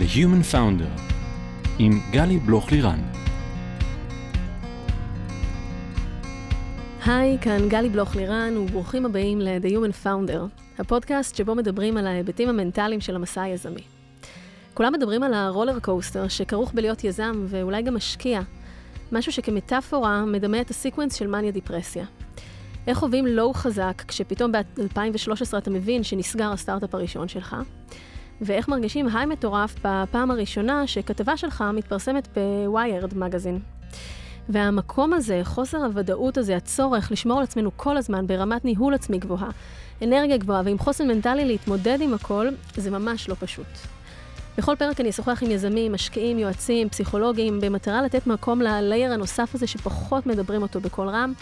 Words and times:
The 0.00 0.16
Human 0.16 0.54
Founder 0.54 1.00
עם 1.78 2.00
גלי 2.10 2.38
בלוך-לירן. 2.38 3.00
היי, 7.06 7.38
כאן 7.40 7.68
גלי 7.68 7.88
בלוך-לירן, 7.88 8.56
וברוכים 8.56 9.06
הבאים 9.06 9.40
ל-The 9.40 9.68
Human 9.68 10.06
Founder, 10.06 10.60
הפודקאסט 10.78 11.36
שבו 11.36 11.54
מדברים 11.54 11.96
על 11.96 12.06
ההיבטים 12.06 12.48
המנטליים 12.48 13.00
של 13.00 13.16
המסע 13.16 13.42
היזמי. 13.42 13.82
כולם 14.74 14.92
מדברים 14.92 15.22
על 15.22 15.34
ה 15.34 15.41
roller 15.41 15.80
coaster 15.80 16.28
שכרוך 16.28 16.72
בלהיות 16.74 17.04
יזם 17.04 17.44
ואולי 17.48 17.82
גם 17.82 17.94
משקיע, 17.94 18.40
משהו 19.12 19.32
שכמטאפורה 19.32 20.24
מדמה 20.24 20.60
את 20.60 20.70
ה 20.70 20.75
sequence 20.75 21.14
של 21.14 21.26
מניה 21.26 21.50
דיפרסיה. 21.50 22.04
איך 22.86 22.98
חווים 22.98 23.26
low 23.26 23.54
חזק 23.54 24.02
כשפתאום 24.08 24.52
ב-2013 24.52 25.58
אתה 25.58 25.70
מבין 25.70 26.02
שנסגר 26.02 26.52
הסטארט-אפ 26.52 26.94
הראשון 26.94 27.28
שלך, 27.28 27.56
ואיך 28.40 28.68
מרגישים 28.68 29.08
היי 29.16 29.26
מטורף 29.26 29.74
בפעם 29.84 30.30
הראשונה 30.30 30.86
שכתבה 30.86 31.36
שלך 31.36 31.64
מתפרסמת 31.74 32.28
בוויירד 32.34 33.18
מגזין. 33.18 33.58
והמקום 34.48 35.12
הזה, 35.12 35.40
חוסר 35.44 35.78
הוודאות 35.78 36.38
הזה, 36.38 36.56
הצורך 36.56 37.12
לשמור 37.12 37.38
על 37.38 37.44
עצמנו 37.44 37.70
כל 37.76 37.96
הזמן 37.96 38.26
ברמת 38.26 38.64
ניהול 38.64 38.94
עצמי 38.94 39.18
גבוהה, 39.18 39.50
אנרגיה 40.02 40.36
גבוהה 40.36 40.62
ועם 40.64 40.78
חוסן 40.78 41.08
מנטלי 41.08 41.44
להתמודד 41.44 41.98
עם 42.00 42.14
הכל, 42.14 42.48
זה 42.76 42.90
ממש 42.90 43.28
לא 43.28 43.34
פשוט. 43.38 43.66
בכל 44.58 44.76
פרק 44.76 45.00
אני 45.00 45.10
אשוחח 45.10 45.42
עם 45.42 45.50
יזמים, 45.50 45.92
משקיעים, 45.92 46.38
יועצים, 46.38 46.88
פסיכולוגים, 46.88 47.60
במטרה 47.60 48.02
לתת 48.02 48.26
מקום 48.26 48.62
ללייר 48.62 49.12
הנוסף 49.12 49.54
הזה 49.54 49.66
שפחות 49.66 50.26
מדברים 50.26 50.62
אותו 50.62 50.80
בקול 50.80 51.08
רם, 51.08 51.32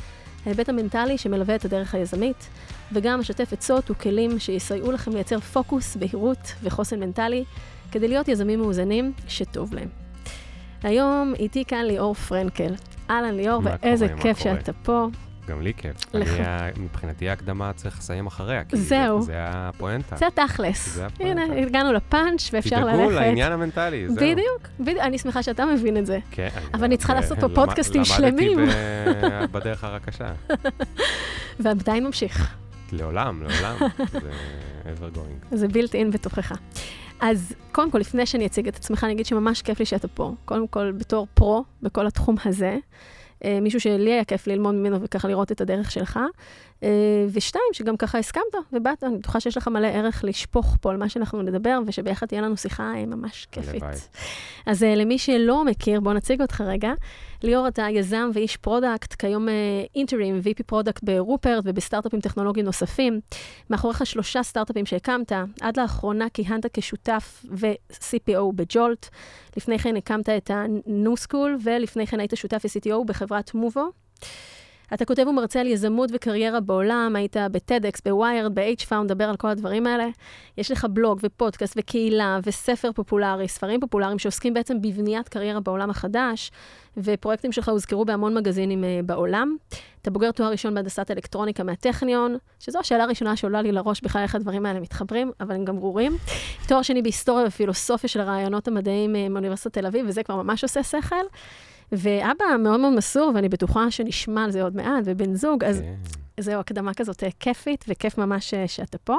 ההיבט 0.47 0.69
המנטלי 0.69 1.19
שמלווה 1.19 1.55
את 1.55 1.65
הדרך 1.65 1.95
היזמית, 1.95 2.49
וגם 2.93 3.21
אשתף 3.21 3.53
עצות 3.53 3.91
וכלים 3.91 4.39
שיסייעו 4.39 4.93
לכם 4.93 5.13
לייצר 5.13 5.41
פוקוס, 5.41 5.97
בהירות 5.97 6.53
וחוסן 6.63 7.01
מנטלי, 7.01 7.45
כדי 7.93 8.09
להיות 8.09 8.29
יזמים 8.29 8.61
מאוזנים 8.61 9.13
שטוב 9.29 9.75
להם. 9.75 9.89
היום 10.83 11.35
איתי 11.39 11.65
כאן 11.65 11.85
ליאור 11.85 12.15
פרנקל. 12.15 12.75
אהלן 13.11 13.35
ליאור, 13.35 13.63
ואיזה 13.65 14.09
כיף 14.23 14.39
שאתה 14.39 14.73
פה. 14.73 15.07
גם 15.49 15.63
לי 15.63 15.73
כיף. 15.77 15.97
לך. 16.15 16.29
אני, 16.33 16.85
מבחינתי 16.85 17.29
ההקדמה 17.29 17.73
צריך 17.73 17.99
לסיים 17.99 18.27
אחריה. 18.27 18.63
זהו. 18.73 19.23
זה, 19.23 19.27
זה 19.27 19.35
הפואנטה. 19.39 20.17
זה 20.17 20.27
התכלס. 20.27 20.95
זה 20.95 21.07
הפואנטה. 21.07 21.43
הנה, 21.43 21.61
הגענו 21.61 21.93
לפאנץ' 21.93 22.51
ואפשר 22.53 22.85
ללכת. 22.85 22.95
תדאגו 22.95 23.11
לעניין 23.11 23.53
המנטלי, 23.53 24.09
זהו. 24.09 24.17
בדיוק, 24.17 24.69
בדיוק. 24.81 25.01
אני 25.01 25.19
שמחה 25.19 25.43
שאתה 25.43 25.65
מבין 25.67 25.97
את 25.97 26.07
זה. 26.07 26.19
כן. 26.31 26.49
אבל 26.75 26.85
אני 26.85 26.97
צריכה 26.97 27.15
לעשות 27.15 27.39
פה 27.41 27.49
פודקאסטים 27.55 28.05
שלמים. 28.05 28.59
למדתי 28.59 29.53
בדרך 29.59 29.85
הרקשה. 29.85 30.33
ועדיין 31.61 32.07
ממשיך. 32.07 32.57
לעולם, 32.93 33.43
לעולם. 33.43 33.77
זה 34.13 34.31
ever 34.85 35.17
going. 35.17 35.57
זה 35.57 35.67
built 35.67 35.93
in 35.93 36.13
בתוכך. 36.13 36.53
אז 37.21 37.55
קודם 37.73 37.91
כל, 37.91 37.99
לפני 37.99 38.27
שאני 38.27 38.47
אציג 38.47 38.69
את 38.69 38.77
עצמך, 38.77 39.05
אני 39.05 39.13
אגיד 39.13 39.27
שממש 39.27 39.63
כיף 39.63 39.79
לי 39.79 39.87
שאתה 39.87 40.09
פה. 40.09 40.35
קודם 40.45 40.69
כל, 40.69 40.93
בתור 40.99 41.27
פרו 41.35 41.65
בכל 41.83 42.07
התחום 42.07 42.37
הזה. 42.45 42.77
אה, 43.45 43.59
מישהו 43.61 43.81
שלי 43.81 44.13
היה 44.13 44.25
כיף 44.25 44.47
ללמוד 44.47 44.75
ממנו 44.75 45.03
וככה 45.03 45.29
לראות 45.29 45.53
את 45.53 45.61
הדרך 45.61 45.91
שלך. 45.91 46.19
אה, 46.83 46.89
ושתיים, 47.33 47.65
שגם 47.73 47.97
ככה 47.97 48.19
הסכמת 48.19 48.43
ובאת, 48.73 49.05
אני 49.05 49.19
בטוחה 49.19 49.41
שיש 49.41 49.57
לך 49.57 49.69
מלא 49.69 49.87
ערך 49.87 50.25
לשפוך 50.25 50.77
פה 50.81 50.91
על 50.91 50.97
מה 50.97 51.09
שאנחנו 51.09 51.43
נדבר, 51.43 51.79
ושביחד 51.87 52.27
תהיה 52.27 52.41
לנו 52.41 52.57
שיחה 52.57 52.93
אה, 52.97 53.07
ממש 53.07 53.47
כיפית. 53.53 53.83
אז 54.67 54.83
למי 54.83 55.19
שלא 55.19 55.65
מכיר, 55.65 56.01
בוא 56.01 56.13
נציג 56.13 56.41
אותך 56.41 56.61
רגע. 56.61 56.93
ליאור, 57.43 57.69
אתה 57.69 57.87
יזם 57.91 58.31
ואיש 58.35 58.57
product, 58.57 59.15
כיום 59.15 59.49
interim, 59.95 60.41
VP 60.45 60.63
product 60.67 61.03
ברופרט 61.03 61.65
ובסטארט-אפים 61.67 62.21
טכנולוגיים 62.21 62.67
נוספים. 62.67 63.21
מאחוריך 63.71 64.07
שלושה 64.07 64.43
סטארט-אפים 64.43 64.87
שהקמת, 64.87 65.33
עד 65.61 65.81
לאחרונה 65.81 66.27
כיהנת 66.35 66.67
כשותף 66.73 67.45
ו-CPO 67.51 68.53
ב 68.55 68.64
Jolt. 68.64 69.09
לפני 69.57 69.79
כן 69.79 69.97
הקמת 69.97 70.29
את 70.29 70.51
ה-New 70.51 71.27
School, 71.27 71.49
ולפני 71.65 72.07
כן 72.07 72.21
היית 72.21 72.33
שותף 72.35 72.63
ו-CTO 72.65 73.05
בחברת 73.07 73.55
מובו. 73.55 73.89
אתה 74.95 75.05
כותב 75.05 75.27
ומרצה 75.27 75.61
על 75.61 75.67
יזמות 75.67 76.11
וקריירה 76.13 76.61
בעולם, 76.61 77.17
היית 77.17 77.37
ב 77.53 77.61
TEDx, 77.61 78.01
ב 78.01 78.08
Wired, 78.08 78.55
ב-H-Found, 78.55 79.09
דבר 79.09 79.25
על 79.25 79.37
כל 79.37 79.49
הדברים 79.49 79.87
האלה. 79.87 80.09
יש 80.59 80.71
לך 80.71 80.87
בלוג 80.91 81.19
ופודקאסט 81.23 81.75
וקהילה 81.79 82.39
וספר 82.47 82.93
פופולרי, 82.93 83.49
ספרים 83.49 83.81
פופולריים 83.81 84.19
שעוסקים 84.19 84.55
בעצם 84.55 84.81
בבניית 84.83 85.29
קריירה 85.29 85.61
בעולם 85.61 85.91
החדש, 85.91 86.51
ופרויקטים 86.97 87.53
שלך 87.53 87.69
הוזכרו 87.69 88.05
בהמון 88.05 88.35
מגזינים 88.35 88.85
uh, 88.85 89.07
בעולם. 89.07 89.57
אתה 90.03 90.11
בוגר 90.11 90.31
תואר 90.31 90.51
ראשון 90.51 90.75
בהנדסת 90.75 91.11
אלקטרוניקה 91.11 91.63
מהטכניון, 91.63 92.37
שזו 92.61 92.79
השאלה 92.79 93.05
הראשונה 93.05 93.37
שעולה 93.37 93.63
לי 93.63 93.73
לראש 93.73 94.01
בכלל 94.01 94.23
איך 94.23 94.35
הדברים 94.35 94.67
האלה 94.67 94.81
מתחברים, 94.81 95.31
אבל 95.41 95.55
הם 95.55 95.65
גם 95.65 95.77
ברורים. 95.77 96.17
תואר 96.69 96.83
שני 96.83 97.03
בהיסטוריה 97.03 97.47
ופילוסופיה 97.47 98.09
של 98.09 98.21
הרעיונות 98.21 98.69
המדעיים 98.69 99.15
uh, 99.15 99.33
מאוניברסיטת 99.33 99.79
תל 99.79 99.87
אביב, 99.87 100.07
וזה 100.09 100.23
כבר 100.23 100.43
ממש 100.43 100.63
עושה 100.63 100.83
שכל. 100.83 101.25
ואבא 101.93 102.45
מאוד 102.59 102.81
מאוד 102.81 102.93
מסור, 102.93 103.33
ואני 103.35 103.49
בטוחה 103.49 103.91
שנשמע 103.91 104.45
על 104.45 104.51
זה 104.51 104.63
עוד 104.63 104.77
מעט, 104.77 105.03
ובן 105.05 105.35
זוג, 105.35 105.65
אז 105.65 105.81
כן. 105.81 105.95
זהו, 106.43 106.61
הקדמה 106.61 106.95
כזאת 106.95 107.25
אה, 107.25 107.29
כיפית, 107.41 107.85
וכיף 107.89 108.19
ממש 108.19 108.55
אה, 108.55 108.69
שאתה 108.69 108.99
פה. 108.99 109.17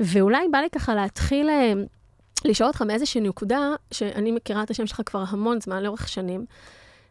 ואולי 0.00 0.48
בא 0.52 0.58
לי 0.58 0.70
ככה 0.70 0.94
להתחיל 0.94 1.48
אה, 1.48 1.72
לשאול 2.44 2.68
אותך 2.68 2.82
מאיזושהי 2.82 3.20
נקודה, 3.20 3.58
שאני 3.90 4.32
מכירה 4.32 4.62
את 4.62 4.70
השם 4.70 4.86
שלך 4.86 5.00
כבר 5.06 5.24
המון 5.28 5.60
זמן, 5.60 5.82
לאורך 5.82 6.08
שנים, 6.08 6.44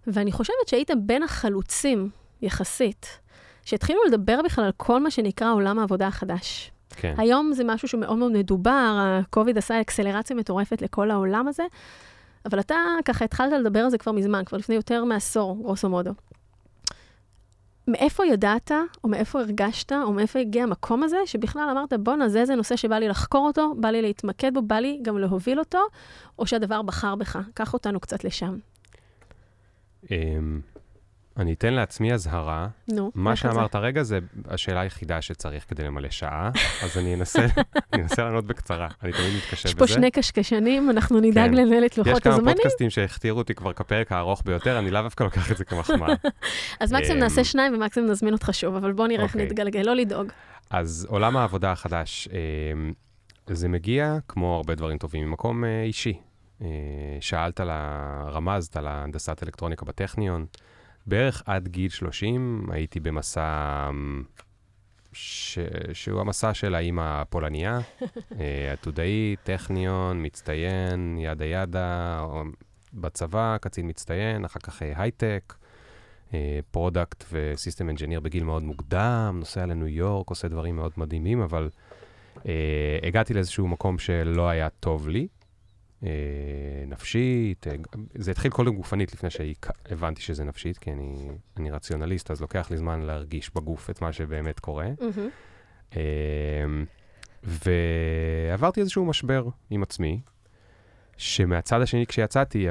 ואני 0.07 0.31
חושבת 0.31 0.67
שהיית 0.67 0.91
בין 0.97 1.23
החלוצים, 1.23 2.09
יחסית, 2.41 3.19
שהתחילו 3.65 3.99
לדבר 4.07 4.41
בכלל 4.45 4.65
על 4.65 4.71
כל 4.77 4.99
מה 5.03 5.11
שנקרא 5.11 5.53
עולם 5.53 5.79
העבודה 5.79 6.07
החדש. 6.07 6.71
כן. 6.89 7.13
היום 7.17 7.53
זה 7.53 7.63
משהו 7.63 7.87
שמאוד 7.87 8.17
מאוד 8.17 8.31
מדובר, 8.31 8.71
ה-COVID 8.71 9.57
עשה 9.57 9.81
אקסלרציה 9.81 10.35
מטורפת 10.35 10.81
לכל 10.81 11.11
העולם 11.11 11.47
הזה, 11.47 11.63
אבל 12.45 12.59
אתה 12.59 12.75
ככה 13.05 13.25
התחלת 13.25 13.53
לדבר 13.53 13.79
על 13.79 13.89
זה 13.89 13.97
כבר 13.97 14.11
מזמן, 14.11 14.43
כבר 14.45 14.57
לפני 14.57 14.75
יותר 14.75 15.03
מעשור, 15.03 15.57
גרוסו 15.63 15.89
מודו. 15.89 16.11
מאיפה 17.87 18.25
ידעת, 18.25 18.71
או 19.03 19.09
מאיפה 19.09 19.39
הרגשת, 19.39 19.91
או 19.91 20.13
מאיפה 20.13 20.39
הגיע 20.39 20.63
המקום 20.63 21.03
הזה, 21.03 21.17
שבכלל 21.25 21.69
אמרת, 21.71 21.93
בואנה, 21.93 22.29
זה 22.29 22.41
איזה 22.41 22.55
נושא 22.55 22.75
שבא 22.75 22.95
לי 22.95 23.07
לחקור 23.07 23.47
אותו, 23.47 23.73
בא 23.77 23.89
לי 23.89 24.01
להתמקד 24.01 24.53
בו, 24.53 24.61
בא 24.61 24.75
לי 24.75 24.99
גם 25.01 25.17
להוביל 25.17 25.59
אותו, 25.59 25.79
או 26.39 26.47
שהדבר 26.47 26.81
בחר 26.81 27.15
בך? 27.15 27.39
קח 27.53 27.73
אותנו 27.73 27.99
קצת 27.99 28.23
לשם. 28.23 28.57
אני 31.37 31.53
אתן 31.53 31.73
לעצמי 31.73 32.13
אזהרה. 32.13 32.67
נו, 32.87 33.11
מה 33.15 33.35
שאמרת 33.35 33.75
הרגע 33.75 34.03
זה 34.03 34.19
השאלה 34.47 34.79
היחידה 34.79 35.21
שצריך 35.21 35.65
כדי 35.69 35.83
למלא 35.83 36.09
שעה, 36.09 36.51
אז 36.83 36.97
אני 36.97 37.15
אנסה, 37.15 37.45
אני 37.93 38.01
אנסה 38.01 38.23
לענות 38.23 38.45
בקצרה, 38.45 38.87
אני 39.03 39.11
תמיד 39.11 39.35
מתקשה 39.37 39.55
בזה. 39.55 39.69
יש 39.69 39.73
פה 39.73 39.87
שני 39.87 40.11
קשקשנים, 40.11 40.89
אנחנו 40.89 41.19
נדאג 41.19 41.49
כן. 41.49 41.53
לנהל 41.53 41.85
את 41.85 41.97
לוחות 41.97 42.25
הזמנים. 42.25 42.39
יש 42.39 42.43
כמה 42.43 42.53
פודקאסטים 42.53 42.89
שהכתירו 42.89 43.37
אותי 43.37 43.55
כבר 43.55 43.73
כפרק 43.73 44.11
הארוך 44.11 44.41
ביותר, 44.45 44.79
אני 44.79 44.91
לאו 44.91 45.01
דווקא 45.01 45.23
לוקח 45.23 45.51
את 45.51 45.57
זה 45.57 45.65
כמחמאה. 45.65 46.13
אז 46.81 46.93
מקסימום 46.93 47.19
נעשה 47.19 47.41
אמ, 47.41 47.45
שניים 47.45 47.73
ומקסימום 47.73 48.11
נזמין 48.11 48.33
אותך 48.33 48.49
שוב, 48.53 48.75
אבל 48.75 48.91
בוא 48.91 49.07
נראה 49.07 49.23
איך 49.23 49.33
אוקיי. 49.33 49.45
נתגלגל, 49.45 49.81
לא 49.81 49.93
לדאוג. 49.95 50.27
אז 50.69 51.07
עולם 51.09 51.37
העבודה 51.37 51.71
החדש, 51.71 52.27
אמ, 52.31 52.93
זה 53.47 53.67
מגיע, 53.67 54.17
כמו 54.27 54.55
הרבה 54.55 54.75
דברים 54.75 54.97
טובים, 54.97 55.27
ממקום 55.27 55.65
אה, 55.65 55.83
אישי. 55.83 56.13
אה, 56.61 56.67
שאלת 57.19 57.59
על. 57.59 57.69
רמזת 58.27 58.77
על 58.77 58.87
ההנדסת 58.87 59.43
אלקטרוניקה 59.43 59.85
בטכניון. 59.85 60.45
בערך 61.05 61.43
עד 61.45 61.67
גיל 61.67 61.89
30 61.89 62.67
הייתי 62.71 62.99
במסע 62.99 63.89
ש... 65.13 65.59
שהוא 65.93 66.21
המסע 66.21 66.53
של 66.53 66.75
האימא 66.75 67.21
הפולניה, 67.21 67.79
אה, 68.39 68.73
עתודאי, 68.73 69.35
טכניון, 69.43 70.25
מצטיין, 70.25 71.17
yada 71.19 71.45
yada, 71.45 72.25
בצבא, 72.93 73.57
קצין 73.61 73.87
מצטיין, 73.89 74.45
אחר 74.45 74.59
כך 74.59 74.83
אה, 74.83 74.93
הייטק, 74.95 75.53
product 76.71 77.23
ו 77.31 77.40
system 77.40 77.89
engineer 77.89 78.19
בגיל 78.19 78.43
מאוד 78.43 78.63
מוקדם, 78.63 79.35
נוסע 79.39 79.65
לניו 79.65 79.87
יורק, 79.87 80.29
עושה 80.29 80.47
דברים 80.47 80.75
מאוד 80.75 80.91
מדהימים, 80.97 81.41
אבל 81.41 81.69
אה, 82.45 82.99
הגעתי 83.03 83.33
לאיזשהו 83.33 83.67
מקום 83.67 83.97
שלא 83.97 84.49
היה 84.49 84.69
טוב 84.69 85.07
לי. 85.07 85.27
אה, 86.05 86.11
נפשית, 86.87 87.67
אה, 87.67 87.75
זה 88.15 88.31
התחיל 88.31 88.51
קודם 88.51 88.75
גופנית 88.75 89.13
לפני 89.13 89.29
שהבנתי 89.29 90.21
שזה 90.21 90.43
נפשית, 90.43 90.77
כי 90.77 90.91
אני, 90.91 91.27
אני 91.57 91.71
רציונליסט, 91.71 92.31
אז 92.31 92.41
לוקח 92.41 92.71
לי 92.71 92.77
זמן 92.77 93.01
להרגיש 93.01 93.51
בגוף 93.55 93.89
את 93.89 94.01
מה 94.01 94.13
שבאמת 94.13 94.59
קורה. 94.59 94.87
Mm-hmm. 94.99 95.97
ועברתי 97.43 98.79
איזשהו 98.79 99.05
משבר 99.05 99.47
עם 99.69 99.83
עצמי, 99.83 100.21
שמהצד 101.17 101.81
השני, 101.81 102.05
כשיצאתי, 102.07 102.67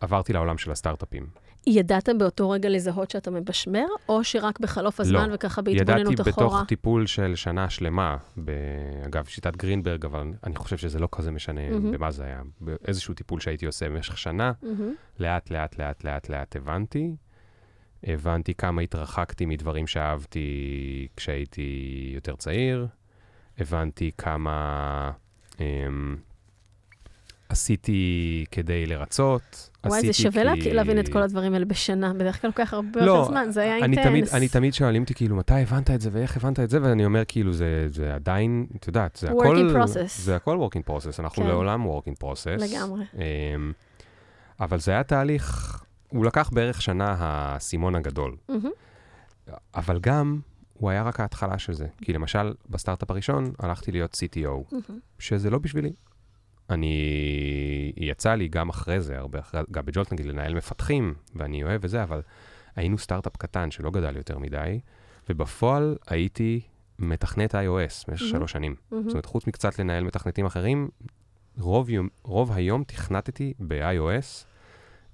עברתי 0.00 0.32
לעולם 0.32 0.58
של 0.58 0.70
הסטארט-אפים. 0.70 1.45
ידעת 1.66 2.08
באותו 2.18 2.50
רגע 2.50 2.68
לזהות 2.68 3.10
שאתה 3.10 3.30
מבשמר, 3.30 3.86
או 4.08 4.24
שרק 4.24 4.60
בחלוף 4.60 5.00
הזמן 5.00 5.30
לא, 5.30 5.34
וככה 5.34 5.62
בהתבוננות 5.62 5.96
אחורה? 5.96 6.12
ידעתי 6.12 6.30
בתוך 6.30 6.64
טיפול 6.68 7.06
של 7.06 7.34
שנה 7.34 7.70
שלמה, 7.70 8.16
אגב, 9.06 9.24
שיטת 9.24 9.56
גרינברג, 9.56 10.04
אבל 10.04 10.32
אני 10.44 10.56
חושב 10.56 10.76
שזה 10.76 10.98
לא 10.98 11.08
כזה 11.12 11.30
משנה 11.30 11.60
mm-hmm. 11.60 11.96
במה 11.96 12.10
זה 12.10 12.24
היה. 12.24 12.42
באיזשהו 12.60 13.14
טיפול 13.14 13.40
שהייתי 13.40 13.66
עושה 13.66 13.88
במשך 13.88 14.18
שנה, 14.18 14.52
mm-hmm. 14.62 14.66
לאט, 15.20 15.50
לאט, 15.50 15.78
לאט, 15.78 16.04
לאט, 16.04 16.28
לאט 16.28 16.56
הבנתי. 16.56 17.16
הבנתי 18.04 18.54
כמה 18.54 18.82
התרחקתי 18.82 19.46
מדברים 19.46 19.86
שאהבתי 19.86 21.08
כשהייתי 21.16 22.10
יותר 22.14 22.36
צעיר. 22.36 22.86
הבנתי 23.58 24.10
כמה... 24.18 25.10
אמ, 25.60 26.16
עשיתי 27.48 28.44
כדי 28.50 28.86
לרצות, 28.86 29.70
וואי, 29.86 29.98
עשיתי 29.98 30.12
זה 30.12 30.22
שווה 30.22 30.54
כי... 30.54 30.62
כי... 30.62 30.72
להבין 30.72 30.98
את 30.98 31.08
כל 31.08 31.22
הדברים 31.22 31.54
האלה 31.54 31.64
בשנה, 31.64 32.14
בדרך 32.14 32.40
כלל 32.40 32.50
לוקח 32.50 32.74
הרבה 32.74 33.00
לא, 33.00 33.12
יותר 33.12 33.24
זמן, 33.24 33.50
זה 33.50 33.60
היה 33.60 33.76
אני 33.76 33.82
אינטנס. 33.82 34.06
תמיד, 34.06 34.24
אני 34.32 34.48
תמיד 34.48 34.74
שואלים 34.74 35.02
אותי, 35.02 35.14
כאילו, 35.14 35.36
מתי 35.36 35.54
הבנת 35.54 35.90
את 35.90 36.00
זה 36.00 36.10
ואיך 36.12 36.36
הבנת 36.36 36.60
את 36.60 36.70
זה, 36.70 36.82
ואני 36.82 37.04
אומר, 37.04 37.22
כאילו, 37.28 37.52
זה, 37.52 37.86
זה 37.90 38.14
עדיין, 38.14 38.66
את 38.76 38.86
יודעת, 38.86 39.16
זה 39.16 39.28
Work 39.28 39.32
הכל... 39.32 39.70
in 39.70 39.76
process. 39.76 40.20
זה 40.22 40.36
הכל 40.36 40.58
work 40.58 40.78
in 40.78 40.90
process, 40.90 41.20
אנחנו 41.20 41.42
כן. 41.42 41.48
לעולם 41.48 41.86
work 41.86 42.10
in 42.10 42.24
process. 42.24 42.60
לגמרי. 42.70 43.04
אמ, 43.14 43.72
אבל 44.60 44.78
זה 44.78 44.92
היה 44.92 45.02
תהליך, 45.02 45.76
הוא 46.08 46.24
לקח 46.24 46.50
בערך 46.52 46.82
שנה 46.82 47.14
האסימון 47.18 47.94
הגדול. 47.94 48.36
מהמם. 48.48 48.70
אבל 49.74 49.98
גם, 49.98 50.40
הוא 50.74 50.90
היה 50.90 51.02
רק 51.02 51.20
ההתחלה 51.20 51.58
של 51.58 51.72
זה. 51.72 51.86
כי 52.02 52.12
למשל, 52.12 52.54
בסטארט-אפ 52.70 53.10
הראשון 53.10 53.52
הלכתי 53.58 53.92
להיות 53.92 54.14
CTO, 54.14 54.72
מהמם. 54.72 55.00
שזה 55.18 55.50
לא 55.50 55.58
בשבילי. 55.58 55.92
אני, 56.70 57.92
יצא 57.96 58.34
לי 58.34 58.48
גם 58.48 58.68
אחרי 58.68 59.00
זה, 59.00 59.18
הרבה 59.18 59.38
אחרי, 59.38 59.60
גם 59.70 59.86
בג'ולט 59.86 60.12
נגיד, 60.12 60.26
לנהל 60.26 60.54
מפתחים, 60.54 61.14
ואני 61.34 61.64
אוהב 61.64 61.80
וזה, 61.84 62.02
אבל 62.02 62.22
היינו 62.76 62.98
סטארט-אפ 62.98 63.36
קטן 63.36 63.70
שלא 63.70 63.90
גדל 63.90 64.16
יותר 64.16 64.38
מדי, 64.38 64.80
ובפועל 65.28 65.96
הייתי 66.06 66.60
מתכנת 66.98 67.54
iOS 67.54 67.58
במשך 68.08 68.08
מהמם. 68.08 68.16
שלוש 68.18 68.52
שנים. 68.52 68.74
מהמם. 68.90 69.04
זאת 69.04 69.12
אומרת, 69.12 69.26
חוץ 69.26 69.46
מקצת 69.46 69.78
לנהל 69.78 70.04
מתכנתים 70.04 70.46
אחרים, 70.46 70.88
רוב, 71.58 71.90
יום, 71.90 72.08
רוב 72.22 72.52
היום 72.52 72.84
תכנתתי 72.84 73.54
ב-iOS, 73.58 74.44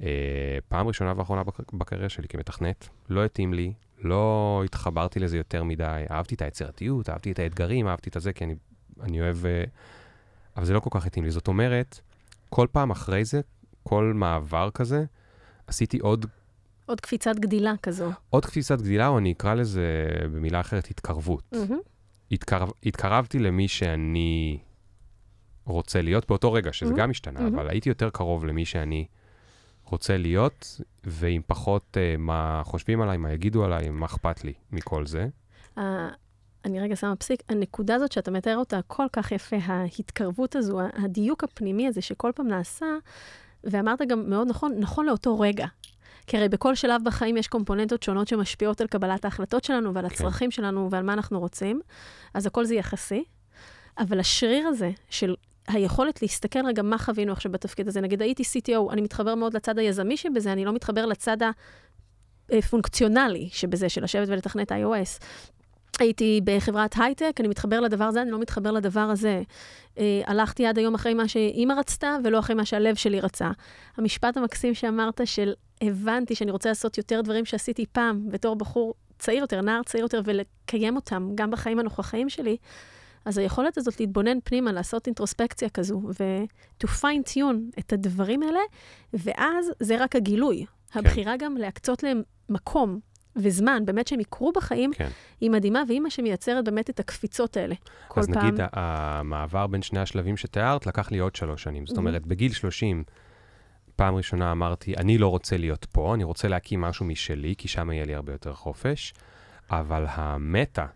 אה, 0.03 0.59
פעם 0.69 0.87
ראשונה 0.87 1.13
ואחרונה 1.17 1.45
בק- 1.45 1.73
בקריירה 1.73 2.09
שלי 2.09 2.29
כמתכנת. 2.29 2.89
לא 3.09 3.25
התאים 3.25 3.55
לי, 3.55 3.73
לא 4.03 4.63
התחברתי 4.65 5.21
לזה 5.21 5.37
יותר 5.37 5.65
מדי, 5.65 6.05
אהבתי 6.11 6.35
את 6.35 6.43
היצירתיות, 6.43 7.09
אהבתי 7.11 7.33
את 7.33 7.39
האתגרים, 7.39 7.89
אהבתי 7.89 8.11
את 8.11 8.17
הזה, 8.17 8.33
כי 8.33 8.45
אני, 8.45 8.55
אני 9.03 9.21
אוהב... 9.21 9.47
אה, 9.47 9.65
אבל 10.57 10.65
זה 10.65 10.73
לא 10.75 10.81
כל 10.81 10.91
כך 10.93 11.07
התאים 11.07 11.25
לי. 11.25 11.31
זאת 11.31 11.49
אומרת, 11.49 12.01
כל 12.49 12.67
פעם 12.73 12.91
אחרי 12.91 13.25
זה, 13.25 13.41
כל 13.83 14.13
מעבר 14.15 14.71
כזה, 14.71 15.05
עשיתי 15.67 15.99
עוד, 15.99 16.27
עוד 16.87 17.01
קפיצת 17.01 17.37
גדילה 17.37 17.73
כזו. 17.83 18.11
עוד 18.31 18.47
קפיצת 18.47 18.81
גדילה, 18.81 19.09
או 19.09 19.19
אני 19.19 19.33
אקרא 19.33 19.55
לזה 19.55 19.87
במילה 20.33 20.61
אחרת, 20.61 20.91
התקרבות. 20.91 21.43
מהמם. 21.53 21.79
התקרב, 22.33 22.71
התקרבתי 22.87 23.39
למי 23.39 23.69
שאני 23.69 24.59
רוצה 25.65 26.03
להיות 26.03 26.29
באותו 26.29 26.53
רגע, 26.53 26.73
שזה 26.73 26.93
Mhm. 26.95 26.97
גם 26.97 27.11
השתנה, 27.11 27.41
Mhm. 27.41 27.49
אבל 27.55 27.69
הייתי 27.69 27.89
יותר 27.89 28.11
קרוב 28.11 28.45
למי 28.45 28.65
שאני 28.65 29.07
רוצה 29.85 30.17
להיות, 30.17 30.81
ועם 31.05 31.43
פחות 31.47 31.97
uh, 31.97 32.19
מה 32.21 32.63
חושבים 32.65 33.01
עליי, 33.03 33.17
מה 33.17 33.33
יגידו 33.33 33.65
עליי, 33.65 33.91
מה 33.91 34.07
אכפת 34.07 34.45
לי 34.45 34.53
מכל 34.73 35.07
זה. 35.07 35.29
אני 36.65 36.81
רגע 36.81 36.97
שמה 36.97 37.17
פסיק, 37.17 37.43
הנקודה 37.49 37.95
הזאת 37.95 38.13
שאתה 38.13 38.31
מתאר 38.31 38.57
אותה 38.57 38.81
כל 38.87 39.07
כך 39.13 39.33
יפה, 39.33 39.57
ההתקרבות 39.63 40.57
הזו, 40.57 40.81
הדיוק 40.95 41.45
הפנימי 41.45 41.89
הזה 41.89 42.03
שכל 42.03 42.31
פעם 42.35 42.49
נעשה, 42.49 42.87
ואמרת 43.65 44.03
גם 44.09 44.31
מאוד 44.31 44.49
נכון, 44.49 44.75
נכון 44.79 45.07
לאותו 45.07 45.41
רגע. 45.41 45.67
כי 46.27 46.37
הרי 46.37 46.49
בכל 46.49 46.75
שלב 46.75 47.05
בחיים 47.05 47.37
יש 47.37 47.49
קומפוננטות 47.49 48.03
שונות 48.03 48.29
שמשפיעות 48.29 48.81
על 48.81 48.87
קבלת 48.87 49.25
ההחלטות 49.25 49.65
שלנו 49.65 49.95
ועל 49.95 50.09
כן. 50.09 50.15
הצרכים 50.15 50.51
שלנו 50.51 50.89
ועל 50.91 51.03
מה 51.03 51.13
אנחנו 51.13 51.41
רוצים, 51.41 51.81
אז 52.35 52.47
הכל 52.47 52.65
זה 52.65 52.75
יחסי. 52.75 53.25
אבל 53.99 54.21
השריר 54.21 54.69
הזה 54.69 54.91
של 55.11 55.35
היכולת 55.69 56.23
להסתכל 56.23 56.67
רגע 56.67 56.83
מה 56.83 56.99
חווינו 56.99 57.33
עכשיו 57.33 57.53
בתפקיד 57.53 57.89
הזה, 57.89 58.01
נגיד 58.01 58.23
הייתי 58.23 58.43
CTO, 58.43 58.93
אני 58.93 59.01
מתחבר 59.01 59.35
מאוד 59.35 59.55
לצד 59.55 59.79
היזמי 59.79 60.17
שבזה, 60.17 60.53
אני 60.53 60.65
לא 60.65 60.73
מתחבר 60.73 61.07
לצד 61.07 61.37
הפונקציונלי 62.51 63.49
שבזה, 63.53 63.89
של 63.89 64.05
לשבת 64.05 64.29
ולתכנת 64.29 64.73
iOS. 64.73 65.25
הייתי 65.99 66.41
בחברת 66.45 66.95
הייטק, 66.99 67.37
אני 67.41 67.49
מתחבר 67.49 67.81
לדבר 67.81 68.05
הזה, 68.05 68.23
אני 68.23 68.31
לא 68.31 68.39
מתחבר 68.39 68.71
לדבר 68.71 69.01
הזה. 69.01 69.43
אה, 69.99 70.21
הלכתי 70.27 70.67
עד 70.67 70.79
היום 70.79 70.95
אחרי 70.95 71.15
מה 71.15 71.29
שאימא 71.29 71.73
רצתה, 71.73 72.17
ולא 72.25 72.39
אחרי 72.39 72.55
מה 72.55 72.65
שהלב 72.65 72.95
שלי 72.95 73.21
רצה. 73.21 73.51
המשפט 73.97 74.37
המקסים 74.37 74.75
שאמרת 74.75 75.21
של 75.25 75.53
הבנתי 75.81 76.35
שאני 76.35 76.51
רוצה 76.51 76.69
לעשות 76.69 76.99
יותר 76.99 77.21
דברים 77.21 77.45
שעשיתי 77.45 77.87
פעם, 77.93 78.29
בתור 78.29 78.57
בחור 78.57 78.95
צעיר 79.19 79.41
יותר, 79.41 79.61
נער 79.61 79.83
צעיר 79.83 80.03
יותר, 80.05 80.21
ולקיים 80.25 80.97
אותם 80.97 81.31
גם 81.35 81.51
בחיים 81.51 81.79
הנוכחיים 81.79 82.29
שלי, 82.29 82.57
אז 83.25 83.39
היכולת 83.39 83.79
הזאת 83.79 84.01
להתבונן 84.01 84.39
פנימה, 84.45 84.73
לעשות 84.73 85.07
אינטרוספקציה 85.07 85.69
כזו, 85.69 86.03
ו-to 86.21 86.87
fine 86.87 87.35
tune 87.35 87.79
את 87.79 87.93
הדברים 87.93 88.43
האלה, 88.43 88.61
ואז 89.15 89.71
זה 89.81 90.03
רק 90.03 90.17
הגילוי. 90.17 90.67
הבחירה 90.95 91.37
גם 91.37 91.57
להקצות 91.57 92.03
להם 92.03 92.23
מקום 92.49 93.01
וזמן, 93.37 93.83
באמת 93.85 94.07
שהם 94.09 94.21
יקרו 94.21 94.53
בחיים, 94.53 94.91
כן. 94.95 95.09
היא 95.41 95.51
מדהימה, 95.51 95.83
והיא 95.89 96.01
מה 96.01 96.11
שמייצרת 96.11 96.65
באמת 96.65 96.91
את 96.91 97.01
הקפיצות 97.01 97.57
האלה. 97.57 97.75
כל 98.09 98.21
אז 98.21 98.27
פעם. 98.31 98.47
נגיד, 98.47 98.61
ה- 98.61 98.69
המעבר 98.73 99.67
בין 99.67 99.83
שני 99.83 100.01
השלבים 100.01 100.37
שתיארת 100.37 100.87
לקח 100.87 101.11
לי 101.11 101.19
עוד 101.19 101.37
שלוש 101.37 101.63
שנים. 101.63 101.87
זאת. 101.87 101.99
אומרת, 101.99 102.27
בגיל 102.27 102.53
30, 102.53 103.05
פעם 103.97 104.15
ראשונה 104.15 104.53
אמרתי, 104.53 104.97
אני 104.97 105.19
לא 105.19 105.29
רוצה 105.29 105.57
להיות 105.57 105.85
פה, 105.85 106.15
אני 106.15 106.25
רוצה 106.25 106.49
להקים 106.49 106.81
משהו 106.81 107.07
משלי, 107.07 107.55
כי 107.59 107.69
שם 107.69 107.91
יהיה 107.91 108.05
לי 108.05 108.15
הרבה 108.15 108.33
יותר 108.33 108.53
חופש, 108.55 109.15
אבל 109.71 110.05
המטה, 110.09 110.87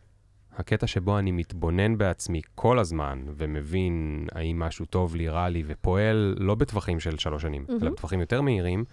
הקטע 0.56 0.86
שבו 0.86 1.18
אני 1.18 1.30
מתבונן 1.32 1.98
בעצמי 1.98 2.40
כל 2.54 2.78
הזמן 2.78 3.22
ומבין 3.36 4.26
האם 4.32 4.58
משהו 4.58 4.84
טוב 4.86 5.16
לי, 5.16 5.28
רע 5.28 5.48
לי, 5.48 5.62
ופועל 5.66 6.34
לא 6.38 6.54
בטווחים 6.54 7.00
של 7.00 7.18
שלוש 7.18 7.42
שנים, 7.42 7.64
אלא. 7.82 7.90
בטווחים 7.90 8.20
יותר 8.20 8.40
מהירים, 8.40 8.84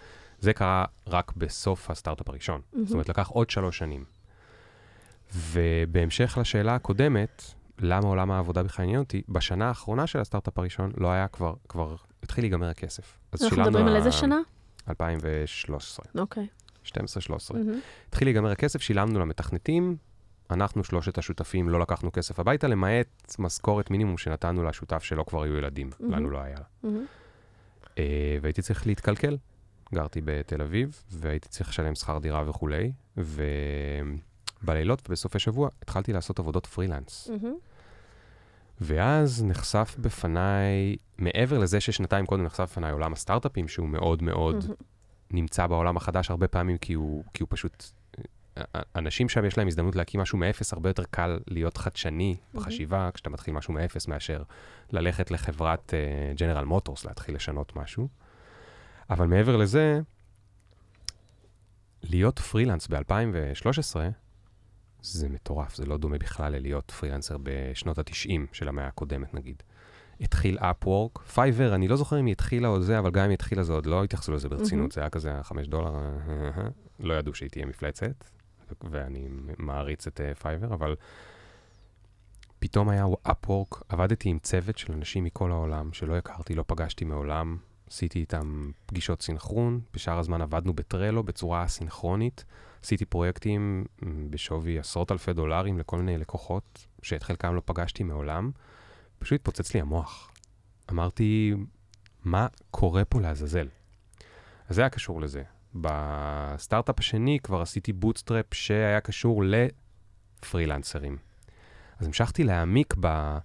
זה 0.44 0.54
קרה 0.54 0.86
רק 1.07 1.34
בסוף 1.38 1.90
הסטארט-אפ 1.90 2.30
הראשון. 2.30 2.62
מהמם. 2.74 2.86
זאת 2.86 2.94
אומרת, 2.94 3.10
לקח 3.10 3.28
עוד 3.28 3.50
שלוש 3.50 3.78
שנים. 3.78 4.04
ובהמשך 5.36 6.38
לשאלה 6.42 6.75
הקודמת, 6.75 7.44
למה 7.80 8.07
עולם 8.07 8.31
העבודה 8.31 8.63
בכלל 8.63 8.86
עניין 8.86 9.00
אותי, 9.00 9.22
בשנה 9.30 9.68
האחרונה 9.68 10.07
של 10.07 10.19
הסטארט-אפ 10.19 10.57
הראשון 10.57 10.92
לא 10.98 11.12
היה 11.12 11.28
כבר, 11.28 11.54
כבר 11.69 11.95
התחיל 12.24 12.44
להיגמר 12.44 12.69
הכסף. 12.69 13.18
אז 13.31 13.44
אנחנו 13.44 13.62
מדברים 13.62 13.88
על 13.88 13.95
איזה 13.95 14.12
שנה? 14.12 14.40
2013, 14.90 16.06
אוקיי. 16.22 16.48
12-13. 16.86 16.89
מהמם. 17.54 17.80
התחיל 18.10 18.28
להיגמר 18.28 18.51
הכסף, 18.51 18.81
שילמנו 18.81 19.19
למתכנתים, 19.19 19.96
אנחנו 20.51 20.84
שלושת 20.84 21.18
השותפים 21.18 21.69
לא 21.69 21.80
לקחנו 21.80 22.12
כסף 22.12 22.39
הביתה, 22.39 22.68
למעט 22.68 23.36
משכורת 23.39 23.92
מינימום 23.92 24.18
שנתנו 24.18 24.63
לשותף 24.63 25.04
שלו 25.04 25.25
כבר 25.25 25.44
היו 25.44 25.57
ילדים, 25.57 25.89
מהמם. 26.00 26.13
לנו 26.13 26.30
לא 26.30 26.38
היה. 26.38 26.57
מהמם. 26.84 27.06
אה, 27.98 28.38
והייתי 28.42 28.62
צריך 28.62 28.88
להתקלקל. 28.88 29.38
גרתי 29.94 30.22
בתל 30.25 30.62
אביב, 30.62 31.04
והייתי 31.12 31.50
צריך 31.50 31.69
לשלם 31.69 31.95
שכר 31.95 32.19
דירה 32.19 32.50
וכולי, 32.50 32.92
ובלילות 33.18 35.01
ובסופי 35.07 35.40
שבוע 35.40 35.69
התחלתי 35.81 36.13
לעשות 36.13 36.40
עבודות 36.40 36.66
פרילנס. 36.66 37.30
מהמם. 37.30 37.56
ואז 38.81 39.44
נחשף 39.44 39.95
בפניי, 40.00 40.96
מעבר 41.18 41.58
לזה 41.58 41.79
ששנתיים 41.79 42.25
קודם 42.25 42.44
נחשף 42.44 42.70
בפניי 42.72 42.91
עולם 42.91 43.13
הסטארט-אפים, 43.13 43.68
שהוא 43.68 43.89
מאוד 43.89 44.24
מאוד 44.24 44.56
מהמם. 44.56 44.74
נמצא 45.32 45.68
בעולם 45.68 45.98
החדש 45.98 46.29
הרבה 46.29 46.48
פעמים, 46.48 46.77
כי 46.77 46.94
הוא, 46.94 47.24
כי 47.34 47.44
הוא 47.44 47.48
פשוט... 47.51 47.84
אה, 48.58 48.63
אנשים 48.96 49.29
שם 49.29 49.46
יש 49.46 49.58
להם 49.58 49.68
הזדמנות 49.68 49.96
להקים 49.96 50.22
משהו 50.22 50.38
מאפס, 50.38 50.74
הרבה 50.74 50.89
יותר 50.89 51.03
קל 51.12 51.39
להיות 51.48 51.77
חדשני 51.77 52.36
בחשיבה 52.53 53.10
כשאתה 53.13 53.29
מתחיל 53.29 53.53
משהו 53.53 53.74
מאפס, 53.74 54.08
מאשר 54.08 54.44
ללכת 54.91 55.32
לחברת 55.32 55.94
ג'נרל 56.38 56.63
uh, 56.63 56.65
מוטורס, 56.65 57.06
להתחיל 57.06 57.36
לשנות 57.36 57.75
משהו. 57.75 58.08
אבל 59.10 59.27
מעבר 59.27 59.57
לזה, 59.57 60.01
להיות 62.03 62.39
פרילנס 62.39 62.88
ב-2013, 62.88 63.95
זה 65.01 65.29
מטורף, 65.29 65.75
זה 65.75 65.86
לא 65.86 65.98
דומה 65.98 66.17
בכלל 66.17 66.55
ללהיות 66.55 66.91
פרילנסר 66.91 67.38
בשנות 67.43 67.98
ה-90 67.98 68.39
של 68.51 68.67
המאה 68.67 68.88
הקודמת, 68.88 69.33
נגיד. 69.33 69.63
התחיל 70.22 70.57
Upwork, 70.60 71.19
Fiverr, 71.20 71.75
אני 71.75 71.88
לא 71.88 71.95
זוכר 71.95 72.19
אם 72.19 72.25
היא 72.25 72.31
התחילה 72.31 72.67
או 72.67 72.81
זה, 72.81 73.00
אבל 73.00 73.12
גם 73.12 73.24
אם 73.24 73.29
היא 73.29 73.33
התחילה 73.33 73.63
זה 73.63 73.74
עוד 73.74 73.86
לא 73.86 74.03
התייחסו 74.03 74.31
לזה 74.31 74.50
ברצינות, 74.50 74.91
זה 74.91 75.01
היה 75.01 75.10
כזה 75.10 75.31
חמש 75.43 75.67
דולר, 75.67 75.95
אה, 75.95 76.10
אה, 76.57 76.67
לא 77.00 77.13
ידעו 77.13 77.33
שהיא 77.33 77.50
תהיה 77.50 77.65
מפלצת, 77.65 78.24
ואני 78.91 79.27
מעריץ 79.57 80.07
את 80.07 80.22
אה, 80.22 80.36
Fiverr, 80.36 80.74
אבל 80.74 80.95
פתאום 82.60 82.89
היה 82.89 83.05
Upwork, 83.27 83.81
עבדתי 83.89 84.29
עם 84.29 84.39
צוות 84.39 84.77
של 84.77 84.93
אנשים 84.93 85.24
מכל 85.24 85.51
העולם, 85.51 85.93
שלא 85.93 86.17
הכרתי, 86.17 86.55
לא 86.55 86.63
פגשתי 86.67 87.05
מעולם, 87.05 87.57
עשיתי 87.94 88.20
איתם 88.20 88.72
פגישות 88.86 89.22
סינכרון, 89.22 89.82
בשאר 89.94 90.20
הזמן 90.20 90.42
עבדנו 90.42 90.74
ב 90.74 90.81
Trello 90.81 91.24
בצורה 91.24 91.66
אסינכרונית, 91.66 92.46
עשיתי 92.84 93.06
פרויקטים 93.06 93.86
בשווי 94.30 94.80
עשרות 94.80 95.12
אלפי 95.12 95.34
דולרים 95.34 95.80
לכל 95.80 95.98
מיני 95.98 96.18
לקוחות, 96.18 96.88
שאת 97.02 97.24
חלקם 97.24 97.56
לא 97.56 97.62
פגשתי 97.66 98.04
מעולם. 98.04 98.52
פשוט 99.20 99.40
התפוצץ 99.40 99.74
לי 99.74 99.82
המוח. 99.82 100.32
אמרתי, 100.92 101.54
מה 102.24 102.48
קורה 102.72 103.06
פה 103.06 103.22
לעזאזל? 103.22 103.68
אז 104.68 104.76
זה 104.76 104.82
היה 104.82 104.90
קשור 104.90 105.22
לזה. 105.22 105.44
בסטארט-אפ 105.76 107.00
השני 107.00 107.40
כבר 107.44 107.62
עשיתי 107.62 107.94
bootstrap 107.94 108.53
שהיה 108.54 109.02
קשור 109.02 109.44
לפרילנסרים. 109.46 111.18
אז 112.00 112.08
המשכתי 112.08 112.44
להעמיק 112.44 112.96
ב... 113.00 113.38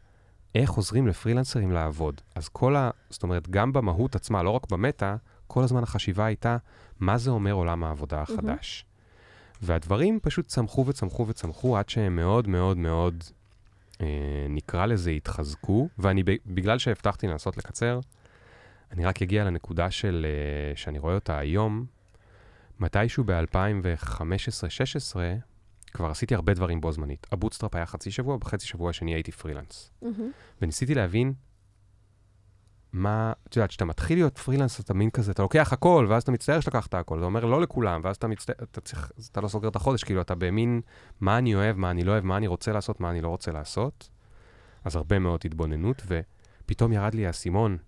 איך 0.54 0.70
עוזרים 0.70 1.06
לפרילנסרים 1.06 1.72
לעבוד. 1.72 2.20
אז 2.34 2.48
כל 2.48 2.76
ה... 2.76 2.90
זאת 3.10 3.22
אומרת, 3.22 3.48
גם 3.48 3.72
במהות 3.72 4.16
עצמה, 4.16 4.42
לא 4.42 4.50
רק 4.50 4.70
במטה, 4.70 5.16
כל 5.46 5.62
הזמן 5.62 5.82
החשיבה 5.82 6.24
הייתה, 6.24 6.56
מה 7.00 7.18
זה 7.18 7.30
אומר 7.30 7.52
עולם 7.52 7.84
העבודה 7.84 8.22
החדש. 8.22 8.84
והדברים 9.62 10.18
פשוט 10.22 10.46
צמחו 10.46 10.86
וצמחו 10.86 11.26
וצמחו 11.28 11.78
עד 11.78 11.88
שהם 11.88 12.16
מאוד 12.16 12.48
מאוד 12.48 12.76
מאוד 12.76 13.24
אה, 14.00 14.06
נקרא 14.48 14.86
לזה, 14.86 15.10
התחזקו, 15.10 15.88
ואני, 15.98 16.22
בגלל 16.46 16.78
שהבטחתי 16.78 17.26
לנסות 17.26 17.56
לקצר, 17.56 18.00
אני 18.92 19.04
רק 19.04 19.22
אגיע 19.22 19.44
לנקודה 19.44 19.90
של, 19.90 20.26
אה, 20.28 20.76
שאני 20.76 20.98
רואה 20.98 21.14
אותה 21.14 21.38
היום, 21.38 21.84
מתישהו 22.80 23.24
ב-2015-2016, 23.26 25.16
כבר 25.88 26.10
עשיתי 26.10 26.34
הרבה 26.34 26.54
דברים 26.54 26.80
בו 26.80 26.92
זמנית. 26.92 27.26
ה 27.32 27.37
bootstrap 27.37 27.74
היה 27.74 27.86
חצי 27.86 28.10
שבוע, 28.10 28.36
בחצי 28.36 28.66
שבוע 28.66 28.90
השני 28.90 29.14
הייתי 29.14 29.32
פרילנס. 29.32 29.90
מהמ. 30.02 30.30
וניסיתי 30.62 30.94
להבין 30.94 31.32
מה, 32.92 33.32
את 33.48 33.56
יודעת, 33.56 33.70
כשאתה 33.70 33.84
מתחיל 33.84 34.18
להיות 34.18 34.38
פרילנס, 34.38 34.80
אתה 34.80 34.94
מין 34.94 35.10
כזה, 35.10 35.32
אתה 35.32 35.42
לוקח 35.42 35.72
הכל, 35.72 36.06
ואז 36.08 36.22
אתה 36.22 36.32
מצטער 36.32 36.60
שלקחת 36.60 36.94
הכל, 36.94 37.18
זה 37.18 37.24
אומר 37.24 37.44
לא 37.44 37.60
לכולם, 37.60 38.00
ואז 38.04 38.16
אתה 38.16 38.26
מצטער, 38.26 38.56
אתה 38.62 38.80
צריך, 38.80 39.12
אתה 39.32 39.40
לא 39.40 39.48
סוגר 39.48 39.68
את 39.68 39.76
החודש, 39.76 40.04
כאילו, 40.04 40.20
אתה 40.20 40.34
במין, 40.34 40.80
מה 41.20 41.38
אני 41.38 41.54
אוהב, 41.54 41.76
מה 41.76 41.90
אני 41.90 42.04
לא 42.04 42.12
אוהב, 42.12 42.24
מה 42.24 42.36
אני 42.36 42.46
רוצה 42.46 42.72
לעשות, 42.72 43.00
מה 43.00 43.10
אני 43.10 43.20
לא 43.20 43.28
רוצה 43.28 43.52
לעשות. 43.52 44.10
אז 44.84 44.96
הרבה 44.96 45.18
מאוד 45.18 45.40
התבוננות, 45.44 46.02
ופתאום 46.06 46.92
ירד 46.92 47.14
לי 47.14 47.26
האסימון, 47.26 47.78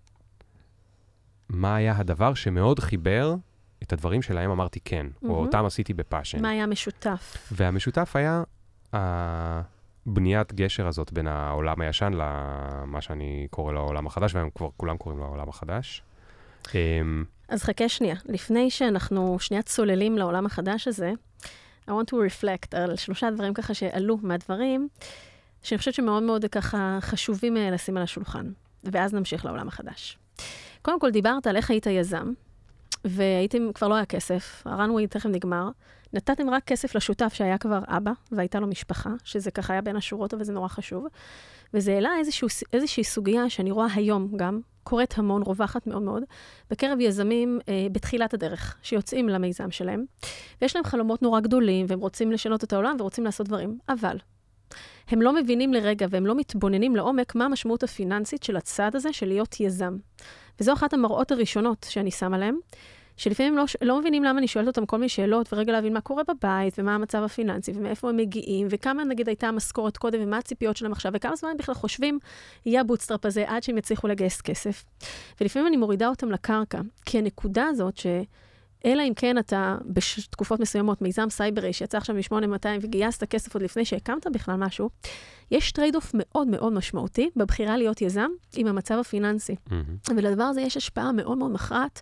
מה 1.48 1.74
היה 1.74 1.96
הדבר 1.96 2.34
שמאוד 2.34 2.78
חיבר 2.78 3.34
את 3.82 3.92
הדברים 3.92 4.22
שלהם 4.22 4.50
אמרתי 4.50 4.80
כן, 4.84 5.06
מהמם. 5.22 5.34
או 5.34 5.40
אותם 5.40 5.64
עשיתי 5.64 5.94
בפאשן. 5.94 6.42
מה 6.42 6.50
היה 6.50 6.66
משותף? 6.66 7.36
והמשותף 7.52 8.16
היה 8.16 8.42
הבניית 8.92 10.52
גשר 10.52 10.86
הזאת 10.86 11.12
בין 11.12 11.26
העולם 11.26 11.80
הישן 11.80 12.12
למה 12.12 13.00
שאני 13.00 13.46
קורא 13.50 13.72
לו 13.72 13.80
העולם 13.80 14.06
החדש, 14.06 14.34
והם 14.34 14.48
כבר 14.54 14.68
כולם 14.76 14.96
קוראים 14.96 15.20
לו 15.20 15.26
העולם 15.26 15.48
החדש. 15.48 16.02
אמ, 16.74 17.24
אז 17.48 17.62
חכה 17.62 17.88
שנייה, 17.88 18.14
לפני 18.26 18.70
שאנחנו 18.70 19.38
שנייה 19.38 19.62
צוללים 19.62 20.18
לעולם 20.18 20.46
החדש 20.46 20.88
הזה, 20.88 21.12
I 21.86 21.90
want 21.90 22.10
to 22.10 22.14
reflect 22.14 22.76
על 22.76 22.96
שלושה 22.96 23.30
דברים 23.30 23.54
ככה 23.54 23.74
שעלו 23.74 24.18
מהדברים, 24.22 24.88
שאני 25.62 25.78
חושבת 25.78 25.94
שמאוד 25.94 26.22
מאוד 26.22 26.44
ככה 26.44 26.98
חשובים 27.00 27.56
אה, 27.56 27.70
לשים 27.70 27.96
על 27.96 28.02
השולחן, 28.02 28.52
ואז 28.84 29.14
נמשיך 29.14 29.44
לעולם 29.44 29.68
החדש. 29.68 30.18
קודם 30.82 31.00
כל, 31.00 31.10
דיברת 31.10 31.46
על 31.46 31.56
איך 31.56 31.70
היית 31.70 31.86
יזם, 31.86 32.32
והייתם, 33.04 33.72
כבר 33.74 33.88
לא 33.88 33.94
היה 33.94 34.06
כסף, 34.06 34.62
הרנווי 34.66 35.06
תכף 35.06 35.26
נגמר, 35.26 35.68
נתתם 36.12 36.50
רק 36.50 36.64
כסף 36.64 36.94
לשותף 36.94 37.32
שהיה 37.34 37.58
כבר 37.58 37.78
אבא, 37.86 38.12
והייתה 38.32 38.60
לו 38.60 38.66
משפחה, 38.66 39.10
שזה 39.24 39.50
ככה 39.50 39.72
היה 39.72 39.82
בין 39.82 39.96
השורות, 39.96 40.34
אבל 40.34 40.44
זה 40.44 40.52
נורא 40.52 40.68
חשוב. 40.68 41.06
וזה 41.74 41.94
העלה 41.94 42.10
איזושהי 42.72 43.04
סוגיה 43.04 43.50
שאני 43.50 43.70
רואה 43.70 43.86
היום 43.94 44.28
גם, 44.36 44.60
קורית 44.82 45.18
המון, 45.18 45.42
רווחת 45.42 45.86
מאוד 45.86 46.02
מאוד, 46.02 46.22
בקרב 46.70 47.00
יזמים 47.00 47.60
אה, 47.68 47.86
בתחילת 47.92 48.34
הדרך, 48.34 48.76
שיוצאים 48.82 49.28
למיזם 49.28 49.70
שלהם, 49.70 50.04
ויש 50.62 50.76
להם 50.76 50.84
חלומות 50.84 51.22
נורא 51.22 51.40
גדולים, 51.40 51.86
והם 51.88 52.00
רוצים 52.00 52.32
לשנות 52.32 52.64
את 52.64 52.72
העולם 52.72 52.96
ורוצים 53.00 53.24
לעשות 53.24 53.46
דברים, 53.48 53.78
אבל 53.88 54.16
הם 55.08 55.22
לא 55.22 55.32
מבינים 55.32 55.72
לרגע 55.72 56.06
והם 56.10 56.26
לא 56.26 56.34
מתבוננים 56.34 56.96
לעומק 56.96 57.34
מה 57.34 57.44
המשמעות 57.44 57.82
הפיננסית 57.82 58.42
של 58.42 58.56
הצעד 58.56 58.96
הזה 58.96 59.12
של 59.12 59.26
להיות 59.26 59.60
יזם. 59.60 59.96
וזו 60.60 60.72
אחת 60.72 60.92
המראות 60.92 61.32
הראשונות 61.32 61.86
שאני 61.90 62.10
שמה 62.10 62.38
להם, 62.38 62.58
שלפעמים 63.16 63.56
לא, 63.56 63.64
לא 63.82 64.00
מבינים 64.00 64.24
למה 64.24 64.38
אני 64.38 64.48
שואלת 64.48 64.68
אותם 64.68 64.86
כל 64.86 64.96
מיני 64.96 65.08
שאלות, 65.08 65.52
ורגע 65.52 65.72
להבין 65.72 65.92
מה 65.92 66.00
קורה 66.00 66.22
בבית, 66.28 66.74
ומה 66.78 66.94
המצב 66.94 67.22
הפיננסי, 67.22 67.72
ומאיפה 67.74 68.08
הם 68.08 68.16
מגיעים, 68.16 68.66
וכמה 68.70 69.04
נגיד 69.04 69.28
הייתה 69.28 69.48
המשכורת 69.48 69.96
קודם, 69.96 70.18
ומה 70.22 70.38
הציפיות 70.38 70.76
שלהם 70.76 70.92
עכשיו, 70.92 71.12
וכמה 71.14 71.36
זמן 71.36 71.50
הם 71.50 71.56
בכלל 71.56 71.74
חושבים 71.74 72.18
יהיה 72.66 72.80
ה 72.80 72.85
bootstrap 72.85 73.26
הזה 73.26 73.44
עד 73.46 73.62
שהם 73.62 73.78
יצליחו 73.78 74.08
לגייס 74.08 74.40
כסף. 74.40 74.84
ולפעמים 75.40 75.66
אני 75.68 75.76
מורידה 75.76 76.08
אותם 76.08 76.30
לקרקע, 76.30 76.80
כי 77.04 77.18
הנקודה 77.18 77.64
הזאת 77.66 77.96
ש... 77.96 78.06
אלא 78.84 79.02
אם 79.02 79.12
כן 79.16 79.38
אתה 79.38 79.76
בתקופות 79.84 80.60
מסוימות, 80.60 81.02
מיזם 81.02 81.30
סייברי 81.30 81.72
שיצא 81.72 81.98
עכשיו 81.98 82.16
מ-8200 82.16 82.66
וגייסת 82.80 83.24
כסף 83.24 83.54
עוד 83.54 83.62
לפני 83.62 83.84
שהקמת 83.84 84.26
בכלל 84.32 84.56
משהו, 84.56 84.90
יש 85.50 85.72
trade-off 85.72 86.10
מאוד 86.14 86.48
מאוד 86.48 86.72
משמעותי 86.72 87.30
בבחירה 87.36 87.76
להיות 87.76 88.02
יזם 88.02 88.28
עם 88.56 88.66
המצב 88.66 88.98
הפיננסי. 88.98 89.56
מהמ. 89.70 89.96
ולדבר 90.16 90.44
הזה 90.44 90.60
יש 90.60 90.76
השפעה 90.76 91.12
מאוד 91.12 91.38
מאוד 91.38 91.50
מכרעת 91.50 92.00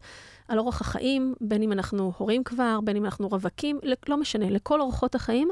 על 0.49 0.59
אורח 0.59 0.81
החיים, 0.81 1.35
בין 1.41 1.63
אם 1.63 1.73
אנחנו 1.73 2.13
הורים 2.19 2.45
כבר, 2.45 2.79
בין 2.85 2.97
אם 2.97 3.05
אנחנו 3.05 3.29
רווקים, 3.29 3.81
לא 4.09 4.17
משנה, 4.17 4.51
לכל 4.51 4.81
אורחות 4.81 5.15
החיים 5.15 5.49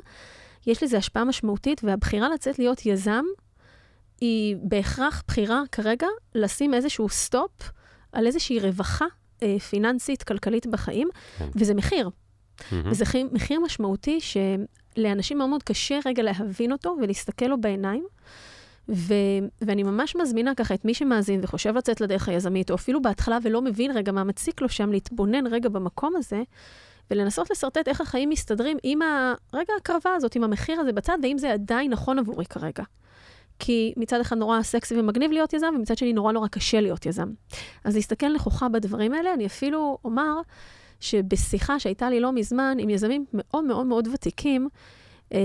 יש 0.67 0.83
לזה 0.83 0.99
השפעה 0.99 1.25
משמעותית, 1.25 1.81
והבחירה 1.85 2.29
לצאת 2.29 2.59
להיות 2.59 2.87
יזם 2.87 3.25
היא 4.21 4.57
בהכרח 4.63 5.23
בחירה 5.29 5.63
כרגע 5.73 6.07
לשים 6.35 6.75
איזשהו 6.75 7.09
stop 7.09 7.71
על 8.13 8.27
איזושהי 8.27 8.61
רווחה 8.61 9.07
אה, 9.43 9.59
פיננסית, 9.59 10.23
כלכלית 10.23 10.67
בחיים, 10.67 11.09
כן. 11.39 11.49
וזה 11.55 11.75
מחיר. 11.75 12.11
מהמם. 12.73 12.91
וזה 12.91 13.05
חי- 13.05 13.25
מחיר 13.33 13.61
משמעותי 13.61 14.19
שלאנשים 14.21 15.39
מאוד 15.39 15.51
מאוד 15.51 15.63
קשה 15.63 15.99
רגע 16.07 16.23
להבין 16.23 16.73
אותו 16.73 16.97
ולהסתכל 17.03 17.47
לו 17.47 17.61
בעיניים. 17.61 18.05
ו- 18.89 19.15
ואני 19.61 19.83
ממש 19.83 20.17
מזמינה 20.17 20.55
ככה 20.55 20.75
את 20.75 20.85
מי 20.85 20.95
שמאזין 20.95 21.41
וחושב 21.43 21.77
לצאת 21.77 22.01
לדרך 22.01 22.29
היזמית, 22.29 22.71
או 22.71 22.75
אפילו 22.75 23.03
בהתחלה 23.03 23.39
ולא 23.43 23.63
מבין 23.63 23.91
רגע 23.91 24.13
מה 24.13 24.25
מציק 24.25 24.61
לו 24.61 24.69
שם, 24.69 24.93
להתבונן 24.93 25.47
רגע 25.47 25.69
במקום 25.69 26.17
הזה, 26.17 26.43
ולנסות 27.11 27.51
לשרטט 27.51 27.89
איך 27.89 28.01
החיים 28.01 28.29
מסתדרים 28.29 28.77
עם 28.83 29.03
ה... 29.03 29.35
רגע 29.55 29.73
ההקרבה 29.75 30.15
הזאת, 30.17 30.35
עם 30.35 30.45
המחיר 30.45 30.81
הזה 30.81 30.93
בצד, 30.93 31.19
ואם 31.23 31.39
זה 31.39 31.53
עדיין 31.53 31.93
נכון 31.93 32.19
עבורי 32.19 32.45
כרגע. 32.47 32.85
כי 33.59 33.95
מצד 33.97 34.21
אחד 34.21 34.37
נורא 34.37 34.63
סקסי 34.63 35.01
ומגניב 35.01 35.33
להיות 35.33 35.53
יזם, 35.53 35.75
ומצד 35.77 35.99
שני 35.99 36.13
נורא 36.13 36.33
נורא 36.33 36.49
קשה 36.49 36.81
להיות 36.81 37.07
יזם. 37.07 37.29
אז 37.85 37.95
להסתכל 37.95 38.33
נכוחה 38.35 38.69
בדברים 38.69 39.13
האלה, 39.13 39.35
אני 39.35 39.47
אפילו 39.47 39.99
אומר 40.05 40.41
שבשיחה 41.01 41.81
שהייתה 41.81 42.11
לי 42.11 42.21
לא 42.21 42.33
מזמן 42.33 42.77
עם 42.81 42.91
יזמים 42.91 43.25
מאוד 43.33 43.65
מאוד 43.65 43.87
מאוד 43.87 44.09
ותיקים, 44.13 44.69
אה, 45.33 45.39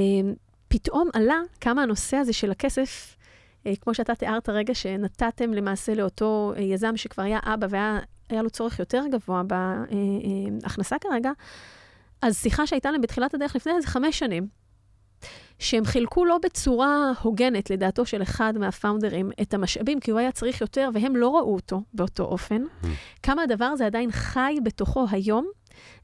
פתאום 0.68 1.10
עלה 1.13 1.39
כמה 1.62 1.84
הנושא 1.84 2.18
הזה 2.18 2.34
של 2.34 2.51
הכסף, 2.51 3.18
אה, 3.65 3.74
כמו 3.82 3.94
שאתה 3.94 4.15
תיארת 4.15 4.50
רגע, 4.50 4.75
שנתתם 4.75 5.53
למעשה 5.53 5.94
לאותו 5.94 6.53
אה, 6.58 6.62
יזם 6.62 6.98
שכבר 6.98 7.24
היה 7.24 7.39
אבא 7.44 7.68
והיה 7.70 8.00
היה 8.30 8.41
לו 8.41 8.50
צורך 8.50 8.80
יותר 8.80 9.03
גבוה 9.12 9.41
בהכנסה 9.44 10.96
כרגע, 11.00 11.32
אז 12.22 12.38
שיחה 12.38 12.68
שהייתה 12.68 12.91
להם 12.91 13.01
בתחילת 13.01 13.34
הדרך 13.34 13.56
לפני 13.56 13.74
איזה 13.75 13.88
חמש 13.88 14.20
שנים, 14.20 14.48
שהם 15.59 15.85
חילקו 15.85 16.25
לא 16.25 16.37
בצורה 16.43 17.11
הוגנת, 17.21 17.69
לדעתו 17.69 18.05
של 18.05 18.21
אחד 18.21 18.53
מהפאונדרים, 18.57 19.31
את 19.41 19.53
המשאבים, 19.53 19.99
כי 19.99 20.11
הוא 20.11 20.19
היה 20.19 20.31
צריך 20.31 20.61
יותר, 20.61 20.89
והם 20.93 21.15
לא 21.15 21.37
ראו 21.37 21.55
אותו 21.55 21.81
באותו 21.93 22.23
אופן. 22.23 22.63
כמה 23.23 23.41
הדבר 23.43 23.65
הזה 23.65 23.85
עדיין 23.85 24.11
חי 24.11 24.57
בתוכו 24.63 25.05
היום, 25.11 25.47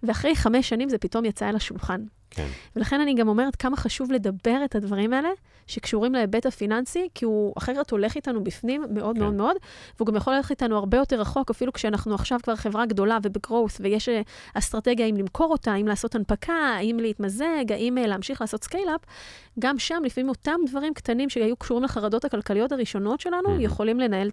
ואחרי 0.03 0.36
חמש 0.36 0.69
שנים 0.69 0.89
זה 0.89 0.97
פתאום 0.97 1.25
יצא 1.25 1.50
אל 1.50 1.55
השולחן. 1.55 2.01
כן. 2.29 2.48
ולכן 2.75 3.01
אני 3.01 3.13
גם 3.13 3.27
אומרת 3.27 3.55
כמה 3.55 3.77
חשוב 3.77 4.12
לדבר 4.12 4.62
את 4.65 4.75
הדברים 4.75 5.13
האלה, 5.13 5.29
שקשורים 5.67 6.13
להיבט 6.13 6.46
הפיננסי, 6.46 7.07
כי 7.15 7.25
הוא 7.25 7.53
אחרת 7.57 7.91
הולך 7.91 8.15
איתנו 8.15 8.43
בפנים 8.43 8.84
מאוד 8.89 9.15
כן. 9.15 9.22
מאוד 9.22 9.34
מאוד, 9.34 9.55
והוא 9.98 10.07
גם 10.07 10.15
יכול 10.15 10.34
ללכת 10.34 10.51
איתנו 10.51 10.77
הרבה 10.77 10.98
יותר 10.98 11.22
רחוק, 11.22 11.50
אפילו 11.50 11.74
כשאנחנו 11.74 12.15
עכשיו 12.15 12.39
כבר 12.43 12.55
חברה 12.55 12.86
גדולה 12.86 13.17
וב-growth, 13.24 13.77
ויש 13.79 14.10
אה, 14.10 14.22
אסטרטגיה 14.53 15.05
אם 15.05 15.17
למכור 15.17 15.51
אותה, 15.51 15.75
אם 15.75 15.88
לעשות 15.88 16.15
הנפקה, 16.15 16.53
האם 16.53 16.98
להתמזג, 17.00 17.72
האם 17.72 17.98
אה, 17.98 18.07
להמשיך 18.07 18.41
לעשות 18.41 18.63
scale-up, 18.63 19.01
גם 19.60 19.79
שם 19.79 20.01
לפעמים 20.05 20.29
אותם 20.29 20.60
דברים 20.67 20.93
קטנים 20.93 21.29
שהיו 21.29 21.55
קשורים 21.55 21.84
לחרדות 21.84 22.25
הכלכליות 22.25 22.72
הראשונות 22.72 23.22
שלנו, 23.22 23.50
מהמם. 23.50 23.62
יכולים 23.62 24.00
לנהל, 24.00 24.29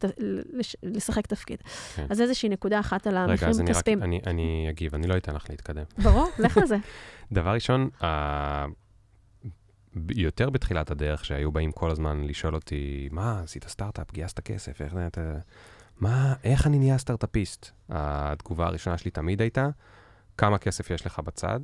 לשחק 0.83 1.27
תפקיד. 1.27 1.59
כן. 1.97 2.07
אז 2.11 2.21
איזושהי 2.21 2.49
נקודה 2.49 2.81
אחת 2.81 3.07
על 3.07 3.19
רגע, 3.19 3.23
המחירים 3.23 3.51
אז 3.51 3.61
אני 3.61 3.71
רק, 3.71 3.77
הכספיים. 3.77 4.03
אני, 4.03 4.21
אני 4.27 4.67
אגיב, 4.71 4.95
אני 4.95 5.07
לא 5.07 5.17
אתן 5.17 5.35
לך 5.35 5.47
להתקדם. 5.51 5.85
ברור, 5.99 6.29
לך 6.39 6.59
על 6.59 6.67
זה. 6.67 6.77
דבר 7.33 7.51
ראשון, 7.51 7.89
ה- 8.05 8.67
יותר 10.11 10.51
בתחילת 10.51 10.91
הדרך, 10.91 11.25
שהיו 11.25 11.53
באים 11.53 11.73
כל 11.73 11.91
הזמן 11.91 12.25
לשאול 12.25 12.55
אותי, 12.55 13.09
מה, 13.13 13.41
עשית 13.41 13.65
סטארט-אפ, 13.69 14.13
גייסת 14.13 14.41
כסף, 14.41 14.83
איך 14.83 14.95
אתה... 15.07 15.21
מה, 16.01 16.35
איך 16.45 16.67
אני 16.67 16.79
נהיה 16.79 16.99
סטארט-אפיסט? 16.99 17.71
התגובה 17.89 18.67
הראשונה 18.67 18.99
שלי 18.99 19.11
תמיד 19.11 19.41
הייתה, 19.41 19.69
כמה 20.39 20.59
כסף 20.59 20.91
יש 20.91 21.07
לך 21.07 21.19
בצד, 21.19 21.61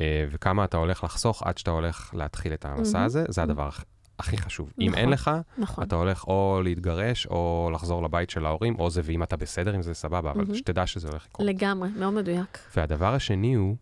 אה, 0.00 0.24
וכמה 0.30 0.64
אתה 0.64 0.76
הולך 0.76 1.04
לחסוך 1.04 1.42
עד 1.42 1.58
שאתה 1.58 1.70
הולך 1.70 2.14
להתחיל 2.14 2.52
את 2.54 2.64
המסע 2.64 2.92
מהמם. 2.92 3.06
הזה, 3.06 3.24
זה 3.28 3.42
הדבר 3.42 3.68
הכ- 3.68 3.84
הכי 4.18 4.36
חשוב. 4.36 4.72
אם 4.80 4.86
נכון. 4.86 4.98
אין 4.98 5.08
לך, 5.10 5.30
נכון. 5.58 5.84
אתה 5.84 5.96
הולך 5.96 6.24
או 6.26 6.60
להתגרש, 6.64 7.26
או 7.26 7.70
לחזור 7.74 8.02
לבית 8.02 8.30
של 8.30 8.46
ההורים, 8.46 8.78
או 8.78 8.90
זה, 8.90 9.00
ואם 9.04 9.22
אתה 9.22 9.36
בסדר 9.36 9.74
עם 9.74 9.82
זה, 9.82 9.94
סבבה, 9.94 10.30
אבל 10.30 10.40
מהמם. 10.40 10.54
שתדע 10.54 10.86
שזה 10.86 11.08
הולך 11.08 11.26
לקרות. 11.26 11.48
לגמרי, 11.48 11.88
מאוד 11.96 12.12
מדויק. 12.14 12.58
והדבר 12.76 13.14
השני 13.14 13.54
הוא, 13.54 13.76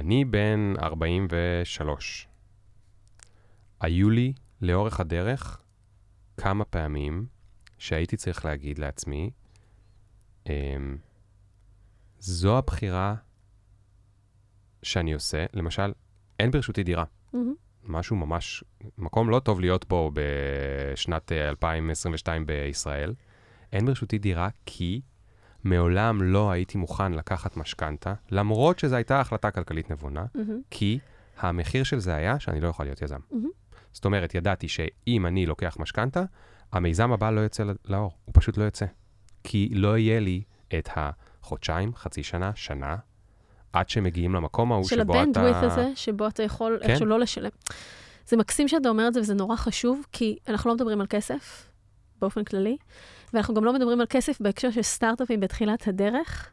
אני 0.00 0.24
בן 0.24 0.74
43. 0.82 2.28
היו 3.80 4.10
לי 4.10 4.32
לאורך 4.60 5.00
הדרך 5.00 5.62
כמה 6.36 6.64
פעמים 6.64 7.26
שהייתי 7.78 8.16
צריך 8.16 8.44
להגיד 8.44 8.78
לעצמי, 8.78 9.30
אמ, 10.46 10.96
זו 12.18 12.58
הבחירה 12.58 13.14
שאני 14.82 15.12
עושה. 15.12 15.46
למשל, 15.52 15.92
אין 16.38 16.50
ברשותי 16.50 16.82
דירה. 16.82 17.04
מהמם. 17.32 17.54
משהו 17.84 18.16
ממש, 18.16 18.64
מקום 18.98 19.30
לא 19.30 19.40
טוב 19.40 19.60
להיות 19.60 19.88
בו 19.88 20.10
בשנת 20.14 21.32
אה, 21.32 21.48
2022 21.48 22.46
בישראל. 22.46 23.14
אין 23.72 23.86
ברשותי 23.86 24.18
דירה 24.18 24.48
כי 24.66 25.00
מעולם 25.64 26.22
לא 26.22 26.50
הייתי 26.50 26.78
מוכן 26.78 27.12
לקחת 27.12 27.56
משכנתה, 27.56 28.14
למרות 28.30 28.78
שזו 28.78 28.96
הייתה 28.96 29.20
החלטה 29.20 29.50
כלכלית 29.50 29.90
נבונה, 29.90 30.24
מהמם. 30.34 30.60
כי 30.70 30.98
המחיר 31.38 31.84
של 31.84 31.98
זה 31.98 32.14
היה 32.14 32.40
שאני 32.40 32.60
לא 32.60 32.68
יכול 32.68 32.86
להיות 32.86 33.02
יזם. 33.02 33.18
מהמם. 33.30 33.48
זאת 33.92 34.04
אומרת, 34.04 34.34
ידעתי 34.34 34.68
שאם 34.68 35.26
אני 35.26 35.46
לוקח 35.46 35.76
משכנתה, 35.80 36.24
המיזם 36.72 37.12
הבא 37.12 37.30
לא 37.30 37.40
יוצא 37.40 37.64
לאור, 37.84 38.12
הוא 38.24 38.32
פשוט 38.34 38.56
לא 38.56 38.64
יוצא. 38.64 38.86
כי 39.44 39.68
לא 39.72 39.98
יהיה 39.98 40.20
לי 40.20 40.42
את 40.78 40.88
החודשיים, 40.96 41.94
חצי 41.94 42.22
שנה, 42.22 42.50
שנה, 42.54 42.96
עד 43.72 43.88
שמגיעים 43.88 44.34
למקום 44.34 44.72
ההוא 44.72 44.84
של 44.84 44.96
שבו 44.96 45.12
אתה... 45.12 45.20
הבנדווית' 45.20 45.62
הזה, 45.62 45.88
שבו 45.94 46.26
אתה 46.26 46.42
יכול 46.42 46.78
כן. 46.82 46.90
איכשהו 46.90 47.06
לא 47.06 47.20
לשלם. 47.20 47.50
זה 48.26 48.36
מקסים 48.36 48.68
שאתה 48.68 48.88
אומר 48.88 49.08
את 49.08 49.14
זה, 49.14 49.20
וזה 49.20 49.34
נורא 49.34 49.56
חשוב, 49.56 50.06
כי 50.12 50.38
אנחנו 50.48 50.68
לא 50.68 50.74
מדברים 50.74 51.00
על 51.00 51.06
כסף, 51.06 51.70
באופן 52.20 52.44
כללי, 52.44 52.76
ואנחנו 53.34 53.54
גם 53.54 53.64
לא 53.64 53.72
מדברים 53.72 54.00
על 54.00 54.06
כסף 54.10 54.40
בהקשר 54.40 54.70
של 54.70 54.82
סטארט-אפים 54.82 55.40
בתחילת 55.40 55.88
הדרך, 55.88 56.50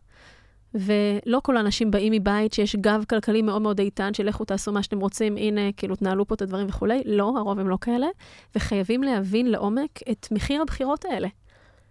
ולא 0.74 1.39
כל 1.43 1.57
האנשים 1.57 1.91
באים 1.91 2.13
מבית 2.13 2.53
שיש 2.53 2.75
גב 2.75 3.03
כלכלי 3.10 3.41
מאוד 3.41 3.62
מאוד 3.62 3.79
איתן, 3.79 4.13
של 4.13 4.25
לכו 4.25 4.46
תעשו 4.46 4.72
מה 4.72 4.84
שאתם 4.84 5.00
רוצים, 5.00 5.38
הנה, 5.38 5.62
כאילו, 5.77 5.96
תנהלו 5.96 6.27
פה 6.27 6.36
את 6.36 6.41
הדברים 6.41 6.67
וכולי. 6.69 7.01
לא, 7.05 7.34
הרוב 7.38 7.60
הם 7.60 7.69
לא 7.69 7.77
כאלה, 7.81 8.07
וחייבים 8.55 9.03
להבין 9.03 9.51
לעומק 9.51 10.00
את 10.12 10.27
מחיר 10.31 10.62
הבחירות 10.62 11.05
האלה. 11.05 11.27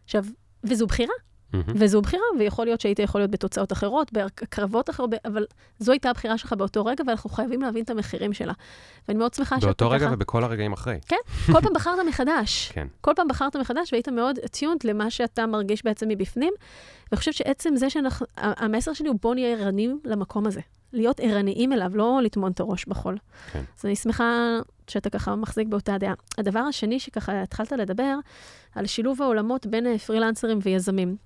עכשיו, 0.04 0.24
וזו 0.64 0.86
בחירה. 0.86 1.14
מהמם. 1.52 1.64
וזו 1.68 2.02
בחירה, 2.02 2.22
ויכול 2.38 2.66
להיות 2.66 2.80
שהיית 2.80 2.98
יכול 2.98 3.20
להיות 3.20 3.30
בתוצאות 3.30 3.72
אחרות, 3.72 4.12
בקרבות 4.12 4.90
אחרות, 4.90 5.10
אבל 5.24 5.46
זו 5.78 5.92
הייתה 5.92 6.10
הבחירה 6.10 6.38
שלך 6.38 6.52
באותו 6.52 6.84
רגע, 6.84 7.04
ואנחנו 7.06 7.30
חייבים 7.30 7.62
להבין 7.62 7.84
את 7.84 7.90
המחירים 7.90 8.32
שלה. 8.32 8.52
ואני 9.08 9.18
מאוד 9.18 9.34
שמחה 9.34 9.56
שאתה 9.56 9.66
באותו 9.66 9.90
רגע. 9.90 10.08
ובכל 10.12 10.44
הרגעים 10.44 10.72
אחרי. 10.72 10.98
כן, 11.06 11.16
כל 11.52 11.60
פעם 11.60 11.72
בחרת 11.74 11.98
מחדש. 12.08 12.68
כן. 12.74 12.86
כל 13.00 13.12
פעם 13.16 13.28
בחרת 13.28 13.56
מחדש, 13.56 13.92
והיית 13.92 14.08
מאוד 14.08 14.38
attuned 14.38 14.80
למה 14.84 15.10
שאתה 15.10 15.46
מרגיש 15.46 15.84
בעצם 15.84 16.08
מבפנים. 16.08 16.52
ואני 17.10 17.18
חושבת 17.18 17.34
שעצם 17.34 17.76
זה 17.76 17.90
שאנחנו... 17.90 18.26
ה- 18.36 18.64
המסר 18.64 18.92
שלי 18.92 19.08
הוא 19.08 19.16
בוא 19.22 19.34
נהיה 19.34 19.56
ערניים 19.58 20.00
למקום 20.04 20.46
הזה. 20.46 20.60
להיות 20.92 21.20
ערניים 21.20 21.72
אליו, 21.72 21.96
לא 21.96 22.20
לטמון 22.22 22.52
את 22.52 22.60
הראש 22.60 22.84
בחול. 22.84 23.18
כן. 23.52 23.62
אז 23.78 23.84
אני 23.84 23.96
שמחה 23.96 24.58
שאתה 24.88 25.10
ככה 25.10 25.36
מחזיק 25.36 25.68
באותה 25.68 25.98
דעה. 25.98 26.14
הדבר 26.38 26.58
השני 26.60 27.00
שככה 27.00 27.42
התחלת 27.42 27.72
לדבר, 27.72 28.14
על 28.74 28.86
שילוב 28.86 29.22
העולמות 29.22 29.66
בין 29.66 29.86
אה, 29.86 29.98
פרילנסרים 29.98 30.58
ויזמים. 30.62 31.16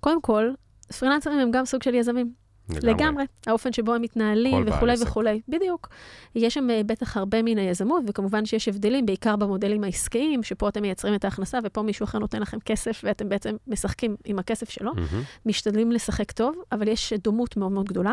קודם 0.00 0.22
כל, 0.22 0.50
פרילנסרים 0.98 1.38
הם 1.38 1.50
גם 1.50 1.64
סוג 1.64 1.82
של 1.82 1.94
יזמים. 1.94 2.32
לגמרי. 2.68 3.24
האופן 3.46 3.72
שבו 3.72 3.94
הם 3.94 4.02
מתנהלים 4.02 4.64
וכולי. 4.66 4.94
וכולי. 5.02 5.40
בדיוק. 5.48 5.88
יש 6.34 6.54
שם 6.54 6.70
אה, 6.70 6.80
בטח 6.86 7.16
הרבה 7.16 7.42
מן 7.42 7.58
היזמות, 7.58 8.02
וכמובן 8.06 8.46
שיש 8.46 8.68
הבדלים, 8.68 9.06
בעיקר 9.06 9.36
במודלים 9.36 9.84
העסקיים, 9.84 10.42
שפה 10.42 10.68
אתם 10.68 10.82
מייצרים 10.82 11.14
את 11.14 11.24
ההכנסה, 11.24 11.58
ופה 11.64 11.82
מישהו 11.82 12.04
אחר 12.04 12.18
נותן 12.18 12.42
לכם 12.42 12.58
כסף, 12.60 13.00
ואתם 13.04 13.28
בעצם 13.28 13.56
משחקים 13.66 14.16
עם 14.24 14.38
הכסף 14.38 14.70
שלו. 14.70 14.94
מהמם. 14.94 15.22
משתדלים 15.46 15.92
לשחק 15.92 16.32
טוב, 16.32 16.56
אבל 16.72 16.88
יש 16.88 17.12
דומות 17.12 17.56
מאוד 17.56 17.72
מאוד 17.72 17.86
גדולה. 17.86 18.12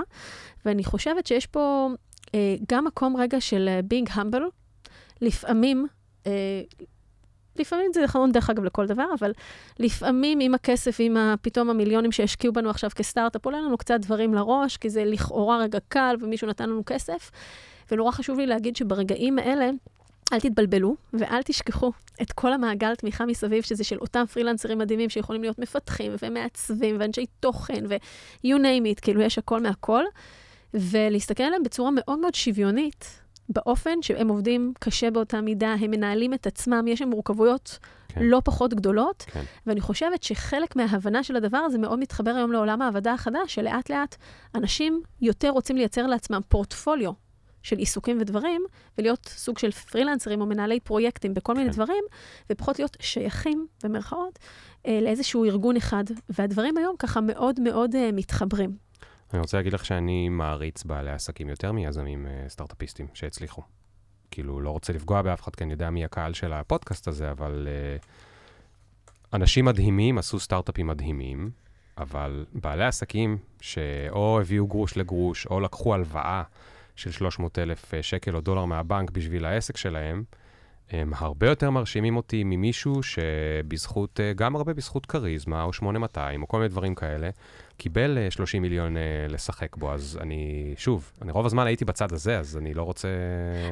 ואני 0.65 0.83
חושבת 0.83 1.27
שיש 1.27 1.45
פה 1.45 1.89
אה, 2.35 2.55
גם 2.71 2.85
מקום 2.85 3.17
רגע 3.17 3.41
של 3.41 3.69
אה, 3.69 3.79
being 3.89 4.09
humble. 4.09 4.43
לפעמים, 5.21 5.87
אה, 6.27 6.61
לפעמים 7.59 7.91
זה 7.93 8.03
נכון 8.03 8.31
דרך 8.31 8.49
אגב 8.49 8.63
לכל 8.63 8.87
דבר, 8.87 9.05
אבל 9.19 9.31
לפעמים 9.79 10.39
עם 10.39 10.53
הכסף, 10.53 10.95
עם 10.99 11.17
פתאום 11.41 11.69
המיליונים 11.69 12.11
שהשקיעו 12.11 12.53
בנו 12.53 12.69
עכשיו 12.69 12.89
כסטארט-אפ, 12.95 13.45
עולה 13.45 13.61
לנו 13.61 13.77
קצת 13.77 13.99
דברים 13.99 14.33
לראש, 14.33 14.77
כי 14.77 14.89
זה 14.89 15.05
לכאורה 15.05 15.57
רגע 15.57 15.79
קל 15.87 16.15
ומישהו 16.21 16.47
נתן 16.47 16.69
לנו 16.69 16.83
כסף. 16.85 17.31
ונורא 17.91 18.11
חשוב 18.11 18.39
לי 18.39 18.45
להגיד 18.45 18.75
שברגעים 18.75 19.39
האלה, 19.39 19.69
אל 20.33 20.39
תתבלבלו 20.39 20.95
ואל 21.13 21.41
תשכחו 21.41 21.91
את 22.21 22.31
כל 22.31 22.53
המעגל 22.53 22.95
תמיכה 22.95 23.25
מסביב, 23.25 23.63
שזה 23.63 23.83
של 23.83 23.97
אותם 23.97 24.23
פרילנסרים 24.25 24.77
מדהימים 24.77 25.09
שיכולים 25.09 25.41
להיות 25.41 25.59
מפתחים 25.59 26.11
ומעצבים 26.23 26.95
ואנשי 26.99 27.25
תוכן 27.39 27.83
ו-you 27.89 28.57
name 28.57 28.97
it, 28.97 29.01
כאילו 29.01 29.21
יש 29.21 29.37
הכל 29.37 29.61
מהכל, 29.61 30.03
ולהסתכל 30.73 31.43
עליהם 31.43 31.63
בצורה 31.63 31.91
מאוד 31.93 32.19
מאוד 32.19 32.35
שוויונית, 32.35 33.22
באופן 33.49 34.01
שהם 34.01 34.27
עובדים 34.27 34.73
קשה 34.79 35.11
באותה 35.11 35.41
מידה, 35.41 35.75
הם 35.79 35.91
מנהלים 35.91 36.33
את 36.33 36.47
עצמם, 36.47 36.87
יש 36.87 36.99
שם 36.99 37.09
מורכבויות 37.09 37.79
כן. 38.07 38.21
לא 38.23 38.41
פחות 38.45 38.73
גדולות, 38.73 39.25
כן. 39.27 39.43
ואני 39.67 39.81
חושבת 39.81 40.23
שחלק 40.23 40.75
מההבנה 40.75 41.23
של 41.23 41.35
הדבר 41.35 41.57
הזה 41.57 41.77
מאוד 41.77 41.99
מתחבר 41.99 42.31
היום 42.31 42.51
לעולם 42.51 42.81
העבודה 42.81 43.13
החדש, 43.13 43.55
שלאט 43.55 43.89
לאט 43.89 44.15
אנשים 44.55 45.01
יותר 45.21 45.49
רוצים 45.49 45.77
לייצר 45.77 46.07
לעצמם 46.07 46.41
פורטפוליו 46.47 47.11
של 47.63 47.77
עיסוקים 47.77 48.17
ודברים, 48.21 48.61
ולהיות 48.97 49.25
סוג 49.27 49.57
של 49.57 49.71
פרילנסרים 49.71 50.41
או 50.41 50.45
מנהלי 50.45 50.79
פרויקטים 50.79 51.33
בכל 51.33 51.53
מיני 51.53 51.69
כן. 51.69 51.75
דברים, 51.75 52.03
ופחות 52.49 52.79
להיות 52.79 52.97
שייכים, 52.99 53.67
במרכאות, 53.83 54.39
אה, 54.87 54.99
לאיזשהו 55.01 55.45
ארגון 55.45 55.75
אחד. 55.75 56.03
והדברים 56.29 56.77
היום 56.77 56.95
ככה 56.99 57.21
מאוד 57.21 57.59
מאוד 57.59 57.95
אה, 57.95 58.09
מתחברים. 58.13 58.75
אני 59.33 59.39
רוצה 59.39 59.57
להגיד 59.57 59.73
לך 59.73 59.85
שאני 59.85 60.29
מעריץ 60.29 60.83
בעלי 60.83 61.11
עסקים 61.11 61.49
יותר 61.49 61.71
מיזמים 61.71 62.25
אה, 62.25 62.49
סטארט-אפיסטים 62.49 63.07
שהצליחו. 63.13 63.61
כאילו, 64.31 64.61
לא 64.61 64.69
רוצה 64.69 64.93
לפגוע 64.93 65.21
באף 65.21 65.41
אחד, 65.41 65.55
כי 65.55 65.63
אני 65.63 65.71
יודע 65.73 65.89
מי 65.89 66.05
הקהל 66.05 66.33
של 66.33 66.53
הפודקאסט 66.53 67.07
הזה, 67.07 67.31
אבל 67.31 67.67
אה, 67.71 67.97
אנשים 69.33 69.65
מדהימים 69.65 70.17
עשו 70.17 70.39
סטארט-אפים 70.39 70.87
מדהימים, 70.87 71.51
אבל 71.97 72.45
בעלי 72.53 72.85
עסקים 72.85 73.37
שאו 73.61 74.41
הביאו 74.41 74.67
גרוש 74.67 74.97
לגרוש, 74.97 75.45
או 75.45 75.59
לקחו 75.59 75.93
הלוואה 75.93 76.43
של 76.95 77.11
300 77.11 77.59
אלף 77.59 77.93
אה, 77.93 78.03
שקל 78.03 78.35
או 78.35 78.41
דולר 78.41 78.65
מהבנק 78.65 79.11
בשביל 79.11 79.45
העסק 79.45 79.77
שלהם, 79.77 80.23
הם 80.93 81.11
הרבה 81.15 81.47
יותר 81.49 81.69
מרשימים 81.69 82.15
אותי 82.17 82.43
ממישהו 82.43 83.03
שבזכות, 83.03 84.19
אה, 84.19 84.33
גם 84.33 84.55
הרבה 84.55 84.73
בזכות 84.73 85.05
כריזמה, 85.05 85.63
או 85.63 85.73
8200, 85.73 86.41
או 86.41 86.47
כל 86.47 86.57
מיני 86.57 86.69
דברים 86.69 86.95
כאלה, 86.95 87.29
קיבל 87.77 88.17
אה, 88.17 88.31
30 88.31 88.61
מיליון 88.61 88.97
אה, 88.97 89.01
לשחק 89.29 89.75
בו, 89.75 89.93
אז 89.93 90.19
אני, 90.21 90.73
שוב, 90.77 91.11
אני 91.21 91.31
רוב 91.31 91.45
הזמן 91.45 91.67
הייתי 91.67 91.85
בצד 91.85 92.13
הזה, 92.13 92.39
אז 92.39 92.57
אני 92.57 92.73
לא 92.73 92.83
רוצה... 92.83 93.07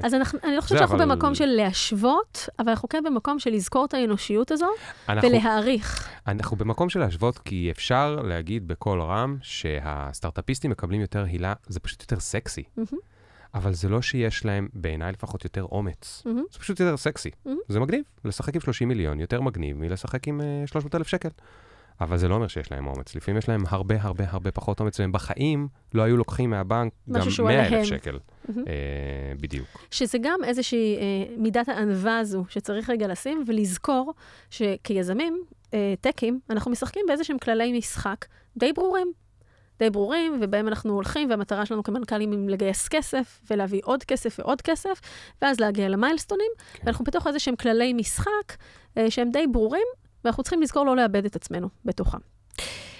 אז 0.03 0.13
אנחנו, 0.13 0.39
אני 0.43 0.55
לא 0.55 0.61
חושבת 0.61 0.77
שאנחנו 0.77 0.95
אבל- 0.95 1.05
במקום 1.05 1.35
של 1.35 1.45
להשוות, 1.45 2.49
אבל 2.59 2.69
אנחנו 2.69 2.89
כן 2.89 3.03
במקום 3.05 3.39
של 3.39 3.49
לזכור 3.49 3.85
את 3.85 3.93
האנושיות 3.93 4.51
הזו 4.51 4.67
אנחנו, 5.09 5.29
ולהעריך. 5.29 6.09
אנחנו 6.27 6.57
במקום 6.57 6.89
של 6.89 6.99
להשוות, 6.99 7.37
כי 7.37 7.71
אפשר 7.71 8.15
להגיד 8.23 8.67
בקול 8.67 9.01
רם 9.01 9.37
שהסטארט-אפיסטים 9.41 10.71
מקבלים 10.71 11.01
יותר 11.01 11.23
הילה, 11.23 11.53
זה 11.67 11.79
פשוט 11.79 12.01
יותר 12.01 12.19
סקסי. 12.19 12.63
מהמם. 12.77 13.10
אבל 13.53 13.73
זה 13.73 13.89
לא 13.89 14.01
שיש 14.01 14.45
להם, 14.45 14.67
בעיניי 14.73 15.11
לפחות, 15.11 15.43
יותר 15.43 15.63
אומץ. 15.63 16.23
מהמם. 16.25 16.43
זה 16.51 16.59
פשוט 16.59 16.79
יותר 16.79 16.97
סקסי. 16.97 17.29
מהמם. 17.45 17.57
זה 17.67 17.79
מגניב. 17.79 18.03
לשחק 18.25 18.55
עם 18.55 18.61
30 18.61 18.87
מיליון 18.87 19.19
יותר 19.19 19.41
מגניב 19.41 19.77
מלשחק 19.77 20.27
עם 20.27 20.41
אה, 20.41 20.63
300 20.67 20.95
אלף 20.95 21.07
שקל. 21.07 21.29
אבל 22.01 22.17
זה 22.17 22.27
לא 22.27 22.35
אומר 22.35 22.47
שיש 22.47 22.71
להם 22.71 22.87
אומץ. 22.87 23.15
לפעמים 23.15 23.37
יש 23.37 23.49
להם 23.49 23.63
הרבה 23.67 23.95
הרבה 24.01 24.23
הרבה 24.27 24.51
פחות 24.51 24.79
אומץ, 24.79 24.99
והם 24.99 25.11
בחיים 25.11 25.67
לא 25.93 26.01
היו 26.01 26.17
לוקחים 26.17 26.49
מהבנק 26.49 26.93
גם 27.09 27.19
משהו 27.19 27.31
שהוא 27.31 27.47
100 27.47 27.59
עליהם. 27.59 27.73
אלף 27.73 27.85
שקל. 27.85 28.19
מהמם. 28.49 28.67
אה, 28.67 29.33
בדיוק. 29.41 29.85
שזה 29.91 30.17
גם 30.21 30.43
איזושהי 30.43 30.97
אה, 30.97 31.35
מידת 31.37 31.69
הענווה 31.69 32.19
הזו 32.19 32.45
שצריך 32.49 32.89
רגע 32.89 33.07
לשים, 33.07 33.43
ולזכור 33.47 34.13
שכיזמים, 34.49 35.43
אה, 35.73 35.93
טקים, 36.01 36.39
אנחנו 36.49 36.71
משחקים 36.71 37.05
באיזה 37.07 37.23
שהם 37.23 37.37
כללי 37.37 37.77
משחק 37.77 38.25
די 38.57 38.73
ברורים. 38.73 39.11
די 39.81 39.89
ברורים, 39.89 40.39
ובהם 40.41 40.67
אנחנו 40.67 40.93
הולכים, 40.93 41.29
והמטרה 41.29 41.65
שלנו 41.65 41.83
כמנכ"לים 41.83 42.31
היא 42.31 42.49
לגייס 42.49 42.87
כסף, 42.87 43.41
ולהביא 43.49 43.81
עוד 43.83 44.03
כסף 44.03 44.39
ועוד 44.39 44.61
כסף, 44.61 45.01
ואז 45.41 45.59
להגיע 45.59 45.89
למיילסטונים, 45.89 46.51
כן. 46.73 46.83
ואנחנו 46.85 47.05
בתוך 47.05 47.27
איזה 47.27 47.39
שהם 47.39 47.55
כללי 47.55 47.93
משחק 47.93 48.57
אה, 48.97 49.11
שהם 49.11 49.31
די 49.31 49.47
ברורים, 49.47 49.87
ואנחנו 50.23 50.43
צריכים 50.43 50.61
לזכור 50.61 50.85
לא 50.85 50.95
לאבד 50.95 51.25
את 51.25 51.35
עצמנו 51.35 51.69
בתוכם. 51.85 52.17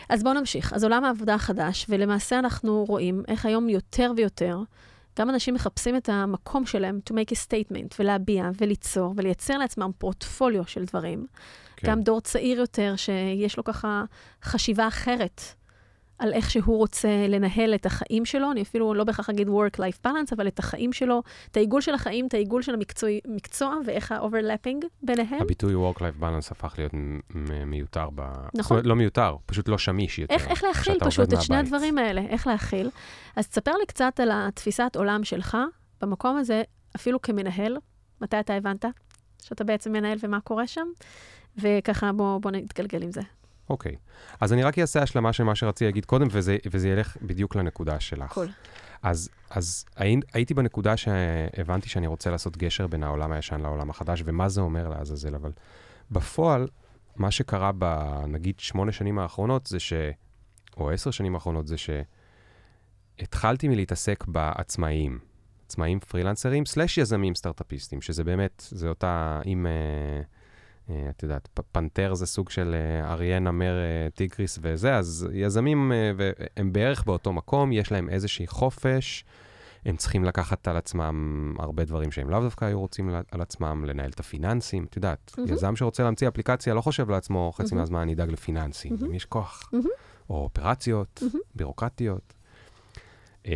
אז 0.10 0.24
בואו 0.24 0.34
נמשיך. 0.34 0.74
אז 0.74 0.84
עולם 0.84 1.04
העבודה 1.06 1.34
החדש, 1.34 1.86
ולמעשה 1.90 2.40
אנחנו 2.40 2.86
רואים 2.88 3.24
איך 3.28 3.46
היום 3.46 3.70
יותר 3.70 4.12
ויותר, 4.18 4.58
גם 5.20 5.30
אנשים 5.30 5.54
מחפשים 5.54 5.96
את 5.96 6.10
המקום 6.10 6.66
שלהם 6.66 7.00
to 7.10 7.14
make 7.14 7.32
a 7.32 7.48
statement, 7.48 7.96
ולהביע, 8.00 8.50
וליצור, 8.58 9.14
ולייצר 9.18 9.58
לעצמם 9.58 9.92
פורטפוליו 9.98 10.68
של 10.68 10.86
דברים. 10.86 11.26
כן. 11.76 11.88
גם 11.88 12.02
דור 12.02 12.22
צעיר 12.22 12.60
יותר, 12.60 12.94
שיש 12.96 13.58
לו 13.58 13.64
ככה 13.64 14.04
חשיבה 14.44 14.88
אחרת 14.88 15.42
על 16.22 16.34
איך 16.34 16.52
שהוא 16.52 16.78
רוצה 16.78 17.28
לנהל 17.30 17.76
את 17.76 17.86
החיים 17.86 18.26
שלו, 18.26 18.52
אני 18.52 18.62
אפילו 18.62 18.94
לא 18.94 19.04
בהכרח 19.04 19.30
אגיד 19.30 19.48
work-life 19.48 20.08
balance, 20.08 20.36
אבל 20.36 20.48
את 20.48 20.60
החיים 20.60 20.94
שלו, 20.94 21.24
את 21.52 21.58
העיגול 21.58 21.82
של 21.82 21.94
החיים, 21.94 22.28
את 22.28 22.34
העיגול 22.34 22.62
של 22.62 22.76
המקצוע, 23.26 23.78
ואיך 23.86 24.12
ה-overlapping 24.12 24.86
ביניהם. 25.04 25.42
הביטוי 25.42 25.74
Work-Life 25.74 26.22
Balance 26.22 26.52
הפך 26.52 26.76
להיות 26.78 26.92
מיותר 27.66 28.10
ב... 28.16 28.22
נכון. 28.54 28.86
לא 28.86 28.96
מיותר, 28.96 29.36
פשוט 29.46 29.68
לא 29.68 29.78
שמיש 29.78 30.20
יותר. 30.20 30.34
איך, 30.34 30.48
איך 30.48 30.64
להכיל 30.64 31.00
פשוט 31.00 31.34
את 31.34 31.42
שני 31.42 31.56
מהבית. 31.56 31.74
הדברים 31.74 31.98
האלה, 31.98 32.22
איך 32.22 32.48
להכיל. 32.48 32.90
אז 33.36 33.48
תספר 33.48 33.72
לי 33.72 33.86
קצת 33.86 34.20
על 34.20 34.30
התפיסת 34.34 34.96
עולם 34.96 35.24
שלך 35.24 35.58
במקום 36.02 36.38
הזה, 36.38 36.64
אפילו 36.96 37.22
כמנהל, 37.22 37.78
מתי 38.22 38.40
אתה 38.40 38.54
הבנת 38.54 38.86
שאתה 39.44 39.64
בעצם 39.64 39.92
מנהל 39.92 40.18
ומה 40.24 40.40
קורה 40.40 40.68
שם, 40.68 40.88
וככה 41.58 42.12
בוא, 42.12 42.38
בוא 42.38 42.52
נתגלגל 42.52 43.04
עם 43.04 43.12
זה. 43.12 43.22
אוקיי. 43.72 43.96
אז 44.40 44.54
אני 44.54 44.64
רק 44.64 44.80
אעשה 44.80 45.02
השלמה 45.02 45.34
של 45.34 45.44
מה 45.44 45.56
שרציתי 45.56 45.86
להגיד 45.86 46.06
קודם, 46.06 46.28
וזה, 46.32 46.58
וזה 46.72 46.90
ילך 46.90 47.18
בדיוק 47.22 47.56
לנקודה 47.56 48.00
שלך. 48.00 48.32
קול. 48.32 48.48
אז, 49.04 49.30
אז 49.50 49.86
הי, 49.96 50.20
הייתי 50.34 50.54
בנקודה 50.54 50.98
שהבנתי 50.98 51.90
שאני 51.90 52.08
רוצה 52.08 52.32
לעשות 52.32 52.58
גשר 52.58 52.88
בין 52.88 53.04
העולם 53.04 53.32
הישן 53.32 53.62
לעולם 53.62 53.90
החדש, 53.90 54.24
ומה 54.26 54.50
זה 54.50 54.62
אומר 54.62 54.90
לעזאזל, 54.90 55.36
אבל 55.36 55.52
בפועל, 56.12 56.68
מה 57.16 57.32
שקרה 57.32 57.72
בנגיד 57.72 58.60
שמונה 58.60 58.92
שנים 58.92 59.20
האחרונות 59.20 59.68
זה 59.68 59.80
ש... 59.80 59.94
או 60.78 60.92
עשר 60.92 61.12
שנים 61.12 61.36
האחרונות 61.36 61.68
זה 61.68 61.76
שהתחלתי 63.18 63.68
מלהתעסק 63.68 64.24
בעצמאים. 64.28 65.20
עצמאים 65.66 66.00
פרילנסרים, 66.00 66.66
סלאש 66.66 66.98
יזמים 66.98 67.36
סטארט-אפיסטים, 67.36 68.02
שזה 68.02 68.24
באמת, 68.24 68.64
זה 68.70 68.90
אותה, 68.90 69.42
אם... 69.46 69.66
אה, 69.66 69.72
אה, 69.72 70.22
את 71.10 71.22
את 71.22 71.24
יודעת, 71.24 71.50
פנתר 71.72 72.14
זה 72.14 72.26
סוג 72.26 72.50
של 72.50 72.76
אה, 72.76 73.12
אריה, 73.12 73.40
נמר, 73.40 73.74
אה, 73.78 74.10
טיגריס 74.10 74.60
וזה, 74.62 74.96
אז 74.96 75.28
יזמים 75.34 75.92
אה, 75.92 76.32
הם 76.58 76.74
בערך 76.74 77.04
באותו 77.04 77.34
מקום, 77.34 77.72
יש 77.72 77.92
להם 77.92 78.10
איזושהי 78.10 78.48
חופש, 78.48 79.26
הם 79.86 79.98
צריכים 79.98 80.24
לקחת 80.24 80.68
על 80.68 80.78
עצמם 80.78 81.54
הרבה 81.60 81.86
דברים 81.86 82.12
שהם 82.12 82.30
לאו 82.30 82.40
דווקא 82.40 82.66
היו 82.66 82.80
רוצים 82.80 83.10
על 83.32 83.42
עצמם, 83.42 83.86
לנהל 83.86 84.10
את 84.10 84.20
הפיננסים, 84.20 84.86
את 84.90 84.96
יודעת, 84.96 85.32
מהמם. 85.38 85.54
יזם 85.54 85.76
שרוצה 85.76 86.04
להמציא 86.04 86.28
אפליקציה 86.28 86.74
לא 86.74 86.82
חושב 86.82 87.10
לעצמו, 87.10 87.52
חצי 87.56 87.76
מהמם. 87.76 87.82
מהזמן 87.82 88.00
אני 88.00 88.14
אדאג 88.14 88.30
לפיננסים, 88.32 88.94
מהמם. 88.94 89.06
למי 89.06 89.16
יש 89.16 89.26
כוח, 89.26 89.70
מהמם. 89.74 89.86
או 90.30 90.36
אופרציות, 90.36 91.20
מהמם. 91.22 91.40
בירוקרטיות. 91.56 92.34
אמ, 93.46 93.52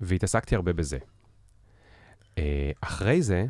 והתעסקתי 0.00 0.54
הרבה 0.54 0.72
בזה. 0.72 0.98
אה, 2.38 2.70
אחרי 2.80 3.22
זה, 3.22 3.46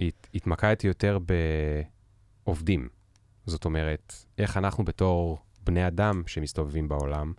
הת, 0.00 0.28
התמקדתי 0.34 0.86
יותר 0.86 1.18
בעובדים. 2.44 2.88
זאת 3.46 3.64
אומרת, 3.64 4.14
איך 4.38 4.56
אנחנו 4.56 4.84
בתור 4.84 5.38
בני 5.64 5.86
אדם 5.86 6.22
שמסתובבים 6.26 6.88
בעולם, 6.88 7.32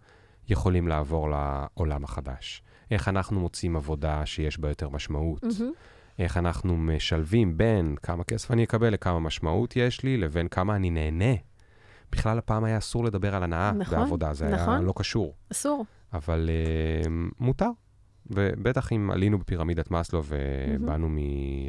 יכולים 0.50 0.88
לעבור 0.88 1.30
לעולם 1.30 2.04
החדש. 2.04 2.64
איך 2.92 3.08
אנחנו 3.08 3.40
מוצאים 3.40 3.76
עבודה 3.76 4.26
שיש 4.26 4.60
בה 4.60 4.70
יותר 4.70 4.90
משמעות. 4.90 5.44
מהמם. 5.44 5.72
איך 6.20 6.38
אנחנו 6.38 6.78
משלבים 6.78 7.58
בין 7.58 7.96
כמה 8.04 8.24
כסף 8.24 8.52
אני 8.52 8.64
אקבל 8.64 8.90
לכמה 8.90 9.20
משמעות 9.20 9.76
יש 9.76 10.04
לי, 10.04 10.18
לבין 10.18 10.48
כמה 10.48 10.76
אני 10.76 10.90
נהנה. 10.90 11.36
בכלל, 12.12 12.38
הפעם 12.38 12.64
היה 12.64 12.78
אסור 12.78 13.04
לדבר 13.06 13.36
על 13.36 13.44
הנאה 13.44 13.72
נכון, 13.72 14.00
בעבודה, 14.00 14.34
זה 14.34 14.48
היה 14.48 14.56
נכון. 14.56 14.84
לא 14.84 14.94
קשור. 14.96 15.36
אסור. 15.52 15.86
אבל 16.14 16.50
uh, 17.06 17.10
מותר. 17.40 17.70
ובטח 18.30 18.94
אם 18.94 19.12
עלינו 19.12 19.40
בפירמידת 19.40 19.92
מאסלו 19.92 20.24
ובאנו 20.26 21.10
מ... 21.10 21.18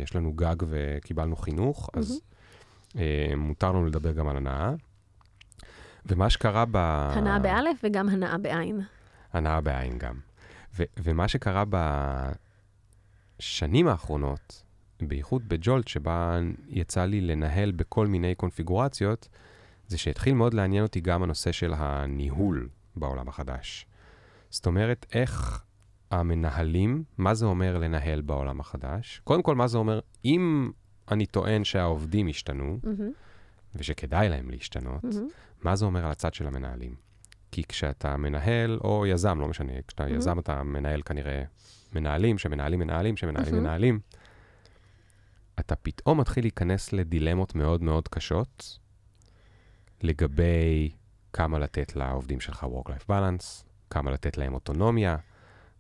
יש 0.02 0.16
לנו 0.16 0.32
גג 0.32 0.56
וקיבלנו 0.68 1.36
חינוך, 1.36 1.90
אז 1.94 2.20
uh, 2.88 2.96
מותר 3.36 3.68
לנו 3.68 3.86
לדבר 3.86 4.12
גם 4.12 4.28
על 4.28 4.36
הנאה. 4.36 4.72
ומה 6.06 6.30
שקרה 6.30 6.64
ב... 6.70 6.76
הנאה 6.76 7.38
באלף 7.38 7.80
וגם 7.84 8.08
הנאה 8.08 8.38
בעין. 8.38 8.80
הנאה 9.32 9.60
בעין 9.60 9.98
גם. 9.98 10.14
ו- 10.76 10.82
ומה 10.98 11.28
שקרה 11.28 11.64
בשנים 13.38 13.88
האחרונות, 13.88 14.62
בייחוד 15.02 15.48
בג'ולט, 15.48 15.88
שבה 15.88 16.40
יצא 16.68 17.04
לי 17.04 17.20
לנהל 17.20 17.72
בכל 17.72 18.06
מיני 18.06 18.34
קונפיגורציות, 18.34 19.28
זה 19.86 19.98
שהתחיל 19.98 20.34
מאוד 20.34 20.54
לעניין 20.54 20.82
אותי 20.82 21.00
גם 21.00 21.22
הנושא 21.22 21.52
של 21.52 21.74
הניהול 21.76 22.68
בעולם 22.96 23.28
החדש. 23.28 23.86
זאת 24.50 24.66
אומרת, 24.66 25.06
איך 25.14 25.64
המנהלים, 26.12 27.04
מה 27.18 27.34
זה 27.34 27.46
אומר 27.46 27.78
לנהל 27.78 28.20
בעולם 28.20 28.60
החדש? 28.60 29.20
קודם 29.24 29.42
כל, 29.42 29.54
מה 29.54 29.66
זה 29.66 29.78
אומר, 29.78 30.00
אם 30.24 30.70
אני 31.10 31.26
טוען 31.26 31.64
שהעובדים 31.64 32.28
השתנו, 32.28 32.78
מהמם, 32.82 33.10
ושכדאי 33.74 34.28
להם 34.28 34.50
להשתנות, 34.50 35.04
מהמם. 35.04 35.28
מה 35.62 35.76
זה 35.76 35.84
אומר 35.84 36.04
על 36.04 36.10
הצד 36.10 36.34
של 36.34 36.46
המנהלים? 36.46 36.94
כי 37.50 37.64
כשאתה 37.64 38.16
מנהל, 38.16 38.78
או 38.84 39.06
יזם, 39.06 39.40
לא 39.40 39.48
משנה, 39.48 39.72
כשאתה 39.88 40.04
מהמם. 40.04 40.16
יזם 40.16 40.38
אתה 40.38 40.62
מנהל 40.62 41.02
כנראה 41.02 41.42
מנהלים, 41.94 42.38
שמנהלים 42.38 42.80
מנהלים, 42.80 43.16
שמנהלים 43.16 43.52
מהמם. 43.52 43.64
מנהלים, 43.64 44.00
אתה 45.60 45.76
פתאום 45.76 46.20
מתחיל 46.20 46.44
להיכנס 46.44 46.92
לדילמות 46.92 47.54
מאוד 47.54 47.82
מאוד 47.82 48.08
קשות 48.08 48.78
לגבי 50.02 50.90
כמה 51.32 51.58
לתת 51.58 51.96
לעובדים 51.96 52.40
שלך 52.40 52.64
Work-Life 52.64 53.10
Balance, 53.10 53.64
כמה 53.90 54.10
לתת 54.10 54.38
להם 54.38 54.54
אוטונומיה, 54.54 55.16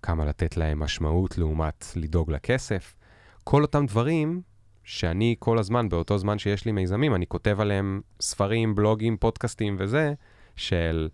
כמה 0.02 0.24
לתת 0.24 0.56
להם 0.56 0.80
משמעות 0.80 1.38
לעומת 1.38 1.84
לדאוג 1.96 2.30
לכסף. 2.30 2.94
כל 3.44 3.62
אותם 3.62 3.86
דברים 3.86 4.42
שאני 4.84 5.36
כל 5.38 5.58
הזמן, 5.58 5.88
באותו 5.88 6.18
זמן 6.18 6.38
שיש 6.38 6.64
לי 6.64 6.72
מיזמים, 6.72 7.14
אני 7.14 7.26
כותב 7.26 7.60
עליהם 7.60 8.00
ספרים, 8.20 8.74
בלוגים, 8.74 9.16
פודקאסטים 9.16 9.76
וזה, 9.78 10.14
של 10.56 11.08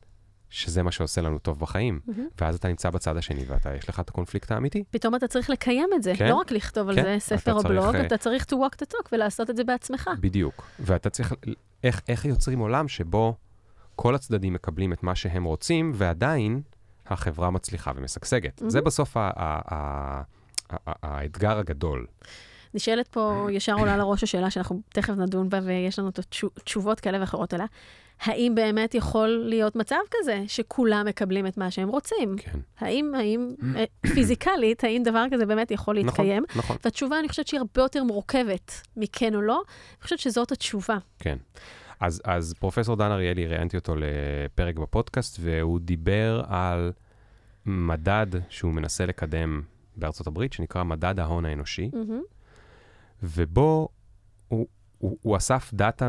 שזה 0.51 0.83
מה 0.83 0.93
שעושה 0.93 1.21
לנו 1.21 1.39
טוב 1.39 1.61
בחיים. 1.61 2.01
מהמם. 2.07 2.27
ואז 2.41 2.57
אתה 2.57 2.69
נמצא 2.69 2.91
בצד 2.91 3.17
השני 3.17 3.45
ואתה, 3.47 3.75
יש 3.75 3.89
לך 3.89 4.01
את 4.01 4.09
הקונפליקט 4.09 4.53
האמיתי. 4.53 4.85
פתאום 4.91 5.15
אתה 5.15 5.29
צריך 5.29 5.51
לקיים 5.51 5.89
את 5.95 6.03
זה, 6.03 6.13
כן. 6.17 6.29
לא 6.29 6.35
רק 6.35 6.53
לכתוב 6.53 6.89
על 6.89 6.95
כן, 6.95 7.03
זה 7.03 7.15
אתה 7.15 7.21
ספר 7.21 7.53
או 7.53 7.63
צריך, 7.63 7.71
בלוג, 7.71 7.95
אה, 7.95 8.07
אתה 8.07 8.17
צריך 8.17 8.43
to 8.45 8.55
walk 8.55 8.75
the 8.83 8.95
talk 8.95 9.09
ולעשות 9.13 9.51
את 9.51 9.57
זה 9.57 9.65
בעצמך. 9.65 10.11
בדיוק. 10.21 10.63
ואתה 10.81 11.11
צריך, 11.11 11.35
איך, 11.85 12.03
איך 12.09 12.25
יוצרים 12.25 12.59
עולם 12.59 12.89
שבו 12.89 13.35
כל 13.97 14.15
הצדדים 14.15 14.53
מקבלים 14.53 14.93
את 14.93 15.03
מה 15.03 15.15
שהם 15.15 15.45
רוצים, 15.45 15.93
ועדיין 15.95 16.61
החברה 17.13 17.51
מצליחה 17.51 17.93
ומשגשגת. 17.97 18.61
מהמם. 18.61 18.71
זה 18.71 18.81
בסוף 18.81 19.17
ה- 19.17 19.21
ה- 19.21 19.31
ה- 19.75 20.23
ה- 20.71 20.77
ה- 20.87 20.93
האתגר 21.03 21.59
הגדול. 21.59 22.07
נשאלת 22.75 23.09
פה, 23.09 23.47
ישר 23.51 23.75
עולה 23.75 23.97
לראש 23.97 24.23
השאלה 24.23 24.51
שאנחנו 24.51 24.81
תכף 24.89 25.13
נדון 25.15 25.49
בה, 25.49 25.59
ויש 25.63 25.99
לנו 25.99 26.09
את 26.09 26.19
התשובות 26.59 27.01
כאלה 27.01 27.21
ואחרות 27.21 27.55
עליה. 27.55 27.67
האם 28.21 28.53
באמת 28.55 28.95
יכול 28.95 29.29
להיות 29.49 29.77
מצב 29.77 29.97
כזה 30.11 30.45
שכולם 30.47 31.07
מקבלים 31.07 31.47
את 31.47 31.57
מה 31.57 31.71
שהם 31.71 31.89
רוצים? 31.89 32.37
כן. 32.39 32.59
האם, 32.79 33.15
האם, 33.15 33.55
אה, 33.77 33.85
פיזיקלית, 34.15 34.85
האם 34.85 35.03
דבר 35.03 35.25
כזה 35.33 35.47
באמת 35.47 35.71
יכול 35.71 35.95
להתקיים? 35.95 36.43
נכון, 36.49 36.59
נכון. 36.63 36.77
והתשובה, 36.85 37.19
אני 37.19 37.29
חושבת 37.29 37.47
שהיא 37.47 37.59
הרבה 37.61 37.83
יותר 37.83 38.05
מורכבת 38.05 38.73
מכן 38.97 39.35
או 39.35 39.41
לא. 39.43 39.63
אני 39.97 40.03
חושבת 40.03 40.19
שזאת 40.19 40.53
התשובה. 40.53 40.99
כן. 41.19 41.37
אז, 42.01 42.23
אז 42.25 42.55
פרופסור 42.59 42.97
דן 42.97 43.11
אריאלי, 43.11 43.47
ראיינתי 43.47 43.77
אותו 43.77 43.95
לפרק 43.97 44.79
בפודקאסט, 44.79 45.39
והוא 45.41 45.81
דיבר 45.81 46.43
על 46.47 46.93
מדד 47.67 48.27
שהוא 48.49 48.73
מנסה 48.73 49.07
לקדם 49.07 49.63
בארצות 49.97 50.27
הברית, 50.27 50.53
שנקרא 50.53 50.83
מדד 50.83 51.21
ההון 51.21 51.45
האנושי, 51.45 51.91
מהמם, 51.93 52.23
ובו 53.23 53.89
הוא, 54.49 54.67
הוא, 54.99 55.19
הוא 55.23 55.37
אסף 55.37 55.71
דאטה 55.75 56.09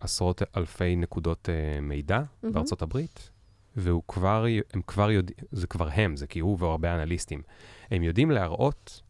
מעשרות 0.00 0.42
אלפי 0.56 0.96
נקודות 0.96 1.48
אה, 1.48 1.80
מידע 1.80 2.22
מהמם. 2.42 2.54
בארצות 2.54 2.82
הברית, 2.82 3.30
והוא 3.76 4.02
כבר, 4.08 4.44
הם 4.72 4.82
כבר 4.86 5.10
יודעים, 5.10 5.38
זה 5.52 5.66
כבר 5.66 5.88
הם, 5.92 6.16
זה 6.16 6.26
כי 6.26 6.40
הוא 6.40 6.56
והרבה 6.60 6.94
אנליסטים, 6.94 7.42
הם 7.90 8.02
יודעים 8.02 8.30
להראות 8.30 9.02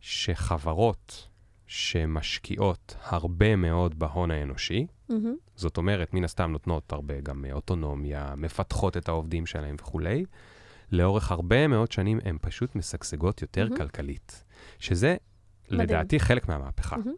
שחברות 0.00 1.28
שמשקיעות 1.72 2.96
הרבה 3.04 3.56
מאוד 3.56 3.98
בהון 3.98 4.30
האנושי, 4.30 4.86
מהמם, 5.08 5.34
זאת 5.56 5.76
אומרת, 5.76 6.14
מן 6.14 6.24
הסתם 6.24 6.50
נותנות 6.50 6.92
הרבה 6.92 7.20
גם 7.20 7.44
אה, 7.44 7.52
אוטונומיה, 7.52 8.34
מפתחות 8.36 8.96
את 8.96 9.08
העובדים 9.08 9.46
שלהם 9.46 9.76
וכולי, 9.80 10.24
לאורך 10.92 11.32
הרבה 11.32 11.66
מאוד 11.66 11.92
שנים 11.92 12.20
הן 12.24 12.36
פשוט 12.40 12.76
משגשגות 12.76 13.42
יותר 13.42 13.64
מהמם. 13.64 13.76
כלכלית. 13.76 14.44
שזה, 14.78 15.16
מדהים. 15.70 15.80
לדעתי, 15.80 16.20
חלק 16.20 16.48
מהמהפכה. 16.48 16.96
מהמם. 16.96 17.12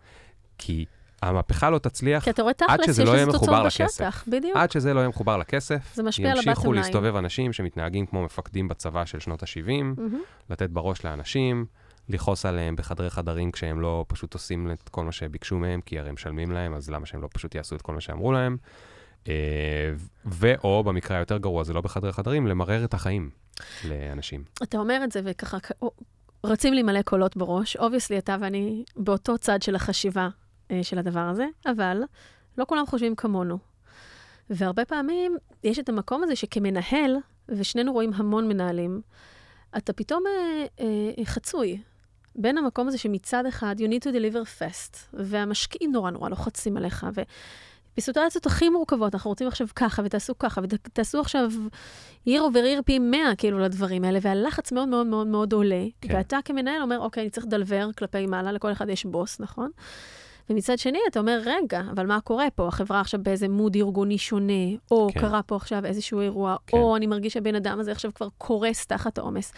כי 0.59 0.85
המהפכה 1.23 1.71
לא 1.71 1.79
תצליח 1.79 2.25
כי 2.25 2.31
אתה 2.31 2.43
עד 2.69 2.81
שזה 2.87 3.05
לא 3.05 3.11
יהיה 3.11 3.27
מחובר 3.27 3.63
לכסף. 3.63 3.85
בשטח. 3.85 4.25
בדיוק. 4.29 4.57
עד 4.57 4.71
שזה 4.71 4.95
לא 4.95 5.01
יהיה 5.01 5.09
מחובר 5.09 5.37
לכסף, 5.37 5.95
זה 5.95 6.03
משפיע 6.03 6.31
על 6.31 6.37
ימשיכו. 6.37 6.73
להסתובב 6.73 7.17
אנשים 7.17 7.53
שמתנהגים 7.53 8.07
כמו 8.07 8.25
מפקדים 8.25 8.69
בצבא 8.69 9.05
של 9.05 9.21
שנות 9.21 9.43
ה-70, 9.43 9.83
מהמם, 9.83 10.21
לתת 10.51 10.71
בראש 10.71 11.05
לאנשים, 11.05 11.67
לכעוס 12.09 12.47
עליהם 12.47 12.77
בחדרי 12.77 13.11
חדרים 13.11 13.53
כשהם 13.53 13.81
לא 13.81 14.05
פשוט 14.09 14.35
עושים 14.35 14.71
את 14.71 14.89
כל 14.89 15.05
מה 15.05 15.13
שביקשו 15.13 15.59
מהם, 15.59 15.81
כי 15.81 15.99
הרי 15.99 16.13
משלמים 16.13 16.53
להם, 16.53 16.75
אז 16.75 16.91
למה 16.91 17.07
שהם 17.07 17.23
לא 17.23 17.29
פשוט 17.35 17.55
יעשו 17.55 17.77
את 17.77 17.83
כל 17.83 17.95
מה 17.95 18.01
שאמרו 18.01 18.33
להם? 18.33 18.57
אה, 19.29 19.93
ואו, 20.25 20.85
במקרה 20.85 21.17
היותר 21.17 21.39
גרוע, 21.39 21.65
זה 21.65 21.73
לא 21.73 21.81
בחדרי 21.81 22.13
חדרים, 22.13 22.47
למרר 22.47 22.85
את 22.85 22.95
החיים 22.95 23.31
לאנשים. 23.85 24.45
אתה 24.63 24.79
אומר 24.79 25.01
את 25.05 25.13
זה, 25.13 25.21
וככה 25.25 25.59
רצים 26.45 26.75
לי 26.75 26.83
מלא 26.83 27.03
קולות 27.03 27.37
בראש. 27.37 27.77
obviously, 27.77 28.19
אתה 28.19 28.37
ואני 28.41 28.85
באותו 28.97 29.39
צד 29.39 29.63
של 29.63 29.77
החשיבה 29.77 30.29
אה, 30.71 30.83
של 30.83 30.99
הדבר 30.99 31.21
הזה, 31.21 31.47
אבל 31.67 32.03
לא 32.59 32.65
כולם 32.69 32.87
חושבים 32.87 33.17
כמונו. 33.17 33.59
והרבה 34.51 34.85
פעמים 34.85 35.37
יש 35.65 35.79
את 35.79 35.89
המקום 35.89 36.23
הזה 36.23 36.37
שכמנהל, 36.37 37.17
ושנינו 37.49 37.93
רואים 37.93 38.11
המון 38.15 38.49
מנהלים, 38.49 39.01
אתה 39.77 39.93
פתאום 39.93 40.25
אה, 40.27 40.67
אה, 41.19 41.25
חצוי 41.25 41.79
בין 42.37 42.59
המקום 42.59 42.89
הזה 42.89 42.99
שמצד 42.99 43.47
אחד, 43.47 43.77
you 43.79 43.85
need 43.85 44.09
to 44.09 44.13
deliver 44.13 44.61
fast, 44.61 44.97
והמשקיעים 45.13 45.93
נורא 45.93 46.11
נורא 46.11 46.29
לוחצים 46.29 46.77
עליך, 46.77 47.07
ובסיטואציות 47.95 48.47
הכי 48.47 48.69
מורכבות, 48.69 49.15
אנחנו 49.15 49.31
רוצים 49.31 49.47
עכשיו 49.47 49.67
ככה, 49.77 50.03
ותעשו 50.05 50.39
ככה, 50.39 50.61
ותעשו 50.65 51.21
עכשיו 51.21 51.51
year 52.29 52.41
over 52.41 52.79
year 52.79 52.83
פי 52.85 52.99
100 52.99 53.37
כאילו 53.39 53.59
לדברים 53.59 54.05
האלה, 54.05 54.19
והלחץ 54.23 54.73
מאוד 54.73 54.89
מאוד 54.89 55.07
מאוד 55.07 55.27
מאוד 55.27 55.53
עולה, 55.53 55.85
כן. 56.01 56.17
ואתה 56.17 56.39
כמנהל 56.45 56.83
אומר, 56.83 56.99
אוקיי, 56.99 57.23
אני 57.23 57.31
צריך 57.31 57.47
לדלבר 57.47 57.89
כלפי 57.99 58.27
מעלה, 58.27 58.53
לכל 58.53 58.73
אחד 58.73 58.89
יש 58.89 59.05
בוס, 59.05 59.41
נכון? 59.41 59.71
ומצד 60.51 60.79
שני, 60.79 60.99
אתה 61.11 61.21
אומר, 61.21 61.41
רגע, 61.45 61.83
אבל 61.91 62.07
מה 62.07 62.21
קורה 62.21 62.51
פה? 62.55 62.69
החברה 62.69 63.01
עכשיו 63.01 63.21
באיזה 63.23 63.49
מוד 63.49 63.77
ארגוני 63.77 64.19
שונה, 64.19 64.53
או 64.91 65.09
כן. 65.13 65.21
קרה 65.21 65.43
פה 65.43 65.57
עכשיו 65.57 65.87
איזשהו 65.87 66.21
אירוע. 66.21 66.57
כן. 66.67 66.77
או 66.77 66.97
אני 66.97 67.07
מרגיש 67.07 67.33
שהבן 67.33 67.55
אדם 67.55 67.81
הזה 67.81 67.93
עכשיו 67.93 68.15
כבר 68.15 68.29
קורס 68.39 68.87
תחת 68.87 69.19
העומס. 69.19 69.53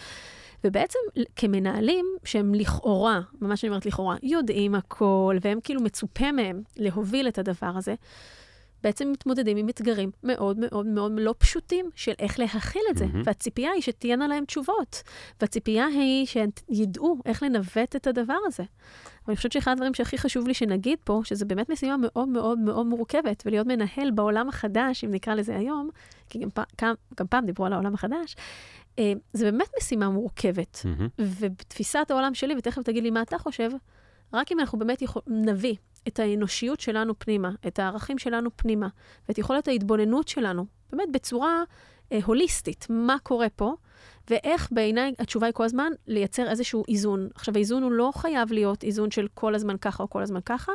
ובעצם 0.63 0.99
כמנהלים, 1.35 2.05
שהם 2.23 2.53
לכאורה, 2.53 3.21
ממש 3.41 3.63
אני 3.63 3.69
אומרת 3.69 3.85
לכאורה, 3.85 4.15
יודעים 4.23 4.75
הכל, 4.75 5.37
והם 5.41 5.59
כאילו 5.63 5.81
מצופה 5.81 6.31
מהם 6.31 6.61
להוביל 6.77 7.27
את 7.27 7.37
הדבר 7.37 7.71
הזה, 7.75 7.95
בעצם 8.83 9.11
מתמודדים 9.11 9.57
עם 9.57 9.69
אתגרים 9.69 10.11
מאוד 10.23 10.59
מאוד 10.59 10.85
מאוד 10.85 11.11
לא 11.17 11.35
פשוטים 11.37 11.89
של 11.95 12.11
איך 12.19 12.39
להכיל 12.39 12.81
את 12.91 12.97
זה. 12.97 13.05
מהמם. 13.05 13.21
והציפייה 13.25 13.71
היא 13.71 13.81
שתהיינה 13.81 14.27
להם 14.27 14.45
תשובות. 14.45 15.03
והציפייה 15.41 15.85
היא 15.85 16.25
שהם 16.25 16.49
ידעו 16.69 17.17
איך 17.25 17.43
לנווט 17.43 17.95
את 17.95 18.07
הדבר 18.07 18.37
הזה. 18.45 18.63
ואני 19.27 19.35
חושבת 19.35 19.51
שאחד 19.51 19.71
הדברים 19.71 19.93
שהכי 19.93 20.17
חשוב 20.17 20.47
לי 20.47 20.53
שנגיד 20.53 20.99
פה, 21.03 21.21
שזה 21.23 21.45
באמת 21.45 21.69
משימה 21.69 21.95
מאוד 21.97 22.27
מאוד 22.27 22.59
מאוד 22.59 22.85
מורכבת, 22.85 23.43
ולהיות 23.45 23.67
מנהל 23.67 24.11
בעולם 24.11 24.49
החדש, 24.49 25.03
אם 25.03 25.11
נקרא 25.11 25.35
לזה 25.35 25.55
היום, 25.57 25.89
כי 26.29 26.39
גם, 26.39 26.49
פ- 26.49 26.81
גם, 26.81 26.93
גם 27.19 27.27
פעם 27.27 27.45
דיברו 27.45 27.65
על 27.65 27.73
העולם 27.73 27.93
החדש, 27.93 28.35
זה 29.33 29.51
באמת 29.51 29.67
משימה 29.77 30.09
מורכבת. 30.09 30.81
מהמם. 30.85 31.07
ובתפיסת 31.19 32.07
העולם 32.09 32.33
שלי, 32.33 32.55
ותכף 32.57 32.81
תגיד 32.81 33.03
לי 33.03 33.11
מה 33.11 33.21
אתה 33.21 33.37
חושב, 33.37 33.69
רק 34.33 34.51
אם 34.51 34.59
אנחנו 34.59 34.79
באמת 34.79 35.01
יכול, 35.01 35.21
נביא 35.27 35.75
את 36.07 36.19
האנושיות 36.19 36.79
שלנו 36.79 37.13
פנימה, 37.19 37.51
את 37.67 37.79
הערכים 37.79 38.17
שלנו 38.17 38.49
פנימה, 38.55 38.87
ואת 39.27 39.37
יכולת 39.37 39.67
ההתבוננות 39.67 40.27
שלנו, 40.27 40.65
באמת 40.91 41.11
בצורה 41.11 41.63
אה, 42.11 42.19
הוליסטית, 42.25 42.87
מה 42.89 43.15
קורה 43.23 43.49
פה, 43.49 43.75
ואיך 44.29 44.69
בעיניי 44.71 45.13
התשובה 45.19 45.45
היא 45.45 45.53
כל 45.53 45.63
הזמן 45.63 45.91
לייצר 46.07 46.49
איזשהו 46.49 46.83
איזון. 46.87 47.29
עכשיו, 47.35 47.55
האיזון 47.55 47.83
הוא 47.83 47.91
לא 47.91 48.11
חייב 48.15 48.51
להיות 48.51 48.83
איזון 48.83 49.11
של 49.11 49.27
כל 49.33 49.55
הזמן 49.55 49.77
ככה 49.77 50.03
או 50.03 50.09
כל 50.09 50.21
הזמן 50.21 50.39
ככה, 50.45 50.71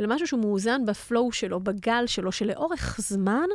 אלא 0.00 0.14
משהו 0.14 0.26
שהוא 0.26 0.40
מאוזן 0.40 0.86
ב-flow 0.86 1.32
שלו, 1.32 1.60
בגל 1.60 2.06
שלו, 2.06 2.32
שלאורך 2.32 2.96
זמן, 3.00 3.46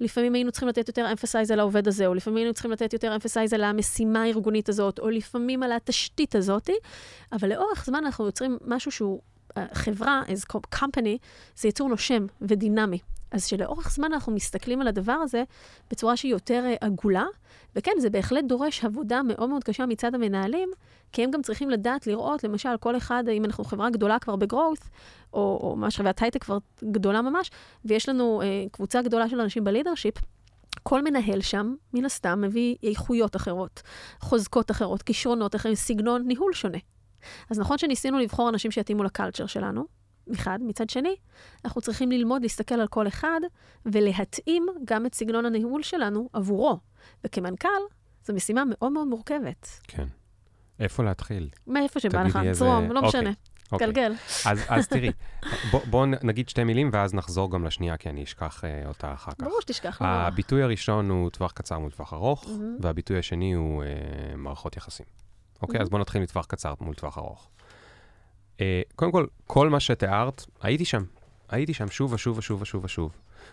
לפעמים 0.00 0.34
היינו 0.34 0.50
צריכים 0.52 0.68
לתת 0.68 0.88
יותר 0.88 1.10
emphasize 1.12 1.50
על 1.50 1.60
העובד 1.60 1.88
הזה, 1.88 2.06
או 2.06 2.14
לפעמים 2.14 2.36
היינו 2.36 2.52
צריכים 2.52 2.70
לתת 2.70 2.92
יותר 2.92 3.14
emphasize 3.14 3.52
על 3.52 3.64
המשימה 3.64 4.22
הארגונית 4.22 4.68
הזאת, 4.68 4.98
או 4.98 5.10
לפעמים 5.10 5.62
על 5.62 5.72
התשתית 5.72 6.34
הזאת, 6.34 6.70
אבל 7.32 7.48
לאורך 7.48 7.84
זמן 7.84 8.04
אנחנו 8.04 8.26
יוצרים 8.26 8.58
משהו 8.66 8.90
שהוא, 8.90 9.20
אה, 9.56 9.66
חברה, 9.72 10.22
as 10.26 10.54
co- 10.54 10.78
company, 10.78 11.18
זה 11.56 11.68
יצור 11.68 11.88
נושם 11.88 12.26
ודינמי. 12.42 12.98
אז 13.30 13.46
שלאורך 13.46 13.90
זמן 13.90 14.12
אנחנו 14.12 14.32
מסתכלים 14.32 14.80
על 14.80 14.88
הדבר 14.88 15.12
הזה 15.12 15.44
בצורה 15.90 16.16
שהיא 16.16 16.32
יותר 16.32 16.64
אה, 16.64 16.74
עגולה, 16.80 17.24
וכן, 17.76 17.92
זה 17.98 18.10
בהחלט 18.10 18.44
דורש 18.44 18.84
עבודה 18.84 19.22
מאוד 19.22 19.48
מאוד 19.48 19.64
קשה 19.64 19.86
מצד 19.86 20.14
המנהלים, 20.14 20.68
כי 21.14 21.24
הם 21.24 21.30
גם 21.30 21.42
צריכים 21.42 21.70
לדעת 21.70 22.06
לראות, 22.06 22.44
למשל, 22.44 22.76
כל 22.80 22.96
אחד, 22.96 23.24
אם 23.28 23.44
אנחנו 23.44 23.64
חברה 23.64 23.90
גדולה 23.90 24.18
כבר 24.18 24.36
ב-growth, 24.36 24.88
או, 25.32 25.58
או 25.62 25.76
ממש 25.76 25.96
חברת 25.96 26.22
הייטק 26.22 26.44
כבר 26.44 26.58
גדולה 26.84 27.22
ממש, 27.22 27.50
ויש 27.84 28.08
לנו 28.08 28.42
אה, 28.42 28.64
קבוצה 28.72 29.02
גדולה 29.02 29.28
של 29.28 29.40
אנשים 29.40 29.64
בלידרשיפ, 29.64 30.14
כל 30.82 31.02
מנהל 31.02 31.40
שם, 31.40 31.74
מן 31.92 32.04
הסתם, 32.04 32.40
מביא 32.40 32.76
איכויות 32.82 33.36
אחרות, 33.36 33.82
חוזקות 34.20 34.70
אחרות, 34.70 35.02
כישרונות 35.02 35.54
אחרים, 35.54 35.74
סגנון 35.74 36.22
ניהול 36.26 36.52
שונה. 36.52 36.78
אז 37.50 37.58
נכון 37.58 37.78
שניסינו 37.78 38.18
לבחור 38.18 38.48
אנשים 38.48 38.70
שיתאימו 38.70 39.04
לקלצ'ר 39.04 39.46
שלנו, 39.46 39.84
מחד, 40.26 40.58
מצד 40.62 40.90
שני, 40.90 41.16
אנחנו 41.64 41.80
צריכים 41.80 42.12
ללמוד 42.12 42.42
להסתכל 42.42 42.74
על 42.74 42.86
כל 42.86 43.08
אחד 43.08 43.40
ולהתאים 43.86 44.66
גם 44.84 45.06
את 45.06 45.14
סגנון 45.14 45.46
הניהול 45.46 45.82
שלנו 45.82 46.28
עבורו. 46.32 46.78
וכמנכ"ל, 47.24 47.68
זו 48.24 48.34
משימה 48.34 48.62
מאוד 48.66 48.92
מאוד 48.92 49.06
מורכבת. 49.06 49.68
כן. 49.88 50.06
איפה 50.80 51.04
להתחיל? 51.04 51.48
מאיפה 51.66 52.00
שבא 52.00 52.22
לך, 52.22 52.38
צרום, 52.52 52.92
לא 52.92 53.00
אוקיי, 53.00 53.08
משנה, 53.08 53.30
אוקיי. 53.72 53.86
גלגל. 53.86 54.12
אז, 54.46 54.64
אז 54.68 54.88
תראי, 54.88 55.10
בוא, 55.72 55.80
בוא 55.90 56.06
נגיד 56.06 56.48
שתי 56.48 56.64
מילים 56.64 56.90
ואז 56.92 57.14
נחזור 57.14 57.50
גם 57.50 57.64
לשנייה, 57.64 57.96
כי 57.96 58.08
אני 58.08 58.24
אשכח 58.24 58.64
אה, 58.64 58.88
אותה 58.88 59.12
אחר 59.12 59.32
כך. 59.32 59.44
ברור 59.44 59.60
שתשכח. 59.60 60.02
לא. 60.02 60.06
הביטוי 60.06 60.62
הראשון 60.62 61.10
הוא 61.10 61.30
טווח 61.30 61.52
קצר 61.52 61.78
מול 61.78 61.90
טווח 61.90 62.12
ארוך, 62.12 62.44
מהמם. 62.48 62.76
והביטוי 62.80 63.18
השני 63.18 63.52
הוא 63.52 63.82
אה, 63.82 63.88
מערכות 64.36 64.76
יחסים. 64.76 65.06
אוקיי, 65.62 65.80
אז 65.80 65.88
בואו 65.88 66.00
נתחיל 66.00 66.22
מטווח 66.22 66.46
קצר 66.46 66.74
מול 66.80 66.94
טווח 66.94 67.18
ארוך. 67.18 67.48
אה, 68.60 68.82
קודם 68.96 69.12
כל, 69.12 69.26
כל 69.46 69.68
מה 69.68 69.80
שתיארת, 69.80 70.44
הייתי 70.62 70.84
שם. 70.84 71.04
הייתי 71.48 71.74
שם 71.74 71.88
שוב 71.88 72.12
ושוב 72.12 72.38
ושוב 72.38 72.62
ושוב 72.62 72.84
ושוב. 72.84 73.12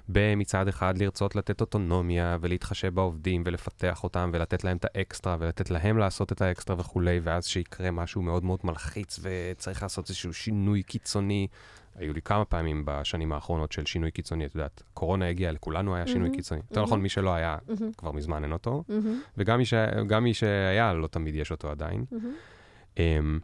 במצד 0.10 0.68
אחד 0.68 0.98
לרצות 0.98 1.36
לתת 1.36 1.62
אוטונומיה 1.62 2.38
ולהתחשב 2.42 2.96
בעובדים 2.96 3.44
ולפתח 3.46 4.04
אותם 4.04 4.30
ולתת 4.34 4.64
להם 4.64 4.78
את 4.78 4.86
האקסטרה 4.86 5.38
ולתת 5.40 5.72
להם 5.72 5.98
לעשות 5.98 6.32
את 6.32 6.42
האקסטרה 6.42 6.80
וכולי, 6.80 7.20
ואז 7.24 7.46
שיקרה 7.46 7.92
משהו 7.92 8.22
מאוד 8.22 8.44
מאוד 8.44 8.60
מלחיץ 8.64 9.20
וצריך 9.22 9.84
לעשות 9.84 10.10
איזשהו 10.10 10.34
שינוי 10.34 10.84
קיצוני. 10.84 11.48
היו 11.96 12.14
לי 12.14 12.22
כמה 12.22 12.46
פעמים 12.46 12.84
בשנים 12.86 13.32
האחרונות 13.32 13.72
של 13.72 13.86
שינוי 13.86 14.12
קיצוני, 14.12 14.46
את 14.46 14.56
יודעת, 14.56 14.84
קורונה 14.94 15.30
הגיעה, 15.30 15.52
לכולנו 15.52 15.96
היה 15.96 16.08
שינוי 16.08 16.22
מהמם, 16.22 16.36
קיצוני. 16.36 16.62
יותר 16.62 16.76
מהמם. 16.76 16.88
נכון, 16.88 17.02
מי 17.02 17.10
שלא 17.10 17.34
היה, 17.34 17.58
מהמם, 17.68 17.92
כבר 17.94 18.12
מזמן 18.12 18.44
אין 18.44 18.52
אותו, 18.52 18.84
מהמם, 18.90 19.22
וגם 19.38 19.58
מי, 19.58 19.66
ש... 19.66 19.74
מי 20.22 20.34
שהיה, 20.34 20.94
לא 20.94 21.08
תמיד 21.08 21.36
יש 21.36 21.52
אותו 21.52 21.72
עדיין. 21.72 22.06
מהמם. 22.12 23.40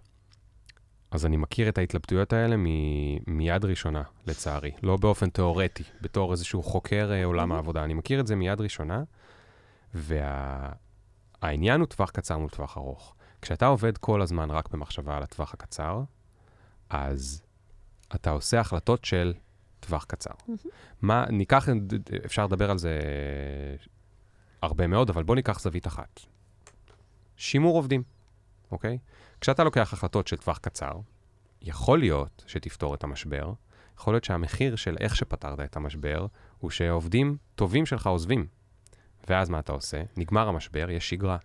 אז 1.18 1.26
אני 1.26 1.38
מכיר 1.38 1.70
את 1.70 1.78
ההתלבטויות 1.78 2.34
האלה 2.34 2.58
מ- 2.58 3.18
מיד 3.38 3.66
ראשונה, 3.66 4.04
לצערי. 4.28 4.72
לא 4.84 4.98
באופן 4.98 5.30
תיאורטי, 5.30 5.84
בתור 6.02 6.32
איזשהו 6.32 6.64
חוקר 6.64 7.12
אה, 7.12 7.26
עולם. 7.26 7.52
העבודה. 7.52 7.84
אני 7.84 7.94
מכיר 7.94 8.20
את 8.20 8.28
זה 8.28 8.36
מיד 8.36 8.62
ראשונה, 8.62 9.04
והעניין 9.94 11.80
הוא 11.80 11.88
טווח 11.88 12.10
קצר 12.10 12.38
מול 12.38 12.50
טווח 12.50 12.78
ארוך. 12.78 13.16
כשאתה 13.42 13.66
עובד 13.66 13.98
כל 13.98 14.22
הזמן 14.22 14.52
רק 14.52 14.70
במחשבה 14.70 15.18
על 15.18 15.24
הטווח 15.24 15.54
הקצר, 15.54 16.02
אז 16.90 17.42
אתה 18.16 18.30
עושה 18.30 18.60
החלטות 18.60 19.06
של 19.06 19.34
טווח 19.80 20.04
קצר. 20.04 20.34
מה, 21.02 21.26
ניקח, 21.30 21.68
אפשר 22.26 22.46
לדבר 22.46 22.72
על 22.72 22.78
זה 22.78 23.00
הרבה 24.62 24.88
מאוד, 24.88 25.10
אבל 25.10 25.24
בוא 25.24 25.36
ניקח 25.36 25.60
זווית 25.60 25.88
אחת. 25.88 26.20
שימור 27.38 27.76
עובדים, 27.76 28.04
אוקיי? 28.72 28.98
כשאתה 29.42 29.64
לוקח 29.64 29.94
החלטות 29.94 30.28
של 30.28 30.38
טווח 30.38 30.58
קצר, 30.58 30.92
יכול 31.62 32.00
להיות 32.00 32.44
שתפתור 32.48 32.96
את 32.96 33.04
המשבר, 33.04 33.54
יכול 34.00 34.14
להיות 34.14 34.24
שהמחיר 34.24 34.76
של 34.76 34.96
איך 35.00 35.16
שפתרת 35.16 35.60
את 35.60 35.76
המשבר, 35.76 36.26
הוא 36.58 36.72
שעובדים 36.72 37.38
טובים 37.56 37.86
שלך 37.86 38.08
עוזבים. 38.08 38.48
ואז 39.30 39.50
מה 39.50 39.60
אתה 39.60 39.72
עושה? 39.72 40.04
נגמר 40.18 40.48
המשבר, 40.48 40.90
יש 40.90 41.10
שגרה. 41.10 41.38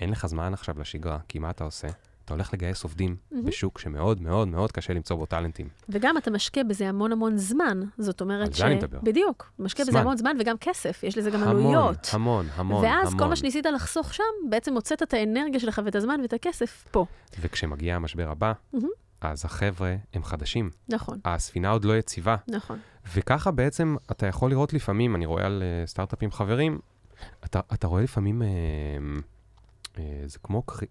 אין 0.00 0.10
לך 0.10 0.26
זמן 0.26 0.54
עכשיו 0.54 0.80
לשגרה, 0.80 1.18
כי 1.28 1.38
מה 1.38 1.50
אתה 1.50 1.64
עושה? 1.64 1.88
אתה 2.28 2.34
הולך 2.34 2.54
לגייס 2.54 2.82
עובדים 2.82 3.16
מהמם. 3.30 3.44
בשוק 3.44 3.78
שמאוד 3.78 4.22
מאוד 4.22 4.48
מאוד 4.48 4.72
קשה 4.72 4.92
למצוא 4.92 5.16
בו 5.16 5.26
טאלנטים. 5.26 5.68
וגם 5.88 6.18
אתה 6.18 6.30
משקיע 6.30 6.62
בזה 6.62 6.88
המון 6.88 7.12
המון 7.12 7.36
זמן. 7.36 7.80
זאת 7.98 8.20
אומרת 8.20 8.46
על 8.48 8.52
ש... 8.52 8.58
זה 8.58 8.66
אני 8.66 8.74
מדבר. 8.74 8.98
בדיוק. 9.02 9.52
משקיע 9.58 9.84
בזה 9.84 9.92
זמן. 9.92 10.00
המון 10.00 10.16
זמן 10.16 10.36
וגם 10.40 10.56
כסף, 10.60 11.00
יש 11.02 11.18
לזה 11.18 11.30
גם 11.30 11.42
המון, 11.42 11.56
עלויות. 11.56 12.08
המון, 12.12 12.46
המון, 12.54 12.84
ואז 12.84 13.08
המון. 13.08 13.18
כל 13.18 13.28
מה 13.28 13.36
שניסית 13.36 13.66
לחסוך 13.66 14.14
שם, 14.14 14.22
בעצם 14.48 14.74
הוצאת 14.74 15.02
את 15.02 15.14
האנרגיה 15.14 15.60
שלך 15.60 15.80
ואת 15.84 15.94
הזמן 15.94 16.20
ואת 16.22 16.32
הכסף 16.32 16.84
פה. 16.90 17.06
וכשמגיע 17.40 17.96
המשבר 17.96 18.30
הבא, 18.30 18.52
מהמם. 18.72 18.88
אז 19.20 19.44
החבר'ה 19.44 19.96
הם 20.14 20.24
חדשים. 20.24 20.70
נכון, 20.88 21.18
הספינה 21.24 21.70
עוד 21.70 21.84
לא 21.84 21.98
יציבה. 21.98 22.36
נכון. 22.48 22.78
וככה 23.14 23.50
בעצם 23.50 23.96
אתה 24.10 24.26
יכול 24.26 24.50
לראות 24.50 24.72
לפעמים, 24.72 25.16
אני 25.16 25.26
רואה 25.26 25.46
על 25.46 25.62
uh, 25.62 25.88
סטארט-אפים 25.88 26.30
חברים, 26.30 26.78
אתה, 27.44 27.60
אתה 27.74 27.86
רואה 27.86 28.02
לפעמים, 28.02 28.42
uh, 28.42 28.44
זה 30.26 30.38
כמו 30.42 30.62
קר... 30.62 30.86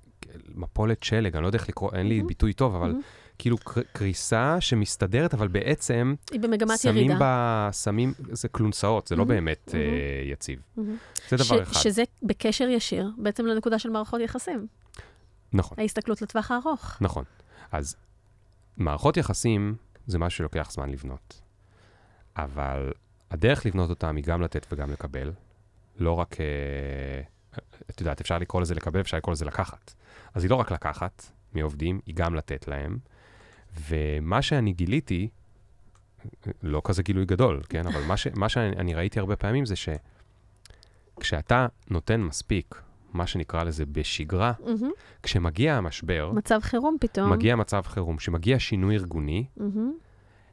מפולת 0.55 1.03
שלג, 1.03 1.35
אני 1.35 1.41
לא 1.43 1.47
יודע 1.47 1.57
איך 1.59 1.69
לקרוא, 1.69 1.91
אין 1.93 2.07
לי 2.07 2.15
מהמם. 2.15 2.27
ביטוי 2.27 2.53
טוב, 2.53 2.75
אבל 2.75 2.87
מהמם. 2.87 3.01
כאילו 3.37 3.57
קר... 3.57 3.81
קריסה 3.93 4.61
שמסתדרת, 4.61 5.33
אבל 5.33 5.47
בעצם 5.47 6.15
היא 6.31 6.39
במגמת 6.39 6.79
שמים 6.79 6.97
ירידה. 6.97 7.19
בה, 7.19 7.69
שמים, 7.73 8.13
זה 8.31 8.47
כלונסאות, 8.47 9.07
זה 9.07 9.15
לא 9.15 9.25
מהמם. 9.25 9.35
באמת 9.35 9.69
uh, 9.69 9.73
מהמם. 9.73 10.31
יציב. 10.31 10.59
מהמם. 10.77 10.97
זה 11.29 11.37
דבר 11.37 11.45
ש- 11.45 11.51
אחד. 11.61 11.81
שזה 11.81 12.03
בקשר 12.23 12.67
ישיר 12.67 13.11
בעצם 13.17 13.45
לנקודה 13.45 13.79
של 13.79 13.89
מערכות 13.89 14.21
יחסים. 14.21 14.67
נכון. 15.53 15.79
ההסתכלות 15.79 16.21
לטווח 16.21 16.51
הארוך. 16.51 16.97
נכון. 17.01 17.23
אז 17.71 17.95
מערכות 18.77 19.17
יחסים 19.17 19.75
זה 20.07 20.19
משהו 20.19 20.37
שלוקח 20.37 20.71
זמן 20.71 20.89
לבנות. 20.89 21.41
אבל 22.37 22.91
הדרך 23.31 23.65
לבנות 23.65 23.89
אותם 23.89 24.15
היא 24.15 24.23
גם 24.23 24.41
לתת 24.41 24.67
וגם 24.71 24.91
לקבל. 24.91 25.31
לא 25.99 26.11
רק, 26.11 26.41
אה, 26.41 26.45
את 27.89 28.01
יודעת, 28.01 28.21
אפשר 28.21 28.37
לקרוא 28.37 28.61
לזה 28.61 28.75
לקבל, 28.75 29.01
אפשר 29.01 29.17
לקרוא 29.17 29.33
לזה 29.33 29.45
לקחת. 29.45 29.93
אז 30.33 30.43
היא 30.43 30.51
לא 30.51 30.55
רק 30.55 30.71
לקחת 30.71 31.25
מעובדים, 31.53 31.99
היא 32.05 32.15
גם 32.15 32.35
לתת 32.35 32.67
להם. 32.67 32.97
ומה 33.89 34.41
שאני 34.41 34.73
גיליתי, 34.73 35.29
לא 36.63 36.81
כזה 36.83 37.03
גילוי 37.03 37.25
גדול, 37.25 37.61
כן? 37.69 37.87
אבל 37.87 38.03
מה, 38.03 38.17
ש, 38.17 38.27
מה 38.35 38.49
שאני 38.49 38.93
ראיתי 38.93 39.19
הרבה 39.19 39.35
פעמים 39.35 39.65
זה 39.65 39.75
שכשאתה 41.15 41.67
נותן 41.89 42.21
מספיק, 42.21 42.81
מה 43.13 43.27
שנקרא 43.27 43.63
לזה 43.63 43.85
בשגרה, 43.85 44.53
מהמם. 44.59 44.91
כשמגיע 45.23 45.75
המשבר, 45.75 46.31
מצב 46.35 46.59
חירום 46.61 46.97
פתאום. 46.99 47.29
מגיע 47.29 47.55
מצב 47.55 47.81
חירום, 47.85 48.17
כשמגיע 48.17 48.59
שינוי 48.59 48.95
ארגוני, 48.95 49.45
מהמם. 49.57 49.93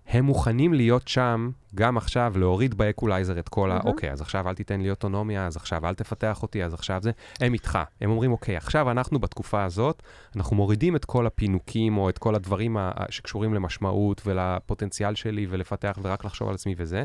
הם 0.06 0.24
מוכנים 0.24 0.74
להיות 0.74 1.08
שם 1.08 1.50
גם 1.74 1.96
עכשיו, 1.96 2.32
להוריד 2.36 2.74
ב-equalizer 2.74 3.38
את 3.38 3.48
כל 3.48 3.70
ה... 3.70 3.74
מהמם. 3.74 3.86
אוקיי, 3.86 4.12
אז 4.12 4.20
עכשיו 4.20 4.48
אל 4.48 4.54
תיתן 4.54 4.80
לי 4.80 4.90
אוטונומיה, 4.90 5.46
אז 5.46 5.56
עכשיו 5.56 5.86
אל 5.86 5.94
תפתח 5.94 6.42
אותי, 6.42 6.64
אז 6.64 6.74
עכשיו 6.74 7.02
זה... 7.02 7.10
הם 7.40 7.52
איתך. 7.52 7.78
הם 8.00 8.10
אומרים, 8.10 8.32
אוקיי, 8.32 8.56
עכשיו 8.56 8.90
אנחנו 8.90 9.18
בתקופה 9.18 9.64
הזאת, 9.64 10.02
אנחנו 10.36 10.56
מורידים 10.56 10.96
את 10.96 11.04
כל 11.04 11.26
הפינוקים 11.26 11.98
או 11.98 12.08
את 12.08 12.18
כל 12.18 12.34
הדברים 12.34 12.76
ה- 12.76 12.90
ה- 12.94 13.12
שקשורים 13.12 13.54
למשמעות 13.54 14.22
ולפוטנציאל 14.26 15.14
שלי 15.14 15.46
ולפתח 15.50 15.98
ורק 16.02 16.24
לחשוב 16.24 16.48
על 16.48 16.54
עצמי 16.54 16.74
וזה, 16.78 17.04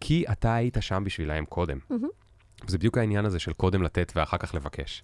כי 0.00 0.24
אתה 0.32 0.54
היית 0.54 0.76
שם 0.80 1.02
בשבילהם 1.06 1.44
קודם. 1.44 1.78
מהמם. 1.90 2.08
וזה 2.66 2.78
בדיוק 2.78 2.98
העניין 2.98 3.24
הזה 3.24 3.38
של 3.38 3.52
קודם 3.52 3.82
לתת 3.82 4.12
ואחר 4.16 4.36
כך 4.36 4.54
לבקש. 4.54 5.02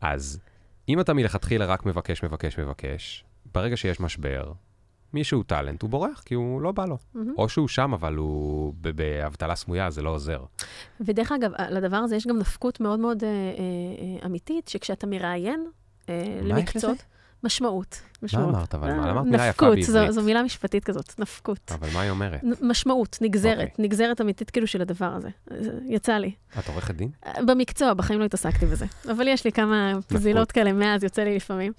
אז 0.00 0.40
אם 0.88 1.00
אתה 1.00 1.14
מלכתחילה 1.14 1.64
רק 1.64 1.86
מבקש, 1.86 2.24
מבקש, 2.24 2.58
מבקש, 2.58 3.24
ברגע 3.54 3.76
שיש 3.76 4.00
משבר, 4.00 4.52
מי 5.14 5.24
שהוא 5.24 5.44
טאלנט, 5.46 5.82
הוא 5.82 5.90
בורח, 5.90 6.22
כי 6.24 6.34
הוא 6.34 6.60
לא 6.60 6.72
בא 6.72 6.84
לו. 6.84 6.98
מהמם. 7.14 7.34
או 7.38 7.48
שהוא 7.48 7.68
שם, 7.68 7.94
אבל 7.94 8.14
הוא 8.14 8.74
באבטלה 8.80 9.56
סמויה, 9.56 9.90
זה 9.90 10.02
לא 10.02 10.10
עוזר. 10.10 10.44
ודרך 11.00 11.32
אגב, 11.32 11.50
לדבר 11.70 11.96
הזה 11.96 12.16
יש 12.16 12.26
גם 12.26 12.38
נפקות 12.38 12.80
מאוד 12.80 13.00
מאוד 13.00 13.24
אה, 13.24 13.28
אה, 13.28 13.34
אה, 14.22 14.26
אמיתית, 14.26 14.68
שכשאתה 14.68 15.06
מראיין 15.06 15.66
אה, 16.08 16.24
מה 16.42 16.48
יש 16.48 16.52
למקצועות, 16.52 16.96
לזה? 16.96 17.04
משמעות. 17.44 18.00
משמעות. 18.22 18.54
אמרת? 18.54 18.74
אבל 18.74 18.88
אה, 18.88 18.96
מה? 18.96 19.10
אמרת 19.10 19.24
מילה 19.24 19.46
יפה 19.46 19.66
נפקות, 19.66 19.82
זו, 19.82 19.98
בעברית. 19.98 20.24
מילה 20.24 20.42
משפטית 20.42 20.84
כזאת, 20.84 21.18
נפקות. 21.18 21.72
אבל 21.74 21.88
מה 21.94 22.00
היא 22.00 22.10
אומרת? 22.10 22.40
משמעות, 22.62 23.18
נגזרת, 23.20 23.68
אוקיי. 23.70 23.84
נגזרת 23.84 24.20
אמיתית 24.20 24.50
כאילו 24.50 24.66
של 24.66 24.82
הדבר 24.82 25.12
הזה. 25.16 25.28
זה 25.60 25.72
יצא 25.86 26.12
לי. 26.12 26.32
את 26.58 26.68
עורכת 26.68 26.94
דין? 26.94 27.10
במקצוע, 27.46 27.94
בחיים 27.94 28.20
לא 28.20 28.24
התעסקתי 28.24 28.66
בזה. 28.66 28.86
אבל 29.10 29.28
יש 29.28 29.44
לי 29.44 29.52
כמה 29.52 29.92
פזילות 30.06 30.52
כאלה 30.52 30.72
מאז, 30.72 31.04
יוצא 31.04 31.22
לי 31.22 31.36
לפעמים. 31.36 31.72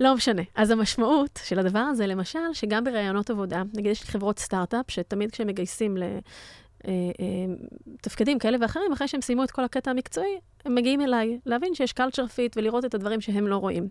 לא 0.00 0.14
משנה. 0.14 0.42
אז 0.54 0.70
המשמעות 0.70 1.40
של 1.44 1.58
הדבר 1.58 1.78
הזה, 1.78 2.06
למשל, 2.06 2.38
שגם 2.52 2.84
בראיונות 2.84 3.30
עבודה, 3.30 3.62
נגיד 3.74 3.90
יש 3.90 4.04
לי 4.04 4.10
חברות 4.10 4.38
סטארט-אפ, 4.38 4.84
שתמיד 4.88 5.30
כשהם 5.30 5.46
מגייסים 5.46 5.96
ל... 5.96 6.02
אה, 6.02 6.92
אה, 7.20 7.54
תפקידים 8.00 8.38
כאלה 8.38 8.58
ואחרים, 8.60 8.92
אחרי 8.92 9.08
שהם 9.08 9.20
סיימו 9.20 9.44
את 9.44 9.50
כל 9.50 9.64
הקטע 9.64 9.90
המקצועי, 9.90 10.38
הם 10.64 10.74
מגיעים 10.74 11.00
אליי, 11.00 11.38
להבין 11.46 11.74
שיש 11.74 11.90
culture 11.90 12.28
fit 12.36 12.52
ולראות 12.56 12.84
את 12.84 12.94
הדברים 12.94 13.20
שהם 13.20 13.46
לא 13.46 13.56
רואים. 13.56 13.88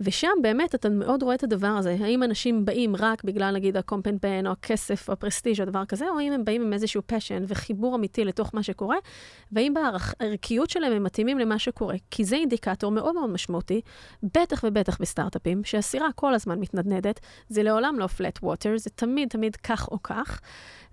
ושם 0.00 0.30
באמת 0.42 0.74
אתה 0.74 0.88
מאוד 0.88 1.22
רואה 1.22 1.34
את 1.34 1.44
הדבר 1.44 1.66
הזה, 1.66 1.96
האם 2.00 2.22
אנשים 2.22 2.64
באים 2.64 2.96
רק 2.96 3.24
בגלל 3.24 3.54
נגיד 3.54 3.76
הקומפנפן 3.76 4.46
או 4.46 4.52
הכסף 4.52 5.08
או 5.08 5.12
הפרסטיג' 5.12 5.60
או 5.60 5.66
דבר 5.66 5.84
כזה, 5.84 6.08
או 6.08 6.18
האם 6.18 6.32
הם 6.32 6.44
באים 6.44 6.62
עם 6.62 6.72
איזשהו 6.72 7.02
passion 7.12 7.42
וחיבור 7.48 7.96
אמיתי 7.96 8.24
לתוך 8.24 8.54
מה 8.54 8.62
שקורה, 8.62 8.96
והאם 9.52 9.74
בערכיות 9.74 10.70
שלהם 10.70 10.92
הם 10.92 11.02
מתאימים 11.02 11.38
למה 11.38 11.58
שקורה. 11.58 11.94
כי 12.10 12.24
זה 12.24 12.36
אינדיקטור 12.36 12.90
מאוד 12.90 13.14
מאוד 13.14 13.30
משמעותי, 13.30 13.80
בטח 14.22 14.64
ובטח 14.64 15.00
בסטארט-אפים, 15.00 15.64
שהסירה 15.64 16.08
כל 16.14 16.34
הזמן 16.34 16.60
מתנדנדת, 16.60 17.20
זה 17.48 17.62
לעולם 17.62 17.98
לא 17.98 18.04
flat 18.04 18.44
water, 18.44 18.76
זה 18.76 18.90
תמיד 18.90 19.28
תמיד 19.28 19.56
כך 19.56 19.88
או 19.88 20.02
כך, 20.02 20.40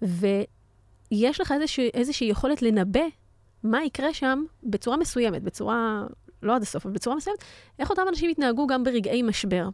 ויש 0.02 1.42
לך 1.42 1.52
איזושהי, 1.52 1.90
איזושהי 1.94 2.28
יכולת 2.28 2.62
לנבא 2.62 3.04
מה 3.64 3.84
יקרה 3.84 4.14
שם 4.14 4.44
בצורה 4.64 4.98
מסוימת, 4.98 5.44
בצורה 5.44 6.06
לא 6.46 6.56
עד 6.56 6.62
הסוף, 6.62 6.86
אבל 6.86 6.94
בצורה 6.94 7.16
מסוימת, 7.16 7.40
איך 7.80 7.90
אותם 7.90 8.02
אנשים 8.10 8.30
יתנהגו 8.30 8.68
גם 8.68 8.84
ברגעי 8.84 9.24
משבר. 9.24 9.70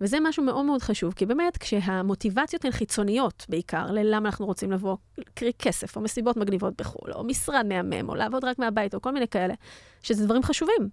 וזה 0.00 0.20
משהו 0.20 0.44
מאוד 0.44 0.64
מאוד 0.64 0.82
חשוב, 0.82 1.12
כי 1.12 1.26
באמת, 1.26 1.56
כשהמוטיבציות 1.56 2.64
הן 2.64 2.70
חיצוניות 2.70 3.46
בעיקר, 3.48 3.86
ללמה 3.90 4.28
אנחנו 4.28 4.46
רוצים 4.46 4.72
לבוא, 4.72 4.96
קרי 5.34 5.52
כסף, 5.58 5.96
או 5.96 6.00
מסיבות 6.00 6.36
מגניבות 6.36 6.74
בחו"ל, 6.80 7.12
או 7.12 7.24
משרד 7.24 7.66
מהמם, 7.68 8.08
או 8.08 8.14
לעבוד 8.14 8.44
רק 8.44 8.58
מהבית, 8.58 8.94
או 8.94 9.02
כל 9.02 9.10
מיני 9.10 9.28
כאלה, 9.28 9.54
שזה 10.02 10.24
דברים 10.24 10.42
חשובים, 10.42 10.88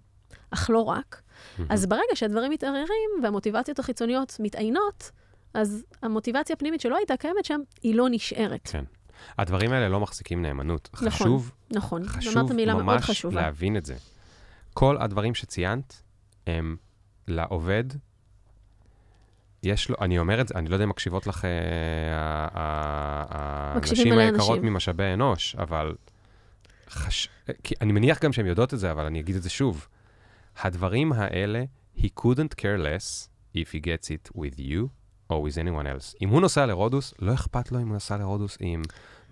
אך 0.50 0.70
לא 0.70 0.78
רק. 0.78 1.22
אז 1.68 1.86
ברגע 1.86 2.14
שהדברים 2.14 2.50
מתערערים 2.50 3.10
והמוטיבציות 3.22 3.78
החיצוניות 3.78 4.36
מתעיינות, 4.40 5.10
אז 5.54 5.84
המוטיבציה 6.02 6.54
הפנימית 6.54 6.80
שלא 6.80 6.96
הייתה 6.96 7.16
קיימת 7.16 7.44
שם, 7.44 7.60
היא 7.82 7.94
לא 7.94 8.06
נשארת. 8.10 8.68
כן. 8.72 8.84
הדברים 9.38 9.72
האלה 9.72 9.88
לא 9.88 10.00
מחזיקים 10.00 10.42
נאמנות. 10.42 10.88
נכון, 10.92 11.10
חשוב, 11.10 11.52
נכון, 11.70 12.08
חשוב 12.08 12.52
מאוד 12.52 12.82
ממש 12.82 13.04
חשובה. 13.04 13.40
להבין 13.40 13.76
את 13.76 13.86
זה. 13.86 13.94
כל 14.74 14.96
הדברים 15.00 15.34
שציינת 15.34 16.02
הם 16.46 16.76
לעובד, 17.28 17.84
יש 19.62 19.90
לו, 19.90 19.96
אני 20.00 20.18
אומר 20.18 20.40
את 20.40 20.48
זה, 20.48 20.54
אני 20.56 20.68
לא 20.68 20.74
יודע 20.74 20.84
אם 20.84 20.88
מקשיבות 20.88 21.26
לך 21.26 21.44
אה, 21.44 21.50
ה- 22.14 22.48
ה- 22.54 23.76
מקשיבים 23.76 24.12
הנשים 24.18 24.34
היקרות. 24.34 24.58
ממשאבי 24.62 25.04
אנוש, 25.14 25.56
אבל 25.56 25.94
חש... 26.88 27.28
כי 27.62 27.74
אני 27.80 27.92
מניח 27.92 28.24
גם 28.24 28.32
שהן 28.32 28.46
יודעות 28.46 28.74
את 28.74 28.78
זה, 28.78 28.90
אבל 28.90 29.04
אני 29.04 29.20
אגיד 29.20 29.36
את 29.36 29.42
זה 29.42 29.50
שוב. 29.50 29.88
הדברים 30.62 31.12
האלה, 31.12 31.64
he 31.98 32.06
couldn't 32.20 32.54
care 32.60 32.78
less 32.82 33.28
if 33.56 33.68
he 33.72 33.78
gets 33.80 34.06
it 34.08 34.36
with 34.36 34.58
you 34.58 34.88
or 35.32 35.36
with 35.36 35.56
anyone 35.56 35.86
else. 35.86 36.16
אם 36.22 36.28
הוא 36.28 36.40
נוסע 36.40 36.66
לרודוס, 36.66 37.14
לא 37.18 37.34
אכפת 37.34 37.72
לו 37.72 37.78
אם 37.80 37.86
הוא 37.86 37.94
נוסע 37.94 38.16
לרודוס 38.16 38.56
עם 38.60 38.82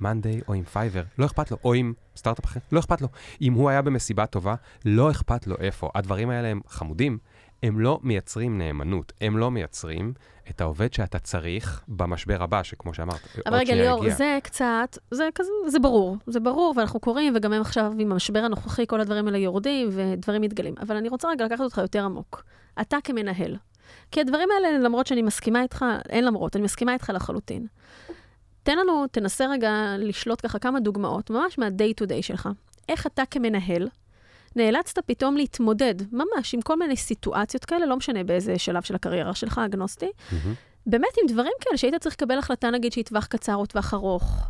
מאנדיי 0.01 0.41
או 0.49 0.55
עם 0.55 0.65
פייבר, 0.65 1.03
לא 1.19 1.27
אכפת 1.27 1.51
לו, 1.51 1.57
או 1.65 1.75
עם 1.75 1.93
סטארט-אפ 2.17 2.45
אחר, 2.45 2.61
לא 2.73 2.81
אכפת 2.81 3.01
לו. 3.01 3.09
אם 3.43 3.53
הוא 3.53 3.71
היה 3.71 3.83
במסיבה 3.83 4.27
טובה, 4.27 4.55
לא 4.85 5.11
אכפת 5.11 5.47
לו 5.47 5.57
איפה. 5.61 5.91
הדברים 5.95 6.31
האלה 6.31 6.49
הם 6.49 6.61
חמודים, 6.69 7.19
הם 7.63 7.81
לא 7.81 8.01
מייצרים 8.03 8.59
נאמנות, 8.59 9.13
הם 9.21 9.39
לא 9.39 9.51
מייצרים 9.51 10.13
את 10.51 10.61
העובד 10.61 10.93
שאתה 10.93 11.19
צריך 11.19 11.83
במשבר 11.89 12.43
הבא, 12.43 12.63
שכמו 12.63 12.95
שאמרת, 12.95 13.21
אבל 13.47 13.57
רגע, 13.57 13.75
ליאור, 13.75 14.11
זה 14.11 14.39
קצת, 14.43 14.99
זה 15.11 15.29
כזה, 15.35 15.51
זה 15.67 15.79
ברור. 15.79 16.17
זה 16.27 16.41
ברור, 16.41 16.75
ואנחנו 16.77 17.01
קוראים, 17.01 17.33
וגם 17.37 17.53
הם 17.53 17.61
עכשיו 17.61 17.93
עם 17.99 18.13
המשבר 18.13 18.39
הנוכחי, 18.39 18.87
כל 18.87 19.01
הדברים 19.01 19.27
האלה 19.27 19.39
יורדים, 19.39 19.89
ודברים 19.93 20.43
מתגלים. 20.43 20.75
אבל 20.81 20.97
אני 20.97 21.09
רוצה 21.09 21.29
רגע 21.29 21.45
לקחת 21.45 21.61
אותך 21.61 21.79
יותר 21.79 22.05
עמוק. 22.05 22.45
אתה 22.81 22.97
כמנהל. 23.05 23.57
כי 24.11 24.21
הדברים 24.21 24.49
האלה, 24.57 24.79
למרות 24.79 25.07
שאני 25.07 25.23
מסכימה 25.23 25.63
איתך, 25.63 25.85
אין 26.09 26.25
למרות, 26.25 26.57
אני 26.57 26.65
מסכימה 26.65 26.93
איתך 26.93 27.13
לחלוטין. 27.15 27.67
תן 28.63 28.79
לנו, 28.79 29.07
תנסה 29.11 29.47
רגע 29.47 29.71
לשלוט 29.99 30.41
ככה 30.47 30.59
כמה 30.59 30.81
דוגמאות, 30.81 31.31
ממש 31.31 31.59
מה-day 31.59 32.03
to 32.05 32.07
day 32.09 32.23
שלך. 32.23 32.49
איך 32.89 33.07
אתה 33.07 33.23
כמנהל, 33.31 33.89
נאלצת 34.57 34.99
פתאום 35.07 35.37
להתמודד, 35.37 35.95
ממש, 36.13 36.55
עם 36.55 36.61
כל 36.63 36.79
מיני 36.79 36.97
סיטואציות 36.97 37.65
כאלה, 37.65 37.87
לא 37.87 37.97
משנה 37.97 38.25
באיזה 38.25 38.59
שלב 38.59 38.83
של 38.83 38.95
הקריירה 38.95 39.35
שלך, 39.35 39.61
אגנוסטי, 39.65 40.11
מהמם. 40.33 40.55
באמת 40.87 41.09
עם 41.23 41.29
דברים 41.29 41.53
כאלה, 41.61 41.77
שהיית 41.77 41.95
צריך 41.95 42.15
לקבל 42.15 42.39
החלטה, 42.39 42.71
נגיד, 42.71 42.93
שהיא 42.93 43.05
טווח 43.05 43.27
קצר 43.27 43.55
או 43.57 43.67
טווח 43.67 43.95
ארוך. 43.95 44.49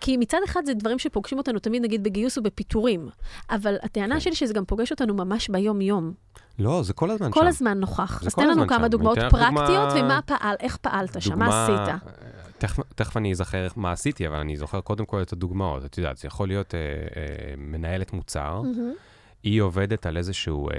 כי 0.00 0.16
מצד 0.16 0.38
אחד 0.44 0.62
זה 0.66 0.74
דברים 0.74 0.98
שפוגשים 0.98 1.38
אותנו 1.38 1.58
תמיד, 1.58 1.82
נגיד, 1.82 2.02
בגיוס 2.04 2.38
ובפיטורים. 2.38 3.08
אבל 3.50 3.76
הטענה 3.82 4.14
כן. 4.14 4.20
שלי 4.20 4.34
שזה 4.34 4.54
גם 4.54 4.64
פוגש 4.64 4.90
אותנו 4.90 5.14
ממש 5.14 5.48
ביום-יום. 5.48 6.12
לא, 6.58 6.82
זה 6.82 6.92
כל 6.92 7.10
הזמן 7.10 7.26
שם. 7.26 7.32
כל 7.32 7.46
הזמן 7.46 7.78
נוכח. 7.80 8.22
אז 8.26 8.34
כל 8.34 8.42
תן 8.42 8.48
לנו 8.48 8.66
כמה 8.68 8.78
שם. 8.84 8.86
דוגמאות 8.88 9.18
פרקטיות, 9.30 9.88
דוגמה- 9.88 10.04
ומה 10.04 10.20
פעל, 10.26 10.56
איך 10.60 10.76
פעלת 10.76 11.22
שם, 11.22 11.38
מה 11.38 11.44
דוגמה- 11.44 11.64
עשית. 11.86 12.02
תכף, 12.94 13.16
אני 13.16 13.32
אזכר 13.32 13.68
מה 13.76 13.92
עשיתי, 13.92 14.26
אבל 14.26 14.36
אני 14.36 14.56
זוכר 14.56 14.80
קודם 14.80 15.06
כל 15.06 15.22
את 15.22 15.32
הדוגמאות. 15.32 15.84
את 15.84 15.98
יודעת, 15.98 16.16
זה 16.16 16.26
יכול 16.28 16.48
להיות 16.48 16.74
אה, 16.74 16.80
אה, 16.80 17.54
מנהלת 17.56 18.12
מוצר, 18.12 18.60
מהמם, 18.62 18.92
היא 19.42 19.60
עובדת 19.60 20.06
על 20.06 20.16
איזשהו 20.16 20.70
אה, 20.70 20.74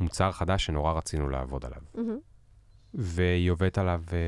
מוצר 0.00 0.32
חדש 0.32 0.66
שנורא 0.66 0.92
רצינו 0.92 1.28
לעבוד 1.28 1.64
עליו. 1.64 1.80
מהמם. 1.94 2.18
והיא 2.98 3.50
עובדת 3.50 3.78
עליו 3.78 4.02
אה, 4.12 4.18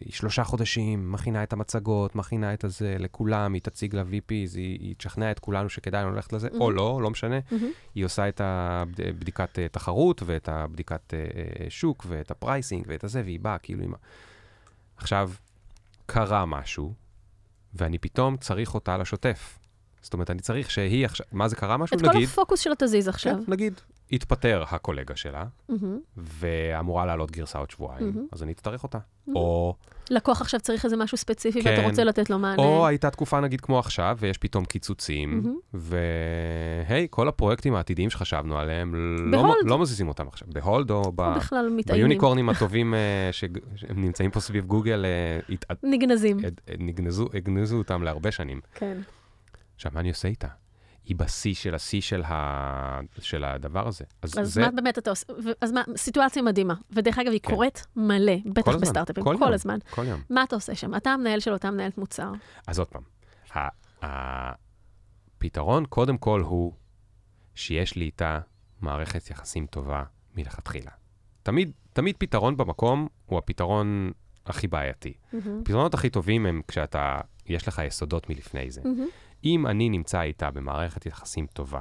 היא 0.00 0.12
שלושה 0.12 0.44
חודשים, 0.44 1.12
מכינה 1.12 1.42
את 1.42 1.52
המצגות, 1.52 2.16
מכינה 2.16 2.54
את 2.54 2.64
הזה 2.64 2.96
לכולם, 2.98 3.52
היא 3.52 3.62
תציג 3.62 3.96
ל-VPs, 3.96 4.56
היא, 4.56 4.78
היא 4.80 4.94
תשכנע 4.98 5.30
את 5.30 5.38
כולנו 5.38 5.68
שכדאי 5.68 6.02
לנו 6.02 6.12
ללכת 6.12 6.32
לזה, 6.32 6.48
או 6.48 6.58
מהמם. 6.58 6.76
לא, 6.76 7.00
לא 7.02 7.10
משנה. 7.10 7.38
מהמם. 7.50 7.70
היא 7.94 8.04
עושה 8.04 8.28
את 8.28 8.40
הבדיקת 8.44 9.58
אה, 9.58 9.68
תחרות 9.68 10.22
ואת 10.26 10.48
הבדיקת 10.48 11.14
אה, 11.14 11.18
אה, 11.18 11.70
שוק 11.70 12.04
ואת 12.08 12.30
ה-pricing 12.30 12.84
ואת 12.88 13.04
הזה, 13.04 13.22
והיא 13.24 13.40
באה 13.40 13.58
כאילו 13.58 13.82
עם... 13.82 13.94
ה- 13.94 14.31
עכשיו, 15.02 15.30
קרה 16.06 16.46
משהו, 16.46 16.94
ואני 17.74 17.98
פתאום 17.98 18.36
צריך 18.36 18.74
אותה 18.74 18.96
לשוטף. 18.96 19.58
זאת 20.02 20.12
אומרת, 20.12 20.30
אני 20.30 20.40
צריך 20.40 20.70
שהיא 20.70 21.04
עכשיו... 21.04 21.26
מה 21.32 21.48
זה 21.48 21.56
קרה 21.56 21.76
משהו? 21.76 21.96
את 21.96 22.02
כל 22.02 22.08
נגיד, 22.08 22.28
הפוקוס 22.28 22.60
שלה 22.60 22.74
תזיז 22.78 23.08
עכשיו. 23.08 23.34
כן, 23.46 23.52
נגיד, 23.52 23.80
התפטר 24.12 24.64
הקולגה 24.70 25.16
שלה, 25.16 25.44
מהמם. 25.68 25.98
ואמורה 26.16 27.06
לעלות 27.06 27.30
גרסה 27.30 27.58
עוד 27.58 27.70
שבועיים, 27.70 28.06
מהמם. 28.14 28.26
אז 28.32 28.42
אני 28.42 28.52
אצטרך 28.52 28.82
אותה. 28.82 28.98
מהמם. 29.26 29.36
או, 29.36 29.74
לקוח 30.10 30.40
עכשיו 30.40 30.60
צריך 30.60 30.84
איזה 30.84 30.96
משהו 30.96 31.16
ספציפי, 31.18 31.58
ואתה 31.58 31.82
כן. 31.82 31.88
רוצה 31.88 32.04
לתת 32.04 32.30
לו 32.30 32.38
מענה. 32.38 32.62
או 32.62 32.86
הייתה 32.86 33.10
תקופה, 33.10 33.40
נגיד, 33.40 33.60
כמו 33.60 33.78
עכשיו, 33.78 34.16
ויש 34.20 34.38
פתאום 34.38 34.64
קיצוצים, 34.64 35.30
מהמם. 35.42 35.56
והי, 35.74 37.06
כל 37.10 37.28
הפרויקטים 37.28 37.74
העתידיים 37.74 38.10
שחשבנו 38.10 38.58
עליהם, 38.58 38.94
לא. 39.32 39.54
לא 39.64 39.78
מזיזים 39.78 40.08
אותם 40.08 40.28
עכשיו. 40.28 40.48
בהולד 40.52 40.90
או 40.90 41.12
ב... 41.12 41.20
או 41.20 41.34
בכלל 41.34 41.68
מתעיינים. 41.76 42.08
ביוניקורנים 42.08 42.48
הטובים 42.48 42.94
אה, 42.94 43.28
שהם 43.32 43.52
נמצאים 43.96 44.30
פה 44.30 44.40
סביב 44.40 44.66
גוגל, 44.66 45.04
אה, 45.04 45.54
הת- 45.70 45.84
נגנזים. 45.84 46.38
נגנזו, 46.78 47.28
הגנזו 47.34 47.76
אותם 47.78 48.02
להרבה 48.02 48.30
שנים. 48.30 48.60
כן. 48.74 48.96
עכשיו, 49.74 49.92
מה 49.94 50.00
אני 50.00 50.08
עושה 50.08 50.28
איתה? 50.28 50.48
היא 51.04 51.16
בשיא 51.16 51.54
של 51.54 51.74
השיא 51.74 52.00
של, 52.00 52.22
ה... 52.24 53.00
של 53.18 53.44
הדבר 53.44 53.88
הזה. 53.88 54.04
אז, 54.22 54.38
אז 54.38 54.54
זה 54.54 54.60
מה 54.60 54.70
באמת 54.70 54.98
אתה 54.98 55.10
עושה? 55.10 55.26
אז 55.60 55.72
מה, 55.72 55.82
סיטואציה 55.96 56.42
מדהימה. 56.42 56.74
ודרך 56.90 57.18
אגב, 57.18 57.32
היא 57.32 57.40
כן. 57.42 57.50
קורית 57.50 57.86
מלא, 57.96 58.32
בטח 58.46 58.72
כל 58.72 58.78
בסטארט-אפים, 58.78 59.24
כל 59.24 59.36
כל 59.38 59.44
יום. 59.44 59.52
הזמן. 59.52 59.78
כל 59.90 60.04
יום. 60.06 60.20
מה 60.30 60.42
אתה 60.42 60.56
עושה 60.56 60.74
שם? 60.74 60.94
אתה 60.94 61.10
המנהל 61.10 61.40
של 61.40 61.52
אותה 61.52 61.70
מנהלת 61.70 61.98
מוצר. 61.98 62.32
אז 62.66 62.78
עוד 62.78 62.88
פעם, 62.88 63.02
הפתרון 64.02 65.84
קודם 65.86 66.18
כל 66.18 66.40
הוא 66.40 66.72
שיש 67.54 67.96
לי 67.96 68.04
איתה 68.04 68.40
מערכת 68.80 69.30
יחסים 69.30 69.66
טובה 69.66 70.02
מלכתחילה. 70.34 70.90
תמיד, 71.42 71.72
תמיד 71.92 72.16
פתרון 72.18 72.56
במקום 72.56 73.08
הוא 73.26 73.38
הפתרון 73.38 74.12
הכי 74.46 74.66
בעייתי. 74.66 75.12
הפתרונות 75.60 75.94
הכי 75.94 76.10
טובים 76.10 76.46
הם 76.46 76.62
כשאתה, 76.68 77.20
יש 77.46 77.68
לך 77.68 77.82
יסודות 77.86 78.30
מלפני 78.30 78.70
זה. 78.70 78.80
מהמם. 78.84 79.06
אם 79.44 79.66
אני 79.66 79.88
נמצא 79.88 80.22
איתה 80.22 80.50
במערכת 80.50 81.06
יחסים 81.06 81.46
טובה, 81.46 81.80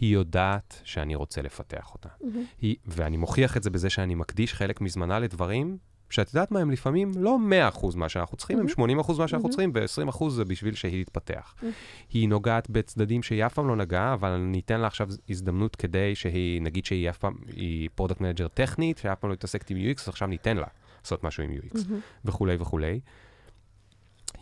היא 0.00 0.14
יודעת 0.14 0.80
שאני 0.84 1.14
רוצה 1.14 1.42
לפתח 1.42 1.90
אותה. 1.94 2.08
מהמם. 2.20 2.44
היא, 2.60 2.76
ואני 2.86 3.16
מוכיח 3.16 3.56
את 3.56 3.62
זה 3.62 3.70
בזה 3.70 3.90
שאני 3.90 4.14
מקדיש 4.14 4.54
חלק 4.54 4.80
מזמנה 4.80 5.18
לדברים 5.18 5.78
שאת 6.10 6.28
יודעת 6.28 6.50
מה, 6.50 6.60
הם 6.60 6.70
לפעמים 6.70 7.12
לא 7.16 7.38
100% 7.72 7.96
מה 7.96 8.08
שאנחנו 8.08 8.36
צריכים, 8.36 8.58
הם 8.58 8.66
80% 8.66 8.72
מה 8.78 9.28
שאנחנו 9.28 9.48
מהמם. 9.48 9.50
צריכים, 9.50 9.72
ו-20% 9.74 10.30
זה 10.30 10.44
בשביל 10.44 10.74
שהיא 10.74 11.04
תתפתח. 11.04 11.54
מהמם. 11.62 11.74
היא 12.10 12.28
נוגעת 12.28 12.70
בצדדים 12.70 13.22
שהיא 13.22 13.46
אף 13.46 13.54
פעם 13.54 13.68
לא 13.68 13.76
נגעה, 13.76 14.14
אבל 14.14 14.30
אני 14.30 14.60
אתן 14.60 14.80
לה 14.80 14.86
עכשיו 14.86 15.08
הזדמנות 15.28 15.76
כדי 15.76 16.14
שהיא, 16.14 16.62
נגיד 16.62 16.84
שהיא 16.84 17.10
אף 17.10 17.18
פעם, 17.18 17.34
היא 17.46 17.88
product 17.94 18.20
manager 18.20 18.48
טכנית, 18.48 18.98
שאף 18.98 19.18
פעם 19.18 19.30
לא 19.30 19.34
מתעסקת 19.34 19.70
עם 19.70 19.76
UX, 19.76 20.02
אז 20.02 20.08
עכשיו 20.08 20.28
ניתן 20.28 20.56
לה. 20.56 20.66
לעשות 21.02 21.24
משהו 21.24 21.42
עם 21.42 21.50
UX, 21.50 21.88
מהמם. 21.88 22.00
וכולי 22.24 22.56
וכולי. 22.60 23.00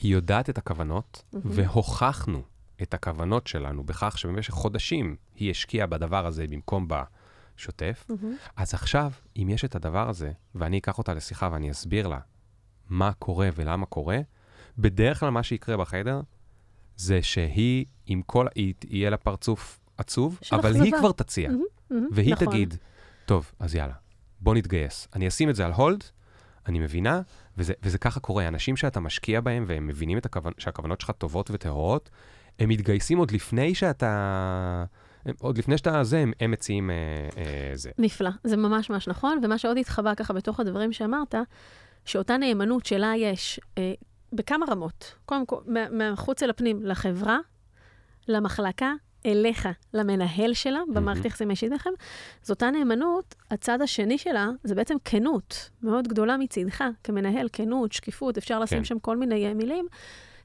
היא 0.00 0.12
יודעת 0.12 0.50
את 0.50 0.58
הכוונות, 0.58 1.22
מהמם. 1.32 1.50
והוכחנו 1.54 2.42
את 2.82 2.94
הכוונות 2.94 3.46
שלנו 3.46 3.84
בכך 3.84 4.18
שבמשך 4.18 4.52
חודשים 4.52 5.16
היא 5.34 5.50
השקיעה 5.50 5.86
בדבר 5.86 6.26
הזה 6.26 6.46
במקום 6.50 6.88
בשוטף. 6.88 8.04
מהמם. 8.08 8.36
אז 8.56 8.74
עכשיו, 8.74 9.10
אם 9.36 9.48
יש 9.50 9.64
את 9.64 9.74
הדבר 9.74 10.08
הזה, 10.08 10.32
ואני 10.54 10.78
אקח 10.78 10.98
אותה 10.98 11.14
לשיחה 11.14 11.48
ואני 11.52 11.70
אסביר 11.70 12.08
לה 12.08 12.18
מה 12.88 13.12
קורה 13.12 13.48
ולמה 13.54 13.86
קורה, 13.86 14.18
בדרך 14.78 15.20
כלל 15.20 15.30
מה 15.30 15.42
שיקרה 15.42 15.76
בחדר 15.76 16.20
זה 16.96 17.22
שהיא, 17.22 17.84
עם 18.06 18.22
כל, 18.22 18.46
היא, 18.54 18.74
יהיה 18.84 19.10
לה 19.10 19.16
פרצוף 19.16 19.80
עצוב, 19.96 20.38
אבל 20.52 20.70
אכזבה. 20.70 20.84
היא 20.84 20.92
כבר 20.98 21.12
תציע, 21.12 21.48
מהמם. 21.48 21.62
מהמם. 21.90 22.08
והיא 22.12 22.32
נכון. 22.32 22.46
תגיד, 22.46 22.74
טוב, 23.26 23.52
אז 23.58 23.74
יאללה, 23.74 23.94
בוא 24.40 24.54
נתגייס. 24.54 25.08
אני 25.14 25.28
אשים 25.28 25.50
את 25.50 25.56
זה 25.56 25.66
על 25.66 25.72
הולד, 25.72 26.04
אני 26.66 26.78
מבינה, 26.78 27.20
וזה, 27.56 27.72
וזה 27.82 27.98
ככה 27.98 28.20
קורה. 28.20 28.48
אנשים 28.48 28.76
שאתה 28.76 29.00
משקיע 29.00 29.40
בהם 29.40 29.64
והם 29.66 29.86
מבינים 29.86 30.18
את 30.18 30.26
הכוונ... 30.26 30.52
שהכוונות 30.58 31.00
שלך 31.00 31.10
טובות 31.10 31.50
וטהורות, 31.50 32.10
הם 32.62 32.68
מתגייסים 32.68 33.18
עוד 33.18 33.30
לפני 33.30 33.74
שאתה... 33.74 34.84
הם, 35.26 35.34
עוד 35.40 35.58
לפני 35.58 35.78
שאתה 35.78 36.04
זה, 36.04 36.18
הם, 36.18 36.32
הם 36.40 36.50
מציעים 36.50 36.90
אה, 36.90 36.94
אה, 37.36 37.72
זה. 37.74 37.90
נפלא, 37.98 38.30
זה 38.44 38.56
ממש 38.56 38.90
ממש 38.90 39.08
נכון, 39.08 39.38
ומה 39.42 39.58
שעוד 39.58 39.76
התחבא 39.78 40.14
ככה 40.14 40.32
בתוך 40.32 40.60
הדברים 40.60 40.92
שאמרת, 40.92 41.34
שאותה 42.04 42.36
נאמנות 42.36 42.86
שלה 42.86 43.12
יש 43.16 43.60
אה, 43.78 43.92
בכמה 44.32 44.66
רמות. 44.68 45.14
קודם 45.26 45.46
כל, 45.46 45.56
מהחוץ 45.90 46.42
אל 46.42 46.50
הפנים, 46.50 46.86
לחברה, 46.86 47.38
למחלקה, 48.28 48.92
אליך, 49.26 49.68
למנהל 49.94 50.54
שלה, 50.54 50.80
במערכת 50.94 51.24
יחסים 51.24 51.48
האישית 51.48 51.70
שלכם, 51.70 51.90
זו 52.42 52.52
אותה 52.54 52.70
נאמנות, 52.70 53.34
הצד 53.50 53.82
השני 53.82 54.18
שלה 54.18 54.48
זה 54.64 54.74
בעצם 54.74 54.96
כנות 55.04 55.70
מאוד 55.82 56.08
גדולה 56.08 56.36
מצידך, 56.36 56.84
כמנהל, 57.04 57.48
כנות, 57.52 57.92
שקיפות, 57.92 58.38
אפשר 58.38 58.58
לשים 58.58 58.78
כן. 58.78 58.84
שם 58.84 58.98
כל 58.98 59.16
מיני 59.16 59.46
אה, 59.46 59.54
מילים, 59.54 59.86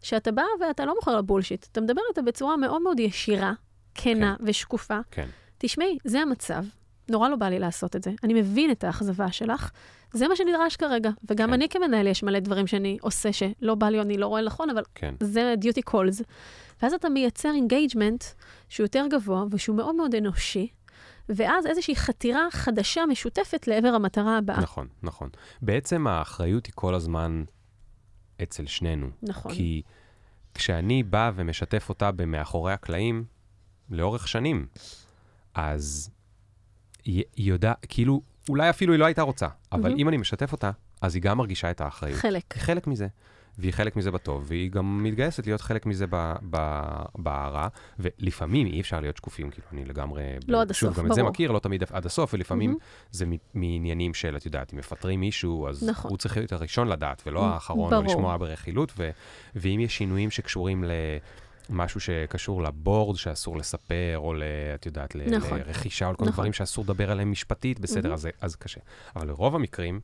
שאתה 0.01 0.31
בא 0.31 0.43
ואתה 0.61 0.85
לא 0.85 0.95
מוכר 0.95 1.15
לה 1.15 1.21
בולשיט, 1.21 1.65
אתה 1.71 1.81
מדבר 1.81 2.01
איתה 2.09 2.21
בצורה 2.21 2.57
מאוד 2.57 2.81
מאוד 2.81 2.99
ישירה, 2.99 3.53
כנה 3.95 4.35
ושקופה, 4.39 4.99
כן. 5.11 5.27
תשמעי, 5.57 5.97
זה 6.03 6.19
המצב, 6.19 6.63
נורא 7.09 7.29
לא 7.29 7.35
בא 7.35 7.49
לי 7.49 7.59
לעשות 7.59 7.95
את 7.95 8.03
זה. 8.03 8.11
אני 8.23 8.33
מבין 8.33 8.71
את 8.71 8.83
האכזבה 8.83 9.31
שלך, 9.31 9.71
זה 10.13 10.27
מה 10.27 10.35
שנדרש 10.35 10.75
כרגע. 10.75 11.09
וגם 11.29 11.47
כן. 11.47 11.53
אני 11.53 11.69
כמנהל, 11.69 12.07
יש 12.07 12.23
מלא 12.23 12.39
דברים 12.39 12.67
שאני 12.67 12.97
עושה 13.01 13.33
שלא 13.33 13.75
בא 13.75 13.89
לי 13.89 14.01
אני 14.01 14.17
לא 14.17 14.27
רואה 14.27 14.41
נכון, 14.41 14.69
אבל 14.69 14.83
כן. 14.95 15.15
זה 15.23 15.55
duty 15.61 15.91
calls. 15.91 16.23
ואז 16.81 16.93
אתה 16.93 17.09
מייצר 17.09 17.49
engagement 17.49 18.23
שהוא 18.69 18.83
יותר 18.85 19.05
גבוה 19.09 19.43
ושהוא 19.51 19.75
מאוד 19.75 19.95
מאוד 19.95 20.15
אנושי, 20.15 20.67
ואז 21.29 21.65
איזושהי 21.65 21.95
חתירה 21.95 22.47
חדשה 22.51 23.05
משותפת 23.05 23.67
לעבר 23.67 23.87
המטרה 23.87 24.37
הבאה. 24.37 24.61
נכון, 24.61 24.87
נכון. 25.03 25.29
בעצם 25.61 26.07
האחריות 26.07 26.65
היא 26.65 26.73
כל 26.75 26.95
הזמן 26.95 27.43
אצל 28.43 28.65
שנינו. 28.65 29.07
נכון. 29.21 29.53
כי 29.53 29.81
כשאני 30.53 31.03
בא 31.03 31.31
ומשתף 31.35 31.89
אותה 31.89 32.11
במאחורי 32.11 32.73
הקלעים, 32.73 33.25
לאורך 33.89 34.27
שנים, 34.27 34.67
אז 35.53 36.09
היא, 37.05 37.23
היא 37.35 37.49
יודעת, 37.49 37.85
כאילו, 37.89 38.21
אולי 38.49 38.69
אפילו 38.69 38.93
היא 38.93 38.99
לא 38.99 39.05
הייתה 39.05 39.21
רוצה, 39.21 39.47
אבל 39.71 39.81
מהמם. 39.89 39.99
אם 39.99 40.09
אני 40.09 40.17
משתף 40.17 40.51
אותה, 40.51 40.71
אז 41.01 41.15
היא 41.15 41.23
גם 41.23 41.37
מרגישה 41.37 41.71
את 41.71 41.81
האחריות. 41.81 42.19
חלק. 42.19 42.53
היא 42.53 42.61
חלק 42.61 42.87
מזה. 42.87 43.07
והיא 43.59 43.71
חלק 43.73 43.95
מזה 43.95 44.11
בטוב, 44.11 44.45
והיא 44.47 44.71
גם 44.71 45.03
מתגייסת 45.03 45.45
להיות 45.45 45.61
חלק 45.61 45.85
מזה 45.85 46.05
ב- 46.09 46.33
ב- 46.49 46.81
ברע, 47.15 47.67
ולפעמים 47.99 48.67
אי 48.67 48.81
אפשר 48.81 48.99
להיות 48.99 49.17
שקופים, 49.17 49.49
כאילו, 49.49 49.67
אני 49.73 49.85
לגמרי... 49.85 50.23
לא 50.47 50.61
עד 50.61 50.73
שוב, 50.73 50.89
הסוף, 50.89 50.99
גם 51.03 51.11
את 51.11 51.15
זה. 51.15 51.23
מכיר, 51.23 51.51
לא 51.51 51.59
תמיד 51.59 51.83
עד 51.91 52.05
הסוף, 52.05 52.33
ולפעמים 52.33 52.69
מהמם. 52.69 52.79
זה 53.11 53.25
מעניינים 53.53 54.13
של, 54.13 54.37
את 54.37 54.45
יודעת, 54.45 54.73
אם 54.73 54.79
מפטרים 54.79 55.19
מישהו, 55.19 55.67
אז 55.67 55.89
נכון. 55.89 56.11
הוא 56.11 56.17
צריך 56.17 56.37
להיות 56.37 56.51
הראשון 56.51 56.87
לדעת, 56.87 57.23
ולא 57.25 57.45
האחרון, 57.45 57.89
ברור. 57.89 58.03
או 58.05 58.07
לשמוע 58.07 58.37
ברכילות, 58.37 58.93
ו- 58.97 59.09
ואם 59.55 59.79
יש 59.79 59.97
שינויים 59.97 60.31
שקשורים 60.31 60.83
למשהו 61.69 61.99
שקשור 61.99 62.63
לבורד, 62.63 63.17
שאסור 63.17 63.57
לספר, 63.57 64.13
או, 64.15 64.33
ל- 64.33 64.43
את 64.75 64.85
יודעת, 64.85 65.15
ל- 65.15 65.35
נכון. 65.37 65.59
לרכישה, 65.59 66.07
או 66.07 66.13
לכל 66.13 66.23
נכון. 66.23 66.33
דברים 66.33 66.53
שאסור 66.53 66.83
לדבר 66.83 67.11
עליהם 67.11 67.31
משפטית, 67.31 67.79
בסדר, 67.79 68.01
מהמם. 68.01 68.13
אז 68.13 68.21
זה- 68.21 68.29
אז 68.41 68.55
קשה. 68.55 68.79
אבל 69.15 69.27
לרוב 69.27 69.55
המקרים, 69.55 69.99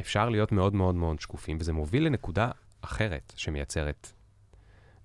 אפשר 0.00 0.28
להיות 0.28 0.52
מאוד 0.52 0.74
מאוד 0.74 0.94
מאוד 0.94 1.20
שקופים, 1.20 1.56
וזה 1.60 1.72
מוביל 1.72 2.06
לנקודה 2.06 2.50
אחרת 2.84 3.32
שמייצרת 3.36 4.12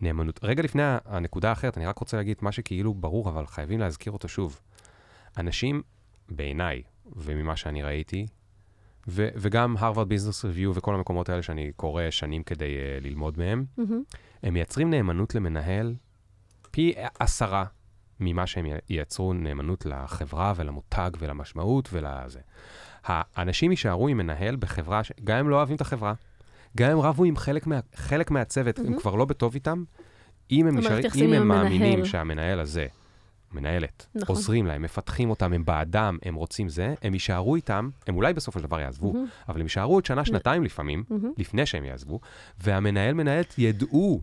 נאמנות. 0.01 0.39
רגע 0.43 0.63
לפני 0.63 0.83
הנקודה 1.05 1.49
האחרת, 1.49 1.77
אני 1.77 1.85
רק 1.85 1.97
רוצה 1.97 2.17
להגיד 2.17 2.37
מה 2.41 2.51
שכאילו 2.51 2.93
ברור, 2.93 3.29
אבל 3.29 3.47
חייבים 3.47 3.79
להזכיר 3.79 4.13
אותו 4.13 4.27
שוב. 4.27 4.59
אנשים, 5.37 5.81
בעיניי, 6.29 6.81
וממה 7.15 7.55
שאני 7.55 7.83
ראיתי, 7.83 8.27
ו- 9.07 9.29
וגם 9.35 9.75
הרווארד 9.79 10.09
ביזנס 10.09 10.45
ריוויו 10.45 10.75
וכל 10.75 10.95
המקומות 10.95 11.29
האלה 11.29 11.41
שאני 11.41 11.71
קורא 11.75 12.09
שנים 12.09 12.43
כדי 12.43 12.75
uh, 12.77 13.03
ללמוד 13.03 13.37
מהם, 13.37 13.65
מהמם. 13.77 14.03
הם 14.43 14.53
מייצרים 14.53 14.89
נאמנות 14.89 15.35
למנהל 15.35 15.95
פי 16.71 16.93
עשרה 17.19 17.65
ממה 18.19 18.47
שהם 18.47 18.65
ייצרו 18.89 19.33
נאמנות 19.33 19.85
לחברה 19.85 20.53
ולמותג 20.55 21.11
ולמשמעות 21.19 21.89
ולזה. 21.91 22.39
האנשים 23.03 23.71
יישארו 23.71 24.07
עם 24.07 24.17
מנהל 24.17 24.55
בחברה, 24.55 25.03
ש... 25.03 25.11
גם 25.23 25.37
הם 25.37 25.49
לא 25.49 25.55
אוהבים 25.55 25.75
את 25.75 25.81
החברה, 25.81 26.13
גם 26.77 26.91
הם 26.91 26.99
רבו 26.99 27.23
עם 27.23 27.37
חלק, 27.37 27.67
מה... 27.67 27.79
חלק 27.95 28.31
מהצוות, 28.31 28.79
הם 28.79 28.85
מהמם. 28.85 28.99
כבר 28.99 29.15
לא 29.15 29.25
בטוב 29.25 29.53
איתם, 29.53 29.83
אם 30.51 30.67
הם, 30.67 30.77
יחסים 30.77 31.33
אם 31.33 31.41
הם. 31.41 31.47
מאמינים 31.47 32.05
שהמנהל 32.05 32.59
הזה, 32.59 32.87
מנהלת, 33.51 34.07
נכון. 34.15 34.35
עוזרים 34.35 34.65
להם, 34.65 34.81
מפתחים 34.81 35.29
אותם, 35.29 35.53
הם 35.53 35.65
בעדם, 35.65 36.17
הם 36.23 36.35
רוצים 36.35 36.69
זה, 36.69 36.93
הם 37.01 37.13
יישארו 37.13 37.55
איתם, 37.55 37.89
הם 38.07 38.15
אולי 38.15 38.33
בסופו 38.33 38.59
של 38.59 38.65
דבר 38.65 38.79
יעזבו, 38.79 39.13
מהמם. 39.13 39.25
אבל 39.49 39.59
הם 39.59 39.65
יישארו 39.65 39.93
עוד 39.93 40.05
שנה, 40.05 40.25
שנתיים 40.25 40.63
לפעמים, 40.63 41.03
מהמם. 41.09 41.31
לפני 41.37 41.65
שהם 41.65 41.85
יעזבו, 41.85 42.19
והמנהל 42.63 43.13
מנהלת 43.13 43.53
ידעו 43.57 44.21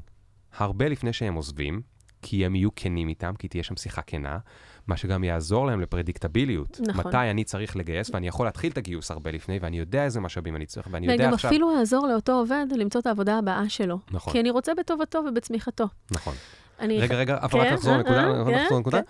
הרבה 0.56 0.88
לפני 0.88 1.12
שהם 1.12 1.34
עוזבים, 1.34 1.80
כי 2.22 2.46
הם 2.46 2.54
יהיו 2.54 2.70
כנים 2.76 3.08
איתם, 3.08 3.34
כי 3.38 3.48
תהיה 3.48 3.62
שם 3.62 3.76
שיחה 3.76 4.02
כנה, 4.02 4.38
מה 4.86 4.96
שגם 4.96 5.24
יעזור 5.24 5.66
להם 5.66 5.80
לפרדיקטביליות. 5.80 6.80
נכון. 6.86 7.06
מתי 7.06 7.30
אני 7.30 7.44
צריך 7.44 7.76
לגייס, 7.76 8.10
ואני 8.10 8.28
יכול 8.28 8.46
להתחיל 8.46 8.72
את 8.72 8.78
הגיוס 8.78 9.10
הרבה 9.10 9.30
לפני, 9.30 9.58
ואני 9.62 9.78
יודע 9.78 10.04
איזה 10.04 10.20
משאבים 10.20 10.56
אני 10.56 10.66
צריך, 10.66 10.88
ואני 10.90 11.06
יודע 11.06 11.24
וגם 11.24 11.34
עכשיו... 11.34 11.50
אפילו 11.50 11.72
יעזור 11.78 12.06
לאותו 12.06 12.32
עובד 12.32 12.66
למצוא 12.76 13.00
את 13.00 13.06
העבודה 13.06 13.38
הבאה 13.38 13.68
שלו. 13.68 13.98
נכון, 14.10 14.32
כי 14.32 14.40
אני 14.40 14.50
רוצה 14.50 14.72
בטובתו 14.74 15.22
ובצמיחתו. 15.28 15.84
נכון. 16.10 16.34
אני... 16.80 17.00
רגע, 17.00 17.16
רגע, 17.16 17.38
אבל 17.42 17.60
רק 17.60 17.68
כן, 17.68 17.74
לחזור 17.74 17.92
אה, 17.92 17.98
לנקודה, 17.98 18.24
אה, 18.24 18.42
רק 18.42 18.46
כן, 18.46 18.62
לחזור 18.62 18.76
לנקודה. 18.76 19.00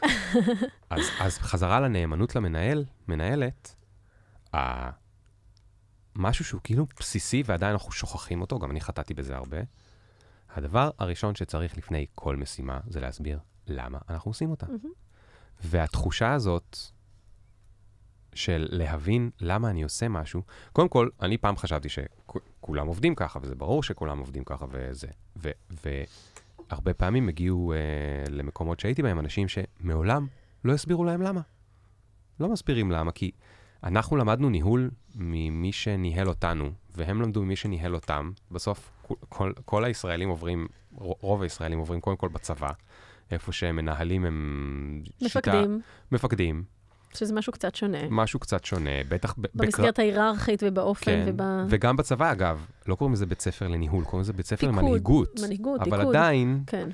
אז, 0.90 1.00
אז 1.20 1.38
חזרה 1.38 1.80
לנאמנות 1.80 2.36
למנהל, 2.36 2.84
מנהלת, 3.08 3.74
משהו 6.16 6.44
שהוא 6.44 6.60
כאילו 6.64 6.86
בסיסי 6.98 7.42
ועדיין 7.46 7.72
אנחנו 7.72 7.92
שוכחים 7.92 8.40
אותו, 8.40 8.58
גם 8.58 8.70
אני 8.70 8.80
חטאתי 8.80 9.14
בזה 9.14 9.36
הרבה. 9.36 9.56
הדבר 10.54 10.90
הראשון 10.98 11.34
שצריך 11.34 11.78
לפני 11.78 12.06
כל 12.14 12.36
משימה 12.36 12.80
זה 12.86 13.00
להסביר 13.00 13.38
למה 13.66 13.98
אנחנו 14.08 14.30
עושים 14.30 14.50
אותה. 14.50 14.66
מהמם. 14.66 15.05
והתחושה 15.64 16.32
הזאת 16.32 16.76
של 18.34 18.66
להבין 18.70 19.30
למה 19.40 19.70
אני 19.70 19.82
עושה 19.82 20.08
משהו, 20.08 20.42
קודם 20.72 20.88
כל, 20.88 21.08
אני 21.22 21.38
פעם 21.38 21.56
חשבתי 21.56 21.88
שכולם 21.88 22.86
עובדים 22.86 23.14
ככה, 23.14 23.38
וזה 23.42 23.54
ברור 23.54 23.82
שכולם 23.82 24.18
עובדים 24.18 24.44
ככה 24.44 24.66
וזה. 24.70 25.08
ו- 25.36 25.50
והרבה 25.70 26.94
פעמים 26.94 27.28
הגיעו 27.28 27.72
אה, 27.72 27.78
למקומות 28.30 28.80
שהייתי 28.80 29.02
בהם 29.02 29.18
אנשים 29.18 29.46
שמעולם 29.48 30.26
לא 30.64 30.72
הסבירו 30.72 31.04
להם 31.04 31.22
למה. 31.22 31.40
לא 32.40 32.48
מסבירים 32.48 32.90
למה, 32.90 33.12
כי 33.12 33.30
אנחנו 33.84 34.16
למדנו 34.16 34.50
ניהול 34.50 34.90
ממי 35.14 35.72
שניהל 35.72 36.28
אותנו, 36.28 36.70
והם 36.96 37.22
למדו 37.22 37.42
ממי 37.42 37.56
שניהל 37.56 37.94
אותם. 37.94 38.30
בסוף, 38.50 38.90
כל, 39.28 39.52
כל, 39.64 39.84
הישראלים 39.84 40.28
עוברים, 40.28 40.66
רוב 40.92 41.42
הישראלים 41.42 41.78
עוברים 41.78 42.00
קודם 42.00 42.16
כל 42.16 42.28
בצבא, 42.28 42.70
איפה 43.30 43.52
שהם 43.52 43.76
מנהלים 43.76 44.24
הם 44.24 45.02
מפקדים, 45.22 45.80
מפקדים, 46.12 46.64
שזה 47.14 47.34
משהו 47.34 47.52
קצת 47.52 47.74
שונה. 47.74 47.98
משהו 48.10 48.40
קצת 48.40 48.64
שונה, 48.64 48.90
בטח 49.08 49.34
במסגרת 49.54 49.98
ההיררכית 49.98 50.62
ובאופן 50.66 51.04
כן, 51.04 51.24
וב... 51.28 51.66
וגם 51.68 51.96
בצבא, 51.96 52.32
אגב, 52.32 52.66
לא 52.86 52.94
קוראים 52.94 53.12
לזה 53.12 53.26
בית 53.26 53.40
ספר 53.40 53.68
לניהול, 53.68 54.04
קוראים 54.04 54.20
לזה 54.20 54.32
בית 54.32 54.46
ספר 54.46 54.68
למנהיגות. 54.68 55.40
מנהיגות, 55.42 55.80
אבל 55.80 55.98
פיקוד. 55.98 56.16
עדיין, 56.16 56.62
כן, 56.66 56.88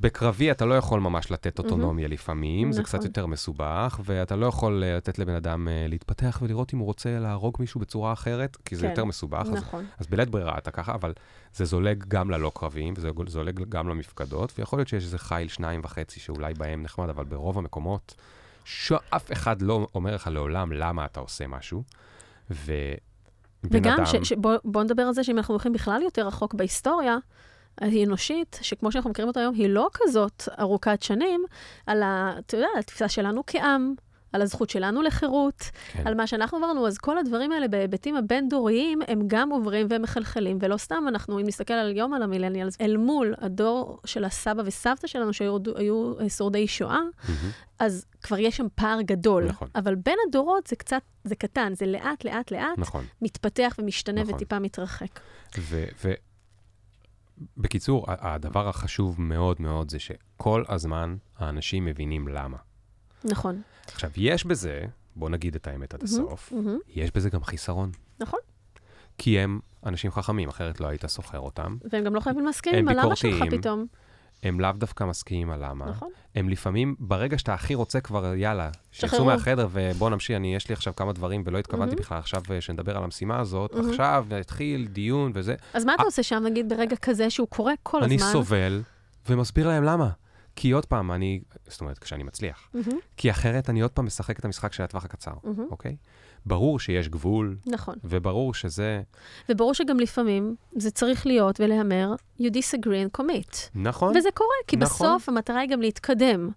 בקרבי 0.00 0.50
אתה 0.50 0.64
לא 0.64 0.74
יכול 0.74 1.00
ממש 1.00 1.30
לתת 1.30 1.58
אוטונומיה 1.58 2.08
לפעמים, 2.08 2.72
זה 2.72 2.82
נכון. 2.82 2.98
קצת 2.98 3.04
יותר 3.04 3.26
מסובך, 3.26 4.00
ואתה 4.04 4.36
לא 4.36 4.46
יכול 4.46 4.84
אה, 4.84 4.96
לתת 4.96 5.18
לבן 5.18 5.34
אדם 5.34 5.68
אה, 5.68 5.86
להתפתח 5.88 6.38
ולראות 6.42 6.74
אם 6.74 6.78
הוא 6.78 6.86
רוצה 6.86 7.18
להרוג 7.18 7.56
מישהו 7.60 7.80
בצורה 7.80 8.12
אחרת, 8.12 8.56
כי 8.64 8.76
זה 8.76 8.82
כן, 8.82 8.88
יותר 8.88 9.04
מסובך. 9.04 9.46
אז, 9.52 9.62
נכון. 9.62 9.84
אז 9.98 10.06
בלית 10.06 10.28
ברירה 10.28 10.58
אתה 10.58 10.70
ככה, 10.70 10.94
אבל 10.94 11.12
זה 11.54 11.64
זולג 11.64 12.04
גם 12.08 12.30
ללא 12.30 12.52
קרביים, 12.54 12.94
וזה 12.96 13.10
זולג 13.26 13.68
גם 13.68 13.88
למפקדות, 13.88 14.52
ויכול 14.58 14.78
להיות 14.78 14.88
שיש 14.88 15.04
איזה 15.04 15.18
חיל 15.18 15.48
שניים 15.48 15.80
וחצי 15.84 16.20
שאולי 16.20 16.54
בהם 16.54 16.82
נחמד, 16.82 17.08
אבל 17.08 17.24
ברוב 17.24 17.58
המקומות, 17.58 18.14
שאף 18.64 19.32
אחד 19.32 19.62
לא 19.62 19.86
אומר 19.94 20.14
לך 20.14 20.26
לעולם 20.32 20.72
למה 20.72 21.04
אתה 21.04 21.20
עושה 21.20 21.46
משהו, 21.46 21.82
ובן 22.50 22.66
וגם, 23.64 23.94
אדם... 23.94 24.06
ש, 24.06 24.14
ש, 24.22 24.32
בוא, 24.32 24.52
בוא 24.64 24.82
נדבר 24.82 25.02
על 25.02 25.12
זה 25.12 25.24
שאם 25.24 25.38
אנחנו 25.38 25.52
הולכים 25.52 25.72
בכלל 25.72 26.02
יותר 26.02 26.26
רחוק 26.26 26.54
בהיסטוריה, 26.54 27.16
האנושית, 27.80 28.58
שכמו 28.62 28.92
שאנחנו 28.92 29.10
מכירים 29.10 29.28
אותה 29.28 29.40
היום, 29.40 29.54
היא 29.54 29.68
לא 29.68 29.88
כזאת 29.94 30.48
ארוכת 30.60 31.02
שנים, 31.02 31.44
על 31.86 32.02
ה, 32.02 32.34
אתה 32.38 32.56
יודע, 32.56 32.68
התפיסה 32.78 33.08
שלנו 33.08 33.42
כעם, 33.46 33.94
על 34.32 34.42
הזכות 34.42 34.70
שלנו 34.70 35.02
לחירות, 35.02 35.70
כן. 35.92 36.02
על 36.06 36.14
מה 36.14 36.26
שאנחנו 36.26 36.58
עברנו, 36.58 36.86
אז 36.86 36.98
כל 36.98 37.18
הדברים 37.18 37.52
האלה 37.52 37.68
בהיבטים 37.68 38.16
הבין-דוריים, 38.16 38.98
הם 39.08 39.22
גם 39.26 39.50
עוברים 39.50 39.86
ומחלחלים, 39.90 40.58
ולא 40.60 40.76
סתם 40.76 41.04
אנחנו, 41.08 41.40
אם 41.40 41.46
נסתכל 41.46 41.74
על 41.74 41.96
יום 41.96 42.14
על 42.14 42.22
המילניאלס, 42.22 42.76
אל 42.80 42.96
מול 42.96 43.34
הדור 43.38 43.98
של 44.04 44.24
הסבא 44.24 44.62
וסבתא 44.66 45.06
שלנו, 45.06 45.32
שהיו 45.32 45.56
היו 45.76 46.14
שורדי 46.28 46.68
שואה. 46.68 47.00
אז 47.78 48.04
כבר 48.22 48.38
יש 48.38 48.56
שם 48.56 48.66
פער 48.74 49.02
גדול. 49.02 49.44
נכון. 49.44 49.68
אבל 49.74 49.94
בין 49.94 50.16
הדורות 50.28 50.66
זה 50.66 50.76
קצת, 50.76 51.02
זה 51.24 51.34
קטן, 51.34 51.72
זה 51.74 51.86
לאט, 51.86 52.24
לאט, 52.24 52.50
לאט, 52.50 52.78
נכון. 52.78 53.04
מתפתח 53.22 53.74
ומשתנה 53.78 54.22
נכון. 54.22 54.34
וטיפה 54.34 54.58
מתרחק. 54.58 55.20
ו... 55.58 55.84
ו... 56.04 56.12
בקיצור, 57.56 58.04
הדבר 58.08 58.68
החשוב 58.68 59.20
מאוד 59.20 59.60
מאוד 59.60 59.90
זה 59.90 59.98
שכל 59.98 60.64
הזמן 60.68 61.16
האנשים 61.38 61.84
מבינים 61.84 62.28
למה. 62.28 62.56
נכון. 63.24 63.62
עכשיו, 63.86 64.10
יש 64.16 64.44
בזה, 64.44 64.84
בוא 65.16 65.30
נגיד 65.30 65.54
את 65.54 65.66
האמת 65.66 65.94
עד 65.94 66.02
הסוף. 66.02 66.52
יש 66.88 67.10
בזה 67.10 67.30
גם 67.30 67.44
חיסרון. 67.44 67.90
נכון. 68.20 68.40
כי 69.18 69.38
הם 69.38 69.60
אנשים 69.86 70.10
חכמים, 70.10 70.48
אחרת 70.48 70.80
לא 70.80 70.86
היית 70.86 71.04
שוכר 71.08 71.40
אותם. 71.40 71.76
והם 71.92 72.04
גם 72.04 72.14
לא 72.14 72.20
חייבים 72.20 72.44
להסכים 72.46 72.74
עם 72.74 72.88
הלמה 72.88 73.16
שלך. 73.16 73.44
פתאום. 73.50 73.86
הם 74.42 74.60
לאו 74.60 74.72
דווקא 74.72 75.04
מסכימים 75.04 75.50
על 75.50 75.64
למה. 75.64 75.86
נכון. 75.86 76.08
הם 76.34 76.48
לפעמים, 76.48 76.94
ברגע 76.98 77.38
שאתה 77.38 77.54
הכי 77.54 77.74
רוצה 77.74 78.00
כבר, 78.00 78.34
יאללה, 78.34 78.70
שיצאו. 78.92 79.24
מהחדר 79.24 79.68
ובוא 79.72 80.10
נמשיך, 80.10 80.36
אני, 80.36 80.54
יש 80.54 80.68
לי 80.68 80.72
עכשיו 80.72 80.96
כמה 80.96 81.12
דברים 81.12 81.42
ולא 81.46 81.58
התכוונתי 81.58 81.90
מהמם. 81.90 82.02
בכלל 82.02 82.18
עכשיו 82.18 82.42
אה, 82.50 82.60
שנדבר 82.60 82.96
על 82.96 83.04
המשימה 83.04 83.40
הזאת, 83.40 83.74
מהמם. 83.74 83.90
עכשיו 83.90 84.26
התחיל 84.40 84.86
דיון 84.86 85.32
וזה. 85.34 85.54
אז 85.74 85.84
מה 85.84 85.94
אתה. 85.94 86.02
עושה 86.02 86.22
שם, 86.22 86.42
נגיד, 86.46 86.68
ברגע 86.68 86.96
כזה 86.96 87.30
שהוא 87.30 87.48
קורה 87.48 87.72
כל 87.82 88.02
אני 88.02 88.14
הזמן? 88.14 88.32
סובל 88.32 88.82
ומסביר 89.28 89.68
להם 89.68 89.84
למה. 89.84 90.08
כי 90.56 90.70
עוד 90.70 90.86
פעם, 90.86 91.12
אני, 91.12 91.40
זאת 91.66 91.80
אומרת, 91.80 91.98
כשאני 91.98 92.22
מצליח. 92.22 92.68
מהמם, 92.74 92.98
כי 93.16 93.30
אחרת 93.30 93.70
אני 93.70 93.80
עוד 93.80 93.90
פעם 93.90 94.06
משחק 94.06 94.38
את 94.38 94.44
המשחק 94.44 94.72
של 94.72 94.82
הטווח 94.82 95.04
הקצר, 95.04 95.32
מהמם. 95.44 95.66
אוקיי? 95.70 95.96
ברור 96.48 96.80
שיש 96.80 97.08
גבול, 97.08 97.56
נכון. 97.66 97.94
וברור 98.04 98.54
שזה... 98.54 99.02
וברור 99.48 99.74
שגם 99.74 100.00
לפעמים 100.00 100.54
זה 100.76 100.90
צריך 100.90 101.26
להיות 101.26 101.60
ולהיאמר, 101.60 102.14
you 102.40 102.44
disagree 102.44 103.16
and 103.16 103.20
commit. 103.20 103.56
נכון? 103.74 104.16
וזה 104.16 104.28
קורה, 104.34 104.54
כי 104.66 104.76
נכון. 104.76 105.06
בסוף 105.06 105.28
המטרה 105.28 105.60
היא 105.60 105.70
גם 105.70 105.80
להתקדם. 105.80 106.50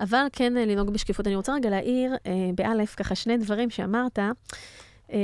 אבל 0.00 0.26
כן 0.32 0.56
אה, 0.56 0.64
לנהוג 0.64 0.90
בשקיפות. 0.90 1.26
אני 1.26 1.36
רוצה 1.36 1.54
רגע 1.54 1.70
להעיר, 1.70 2.14
אה, 2.26 2.50
באלף, 2.54 2.94
ככה 2.94 3.14
שני 3.14 3.36
דברים 3.38 3.70
שאמרת. 3.70 4.18
אה, 5.12 5.18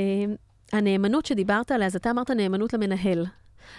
הנאמנות 0.73 1.27
שדיברת 1.27 1.73
עליה, 1.73 1.87
אז 1.87 1.97
אתה 1.97 2.11
אמרת 2.11 2.31
נאמנות 2.31 2.73
למנהל. 2.73 3.27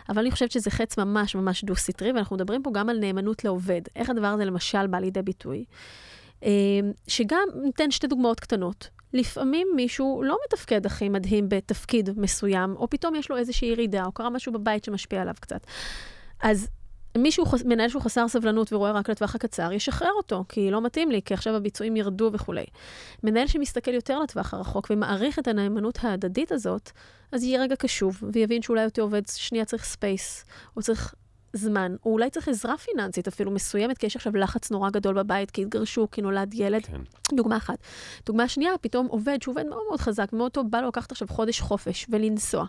אבל 0.10 0.20
אני 0.20 0.32
חושבת 0.32 0.52
שזה 0.52 0.72
חץ 0.72 0.98
ממש 0.98 1.36
ממש 1.36 1.64
דו-סטרי, 1.64 2.12
ואנחנו 2.12 2.36
מדברים 2.36 2.64
פה 2.64 2.72
גם 2.74 2.90
על 2.90 3.00
נאמנות 3.00 3.44
לעובד. 3.44 3.82
איך 3.96 4.10
הדבר 4.10 4.28
הזה 4.28 4.46
למשל 4.46 4.88
בא 4.88 5.00
לידי 5.00 5.22
ביטוי? 5.22 5.66
אה, 6.44 6.50
שגם, 7.08 7.48
ניתן 7.64 7.92
שתי 7.92 8.08
דוגמאות 8.08 8.40
קטנות. 8.40 8.90
לפעמים 9.14 9.68
מישהו 9.76 10.24
לא 10.26 10.38
מתפקד 10.46 10.86
הכי 10.86 11.10
מדהים 11.10 11.50
בתפקיד 11.50 12.10
מסוים, 12.20 12.76
או 12.76 12.90
פתאום 12.90 13.16
יש 13.16 13.30
לו 13.30 13.38
איזושהי 13.38 13.68
ירידה, 13.68 14.06
או 14.06 14.12
קרה 14.12 14.30
משהו 14.30 14.54
בבית 14.54 14.84
שמשפיע 14.84 15.22
עליו 15.22 15.34
קצת. 15.40 15.68
אז 16.44 16.68
מישהו, 17.18 17.46
חס- 17.46 17.64
מנהל 17.66 17.90
שהוא 17.90 18.02
חסר 18.02 18.28
סבלנות 18.28 18.74
ורואה 18.74 18.92
רק 18.92 19.10
לטווח 19.10 19.36
הקצר, 19.36 19.72
ישחרר 19.72 20.12
אותו, 20.18 20.44
כי 20.50 20.72
לא 20.72 20.82
מתאים 20.82 21.12
לי, 21.12 21.22
כי 21.26 21.34
עכשיו 21.34 21.56
הביצועים 21.56 21.96
ירדו 21.96 22.30
וכולי. 22.34 22.66
מנהל 23.24 23.48
שמסתכל 23.48 23.94
יותר 23.94 24.20
לטווח 24.20 24.54
הרחוק 24.54 24.88
ומעריך 24.90 25.40
את 25.40 25.48
הנאמנות 25.48 26.00
ההדדית 26.04 26.52
הזאת, 26.52 26.92
אז 27.32 27.44
יהיה 27.44 27.62
רגע 27.62 27.76
קשוב, 27.76 28.24
ויבין 28.34 28.62
שאולי 28.62 28.86
אותו 28.86 29.02
עובד 29.02 29.22
שנייה 29.28 29.66
צריך 29.66 29.84
space, 29.86 30.46
או 30.78 30.82
צריך 30.82 31.16
זמן, 31.54 31.96
או 32.06 32.12
אולי 32.12 32.30
צריך 32.30 32.48
עזרה 32.48 32.78
פיננסית 32.78 33.28
אפילו 33.28 33.52
מסוימת, 33.52 33.98
כי 33.98 34.06
יש 34.06 34.16
עכשיו 34.16 34.36
לחץ 34.36 34.72
נורא 34.72 34.90
גדול 34.90 35.16
בבית, 35.16 35.52
כי 35.52 35.62
התגרשו, 35.62 36.08
כי 36.12 36.22
נולד 36.22 36.54
ילד. 36.54 36.86
כן. 36.86 37.02
דוגמה 37.34 37.58
אחת. 37.58 37.78
דוגמה 38.26 38.48
שנייה, 38.48 38.72
פתאום 38.82 39.08
עובד 39.08 39.42
שהוא 39.42 39.52
עובד 39.52 39.66
מאוד 39.66 39.82
מאוד 39.90 40.00
חזק, 40.00 40.34
מאוד 40.34 40.52
טוב, 40.52 40.68
בא 40.70 40.82
לו 40.82 40.88
לקחת 40.88 41.12
עכשיו 41.12 41.28
חודש 41.28 41.62
חופש 41.62 42.06
ולנסוע. 42.10 42.66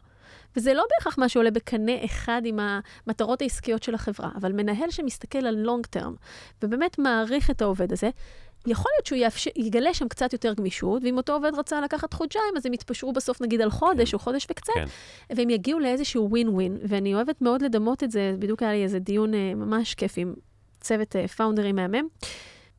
וזה 0.56 0.74
לא 0.74 0.84
בהכרח 0.90 1.18
מה 1.18 1.28
שעולה 1.28 1.50
בקנה 1.50 2.04
אחד 2.04 2.42
עם 2.44 2.58
המטרות 3.06 3.42
העסקיות 3.42 3.82
של 3.82 3.94
החברה, 3.94 4.30
אבל 4.36 4.52
מנהל 4.52 4.90
שמסתכל 4.90 5.46
על 5.46 5.54
לונג 5.54 5.86
טרם, 5.86 6.14
ובאמת 6.62 6.98
מעריך 6.98 7.50
את 7.50 7.62
העובד 7.62 7.92
הזה, 7.92 8.10
יכול 8.66 8.90
להיות 8.96 9.06
שהוא 9.06 9.18
יאפשר, 9.18 9.50
יגלה 9.56 9.94
שם 9.94 10.08
קצת 10.08 10.32
יותר 10.32 10.54
גמישות, 10.54 11.02
ואם 11.04 11.16
אותו 11.16 11.32
עובד 11.32 11.50
רצה 11.54 11.80
לקחת 11.80 12.12
חודשיים, 12.12 12.54
אז 12.56 12.66
הם 12.66 12.72
יתפשרו 12.72 13.12
בסוף 13.12 13.40
נגיד 13.40 13.60
על 13.60 13.70
חודש 13.70 14.10
כן. 14.10 14.14
או 14.16 14.18
חודש 14.18 14.46
וקצת, 14.50 14.72
כן. 14.74 14.84
והם 15.30 15.50
יגיעו 15.50 15.80
לאיזשהו 15.80 16.30
ווין 16.30 16.48
ווין, 16.48 16.78
ואני 16.88 17.14
אוהבת 17.14 17.42
מאוד 17.42 17.62
לדמות 17.62 18.04
את 18.04 18.10
זה, 18.10 18.34
בדיוק 18.38 18.62
היה 18.62 18.72
לי 18.72 18.82
איזה 18.82 18.98
דיון 18.98 19.34
אה, 19.34 19.54
ממש 19.54 19.94
כיף 19.94 20.14
עם 20.16 20.34
צוות 20.80 21.16
אה, 21.16 21.28
פאונדרים 21.28 21.76
מהמם, 21.76 22.08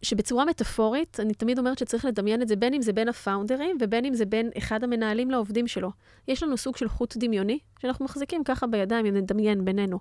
שבצורה 0.05 0.45
מטאפורית, 0.45 1.19
אני 1.19 1.33
תמיד 1.33 1.59
אומרת 1.59 1.77
שצריך 1.77 2.05
לדמיין 2.05 2.41
את 2.41 2.47
זה, 2.47 2.55
בין 2.55 2.73
אם 2.73 2.81
זה 2.81 2.93
בין 2.93 3.09
הפאונדרים 3.09 3.77
ובין 3.81 4.05
אם 4.05 4.13
זה 4.13 4.25
בין 4.25 4.49
אחד 4.57 4.83
המנהלים 4.83 5.31
לעובדים 5.31 5.67
שלו. 5.67 5.91
יש 6.27 6.43
לנו 6.43 6.57
סוג 6.57 6.77
של 6.77 6.89
חוט 6.89 7.17
דמיוני, 7.17 7.59
שאנחנו 7.79 8.05
מחזיקים 8.05 8.43
ככה 8.43 8.67
בידיים, 8.67 9.05
אם 9.05 9.13
נדמיין 9.15 9.65
בינינו. 9.65 9.99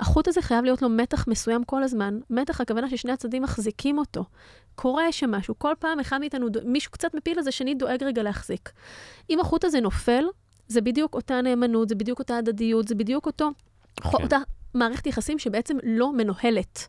החוט 0.00 0.28
הזה 0.28 0.42
חייב 0.42 0.64
להיות 0.64 0.82
לו 0.82 0.88
מתח 0.88 1.28
מסוים 1.28 1.64
כל 1.64 1.82
הזמן. 1.82 2.18
מתח, 2.30 2.60
הכוונה 2.60 2.90
ששני 2.90 3.12
הצדדים 3.12 3.42
מחזיקים 3.42 3.98
אותו. 3.98 4.24
קורה 4.74 5.12
שם 5.12 5.30
משהו, 5.30 5.54
כל 5.58 5.72
פעם 5.78 6.00
אחד 6.00 6.18
מאיתנו, 6.18 6.46
מישהו 6.64 6.92
קצת 6.92 7.14
מפיל, 7.14 7.38
אז 7.38 7.46
השני 7.46 7.74
דואג 7.74 8.04
רגע 8.04 8.22
להחזיק. 8.22 8.72
אם 9.30 9.40
החוט 9.40 9.64
הזה 9.64 9.80
נופל, 9.80 10.24
זה 10.68 10.80
בדיוק 10.80 11.14
אותה 11.14 11.40
נאמנות, 11.40 11.88
זה 11.88 11.94
בדיוק 11.94 12.18
אותה 12.18 12.36
הדדיות, 12.36 12.88
זה 12.88 12.94
בדיוק 12.94 13.26
אותו, 13.26 13.50
כן. 13.96 14.08
אותה 14.22 14.38
מערכת 14.74 15.06
יחסים 15.06 15.38
שבעצם 15.38 15.76
לא 15.82 16.12
מנוהלת. 16.12 16.88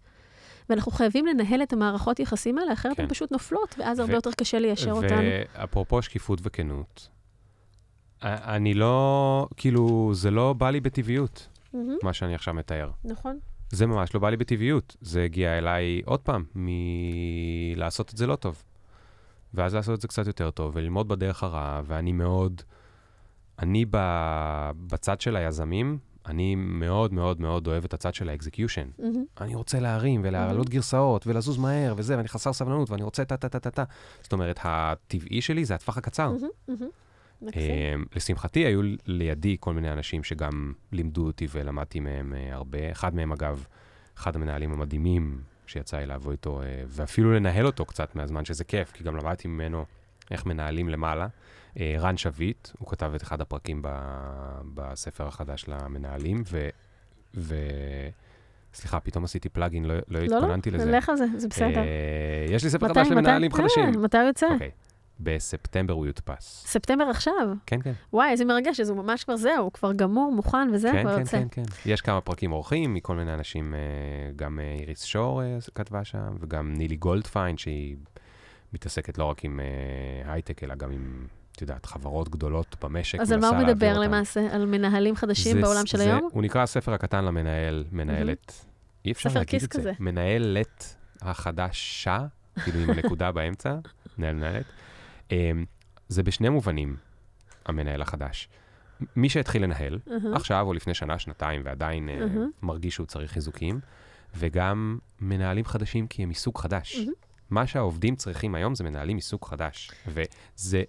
ואנחנו 0.70 0.92
חייבים 0.92 1.26
לנהל 1.26 1.64
את 1.64 1.74
המערכות 1.74 2.20
יחסים 2.20 2.58
האלה, 2.58 2.74
אחרת 2.74 2.98
כן. 2.98 3.04
הן 3.04 3.10
פשוט 3.10 3.32
נופלות, 3.32 3.76
ואז 3.80 4.00
הרבה 4.00 4.14
יותר 4.14 4.32
קשה 4.32 4.60
ליישר 4.60 4.92
אותנו. 4.92 5.22
ואפרופו 5.56 6.02
שקיפות 6.02 6.40
וכנות, 6.44 7.10
אני 8.24 8.74
לא, 8.74 9.48
כאילו, 9.58 10.12
זה 10.14 10.32
לא 10.32 10.54
בא 10.54 10.70
לי 10.70 10.80
בטבעיות, 10.80 11.48
מה 12.04 12.14
שאני 12.14 12.36
עכשיו 12.36 12.54
מתאר. 12.54 12.92
נכון. 13.04 13.40
זה 13.70 13.86
ממש 13.86 14.14
לא 14.14 14.20
בא 14.20 14.30
לי 14.30 14.38
בטבעיות. 14.38 14.96
זה 15.02 15.24
הגיע 15.24 15.58
אליי 15.58 16.02
עוד 16.06 16.20
פעם, 16.20 16.44
מלעשות 16.56 18.14
את 18.14 18.18
זה 18.18 18.28
לא 18.28 18.36
טוב. 18.36 18.64
ואז 19.54 19.76
לעשות 19.76 19.96
את 19.96 20.02
זה 20.02 20.08
קצת 20.08 20.28
יותר 20.28 20.52
טוב, 20.52 20.72
וללמוד 20.76 21.08
בדרך 21.08 21.44
הרעה, 21.44 21.82
ואני 21.86 22.12
מאוד... 22.12 22.62
אני 23.60 23.86
ב... 23.90 23.98
בצד 24.88 25.22
של 25.22 25.36
היזמים, 25.36 25.98
אני 26.26 26.56
מאוד 26.56 27.14
מאוד 27.14 27.42
מאוד 27.42 27.68
אוהב 27.68 27.84
את 27.84 27.94
הצד 27.94 28.14
של 28.14 28.30
האקזקיושן. 28.30 28.88
מהמם, 29.00 29.26
אני 29.42 29.56
רוצה 29.56 29.80
להרים 29.80 30.22
ולהעלות 30.24 30.68
Mhm. 30.68 30.72
גרסאות 30.72 31.28
ולזוז 31.28 31.58
מהר 31.58 31.94
וזה, 31.98 32.18
ואני 32.18 32.28
חסר 32.28 32.54
סבלנות 32.54 32.90
ואני 32.90 33.04
רוצה 33.04 33.26
טה-טה-טה-טה. 33.26 33.84
זאת 34.22 34.34
אומרת, 34.34 34.60
הטבעי 34.64 35.42
שלי 35.42 35.66
זה 35.66 35.76
הטווח 35.76 35.98
הקצר. 35.98 36.32
מהמם. 36.68 36.88
מקסים. 37.42 37.62
אמ, 37.96 38.06
לשמחתי, 38.16 38.60
היו 38.60 38.82
לידי 39.06 39.58
כל 39.60 39.74
מיני 39.74 39.92
אנשים 39.92 40.24
שגם 40.24 40.74
לימדו 40.92 41.26
אותי 41.26 41.48
ולמדתי 41.52 42.00
מהם 42.00 42.34
אה, 42.34 42.54
הרבה. 42.56 42.92
אחד 42.92 43.16
מהם, 43.16 43.32
אגב, 43.32 43.66
אחד 44.18 44.36
המנהלים 44.36 44.72
המדהימים 44.74 45.42
שיצא 45.68 45.98
לי 45.98 46.06
לעבוד 46.06 46.32
איתו, 46.32 46.62
אה, 46.62 46.84
ואפילו 46.88 47.34
לנהל 47.34 47.66
אותו 47.66 47.86
קצת 47.86 48.16
מהזמן 48.16 48.46
שזה 48.46 48.64
כיף, 48.64 48.92
כי 48.92 49.04
גם 49.04 49.16
למדתי 49.18 49.48
ממנו 49.48 49.86
איך 50.32 50.46
מנהלים 50.46 50.90
למעלה. 50.90 51.28
אה, 51.80 51.96
רן 52.00 52.18
שביט, 52.18 52.68
הוא 52.80 52.88
כתב 52.90 53.12
את 53.16 53.24
אחד 53.24 53.42
הפרקים 53.42 53.82
ב- 53.82 53.90
בספר 54.74 55.28
החדש 55.28 55.66
למנהלים, 55.68 56.44
ו... 56.52 56.70
ו... 57.36 57.56
סליחה, 58.74 59.00
פתאום 59.00 59.24
עשיתי 59.24 59.50
פלאגין, 59.50 59.86
לא, 59.86 59.94
לא 59.96 60.02
לא, 60.08 60.20
לא, 60.20 60.36
התכוננתי 60.38 60.72
לזה. 60.72 60.92
לך 60.92 61.10
על 61.10 61.16
זה, 61.16 61.26
זה 61.38 61.48
בסדר. 61.48 61.78
אה, 61.78 61.84
יש 62.50 62.64
לי 62.64 62.70
ספר 62.70 62.86
מתי- 62.86 62.94
חדש 62.94 63.06
מתי- 63.08 63.16
למנהלים 63.16 63.52
אה, 63.52 63.58
חדשים. 63.58 64.02
מתי 64.02 64.18
הוא 64.18 64.28
יוצא? 64.28 64.48
אוקיי, 64.54 64.72
בספטמבר 65.20 65.94
הוא 65.94 66.06
יודפס. 66.06 66.64
ספטמבר 66.68 67.04
עכשיו. 67.04 67.34
כן, 67.66 67.82
כן. 67.82 67.92
וואי, 68.14 68.30
איזה 68.32 68.46
מרגש, 68.46 68.80
אז 68.80 68.90
הוא 68.90 68.98
ממש 68.98 69.24
כבר 69.24 69.36
זהו, 69.36 69.64
הוא 69.64 69.72
כבר 69.72 69.94
גמור, 69.94 70.32
מוכן 70.32 70.68
וזה, 70.74 70.90
כן, 70.92 71.02
כבר 71.04 71.14
כן, 71.16 71.20
יוצא. 71.20 71.38
כן, 71.38 71.48
כן. 71.52 71.64
יש 71.86 72.02
כמה 72.02 72.22
פרקים 72.22 72.52
אורחים 72.52 72.94
מכל 72.94 73.16
מיני 73.16 73.34
אנשים, 73.34 73.74
אה, 73.74 73.80
גם 74.36 74.60
איריס 74.80 75.04
שור 75.04 75.42
כתבה 75.76 76.04
שם, 76.04 76.36
וגם 76.40 76.74
נילי 76.74 76.96
גולדפיין, 76.96 77.58
שהיא 77.58 77.96
מתעסקת 78.74 79.18
לא 79.18 79.26
רק 79.26 79.46
עם 79.46 79.60
הייטק, 80.26 80.64
אלא 80.64 80.76
גם 80.76 80.92
עם, 80.92 81.28
את 81.56 81.62
יודעת, 81.62 81.86
חברות 81.86 82.30
גדולות 82.30 82.76
במשק. 82.84 83.20
אז 83.20 83.32
על 83.32 83.40
מה 83.40 83.48
הוא 83.48 83.58
מדבר. 83.58 84.00
למעשה? 84.00 84.56
על 84.56 84.66
מנהלים 84.66 85.16
חדשים 85.16 85.56
זה- 85.56 85.62
בעולם 85.62 85.86
של 85.86 85.98
זה- 85.98 86.04
היום? 86.04 86.30
הוא 86.32 86.44
נקרא 86.44 86.62
הספר 86.62 86.94
הקטן 86.94 87.26
למנהל, 87.26 87.84
מנהלת. 87.92 88.66
אי 89.06 89.12
אפשר 89.12 89.30
ספר 89.30 89.40
להגיד 89.40 89.64
את 89.64 89.72
זה. 89.74 89.80
כזה. 89.80 89.92
מנהלת 90.00 90.96
החדשה, 91.22 92.20
כאילו 92.64 92.80
עם 92.80 92.90
הנקודה 92.90 93.32
באמצע, 93.36 93.76
מנהל 94.18 94.36
מנהלת. 94.36 94.66
אמ, 95.32 95.66
זה 96.08 96.24
בשני 96.24 96.50
מובנים, 96.50 96.96
המנהל 97.66 98.02
החדש. 98.02 98.50
מי 99.16 99.30
שהתחיל 99.30 99.64
לנהל, 99.64 100.00
אהה. 100.12 100.36
עכשיו 100.36 100.66
או 100.68 100.74
לפני 100.74 100.94
שנה, 100.94 101.20
שנתיים, 101.20 101.62
ועדיין 101.66 102.10
אה, 102.10 102.20
מהמם. 102.20 102.50
מרגיש 102.62 102.94
שהוא 102.96 103.08
צריך 103.08 103.32
חיזוקים, 103.32 103.80
וגם 104.38 104.98
מנהלים 105.22 105.66
חדשים 105.66 106.08
כי 106.08 106.24
הם 106.24 106.30
מסוג 106.30 106.58
חדש. 106.58 106.96
מהמם. 107.00 107.12
מה 107.50 107.68
שהעובדים 107.68 108.16
צריכים 108.16 108.56
היום 108.56 108.76
זה 108.76 108.84
מנהלים 108.84 109.18
מסוג 109.18 109.46
חדש. 109.46 109.92
וזה 110.08 110.84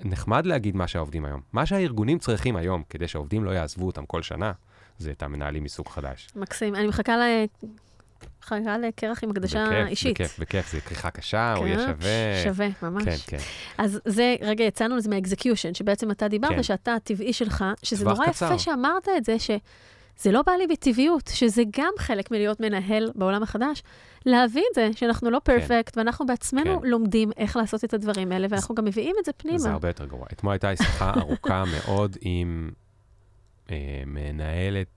נחמד 0.00 0.46
להגיד 0.46 0.76
מה 0.76 0.88
שהעובדים 0.88 1.24
היום. 1.24 1.40
מה 1.52 1.66
שהארגונים 1.66 2.18
צריכים 2.18 2.56
היום, 2.56 2.82
כדי 2.90 3.08
שהעובדים 3.08 3.44
לא 3.44 3.50
יעזבו 3.50 3.86
אותם 3.86 4.06
כל 4.06 4.22
שנה, 4.22 4.52
זה 4.98 5.10
את 5.10 5.22
המנהלים 5.22 5.64
מסוג 5.64 5.88
חדש. 5.88 6.28
מקסים. 6.36 6.74
אני 6.74 6.86
מחכה 6.86 7.16
ל... 7.16 7.22
חגיגה 8.42 8.78
לקרח 8.78 9.24
עם 9.24 9.30
הקדשה 9.30 9.64
בכיף, 9.66 9.86
אישית. 9.88 10.14
בכיף, 10.20 10.38
בכיף, 10.38 10.72
זה 10.72 10.80
כריכה 10.80 11.10
קשה, 11.10 11.54
הוא 11.54 11.66
יהיה 11.66 11.76
כן, 11.76 11.86
שווה. 11.86 12.42
שווה, 12.44 12.68
ממש. 12.82 13.04
כן, 13.04 13.16
כן. 13.26 13.44
אז 13.78 14.00
זה, 14.04 14.36
רגע, 14.40 14.64
יצאנו 14.64 14.96
לזה 14.96 15.10
מהאקזקיושן, 15.10 15.74
שבעצם 15.74 16.10
אתה 16.10 16.28
דיברת, 16.28 16.50
כן. 16.50 16.62
שאתה 16.62 16.94
הטבעי 16.94 17.32
שלך, 17.32 17.64
שזה 17.82 18.04
נורא 18.04 18.26
קצר. 18.26 18.46
יפה 18.46 18.58
שאמרת 18.58 19.08
את 19.16 19.24
זה, 19.24 19.36
שזה 20.16 20.32
לא 20.32 20.42
בא 20.46 20.52
לי 20.52 20.66
בטבעיות, 20.66 21.30
שזה 21.34 21.62
גם 21.70 21.92
חלק 21.98 22.30
מלהיות 22.30 22.60
מנהל 22.60 23.10
בעולם 23.14 23.42
החדש, 23.42 23.82
להבין 24.26 24.64
את 24.70 24.74
זה, 24.74 24.90
שאנחנו 24.96 25.30
לא 25.30 25.38
פרפקט, 25.44 25.96
ואנחנו 25.96 26.26
בעצמנו 26.26 26.80
כן. 26.80 26.88
לומדים 26.88 27.30
איך 27.36 27.56
לעשות 27.56 27.84
את 27.84 27.94
הדברים 27.94 28.32
האלה, 28.32 28.46
ואנחנו 28.50 28.74
גם 28.74 28.84
מביאים 28.84 29.16
את 29.20 29.24
זה 29.24 29.32
פנימה. 29.32 29.58
זה 29.58 29.70
הרבה 29.70 29.88
יותר 29.88 30.06
גרוע. 30.06 30.26
אתמול 30.32 30.52
הייתה 30.52 30.76
שיחה 30.76 31.12
ארוכה 31.20 31.64
מאוד 31.64 32.16
עם 32.20 32.70
אה, 33.70 34.02
מנהלת, 34.06 34.88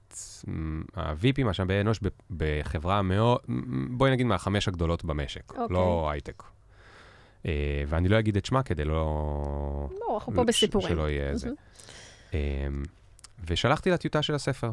ה-VP, 0.96 1.44
מה 1.44 1.54
שם 1.54 1.68
באנוש, 1.68 2.00
ב- 2.04 2.08
בחברה 2.38 3.02
מאוד, 3.02 3.40
בואי 3.90 4.12
נגיד 4.12 4.26
מהחמש 4.26 4.68
הגדולות 4.68 5.06
במשק, 5.06 5.52
אוקיי. 5.52 5.68
לא 5.70 6.10
הייטק. 6.12 6.44
אה, 7.46 7.84
ואני 7.88 8.10
לא 8.10 8.20
אגיד 8.20 8.38
את 8.38 8.46
שמה 8.46 8.64
כדי 8.64 8.86
לא... 8.86 9.90
לא, 10.00 10.16
אנחנו 10.16 10.34
פה 10.34 10.44
בסיפורים. 10.44 10.90
שלא 10.90 11.10
יהיה 11.10 11.36
זה. 11.36 11.50
אמ, 12.34 12.40
ושלחתי 13.48 13.90
לה 13.90 13.98
טיוטה 13.98 14.22
של 14.22 14.36
הספר. 14.36 14.72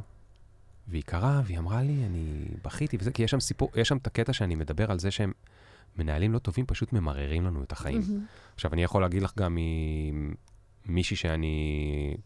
והיא 0.88 1.02
קראה, 1.06 1.40
והיא 1.44 1.58
אמרה 1.58 1.82
לי, 1.82 2.04
אני 2.06 2.24
בכיתי 2.64 2.96
וזה, 3.00 3.10
כי 3.10 3.22
יש 3.22 3.30
שם 3.30 3.40
סיפור, 3.40 3.70
יש 3.76 3.88
שם 3.88 3.96
את 3.96 4.06
הקטע 4.06 4.32
שאני 4.32 4.54
מדבר 4.54 4.90
על 4.90 4.98
זה 4.98 5.10
שהם 5.10 5.32
מנהלים 5.98 6.32
לא 6.32 6.38
טובים, 6.38 6.66
פשוט 6.66 6.92
ממררים 6.92 7.44
לנו 7.46 7.62
את 7.62 7.72
החיים. 7.72 8.00
מהמם. 8.08 8.24
עכשיו, 8.54 8.72
אני 8.72 8.82
יכול 8.82 9.02
להגיד 9.02 9.22
לך 9.22 9.32
גם 9.38 9.58
ממישהי 10.86 11.16
שאני 11.16 11.56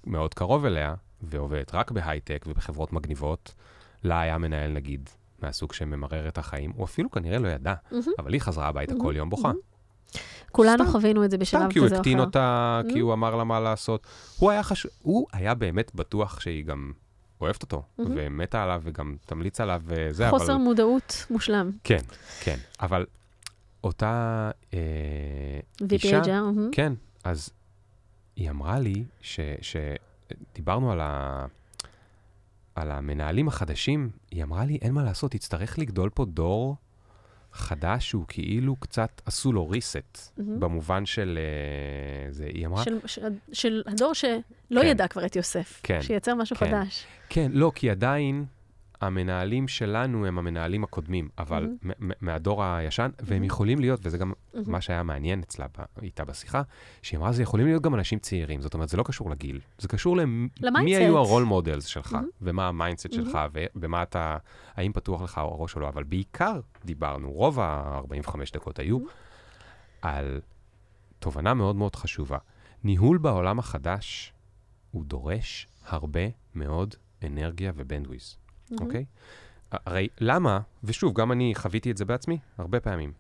מאוד 0.06 0.34
קרוב 0.34 0.64
אליה, 0.64 0.94
ועובדת 1.22 1.74
רק 1.74 1.90
בהייטק 1.90 2.44
ובחברות 2.48 2.92
מגניבות, 2.92 3.54
לה 4.04 4.20
היה 4.20 4.38
מנהל, 4.38 4.72
נגיד, 4.72 5.10
מהסוג 5.42 5.72
שממרר 5.72 6.28
את 6.28 6.38
החיים, 6.38 6.72
הוא 6.76 6.84
אפילו 6.84 7.10
כנראה 7.10 7.38
לא 7.38 7.48
ידע, 7.48 7.74
מהמם. 7.90 8.04
אבל 8.18 8.32
היא 8.32 8.40
חזרה 8.40 8.68
הביתה 8.68 8.92
מהמם, 8.94 9.04
כל 9.04 9.14
יום 9.16 9.30
בוכה. 9.30 9.48
מהמם. 9.48 9.60
כולנו 10.52 10.84
סתם- 10.84 10.92
חווינו 10.92 11.24
את 11.24 11.30
זה 11.30 11.38
בשלב 11.38 11.60
סתם 11.60 11.68
כזה 11.68 11.72
כי 11.74 11.78
או 11.78 11.84
הוא 11.84 11.88
אחר. 11.88 11.96
הקטין 11.96 12.20
אותה, 12.20 12.80
כי 12.88 12.98
Mm. 12.98 13.02
הוא 13.02 13.12
אמר 13.12 13.36
לה 13.36 13.44
מה 13.44 13.60
לעשות. 13.60 14.06
הוא 14.38 14.50
היה 14.50 14.62
חשוב, 14.62 14.90
הוא 15.02 15.26
היה 15.32 15.54
באמת 15.54 15.94
בטוח 15.94 16.40
שהיא 16.40 16.64
גם 16.64 16.92
אוהבת 17.40 17.62
אותו, 17.62 17.82
Mhm. 17.98 18.02
ומתה 18.14 18.62
עליו, 18.62 18.80
וגם 18.84 19.16
תמליץ 19.26 19.60
עליו 19.60 19.82
וזה, 19.84 20.30
חוסר 20.30 20.52
אבל... 20.54 20.62
מודעות 20.62 21.26
מושלם. 21.30 21.70
כן, 21.84 22.00
כן. 22.40 22.56
אבל 22.80 23.06
אותה 23.84 24.50
אה, 24.74 24.78
אישה, 25.92 26.22
VPHR, 26.22 26.28
מהמם. 26.28 26.68
כן, 26.72 26.92
אז 27.24 27.50
היא 28.36 28.50
אמרה 28.50 28.78
לי 28.78 29.04
שדיברנו 29.60 30.92
על, 30.92 31.00
ה, 31.00 31.46
על 32.74 32.90
המנהלים 32.90 33.48
החדשים, 33.48 34.10
היא 34.30 34.42
אמרה 34.42 34.64
לי, 34.64 34.78
אין 34.82 34.92
מה 34.94 35.02
לעשות, 35.04 35.34
יצטרך 35.34 35.78
לגדול 35.78 36.10
פה 36.10 36.24
דור 36.24 36.76
חדש 37.56 38.08
שהוא 38.08 38.24
כאילו 38.28 38.76
קצת 38.76 39.22
עשו 39.26 39.52
לו 39.52 39.70
reset, 39.72 40.18
מהמם. 40.38 40.60
במובן 40.60 41.06
של... 41.06 41.38
אה, 41.38 42.32
זה, 42.32 42.46
היא 42.46 42.66
אמרה... 42.66 42.84
של- 42.84 42.98
של- 43.06 43.22
של 43.52 43.82
הדור 43.86 44.12
שלא 44.14 44.40
כן. 44.80 44.86
ידע 44.86 45.08
כבר 45.08 45.26
את 45.26 45.36
יוסף. 45.36 45.80
כן, 45.82 46.02
שייצר 46.02 46.34
משהו 46.34 46.56
כן. 46.56 46.66
חדש. 46.66 47.04
כן, 47.28 47.50
לא, 47.54 47.72
כי 47.74 47.90
עדיין 47.90 48.44
המנהלים 49.00 49.68
שלנו 49.68 50.26
הם 50.26 50.38
המנהלים 50.38 50.84
הקודמים, 50.84 51.28
אבל 51.38 51.68
מ- 51.84 52.10
מהדור 52.20 52.64
הישן, 52.64 53.10
והם 53.20 53.30
מהמם. 53.30 53.44
יכולים 53.44 53.78
להיות, 53.78 54.00
וזה 54.02 54.18
גם 54.18 54.32
מהמם. 54.54 54.72
מה 54.72 54.80
שהיה 54.80 55.02
מעניין 55.02 55.40
אצלה, 55.40 55.66
איתה 56.02 56.24
בשיחה, 56.24 56.62
שהיא 57.02 57.18
אמרה, 57.18 57.32
זה 57.32 57.42
יכולים 57.42 57.66
להיות 57.66 57.82
גם 57.82 57.94
אנשים 57.94 58.18
צעירים, 58.18 58.60
זאת 58.60 58.74
אומרת, 58.74 58.88
זה 58.88 58.96
לא 58.96 59.02
קשור 59.02 59.30
לגיל, 59.30 59.60
זה 59.78 59.88
קשור 59.88 60.16
למי. 60.16 60.48
היו 60.96 61.18
ה-role 61.18 61.44
models 61.44 61.84
שלך, 61.84 62.12
מהמם. 62.12 62.28
ומה 62.42 62.68
ה-mindset 62.68 63.06
מהמם. 63.12 63.24
שלך, 63.24 63.38
ובמה 63.74 64.02
אתה, 64.02 64.36
האם 64.74 64.92
פתוח 64.92 65.22
לך 65.22 65.38
הראש 65.38 65.76
או 65.76 65.80
לא, 65.80 65.88
אבל 65.88 66.04
בעיקר 66.04 66.60
דיברנו, 66.84 67.30
רוב 67.32 67.60
ה-45 67.60 68.36
דקות 68.52 68.78
היו 68.78 68.98
מהמם. 68.98 69.10
על 70.02 70.40
תובנה 71.18 71.54
מאוד 71.54 71.76
מאוד 71.76 71.96
חשובה. 71.96 72.38
ניהול 72.84 73.18
בעולם 73.18 73.58
החדש, 73.58 74.32
הוא 74.90 75.04
דורש 75.04 75.66
הרבה 75.86 76.20
מאוד 76.54 76.94
אנרגיה 77.26 77.72
ו-bandwidth. 77.76 78.36
אוקיי? 78.80 79.04
הרי 79.70 80.08
למה, 80.20 80.60
ושוב, 80.84 81.14
גם 81.20 81.32
אני 81.32 81.54
חוויתי 81.54 81.90
את 81.90 81.96
זה 81.96 82.04
בעצמי 82.04 82.38
הרבה 82.58 82.80
פעמים, 82.80 83.12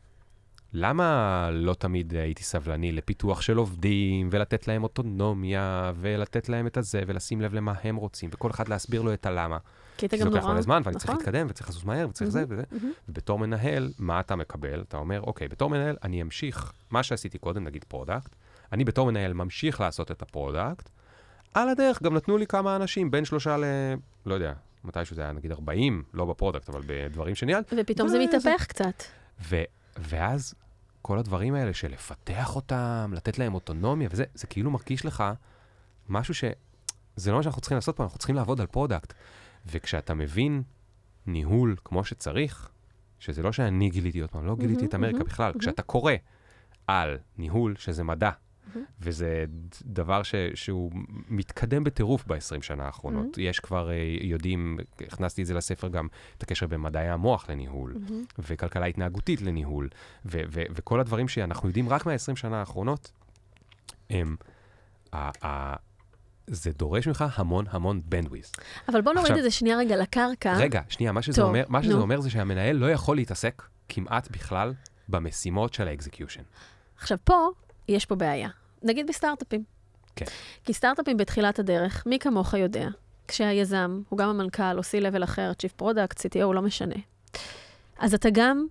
למה 0.72 1.50
לא 1.52 1.74
תמיד 1.74 2.14
הייתי 2.14 2.42
סבלני 2.42 2.92
לפיתוח 2.92 3.40
של 3.40 3.56
עובדים, 3.56 4.28
ולתת 4.32 4.68
להם 4.68 4.82
אוטונומיה, 4.82 5.92
ולתת 6.00 6.48
להם 6.48 6.66
את 6.66 6.76
הזה, 6.76 7.02
ולשים 7.06 7.40
לב 7.40 7.54
למה 7.54 7.74
הם 7.84 7.96
רוצים, 7.96 8.30
וכל 8.32 8.50
אחד 8.50 8.68
להסביר 8.68 9.02
לו 9.02 9.12
את 9.12 9.26
הלמה. 9.26 9.58
כי 9.96 10.06
אתה 10.06 10.16
כי 10.16 10.22
זה 10.22 10.24
גם 10.24 10.30
לוקח 10.30 10.42
נורא... 10.42 10.54
מלא 10.54 10.62
זמן, 10.62 10.82
ואני 10.84 10.96
צריך 10.96 11.10
נכון. 11.10 11.16
להתקדם, 11.16 11.46
וצריך 11.50 11.68
לזוז 11.68 11.84
מהר, 11.84 12.08
וצריך 12.08 12.30
זה 12.30 12.44
וזה. 12.48 12.62
ובתור 13.08 13.38
מנהל, 13.38 13.92
מה 13.98 14.20
אתה 14.20 14.36
מקבל? 14.36 14.80
אתה 14.88 14.96
אומר, 14.96 15.20
אוקיי, 15.20 15.48
בתור 15.48 15.70
מנהל, 15.70 15.96
אני 16.02 16.22
אמשיך, 16.22 16.72
מה 16.90 17.02
שעשיתי 17.02 17.38
קודם, 17.38 17.64
נגיד 17.64 17.84
product, 17.84 18.36
אני 18.72 18.84
בתור 18.84 19.06
מנהל 19.06 19.32
ממשיך 19.32 19.80
לעשות 19.80 20.10
את 20.10 20.22
ה 20.22 20.29
product. 20.29 20.88
על 21.54 21.68
הדרך 21.68 22.02
גם 22.02 22.14
נתנו 22.14 22.36
לי 22.36 22.46
כמה 22.46 22.76
אנשים, 22.76 23.10
בין 23.10 23.24
שלושה 23.24 23.56
ל... 23.56 23.64
לא 24.26 24.34
יודע, 24.34 24.52
מתישהו 24.86 25.16
זה 25.16 25.22
היה 25.22 25.32
נגיד 25.32 25.52
40, 25.52 26.02
לא 26.14 26.24
ב 26.24 26.29
product, 26.29 26.68
אבל 26.68 26.80
בדברים 26.86 27.34
שניהלתי. 27.34 27.72
ופתאום 27.80 28.08
זה 28.08 28.18
מתהפך 28.18 28.66
קצת. 28.66 29.02
ו... 29.42 29.62
ואז 29.98 30.54
כל 31.02 31.18
הדברים 31.18 31.54
האלה 31.54 31.74
של 31.74 31.92
לפתח 31.92 32.56
אותם, 32.56 33.10
לתת 33.14 33.38
להם 33.38 33.54
אוטונומיה 33.54 34.08
וזה, 34.12 34.24
זה 34.34 34.46
כאילו 34.46 34.70
מרגיש 34.70 35.04
לך 35.04 35.24
משהו 36.08 36.34
ש... 36.34 36.44
זה 37.16 37.30
לא 37.30 37.36
מה 37.36 37.42
שאנחנו 37.42 37.60
צריכים 37.60 37.76
לעשות 37.76 37.96
פה, 37.96 38.02
אנחנו 38.02 38.18
צריכים 38.18 38.36
לעבוד 38.36 38.60
על 38.60 38.66
product. 38.66 39.12
וכשאתה 39.66 40.14
מבין 40.14 40.62
ניהול 41.26 41.76
כמו 41.84 42.04
שצריך, 42.04 42.70
שזה 43.18 43.42
לא 43.42 43.52
שאני 43.52 43.90
גיליתי 43.90 44.20
עוד 44.20 44.30
פעם, 44.30 44.46
לא 44.46 44.56
גיליתי 44.56 44.84
את 44.84 44.94
אמריקה 44.94 45.18
מהמם, 45.18 45.28
בכלל, 45.28 45.46
מהמם. 45.46 45.60
כשאתה 45.60 45.82
קורא 45.82 46.12
על 46.86 47.18
ניהול, 47.38 47.74
שזה 47.78 48.04
מדע, 48.04 48.30
מהמם. 48.74 48.86
וזה 49.00 49.44
דבר 49.84 50.22
ש, 50.22 50.34
שהוא 50.54 50.92
מתקדם 51.28 51.84
בטירוף 51.84 52.24
ב-20 52.26 52.62
שנה 52.62 52.84
האחרונות. 52.84 53.38
יש 53.38 53.60
כבר, 53.60 53.90
אה, 53.90 53.96
יודעים, 54.20 54.78
הכנסתי 55.06 55.42
את 55.42 55.46
זה 55.46 55.54
לספר 55.54 55.88
גם, 55.88 56.08
את 56.38 56.42
הקשר 56.42 56.66
בין 56.66 56.80
מדעי 56.80 57.08
המוח 57.08 57.50
לניהול. 57.50 57.92
מהמם. 58.00 58.24
וכלכלה 58.38 58.86
התנהגותית 58.86 59.42
לניהול, 59.42 59.88
ו- 60.26 60.40
ו- 60.52 60.62
וכל 60.70 61.00
הדברים 61.00 61.28
שאנחנו 61.28 61.68
יודעים 61.68 61.88
רק 61.88 62.06
מה-20 62.06 62.36
שנה 62.36 62.60
האחרונות, 62.60 63.12
הם, 64.10 64.36
ה- 65.12 65.46
ה- 65.46 65.76
זה 66.46 66.70
דורש 66.72 67.08
ממך 67.08 67.24
המון 67.36 67.64
המון 67.70 68.00
bandwidth. 68.10 68.60
אבל 68.88 69.00
בוא 69.00 69.12
נוריד 69.12 69.36
את 69.36 69.42
זה 69.42 69.50
שנייה 69.50 69.78
רגע 69.78 69.96
לקרקע. 69.96 70.56
רגע, 70.56 70.80
שנייה, 70.88 71.12
מה 71.12 71.22
שזה, 71.22 71.36
טוב, 71.36 71.48
אומר, 71.48 71.64
מה 71.68 71.82
שזה 71.82 71.94
נו. 71.94 72.00
אומר 72.00 72.20
זה 72.20 72.30
שהמנהל 72.30 72.76
לא 72.76 72.90
יכול 72.90 73.16
להתעסק 73.16 73.62
כמעט 73.88 74.30
בכלל 74.30 74.74
במשימות 75.08 75.74
של 75.74 75.88
ה 75.88 75.93
execution. 75.93 76.42
עכשיו, 76.98 77.18
פה, 77.24 77.48
יש 77.88 78.06
פה 78.06 78.14
בעיה. 78.14 78.48
נגיד 78.82 79.06
בסטארט-אפים. 79.06 79.64
כן. 80.16 80.26
כי 80.64 80.72
סטארט-אפים 80.72 81.16
בתחילת 81.16 81.58
הדרך, 81.58 82.06
מי 82.06 82.18
כמוך 82.18 82.54
יודע, 82.54 82.88
כשהיזם 83.28 84.00
הוא 84.08 84.18
גם 84.18 84.28
המנכ"ל 84.28 84.78
או 84.78 84.80
C-Level 84.80 85.24
אחר, 85.24 85.52
Chief 85.62 85.82
Product, 85.82 86.18
CTO, 86.18 86.52
לא 86.54 86.62
משנה. 86.62 86.94
אז 87.98 88.14
אתה 88.14 88.28
גם 88.32 88.66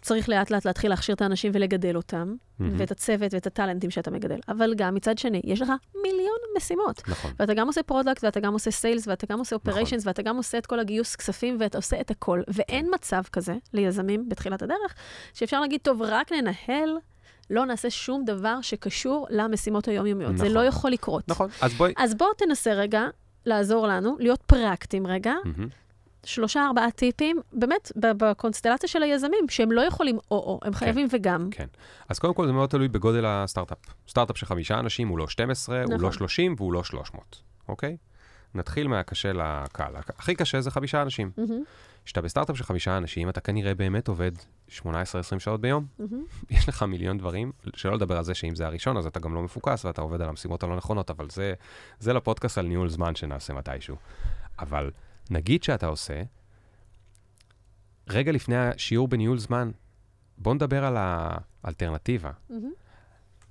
צריך 0.00 0.28
לאט 0.28 0.50
לאט 0.50 0.64
להתחיל 0.64 0.90
להכשיר 0.90 1.14
את 1.14 1.22
האנשים 1.22 1.52
ולגדל 1.54 1.96
אותם, 1.96 2.34
מהמם. 2.58 2.74
ואת 2.78 2.90
הצוות 2.90 3.34
ואת 3.34 3.46
הטאלנטים 3.46 3.90
שאתה 3.90 4.10
מגדל. 4.10 4.38
אבל 4.48 4.74
גם 4.76 4.94
מצד 4.94 5.18
שני, 5.18 5.40
יש 5.44 5.62
לך 5.62 5.72
מיליון 6.02 6.38
משימות. 6.56 7.08
נכון. 7.08 7.30
ואתה 7.38 7.54
גם 7.54 7.66
עושה 7.66 7.82
product, 7.82 8.24
ואתה 8.24 8.40
גם 8.40 8.52
עושה 8.52 8.70
sales, 8.70 9.08
ואתה 9.08 9.26
גם 9.26 9.38
עושה 9.38 9.56
נכון. 9.56 9.70
operations, 9.70 10.06
ואתה 10.06 10.22
גם 10.22 10.36
עושה 10.36 10.58
את 10.58 10.66
כל 10.66 10.80
הגיוס 10.80 11.16
כספים, 11.16 11.56
ואתה 11.60 11.78
עושה 11.78 12.00
את 12.00 12.10
הכל. 12.10 12.42
ואין 12.48 12.86
כן. 12.86 12.94
מצב 12.94 13.22
כזה 13.32 13.54
ליזמים 13.72 14.28
בתחילת 14.28 14.62
הדרך, 14.62 14.94
שאפשר 15.34 15.60
להגיד, 15.60 15.80
טוב, 15.80 16.02
רק 16.02 16.32
ננהל, 16.32 16.96
לא 17.50 17.66
נעשה 17.66 17.90
שום 17.90 18.24
דבר 18.24 18.60
שקשור 18.60 19.26
למשימות 19.30 19.88
היומיומיות. 19.88 20.38
זה 20.38 20.44
נכון. 20.44 20.56
לא 20.56 20.60
יכול 20.64 20.90
לקרות. 20.90 21.28
נכון, 21.28 21.48
אז 21.60 21.74
בואי... 21.74 21.92
אז 21.96 22.14
בוא 22.14 22.26
תנסה 22.38 22.72
רגע 22.72 23.02
לעזור 23.46 23.86
לנו, 23.86 24.16
להיות 24.18 24.42
פרקטיים 24.42 25.06
רגע, 25.06 25.34
מהמם. 25.44 25.68
שלושה, 26.24 26.66
ארבעה 26.66 26.90
טיפים, 26.90 27.40
באמת, 27.52 27.92
בקונסטלציה 27.96 28.88
של 28.88 29.02
היזמים, 29.02 29.48
שהם 29.48 29.72
לא 29.72 29.80
יכולים 29.80 30.18
או-או, 30.30 30.60
הם 30.62 30.74
חייבים 30.74 31.08
וגם. 31.10 31.48
כן. 31.50 31.66
אז 32.08 32.18
קודם 32.18 32.34
כל 32.34 32.46
זה 32.46 32.52
מאוד 32.52 32.70
תלוי 32.70 32.88
בגודל 32.88 33.24
הסטארט-אפ. 33.26 33.78
סטארט-אפ 34.08 34.38
של 34.38 34.46
חמישה 34.46 34.78
אנשים 34.78 35.08
הוא 35.08 35.18
לא 35.18 35.28
12, 35.28 35.76
הוא 35.76 35.84
נכון. 35.84 36.00
לא 36.00 36.12
30 36.12 36.54
והוא 36.58 36.72
לא 36.72 36.84
300, 36.84 37.42
אוקיי? 37.68 37.96
נתחיל 38.54 38.88
מהקשה 38.88 39.32
לקל. 39.32 39.92
הכי 40.18 40.34
קשה 40.34 40.60
זה 40.60 40.70
חמישה 40.70 41.02
אנשים. 41.02 41.30
מהמם, 41.36 41.62
כשאתה 42.04 42.20
בסטארט-אפ 42.20 42.56
של 42.56 42.64
חמישה 42.64 42.96
אנשים, 42.96 43.28
אתה 43.28 43.40
כנראה 43.40 43.74
באמת 43.74 44.08
עובד 44.08 44.32
18-20 44.68 44.74
שעות 45.38 45.60
ביום. 45.60 45.86
מהמם. 45.98 46.24
יש 46.50 46.68
לך 46.68 46.82
מיליון 46.82 47.18
דברים, 47.18 47.52
שלא 47.76 47.94
לדבר 47.94 48.16
על 48.16 48.24
זה 48.24 48.34
שאם 48.34 48.54
זה 48.54 48.66
הראשון, 48.66 48.96
אז 48.96 49.06
אתה 49.06 49.20
גם 49.20 49.34
לא 49.34 49.42
מפוקס 49.42 49.84
ואתה 49.84 50.02
עובד 50.02 50.20
על 50.20 50.28
המשימות 50.28 50.62
הלא 50.62 50.76
נכונות, 50.76 51.10
אבל 51.10 51.30
זה, 51.30 51.54
זה 51.98 52.12
לפודקאסט 52.12 52.58
על 52.58 52.66
ניהול 52.66 52.88
זמן 52.88 53.14
שנעשה 53.14 53.52
מתישהו. 53.52 53.96
אבל 54.58 54.90
נגיד 55.30 55.62
שאתה 55.62 55.86
עושה, 55.86 56.22
רגע 58.08 58.32
לפני 58.32 58.56
השיעור 58.56 59.08
בניהול 59.08 59.38
זמן, 59.38 59.70
בוא 60.38 60.54
נדבר 60.54 60.84
על 60.84 60.96
האלטרנטיבה. 60.98 62.30
מהמם, 62.50 62.72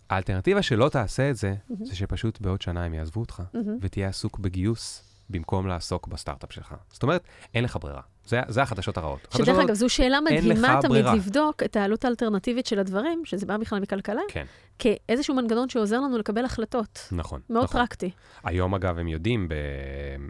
האלטרנטיבה 0.09 0.61
שלא 0.61 0.89
תעשה 0.89 1.29
את 1.29 1.35
זה, 1.35 1.55
מהמם. 1.69 1.85
זה 1.85 1.95
שפשוט 1.95 2.41
בעוד 2.41 2.61
שנה 2.61 2.83
הם 2.83 2.93
יעזבו 2.93 3.19
אותך, 3.19 3.43
מהמם. 3.53 3.77
ותהיה 3.81 4.07
עסוק 4.07 4.39
בגיוס 4.39 5.03
במקום 5.29 5.67
לעסוק 5.67 6.07
בסטארט-אפ 6.07 6.53
שלך. 6.53 6.75
זאת 6.91 7.03
אומרת, 7.03 7.23
אין 7.53 7.63
לך 7.63 7.77
ברירה. 7.81 8.01
זה, 8.25 8.41
זה 8.47 8.61
החדשות 8.61 8.97
הרעות. 8.97 9.19
שדרך 9.29 9.47
החדשות 9.47 9.65
אגב, 9.65 9.73
זו 9.73 9.89
שאלה 9.89 10.21
מדהימה 10.21 10.79
תמיד. 10.81 11.05
לבדוק 11.05 11.63
את 11.63 11.75
העלות 11.75 12.05
האלטרנטיבית 12.05 12.65
של 12.65 12.79
הדברים, 12.79 13.21
שזה 13.25 13.45
בא 13.45 13.57
בכלל 13.57 13.79
מכלכלה, 13.79 14.21
כן, 14.27 14.45
כאיזשהו 14.79 15.35
מנגנון 15.35 15.69
שעוזר 15.69 15.99
לנו 15.99 16.17
לקבל 16.17 16.45
החלטות. 16.45 17.07
נכון. 17.11 17.41
מאוד 17.49 17.63
נכון. 17.63 17.81
פרקטי. 17.81 18.11
היום, 18.43 18.75
אגב, 18.75 18.97
הם 18.97 19.07
יודעים, 19.07 19.47
ב... 19.47 19.53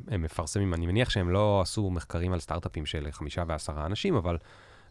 הם 0.07 0.21
מפרסמים, 0.21 0.73
אני 0.73 0.85
מניח 0.85 1.09
שהם 1.09 1.29
לא 1.29 1.61
עשו 1.61 1.89
מחקרים 1.89 2.33
על 2.33 2.39
סטארט-אפים 2.39 2.85
של 2.85 3.07
חמישה 3.11 3.43
ועשרה 3.47 3.85
אנשים, 3.85 4.15
אבל 4.15 4.37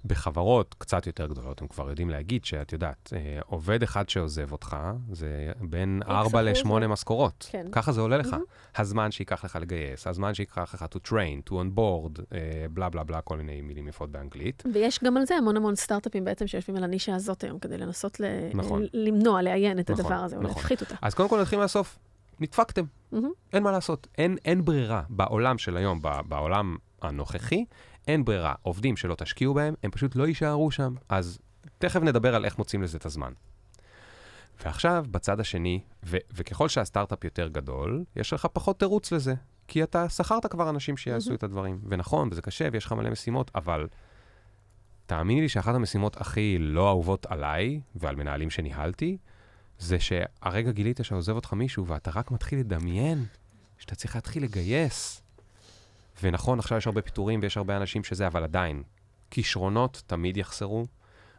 בחברות 0.05 0.75
קצת 0.79 1.07
יותר 1.07 1.27
גדולות, 1.27 1.63
הם 1.63 1.69
כבר 1.69 1.91
יודעים 1.91 2.11
להגיד 2.11 2.45
שאת 2.45 2.73
יודעת, 2.73 3.13
אה, 3.17 3.41
עובד 3.47 3.83
אחד 3.83 4.09
שעוזב 4.09 4.53
אותך, 4.53 4.77
זה 5.13 5.53
בין 5.61 6.03
X 6.05 6.11
ארבע 6.11 6.41
אחוז 6.41 6.49
לשמונה 6.49 6.87
ו- 6.87 6.93
משכורות. 6.93 7.47
כן. 7.51 7.67
ככה 7.73 7.93
זה 7.93 8.01
עולה 8.01 8.17
לך. 8.17 8.33
מהמם. 8.33 8.45
הזמן 8.77 9.11
שייקח 9.11 9.45
לך 9.45 9.59
לגייס, 9.61 10.07
הזמן 10.07 10.35
שייקח 10.35 10.75
לך 10.75 10.85
to 10.95 11.09
train, 11.09 11.51
to 11.51 11.53
on 11.53 11.79
board, 11.79 12.21
אה, 12.33 12.67
בלה 12.71 12.89
בלה 12.89 13.05
בלה, 13.05 13.21
כל 13.21 13.37
מיני 13.37 13.61
מילים 13.61 13.89
יפות 13.89 14.11
באנגלית. 14.11 14.63
ויש 14.73 15.01
גם 15.05 15.17
על 15.17 15.27
זה 15.27 15.37
המון 15.37 15.57
המון 15.57 15.77
סטארט-אפים 15.77 16.25
בעצם 16.25 16.47
שיושבים 16.47 16.77
על 16.77 16.85
הנישה 16.85 17.15
הזאת 17.15 17.45
היום, 17.45 17.59
כדי 17.59 17.79
לנסות 17.79 18.21
ל... 18.21 18.25
נכון. 18.55 18.87
למנוע, 18.93 19.43
לאיין 19.43 19.79
את 19.79 19.91
נכון, 19.91 20.05
הדבר 20.05 20.15
הזה, 20.15 20.37
או 20.37 20.43
נכון. 20.43 20.57
להפחית 20.57 20.81
אותה. 20.81 20.95
אז 21.03 21.15
קודם 21.15 21.29
כל 21.29 21.41
נתחיל 21.41 21.59
מהסוף. 21.59 21.99
נדפקתם. 22.41 22.85
מהמם. 23.13 23.31
אין 23.53 23.63
מה 23.63 23.73
לעשות, 23.73 24.07
אין, 24.19 24.37
אין 24.45 24.65
ברירה 24.65 25.03
בעולם 25.09 25.59
של 25.59 25.77
היום, 25.77 26.01
בעולם 26.29 26.77
הנוכחי, 27.03 27.65
אין 28.09 28.25
ברירה. 28.25 28.55
עובדים 28.63 28.97
שלא 28.97 29.15
תשקיעו 29.15 29.55
בהם, 29.55 29.75
הם 29.83 29.91
פשוט 29.91 30.17
לא 30.17 30.27
יישארו 30.27 30.71
שם. 30.71 30.95
אז 31.09 31.39
תכף 31.79 32.01
נדבר 32.03 32.35
על 32.35 32.45
איך 32.45 32.59
מוצאים 32.59 32.83
לזה 32.83 32.99
את 32.99 33.07
הזמן. 33.07 33.33
ועכשיו, 34.65 35.05
בצד 35.11 35.41
השני, 35.41 35.81
ו- 36.05 36.17
וככל 36.35 36.69
שהסטארט-אפ 36.69 37.25
יותר 37.25 37.49
גדול, 37.49 38.05
יש 38.17 38.33
לך 38.33 38.47
פחות 38.53 38.79
תירוץ 38.79 39.13
לזה. 39.13 39.35
כי 39.69 39.83
אתה 39.83 40.09
שכרת 40.09 40.47
כבר 40.47 40.71
אנשים 40.71 40.97
שיעשו. 40.97 41.35
את 41.35 41.43
הדברים. 41.43 41.81
ונכון, 41.89 42.29
וזה 42.33 42.43
קשה, 42.43 42.69
ויש 42.73 42.87
לך 42.87 42.93
מלא 42.93 43.11
משימות, 43.11 43.51
אבל 43.55 43.89
תאמיני 45.07 45.41
לי 45.41 45.49
שאחת 45.49 45.75
המשימות 45.75 46.21
הכי 46.21 46.57
לא 46.61 46.89
אהובות 46.89 47.27
עליי, 47.27 47.81
ועל 47.95 48.17
מנהלים 48.17 48.51
שניהלתי, 48.51 49.17
זה 49.79 50.01
שהרגע 50.01 50.71
גילית 50.71 51.01
שעוזב 51.03 51.33
אותך 51.33 51.53
מישהו, 51.53 51.87
ואתה 51.87 52.11
רק 52.15 52.31
מתחיל 52.31 52.59
לדמיין 52.59 53.25
שאתה 53.79 53.95
צריך 53.95 54.15
להתחיל 54.15 54.43
לגייס. 54.45 55.22
ונכון, 56.23 56.59
עכשיו 56.59 56.79
יש 56.79 56.87
הרבה 56.87 57.03
פיטורים 57.03 57.41
ויש 57.43 57.57
הרבה 57.57 57.77
אנשים 57.77 58.05
שזה, 58.05 58.27
אבל 58.27 58.45
עדיין, 58.45 58.83
כישרונות 59.31 60.03
תמיד 60.07 60.37
יחסרו. 60.37 60.87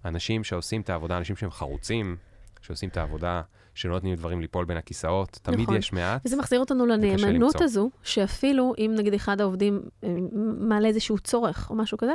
אנשים 0.05 0.43
שעושים 0.43 0.81
את 0.81 0.89
העבודה, 0.89 1.17
אנשים 1.17 1.35
שהם 1.35 1.51
חרוצים, 1.51 2.17
שעושים 2.61 2.89
את 2.89 2.97
העבודה, 2.97 3.41
שלא 3.75 3.93
נותנים 3.93 4.13
לדברים 4.13 4.41
ליפול 4.41 4.65
בין 4.65 4.77
הכיסאות, 4.77 5.39
תמיד 5.41 5.59
נכון. 5.59 5.75
יש 5.75 5.93
מעט. 5.93 6.21
וזה 6.25 6.37
מחזיר 6.37 6.59
אותנו 6.59 6.85
לנאמנות. 6.85 7.61
הזו, 7.61 7.89
שאפילו 8.03 8.73
אם 8.77 8.93
נגיד 8.97 9.13
אחד 9.13 9.41
העובדים 9.41 9.81
אה, 10.03 10.15
מעלה 10.59 10.87
איזשהו 10.87 11.19
צורך 11.19 11.69
או 11.69 11.75
משהו 11.75 11.97
כזה, 11.97 12.13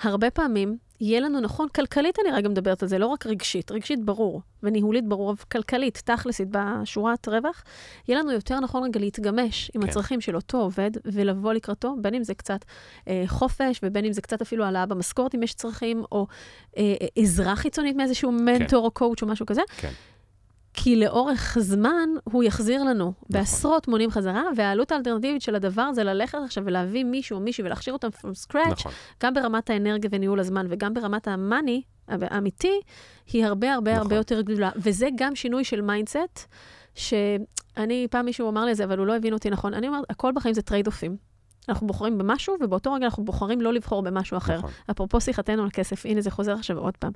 הרבה 0.00 0.30
פעמים 0.30 0.78
יהיה 1.00 1.20
לנו 1.20 1.40
נכון, 1.40 1.68
כלכלית 1.68 2.18
אני 2.18 2.30
רגע 2.32 2.48
מדברת 2.48 2.82
על 2.82 2.88
זה, 2.88 2.98
לא 2.98 3.06
רק 3.06 3.26
רגשית, 3.26 3.70
רגשית 3.70 4.04
ברור, 4.04 4.40
וניהולית 4.62 5.08
ברור, 5.08 5.30
אבל 5.30 5.42
כלכלית, 5.52 6.02
תכלסית, 6.04 6.48
בשורת 6.50 7.28
רווח, 7.28 7.64
יהיה 8.08 8.18
לנו 8.18 8.32
יותר 8.32 8.60
נכון 8.60 8.82
רגע 8.82 9.00
להתגמש 9.00 9.70
עם 9.74 9.82
כן. 9.82 9.88
הצרכים 9.88 10.20
של 10.20 10.36
אותו 10.36 10.58
עובד 10.58 10.90
ולבוא 11.04 11.52
לקראתו, 11.52 11.96
בין 12.00 12.14
אם 12.14 12.24
זה 12.24 12.34
קצת 12.34 12.64
אה, 13.08 13.22
חופש, 13.26 13.80
ובין 13.82 14.04
אם 14.04 14.12
זה 14.12 14.22
קצת 14.22 14.42
אפילו 14.42 14.64
העלאה 14.64 14.86
במשכורת 14.86 15.34
אם 15.34 15.42
יש 15.42 15.54
צרכים, 15.54 16.04
או 16.12 16.26
אה, 16.76 16.94
אה, 17.02 17.06
עזרה 17.16 17.56
חיצונית 17.56 17.96
מאיזשהו 17.96 18.32
מנטור 18.32 18.84
או 18.84 18.90
coach 18.90 19.22
או 19.22 19.26
משהו 19.26 19.46
כזה. 19.46 19.62
כן. 19.76 19.92
כי 20.74 20.96
לאורך 20.96 21.58
זמן 21.60 22.08
הוא 22.24 22.44
יחזיר 22.44 22.84
לנו 22.84 23.12
בעשרות 23.30 23.88
מונים 23.88 24.10
חזרה, 24.10 24.42
והעלות 24.56 24.92
האלטרנטיבית 24.92 25.42
של 25.42 25.54
הדבר 25.54 25.92
זה 25.92 26.04
ללכת 26.04 26.38
עכשיו 26.44 26.64
ולהביא 26.66 27.04
מישהו 27.04 27.36
או 27.36 27.40
מישהי 27.40 27.64
ולהכשיר 27.64 27.92
אותם 27.92 28.08
from 28.08 28.48
scratch, 28.48 28.70
נכון. 28.70 28.92
גם 29.22 29.34
ברמת 29.34 29.70
האנרגיה 29.70 30.10
וניהול 30.12 30.40
הזמן 30.40 30.66
וגם 30.70 30.94
ברמת 30.94 31.28
ה 31.28 31.37
money 31.37 31.82
האמיתי, 32.08 32.80
היא 33.32 33.44
הרבה 33.44 33.74
הרבה 33.74 33.90
נכון. 33.90 34.02
הרבה 34.02 34.16
יותר 34.16 34.40
גדולה. 34.40 34.70
וזה 34.76 35.08
גם 35.16 35.34
שינוי 35.34 35.64
של 35.64 35.80
mindset, 35.80 36.46
שאני, 36.94 38.06
פעם 38.10 38.24
מישהו 38.24 38.48
אמר 38.48 38.64
לי 38.64 38.72
את 38.72 38.76
זה, 38.76 38.84
אבל 38.84 38.98
הוא 38.98 39.06
לא 39.06 39.16
הבין 39.16 39.32
אותי 39.32 39.50
נכון. 39.50 39.74
אני 39.74 39.88
אומרת, 39.88 40.04
הכל 40.10 40.32
בחיים 40.34 40.54
זה 40.54 40.62
טרייד 40.62 40.86
אופים. 40.86 41.16
אנחנו 41.68 41.86
בוחרים 41.86 42.18
במשהו, 42.18 42.56
ובאותו 42.60 42.92
רגע 42.92 43.04
אנחנו 43.04 43.24
בוחרים 43.24 43.60
לא 43.60 43.72
לבחור 43.72 44.02
במשהו 44.02 44.36
אחר. 44.36 44.58
נכון. 44.58 44.70
אפרופו 44.90 45.20
שיחתנו 45.20 45.62
על 45.62 45.70
כסף, 45.72 46.06
הנה 46.06 46.20
זה 46.20 46.30
חוזר 46.30 46.54
עכשיו 46.54 46.78
עוד 46.78 46.96
פעם. 46.96 47.12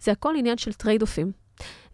זה 0.00 0.12
הכל 0.12 0.34
עניין 0.38 0.58
של 0.58 0.72
טרייד 0.72 1.02
אופים. 1.02 1.32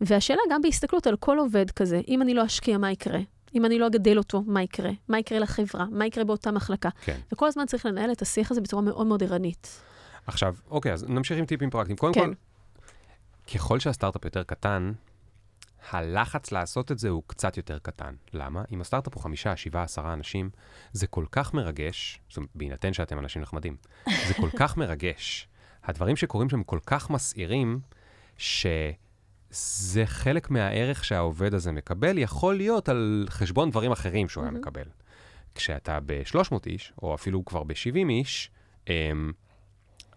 והשאלה 0.01 0.41
גם 0.51 0.63
בהסתכלות 0.63 1.07
על 1.07 1.17
כל 1.17 1.39
עובד 1.39 1.71
כזה, 1.71 2.01
אם 2.09 2.23
אני 2.23 2.35
לא 2.35 2.47
אשקיע, 2.47 2.79
מה 2.79 2.91
יקרה? 2.91 3.21
אם 3.55 3.65
אני 3.65 3.79
לא 3.79 3.87
אגדל 3.87 4.19
אותו, 4.19 4.43
מה 4.47 4.63
יקרה? 4.63 4.91
מה 5.09 5.19
יקרה 5.19 5.39
לחברה? 5.39 5.87
מה 5.91 6.07
יקרה 6.07 6.25
באותה 6.25 6.51
מחלקה? 6.51 6.89
כן. 7.01 7.21
וכל 7.33 7.47
הזמן 7.47 7.67
צריך 7.67 7.87
לנהל 7.87 8.13
את 8.13 8.23
השיח 8.23 8.51
הזה 8.51 8.61
בצורה 8.61 8.83
מאוד 8.83 9.07
מאוד 9.07 9.23
ערנית. 9.23 9.83
עכשיו, 10.27 10.55
אוקיי, 10.71 10.93
אז 10.93 11.05
נמשיך 11.09 11.39
עם 11.39 11.47
טיפים 11.47 11.71
פרקטיים. 11.71 11.97
קודם 11.97 12.15
כן. 12.15 12.21
כל, 12.21 12.33
ככל 13.55 13.79
שהסטארט-אפ 13.79 14.25
יותר 14.25 14.43
קטן, 14.43 14.93
הלחץ 15.91 16.53
לעשות 16.53 16.93
את 16.93 16.99
זה 16.99 17.09
הוא 17.09 17.23
קצת 17.27 17.57
יותר 17.57 17.79
קטן. 17.79 18.15
למה? 18.33 18.63
אם 18.73 18.81
הסטארט-אפ 18.81 19.15
הוא 19.15 19.23
חמישה, 19.23 19.57
שבעה, 19.57 19.83
עשרה 19.83 20.13
אנשים, 20.13 20.51
זה 20.93 21.07
כל 21.07 21.25
כך 21.33 21.55
מרגש, 21.55 22.21
זאת 22.29 22.37
אומרת, 22.37 22.51
בהינתן 22.55 22.93
שאתם 22.93 23.19
אנשים 23.19 23.43
נחמדים, 23.43 23.77
זה 24.27 24.35
כל 24.35 24.51
כך 24.57 24.77
מרגש. 24.77 25.49
הדברים 25.85 26.17
שקורים 26.17 26.51
שם 26.51 26.63
כל 26.63 26.79
כך 26.87 27.11
מסעירים, 27.11 27.81
שזה 29.55 30.07
חלק 30.07 30.51
מהערך 30.51 31.05
שהעובד 31.05 31.55
הזה 31.55 31.73
מקבל, 31.73 32.19
יכול 32.19 32.57
להיות 32.57 32.89
על 32.89 33.27
חשבון 33.29 33.71
דברים 33.71 33.93
אחרים 33.93 34.29
שהוא 34.29 34.43
היה 34.43 34.51
מהמם. 34.51 34.63
מקבל. 34.63 34.85
כשאתה 35.55 35.99
ב-300 36.07 36.57
איש, 36.67 36.93
או 37.03 37.15
אפילו 37.15 37.45
כבר 37.45 37.63
ב-70 37.63 38.09
איש, 38.11 38.51
אמ, 38.89 39.33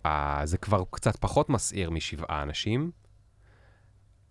אה, 0.06 0.42
זה 0.44 0.58
כבר 0.58 0.84
קצת 0.92 1.16
פחות 1.16 1.50
מסעיר 1.50 1.90
משבעה 1.90 2.44
אנשים, 2.44 2.92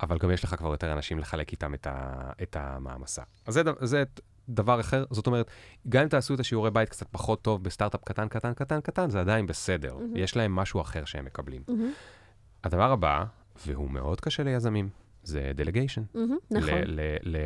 אבל 0.01 0.17
גם 0.17 0.31
יש 0.31 0.43
לך 0.43 0.55
כבר 0.55 0.71
יותר 0.71 0.93
אנשים 0.93 1.19
לחלק 1.19 1.51
איתם 1.51 1.73
את, 1.73 1.87
ה, 1.87 2.31
את 2.43 2.55
המעמסה. 2.59 3.21
אז 3.45 3.53
זה, 3.53 3.61
זה 3.81 4.03
דבר 4.49 4.79
אחר, 4.79 5.05
זאת 5.11 5.27
אומרת, 5.27 5.51
גם 5.89 6.03
אם 6.03 6.07
תעשו 6.07 6.33
את 6.33 6.39
השיעורי 6.39 6.71
בית 6.71 6.89
קצת 6.89 7.07
פחות 7.11 7.41
טוב 7.41 7.63
בסטארט-אפ 7.63 8.03
קטן, 8.03 8.27
קטן, 8.27 8.53
קטן, 8.53 8.81
קטן, 8.81 9.09
זה 9.09 9.19
עדיין 9.19 9.47
בסדר. 9.47 9.95
מהמם. 9.95 10.17
יש 10.17 10.35
להם 10.35 10.55
משהו 10.55 10.81
אחר 10.81 11.05
שהם 11.05 11.25
מקבלים. 11.25 11.61
מהמם, 11.67 11.91
הדבר 12.63 12.91
הבא, 12.91 13.25
והוא 13.67 13.91
מאוד 13.91 14.21
קשה 14.21 14.43
ליזמים, 14.43 14.89
זה 15.23 15.51
דלגיישן. 15.55 16.01
מהמם, 16.13 16.37
נכון. 16.51 16.69
ל- 16.69 16.99
ל- 17.01 17.17
ל- 17.23 17.37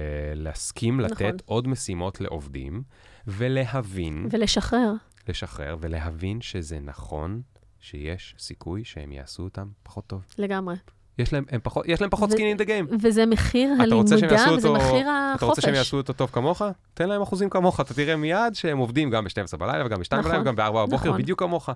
להסכים 0.43 0.99
לתת 0.99 1.21
נכון. 1.21 1.37
עוד 1.45 1.67
משימות 1.67 2.21
לעובדים, 2.21 2.83
ולהבין, 3.27 4.27
ולשחרר. 4.31 4.93
לשחרר, 5.29 5.77
ולהבין 5.79 6.41
שזה 6.41 6.79
נכון 6.79 7.41
שיש 7.79 8.35
סיכוי 8.39 8.83
שהם 8.83 9.11
יעשו 9.11 9.43
אותם 9.43 9.67
פחות 9.83 10.07
טוב. 10.07 10.21
לגמרי. 10.37 10.75
יש 11.17 11.33
להם, 11.33 11.43
הם 11.49 11.59
פחות, 11.63 11.85
יש 11.87 12.01
להם 12.01 12.09
פחות 12.09 12.29
in 12.31 12.33
the 12.59 12.65
game. 12.65 12.95
וזה 13.03 13.25
מחיר 13.25 13.69
הלימודה, 13.79 14.15
וזה 14.15 14.49
אותו- 14.49 14.73
מחיר 14.73 15.07
אתה 15.35 15.45
רוצה 15.45 15.61
שהם 15.61 15.69
החופש. 15.73 15.77
יעשו 15.77 15.97
אותו 15.97 16.13
טוב 16.13 16.29
כמוך? 16.33 16.61
תן 16.93 17.09
להם 17.09 17.21
אחוזים 17.21 17.49
כמוך, 17.49 17.79
אתה 17.79 17.93
תראה 17.93 18.15
מיד 18.15 18.53
שהם 18.53 18.77
עובדים 18.77 19.09
גם 19.09 19.23
ב-12 19.23 19.57
בלילה 19.57 19.85
וגם 19.85 19.99
ב-2 19.99 20.05
נכון, 20.17 20.23
בלילה 20.31 20.41
וגם 20.41 20.55
ב-4 20.55 20.71
בבוקר, 20.87 21.09
נכון. 21.09 21.21
בדיוק 21.21 21.39
כמוך. 21.39 21.69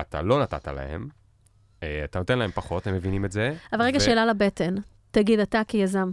אתה 0.00 0.22
לא 0.22 0.42
נתת 0.42 0.68
להם, 0.68 1.08
אתה 2.04 2.18
נותן 2.18 2.38
להם 2.38 2.50
פחות, 2.50 2.86
הם 2.86 2.94
מבינים 2.94 3.24
את 3.24 3.32
זה. 3.32 3.54
אבל 3.72 3.82
רגע, 3.82 3.96
ו- 3.96 4.00
שאלה 4.00 4.26
לבטן. 4.26 4.74
תגיד, 5.10 5.40
אתה 5.40 5.62
כיזם 5.68 6.10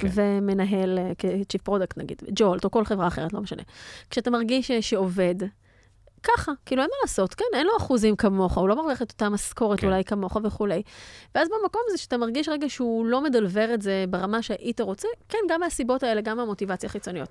כן. 0.00 0.08
ומנהל, 0.14 0.98
אה, 0.98 1.12
כ-chief 1.18 1.68
product 1.68 1.92
נגיד, 1.96 2.22
ג'ולט 2.34 2.64
או 2.64 2.70
כל 2.70 2.84
חברה 2.84 3.06
אחרת, 3.06 3.32
לא 3.32 3.40
משנה. 3.40 3.62
כשאתה 4.10 4.30
מרגיש 4.30 4.70
ש- 4.70 4.90
שעובד, 4.90 5.34
ככה, 6.22 6.52
כאילו 6.66 6.82
אין 6.82 6.90
מה 6.90 6.96
לעשות, 7.02 7.34
כן, 7.34 7.44
אין 7.54 7.66
לו 7.66 7.72
אחוזים 7.78 8.16
כמוך, 8.16 8.58
הוא 8.58 8.68
לא 8.68 8.76
מרוויח 8.76 9.02
את 9.02 9.10
אותה 9.10 9.28
משכורת 9.28 9.80
כן. 9.80 9.86
אולי 9.86 10.04
כמוך 10.04 10.36
וכולי. 10.44 10.82
ואז 11.34 11.48
במקום 11.48 11.82
הזה 11.88 11.98
שאתה 11.98 12.16
מרגיש 12.16 12.48
רגע 12.48 12.68
שהוא 12.68 13.06
לא 13.06 13.22
מדלבר 13.22 13.74
את 13.74 13.82
זה 13.82 14.04
ברמה 14.10 14.42
שהיית 14.42 14.80
רוצה, 14.80 15.08
כן, 15.28 15.38
גם 15.50 15.60
מהסיבות 15.60 16.02
האלה, 16.02 16.20
גם 16.20 16.36
מהמוטיבציה 16.36 16.86
החיצוניות. 16.86 17.28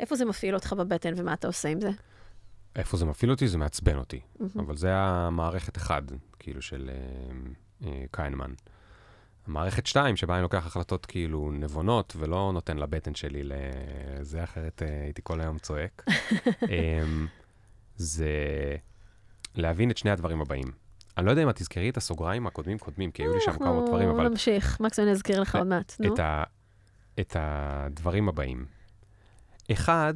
איפה 0.00 0.16
זה 0.16 0.24
מפעיל 0.24 0.54
אותך 0.54 0.72
בבטן 0.72 1.12
ומה 1.16 1.32
אתה 1.32 1.46
עושה 1.46 1.68
עם 1.68 1.80
זה? 1.80 1.90
איפה 2.76 2.96
זה 2.96 3.04
מפעיל 3.04 3.30
אותי? 3.30 3.48
זה 3.48 3.58
מעצבן 3.58 3.96
אותי. 3.96 4.20
מהמם. 4.40 4.66
אבל 4.66 4.76
זה 4.76 4.94
המערכת 4.94 5.76
אחד, 5.76 6.02
כאילו, 6.38 6.62
של 6.62 6.90
אה, 6.92 7.88
אה, 7.88 8.04
קיינמן. 8.10 8.52
המערכת 9.48 9.86
שתיים, 9.86 10.16
שבה 10.16 10.34
אני 10.34 10.42
לוקח 10.42 10.66
החלטות 10.66 11.06
כאילו 11.06 11.50
נבונות, 11.52 12.16
ולא 12.18 12.50
נותן 12.54 12.78
לבטן 12.78 13.14
שלי 13.14 13.42
לזה, 13.44 14.44
אחרת 14.44 14.82
אה, 14.82 15.02
הייתי 15.04 15.22
כל 15.24 15.40
היום 15.40 15.58
צועק. 15.58 16.04
אה, 16.70 17.02
זה 17.96 18.28
להבין 19.54 19.90
את 19.90 19.98
שני 19.98 20.10
הדברים 20.10 20.40
הבאים. 20.40 20.72
אני 21.18 21.26
לא 21.26 21.30
יודע 21.30 21.42
אם 21.42 21.50
את 21.50 21.56
תזכרי 21.56 21.90
את 21.90 21.96
הסוגריים 21.96 22.46
הקודמים 22.46 22.78
קודמים, 22.78 23.10
כי 23.10 23.22
היו 23.22 23.34
לי 23.34 23.40
שם 23.40 23.58
כמה 23.58 23.86
דברים, 23.86 24.08
אבל 24.08 24.18
אנחנו 24.18 24.28
נמשיך, 24.28 24.80
מקסימום 24.80 25.08
אני 25.08 25.16
אזכיר 25.16 25.40
לך 25.40 25.56
עוד 25.56 25.66
מעט. 25.66 25.96
נו. 26.00 26.14
את 27.20 27.36
הדברים 27.38 28.28
הבאים. 28.28 28.66
אחד, 29.72 30.14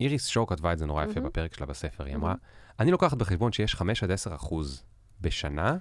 איריס 0.00 0.26
שור 0.26 0.46
כתבה 0.46 0.72
את 0.72 0.78
זה 0.78 0.86
נורא 0.86 1.04
יפה 1.04 1.14
מהמם. 1.14 1.26
בפרק 1.26 1.54
שלה 1.54 1.66
בספר, 1.66 2.04
היא. 2.04 2.14
אמרה, 2.14 2.34
אני 2.80 2.90
לוקחת 2.90 3.16
בחשבון 3.16 3.52
שיש 3.52 3.74
5 3.74 4.02
עד 4.02 4.10
10 4.10 4.34
אחוז 4.34 4.82
בשנה 5.20 5.76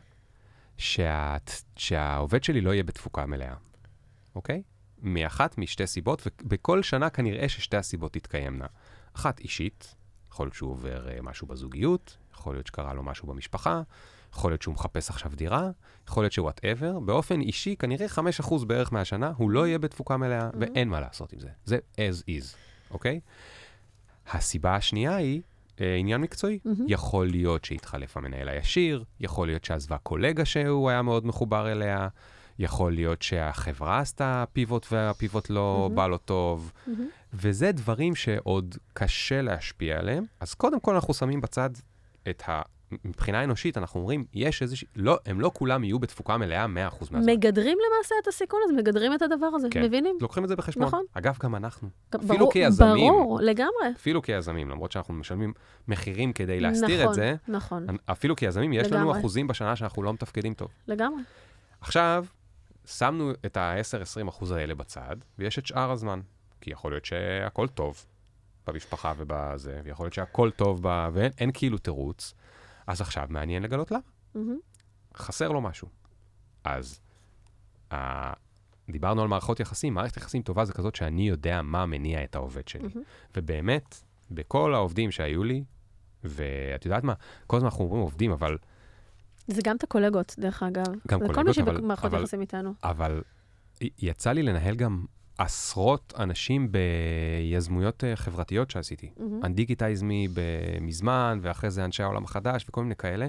שה, 0.77 1.37
שהעובד 1.75 2.43
שלי 2.43 2.61
לא 2.61 2.73
יהיה 2.73 2.83
בתפוקה 2.83 3.25
מלאה, 3.25 3.53
אוקיי? 4.35 4.63
מאחת 5.01 5.57
משתי 5.57 5.87
סיבות, 5.87 6.27
ובכל 6.43 6.83
שנה 6.83 7.09
כנראה 7.09 7.49
ששתי 7.49 7.77
הסיבות 7.77 8.13
תתקיימנה. 8.13 8.65
אחת 9.15 9.39
אישית, 9.39 9.95
יכול 10.31 10.45
להיות 10.45 10.55
שהוא 10.55 10.71
עובר 10.71 11.09
אה, 11.09 11.21
משהו 11.21 11.47
בזוגיות, 11.47 12.17
יכול 12.33 12.55
להיות 12.55 12.67
שקרה 12.67 12.93
לו 12.93 13.03
משהו 13.03 13.27
במשפחה, 13.27 13.81
יכול 14.33 14.51
להיות 14.51 14.61
שהוא 14.61 14.73
מחפש 14.73 15.09
עכשיו 15.09 15.31
דירה, 15.35 15.69
יכול 16.07 16.23
להיות 16.23 16.33
שוואטאבר. 16.33 16.99
באופן 16.99 17.41
אישי, 17.41 17.75
כנראה 17.75 18.07
5% 18.07 18.65
בערך 18.65 18.93
מהשנה, 18.93 19.31
הוא 19.37 19.49
לא 19.51 19.67
יהיה 19.67 19.79
בתפוקה 19.79 20.17
מלאה, 20.17 20.49
Mhm. 20.49 20.55
ואין 20.59 20.89
מה 20.89 20.99
לעשות 20.99 21.33
עם 21.33 21.39
זה. 21.39 21.49
זה 21.65 21.77
as 21.95 22.23
is, 22.29 22.55
אוקיי? 22.91 23.19
הסיבה 24.31 24.75
השנייה 24.75 25.15
היא 25.15 25.41
אה, 25.81 25.95
עניין 25.95 26.21
מקצועי. 26.21 26.59
מהמם. 26.65 26.85
יכול 26.87 27.27
להיות 27.27 27.65
שהתחלף 27.65 28.17
המנהל 28.17 28.49
הישיר, 28.49 29.03
יכול 29.19 29.47
להיות 29.47 29.63
שעזבה 29.63 29.97
קולגה 29.97 30.45
שהוא 30.45 30.89
היה 30.89 31.01
מאוד 31.01 31.25
מחובר 31.25 31.71
אליה, 31.71 32.07
יכול 32.59 32.93
להיות 32.93 33.21
שהחברה 33.21 33.99
עשתה 33.99 34.43
פיבוט 34.53 34.87
והפיבוט 34.91 35.49
לא 35.49 35.79
מהמם. 35.81 35.95
בא 35.95 36.07
לו 36.07 36.17
טוב, 36.17 36.71
מהמם. 36.87 37.07
וזה 37.33 37.71
דברים 37.71 38.15
שעוד 38.15 38.77
קשה 38.93 39.41
להשפיע 39.41 39.99
עליהם. 39.99 40.23
אז 40.39 40.53
קודם 40.53 40.79
כל 40.79 40.95
אנחנו 40.95 41.13
שמים 41.13 41.41
בצד 41.41 41.69
את 42.29 42.43
ה... 42.49 42.61
מבחינה 43.05 43.43
אנושית, 43.43 43.77
אנחנו 43.77 43.99
אומרים, 43.99 44.25
יש 44.33 44.61
איזושהי... 44.61 44.87
לא, 44.95 45.17
הם 45.25 45.41
לא 45.41 45.51
כולם 45.53 45.83
יהיו 45.83 45.99
בתפוקה 45.99 46.37
מלאה 46.37 46.65
100% 46.65 46.67
מהזמן. 47.01 47.29
מגדרים 47.31 47.77
למעשה 47.87 48.15
את 48.21 48.27
הסיכון 48.27 48.59
הזה, 48.63 48.73
מגדרים 48.73 49.13
את 49.13 49.21
הדבר 49.21 49.45
הזה, 49.55 49.67
כן. 49.71 49.83
מבינים? 49.83 50.17
לוקחים 50.21 50.43
את 50.43 50.49
זה 50.49 50.55
בחשבון. 50.55 50.85
נכון. 50.87 51.03
אגב, 51.13 51.37
גם 51.43 51.55
אנחנו. 51.55 51.89
גם 52.13 52.19
אפילו 52.19 52.37
ברור- 52.37 52.51
כיזמים. 52.53 53.13
ברור, 53.13 53.39
לגמרי. 53.41 53.87
אפילו 53.95 54.21
כיזמים, 54.21 54.69
למרות 54.69 54.91
שאנחנו 54.91 55.13
משלמים 55.13 55.53
מחירים 55.87 56.33
כדי 56.33 56.59
להסתיר 56.59 56.99
את 56.99 57.03
נכון, 57.03 57.13
זה, 57.13 57.35
נכון, 57.47 57.85
אפילו 58.05 58.35
כיזמים, 58.35 58.73
יש 58.73 58.91
לנו 58.91 59.05
לגמרי. 59.05 59.19
אחוזים 59.19 59.47
בשנה 59.47 59.75
שאנחנו 59.75 60.03
לא 60.03 60.13
מתפקדים 60.13 60.53
טוב. 60.53 60.67
לגמרי. 60.87 61.21
עכשיו, 61.81 62.25
שמנו 62.85 63.31
את 63.45 63.57
ה-10-20 63.57 64.29
אחוז 64.29 64.51
האלה 64.51 64.75
בצד, 64.75 65.15
ויש 65.39 65.59
את 65.59 65.65
שאר 65.65 65.91
הזמן. 65.91 66.19
כי 66.61 66.71
יכול 66.71 66.91
להיות 66.91 67.05
שהכל 67.05 67.67
טוב 67.67 68.05
במשפחה 68.67 69.13
ובזה, 69.17 69.79
ויכול 69.83 70.05
להיות 70.05 70.13
שהכל 70.13 70.51
טוב 70.51 70.79
ב... 70.83 71.09
ואין 71.13 71.31
אין 71.37 71.51
כאילו 71.53 71.77
תירוץ. 71.77 72.33
אז 72.87 73.01
עכשיו 73.01 73.25
מעניין 73.29 73.63
לגלות 73.63 73.91
למה. 73.91 73.99
מהמם. 74.35 74.57
חסר 75.17 75.49
לו 75.51 75.61
משהו. 75.61 75.87
אז 76.63 76.99
ה... 77.93 78.33
דיברנו 78.89 79.21
על 79.21 79.27
מערכות 79.27 79.59
יחסים, 79.59 79.93
מערכת 79.93 80.17
יחסים 80.17 80.41
טובה 80.41 80.65
זה 80.65 80.73
כזאת 80.73 80.95
שאני 80.95 81.27
יודע 81.29 81.61
מה 81.61 81.85
מניע 81.85 82.23
את 82.23 82.35
העובד 82.35 82.67
שלי. 82.67 82.81
מהמם. 82.87 83.01
ובאמת, 83.37 83.95
בכל 84.31 84.73
העובדים 84.73 85.11
שהיו 85.11 85.43
לי, 85.43 85.63
ואת 86.23 86.85
יודעת 86.85 87.03
מה, 87.03 87.13
כל 87.47 87.57
הזמן 87.57 87.67
אנחנו 87.69 87.83
אומרים 87.85 88.01
עובדים, 88.01 88.31
אבל, 88.31 88.57
זה 89.47 89.61
גם 89.65 89.75
את 89.75 89.83
הקולגות, 89.83 90.35
דרך 90.39 90.63
אגב. 90.63 90.85
גם 91.07 91.19
זה 91.19 91.27
כל 91.27 91.33
קולגות, 91.33 91.57
מי 91.57 91.63
אבל- 91.63 91.77
שבמערכות 91.77 92.05
אבל- 92.13 92.21
יחסים 92.23 92.41
איתנו. 92.41 92.73
אבל 92.83 93.21
יצא 93.81 94.31
לי 94.31 94.43
לנהל 94.43 94.75
גם 94.75 95.05
עשרות 95.37 96.13
אנשים 96.19 96.69
ביזמויות 96.71 98.03
אה, 98.03 98.15
חברתיות 98.15 98.71
שעשיתי. 98.71 99.09
me 100.01 100.29
ב- 100.33 100.81
מזמן, 100.81 101.39
ואחרי 101.41 101.71
זה 101.71 101.85
אנשי 101.85 102.03
העולם 102.03 102.23
החדש 102.23 102.65
וכל 102.69 102.83
מיני 102.83 102.95
כאלה. 102.95 103.27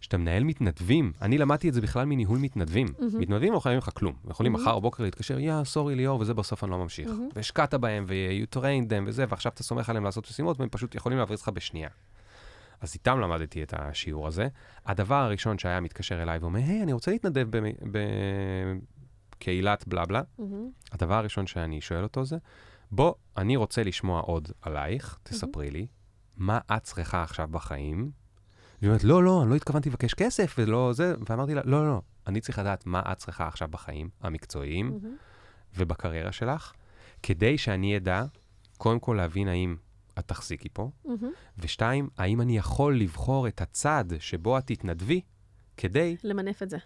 שאתה 0.00 0.16
מנהל 0.16 0.44
מתנדבים, 0.44 1.12
אני 1.22 1.38
למדתי 1.38 1.68
את 1.68 1.74
זה 1.74 1.80
בכלל 1.80 2.04
מניהול 2.04 2.38
מתנדבים. 2.38 2.86
מהמם. 2.98 3.20
מתנדבים 3.20 3.52
לא 3.52 3.60
חייבים 3.60 3.78
לך 3.78 3.90
כלום. 3.94 4.14
יכולים 4.30 4.52
מהמם. 4.52 4.64
מחר 4.64 4.78
בבוקר 4.78 5.02
להתקשר, 5.02 5.38
יא, 5.38 5.64
סורי 5.64 5.94
ליאור, 5.94 6.20
וזה 6.20 6.34
בסוף 6.34 6.64
אני 6.64 6.70
לא 6.70 6.78
ממשיך. 6.78 7.08
מהמם. 7.08 7.28
והשקעת 7.34 7.74
בהם, 7.74 8.04
ו-you 8.08 8.56
trained 8.56 8.88
them 8.88 9.04
וזה, 9.06 9.24
ועכשיו 9.28 9.52
אתה 9.52 9.62
סומך 9.62 9.88
עליהם 9.88 10.04
לעשות 10.04 10.30
משימות, 10.30 10.60
והם 10.60 10.68
פשוט 10.68 10.94
יכולים 10.94 11.18
להבריז 11.18 11.42
לך 11.42 11.48
בשנייה. 11.48 11.88
אז 12.80 12.94
איתם 12.94 13.20
למדתי 13.20 13.62
את 13.62 13.74
השיעור 13.76 14.26
הזה. 14.26 14.48
הדבר 14.86 15.14
הראשון 15.14 15.58
שהיה 15.58 15.80
מתקשר 15.80 16.22
אליי 16.22 16.38
ואומר, 16.38 16.60
היי, 16.60 16.82
אני 16.82 16.92
רוצה 16.92 17.10
להתנדב 17.10 17.48
בקהילת 19.36 19.88
בלה 19.88 20.06
בלה. 20.06 20.22
מהמם. 20.38 20.70
הדבר 20.92 21.14
הראשון 21.14 21.46
שאני 21.46 21.80
שואל 21.80 22.02
אותו 22.02 22.24
זה, 22.24 22.36
בוא, 22.90 23.14
אני 23.36 23.56
רוצה 23.56 23.82
לשמוע 23.82 24.20
עוד 24.20 24.48
עלייך, 24.62 25.18
תספרי 25.22 25.70
לי, 25.70 25.86
מה 26.36 26.58
את 26.76 26.82
צריכה 26.82 27.22
עכשיו 27.22 27.48
בחיים? 27.50 28.10
והיא 28.80 28.88
אומרת, 28.88 29.04
לא, 29.04 29.24
לא, 29.24 29.42
אני 29.42 29.50
לא 29.50 29.54
התכוונתי 29.54 29.88
לבקש 29.88 30.14
כסף 30.14 30.54
ולא 30.58 30.92
זה, 30.92 31.14
ואמרתי 31.28 31.54
לה, 31.54 31.62
לא, 31.64 31.82
לא, 31.84 31.88
לא, 31.88 32.02
אני 32.26 32.40
צריך 32.40 32.58
לדעת 32.58 32.86
מה 32.86 33.02
את 33.12 33.16
צריכה 33.18 33.48
עכשיו 33.48 33.68
בחיים 33.68 34.08
המקצועיים 34.20 34.86
מהמם. 34.86 35.16
ובקריירה 35.76 36.32
שלך, 36.32 36.72
כדי 37.22 37.58
שאני 37.58 37.96
אדע, 37.96 38.24
קודם 38.78 39.00
כל 39.00 39.14
להבין 39.16 39.48
האם 39.48 39.76
את 40.18 40.28
תחזיקי 40.28 40.68
פה, 40.72 40.90
מהמם. 41.04 41.30
ושתיים, 41.58 42.08
האם 42.18 42.40
אני 42.40 42.56
יכול 42.56 42.98
לבחור 42.98 43.48
את 43.48 43.60
הצד 43.60 44.04
שבו 44.18 44.58
את 44.58 44.66
תתנדבי, 44.66 45.20
כדי 45.76 46.16
למנף 46.24 46.62
את 46.62 46.70
זה. 46.70 46.76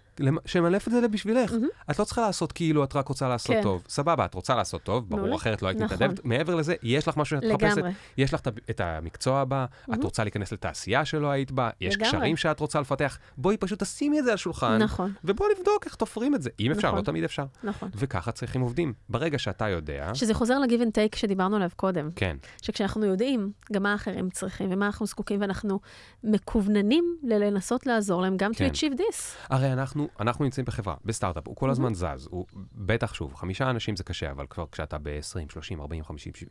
שמנף 0.46 0.88
את 0.88 0.92
זה 0.92 1.08
בשבילך. 1.08 1.52
מהמם. 1.52 1.68
את 1.90 1.98
לא 1.98 2.04
צריכה 2.04 2.20
לעשות 2.20 2.52
כאילו 2.52 2.84
את 2.84 2.96
רק 2.96 3.08
רוצה 3.08 3.28
לעשות 3.28 3.56
כן. 3.56 3.62
טוב. 3.62 3.84
סבבה, 3.88 4.24
את 4.24 4.34
רוצה 4.34 4.54
לעשות 4.54 4.82
טוב, 4.82 5.08
ברור, 5.08 5.20
מעולה. 5.20 5.36
אחרת 5.36 5.62
לא 5.62 5.68
היית 5.68 5.80
נכון. 5.80 5.96
מתנדבת. 5.96 6.24
מעבר 6.24 6.54
לזה, 6.54 6.74
יש 6.82 7.08
לך 7.08 7.16
משהו 7.16 7.36
שאת 7.36 7.50
מחפשת, 7.50 7.76
לגמרי. 7.76 7.92
יש 8.18 8.34
לך 8.34 8.40
את 8.40 8.48
את 8.70 8.80
המקצוע 8.80 9.40
הבא, 9.40 9.64
את 9.82 9.88
מהמם. 9.88 10.02
רוצה 10.02 10.24
להיכנס 10.24 10.52
לתעשייה 10.52 11.04
שלא 11.04 11.30
היית 11.30 11.52
בה, 11.52 11.70
יש 11.80 11.94
לגמרי. 11.94 12.10
קשרים 12.10 12.36
שאת 12.36 12.60
רוצה 12.60 12.80
לפתח, 12.80 13.18
בואי 13.36 13.56
פשוט 13.56 13.82
תשימי 13.82 14.18
את 14.18 14.24
זה 14.24 14.30
על 14.30 14.34
השולחן, 14.34 14.78
נכון, 14.82 15.12
ובואי 15.24 15.50
נבדוק 15.58 15.86
איך 15.86 15.94
תופרים 15.94 16.34
את 16.34 16.42
זה. 16.42 16.50
אם 16.60 16.70
אפשר, 16.70 16.88
נכון. 16.88 16.98
לא 16.98 17.04
תמיד 17.04 17.24
אפשר. 17.24 17.44
נכון. 17.64 17.88
וככה 17.94 18.32
צריכים 18.32 18.60
עובדים. 18.60 18.92
ברגע 19.08 19.38
שאתה 19.38 19.68
יודע, 19.68 20.10
שזה 20.14 20.34
חוזר 20.34 20.58
ל-give 20.58 20.82
and 20.82 20.90
take 20.90 21.16
שדיברנו 21.16 21.56
עליו 21.56 21.70
קודם. 21.76 22.10
כן, 22.16 22.36
שכשאנחנו 22.62 23.04
יודעים 23.04 23.52
גם 23.72 23.82
מה 23.82 23.92
האחרים 23.92 24.30
צריכים 24.30 24.68
ומה 24.72 24.86
אנחנו 24.86 25.06
זקוקים, 25.06 25.40
ואנחנו 25.40 25.80
מקווננים 26.24 27.16
ללנסות 27.22 27.86
לעזור 27.86 28.22
להם, 28.22 28.36
גם 28.36 28.54
כן. 28.54 28.68
to 28.68 28.72
achieve 28.72 28.98
this. 28.98 29.16
הרי 29.48 29.72
אנחנו, 29.72 30.08
אנחנו 30.20 30.44
נמצאים 30.44 30.64
בחברה, 30.66 30.94
בסטארט-אפ, 31.04 31.48
הוא 31.48 31.56
כל 31.56 31.68
Mhm. 31.68 31.70
הזמן 31.70 31.94
זז. 31.94 32.28
הוא, 32.30 32.46
בטח, 32.74 33.14
שוב, 33.14 33.34
חמישה 33.34 33.70
אנשים 33.70 33.96
זה 33.96 34.04
קשה, 34.04 34.30
אבל 34.30 34.46
כבר 34.50 34.64
כשאתה 34.72 34.98
ב-20, 35.02 35.20
30, 35.52 35.80
40, 35.80 36.04
50, 36.04 36.34
70, 36.34 36.50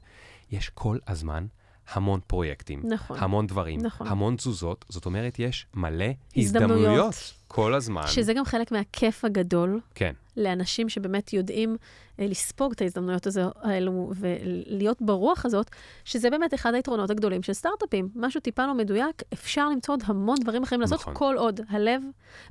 יש 0.51 0.69
כל 0.69 0.97
הזמן 1.07 1.45
המון 1.93 2.19
פרויקטים, 2.27 2.81
נכון. 2.93 3.17
המון 3.19 3.47
דברים, 3.47 3.81
נכון. 3.81 4.07
המון 4.07 4.35
תזוזות. 4.35 4.85
זאת 4.89 5.05
אומרת, 5.05 5.39
יש 5.39 5.67
מלא 5.73 6.05
הזדמנויות. 6.35 6.77
הזדמנויות 6.81 7.33
כל 7.51 7.73
הזמן. 7.73 8.07
שזה 8.07 8.33
גם 8.33 8.45
חלק 8.45 8.71
מהכיף 8.71 9.25
הגדול 9.25 9.79
כן, 9.95 10.13
לאנשים 10.37 10.89
שבאמת 10.89 11.33
יודעים 11.33 11.77
אה, 12.19 12.25
לספוג 12.27 12.71
את 12.71 12.81
ההזדמנויות 12.81 13.27
הזו- 13.27 13.51
האלו 13.61 14.11
ולהיות 14.15 15.01
ברוח 15.01 15.45
הזאת, 15.45 15.69
שזה 16.05 16.29
באמת 16.29 16.53
אחד 16.53 16.73
היתרונות 16.73 17.09
הגדולים 17.09 17.43
של 17.43 17.53
סטארט-אפים. 17.53 18.09
משהו 18.15 18.41
טיפה 18.41 18.65
לא 18.65 18.73
מדויק, 18.73 19.23
אפשר 19.33 19.69
למצוא 19.69 19.93
עוד 19.95 20.03
המון 20.05 20.37
דברים 20.41 20.63
אחרים 20.63 20.81
לעשות, 20.81 20.99
נכון. 20.99 21.13
כל 21.17 21.35
עוד 21.37 21.59
הלב 21.69 22.01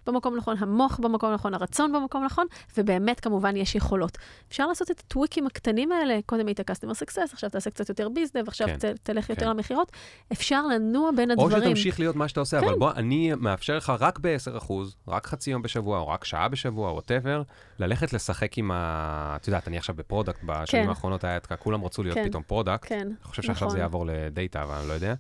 במקום 0.07 0.35
הנכון, 0.35 0.57
המוח 0.59 1.01
במקום 1.03 1.31
הנכון, 1.31 1.55
הרצון 1.55 1.93
במקום 1.93 2.23
הנכון, 2.23 2.47
ובאמת 2.79 3.21
כמובן 3.21 3.57
יש 3.57 3.75
יכולות. 3.75 4.19
אפשר 4.49 4.67
לעשות 4.67 4.91
את 4.91 5.01
הטוויקים 5.01 5.47
הקטנים 5.47 5.93
האלה, 5.93 6.19
קודם 6.27 6.47
היית 6.47 6.61
customer 6.61 6.95
success, 7.05 7.33
עכשיו 7.33 7.51
תעשה 7.51 7.71
קצת 7.71 7.89
יותר 7.89 8.09
ביזנב, 8.09 8.49
עכשיו 8.49 8.69
כן, 8.69 8.77
ת, 8.79 8.85
תלך 9.03 9.31
יותר 9.31 9.43
כן. 9.43 9.49
למכירות. 9.51 9.93
אפשר 10.33 10.67
לנוע 10.67 11.11
בין 11.17 11.31
או 11.31 11.45
הדברים. 11.45 11.63
שתמשיך 11.63 12.01
להיות 12.01 12.17
מה 12.17 12.29
שאתה 12.29 12.41
עושה, 12.41 12.61
כן. 12.61 12.67
אבל 12.67 12.79
בוא, 12.79 12.91
אני 12.93 13.33
מאפשר 13.37 13.77
לך 13.77 13.93
רק 14.01 14.19
ב-10%, 14.23 14.73
רק 15.09 15.27
חצי 15.27 15.51
יום 15.51 15.63
בשבוע, 15.63 15.99
או 15.99 16.09
רק 16.09 16.25
שעה 16.25 16.49
בשבוע, 16.49 16.93
whatever, 16.93 17.43
ללכת 17.79 18.13
לשחק 18.13 18.59
עם 18.59 18.71
ה... 18.71 19.37
את 19.37 19.47
יודעת, 19.49 19.69
אני 19.69 19.79
עכשיו 19.79 19.95
ב 19.95 20.00
product, 20.00 20.41
בשנים 20.47 20.83
כן. 20.85 20.89
האחרונות 20.89 21.25
היה, 21.25 21.37
את- 21.37 21.53
כולם 21.59 21.85
רצו 21.85 22.03
להיות 22.03 22.15
כן. 22.19 22.29
פתאום 22.29 22.43
product. 22.43 22.89
כן, 22.89 23.01
אני 23.01 23.15
חושב 23.23 23.43
שעכשיו 23.43 23.67
נכון. 23.67 23.77
זה 23.77 23.83
יעבור 23.83 24.07
ל 24.07 24.16
data, 24.16 24.63
אבל 24.63 24.75
אני 24.75 24.89
לא 24.89 24.93
יודע. 24.93 25.15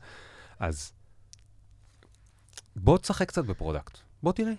אז 0.61 0.93
בוא 2.77 2.99
תשחק 2.99 3.29
קצת 3.29 3.45
ב 3.45 3.51
product, 3.51 3.99
בוא 4.23 4.33
תראה. 4.33 4.53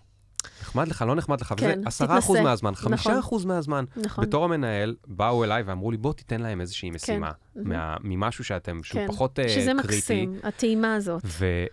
נחמד 0.62 0.88
לך, 0.88 1.02
לא 1.02 1.16
נחמד 1.16 1.42
לך, 1.42 1.54
כן, 1.58 1.66
וזה 1.80 1.88
עשרה 1.88 2.20
אחוז. 2.20 2.40
מהזמן, 2.40 2.76
חמישה 2.76 3.20
אחוז 3.20 3.46
מהזמן. 3.46 3.86
נכון. 3.96 4.26
בתור 4.26 4.46
המנהל, 4.46 4.96
באו 5.08 5.44
אליי 5.44 5.64
ואמרו 5.64 5.92
לי, 5.92 5.98
בוא 5.98 6.14
תיתן 6.14 6.42
להם 6.42 6.62
איזושהי 6.62 6.90
משימה, 6.92 7.32
מהמם. 7.56 7.70
מה- 7.70 7.98
ממשהו 8.04 8.44
שאתם, 8.44 8.84
שהוא 8.84 9.02
כן. 9.02 9.08
פחות 9.08 9.40
אה, 9.40 9.50
שזה 9.50 9.72
קריטי. 9.82 9.98
מקסים, 9.98 10.40
הטעימה 10.44 10.96
הזאת. 10.96 11.24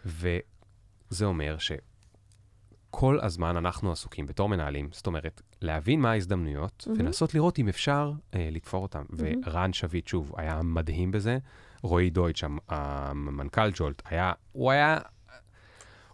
וזה 0.05 1.25
אומר 1.25 1.57
שכל 2.97 3.19
הזמן 3.23 3.57
אנחנו 3.57 3.93
עסוקים 3.93 4.27
בתור 4.27 4.49
מנהלים, 4.49 4.89
זאת 4.93 5.07
אומרת, 5.07 5.43
להבין 5.63 6.01
מה 6.01 6.11
ההזדמנויות, 6.11 6.85
מהמם. 6.87 7.01
ולנסות 7.01 7.35
לראות 7.35 7.59
אם 7.59 7.69
אפשר 7.69 8.13
אה, 8.35 8.49
לתפור 8.53 8.83
אותם. 8.83 9.05
מהמם. 9.11 9.41
ורן 9.47 9.73
שביט, 9.73 10.07
שוב, 10.07 10.33
היה 10.37 10.61
מדהים 10.63 11.11
בזה. 11.11 11.39
רועי 11.83 12.11
דויטש, 12.11 12.45
המ- 12.45 12.59
המנכ"ל 12.69 13.71
ג'ולט, 13.75 14.03
היה, 14.05 14.33
הוא 14.53 14.71
היה, 14.71 14.99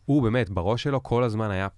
הוא 0.04 0.22
באמת, 0.22 0.50
בראש 0.50 0.82
שלו 0.82 1.02
כל 1.02 1.22
הזמן 1.24 1.50
היה, 1.50 1.68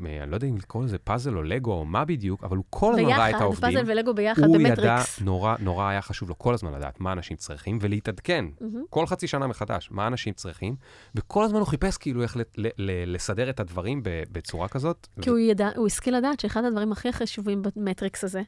אני 0.00 0.30
לא 0.30 0.36
יודע 0.36 0.46
אם 0.46 0.56
לקרוא 0.56 0.84
לזה 0.84 0.98
פאזל 0.98 1.36
או 1.36 1.42
לגו 1.42 1.72
או 1.72 1.84
מה 1.84 2.04
בדיוק, 2.04 2.44
אבל 2.44 2.56
הוא 2.56 2.64
כל 2.70 2.92
הזמן 2.94 3.04
ראה 3.04 3.28
את 3.28 3.32
ביחד, 3.32 3.42
העובדים. 3.42 3.70
פאזל 3.74 3.90
ולגו 3.92 4.14
ביחד 4.14 4.44
הוא 4.44 4.56
ידע, 4.56 4.68
במטריקס. 4.68 5.20
נורא, 5.20 5.54
נורא 5.60 5.88
היה 5.88 6.02
חשוב 6.02 6.28
לו 6.28 6.38
כל 6.38 6.54
הזמן 6.54 6.72
לדעת 6.74 7.00
מה 7.00 7.12
אנשים 7.12 7.36
צריכים 7.36 7.78
ולהתעדכן. 7.80 8.44
מהמם. 8.60 8.82
כל 8.90 9.06
חצי 9.06 9.26
שנה 9.26 9.46
מחדש, 9.46 9.88
מה 9.90 10.06
אנשים 10.06 10.34
צריכים, 10.34 10.76
וכל 11.14 11.44
הזמן 11.44 11.58
הוא 11.58 11.66
חיפש 11.66 11.96
כאילו 11.96 12.22
איך 12.22 12.36
ל- 12.36 12.40
ל- 12.56 12.68
ל- 12.78 13.14
לסדר 13.14 13.50
את 13.50 13.60
הדברים 13.60 14.00
בצורה 14.04 14.68
כזאת. 14.68 15.06
כי 15.20 15.30
הוא 15.30 15.38
ידע, 15.38 15.70
הוא 15.76 15.86
השכיל 15.86 16.16
לדעת 16.16 16.40
שאחד 16.40 16.64
הדברים 16.64 16.92
הכי 16.92 17.12
חשובים 17.12 17.62
במטריקס 17.76 18.24
הזה, 18.24 18.42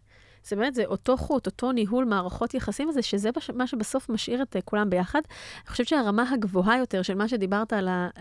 זה 0.48 0.56
באמת, 0.56 0.74
זה 0.74 0.84
אותו 0.84 1.16
חוט, 1.16 1.46
אותו 1.46 1.72
ניהול 1.72 2.04
מערכות 2.04 2.54
יחסים 2.54 2.88
הזה, 2.88 3.02
שזה 3.02 3.30
בש- 3.32 3.50
מה 3.50 3.66
שבסוף 3.66 4.08
משאיר 4.08 4.42
את 4.42 4.56
uh, 4.56 4.60
כולם 4.64 4.90
ביחד. 4.90 5.20
אני 5.64 5.70
חושבת 5.70 5.88
שהרמה 5.88 6.30
הגבוהה 6.30 6.78
יותר 6.78 7.02
של 7.02 7.14
מה 7.14 7.28
שדיברת 7.28 7.72
על 7.72 7.88
ה... 7.88 8.08
Uh, 8.16 8.20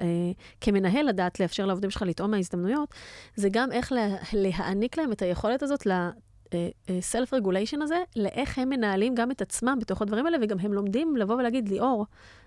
כמנהל 0.62 1.06
לדעת 1.06 1.40
לאפשר 1.40 1.66
לעובדים 1.66 1.90
שלך 1.90 2.02
לטעום 2.02 2.32
מההזדמנויות, 2.32 2.90
זה 3.36 3.50
גם 3.52 3.72
איך 3.72 3.92
לה, 3.92 4.08
להעניק 4.34 4.98
להם 4.98 5.12
את 5.12 5.22
היכולת 5.22 5.64
הזאת 5.64 5.86
ל... 5.86 5.92
uh, 5.92 6.52
ה-self-regulation 6.52 7.84
הזה, 7.84 8.04
לאיך 8.16 8.60
הם 8.60 8.70
מנהלים 8.70 9.16
גם 9.16 9.32
את 9.32 9.42
עצמם 9.42 9.78
בתוך 9.82 10.02
הדברים 10.02 10.26
האלה, 10.26 10.38
וגם 10.42 10.60
הם 10.60 10.74
לומדים 10.74 11.18
לבוא 11.18 11.36
ולהגיד, 11.36 11.70
ליאור, 11.70 12.06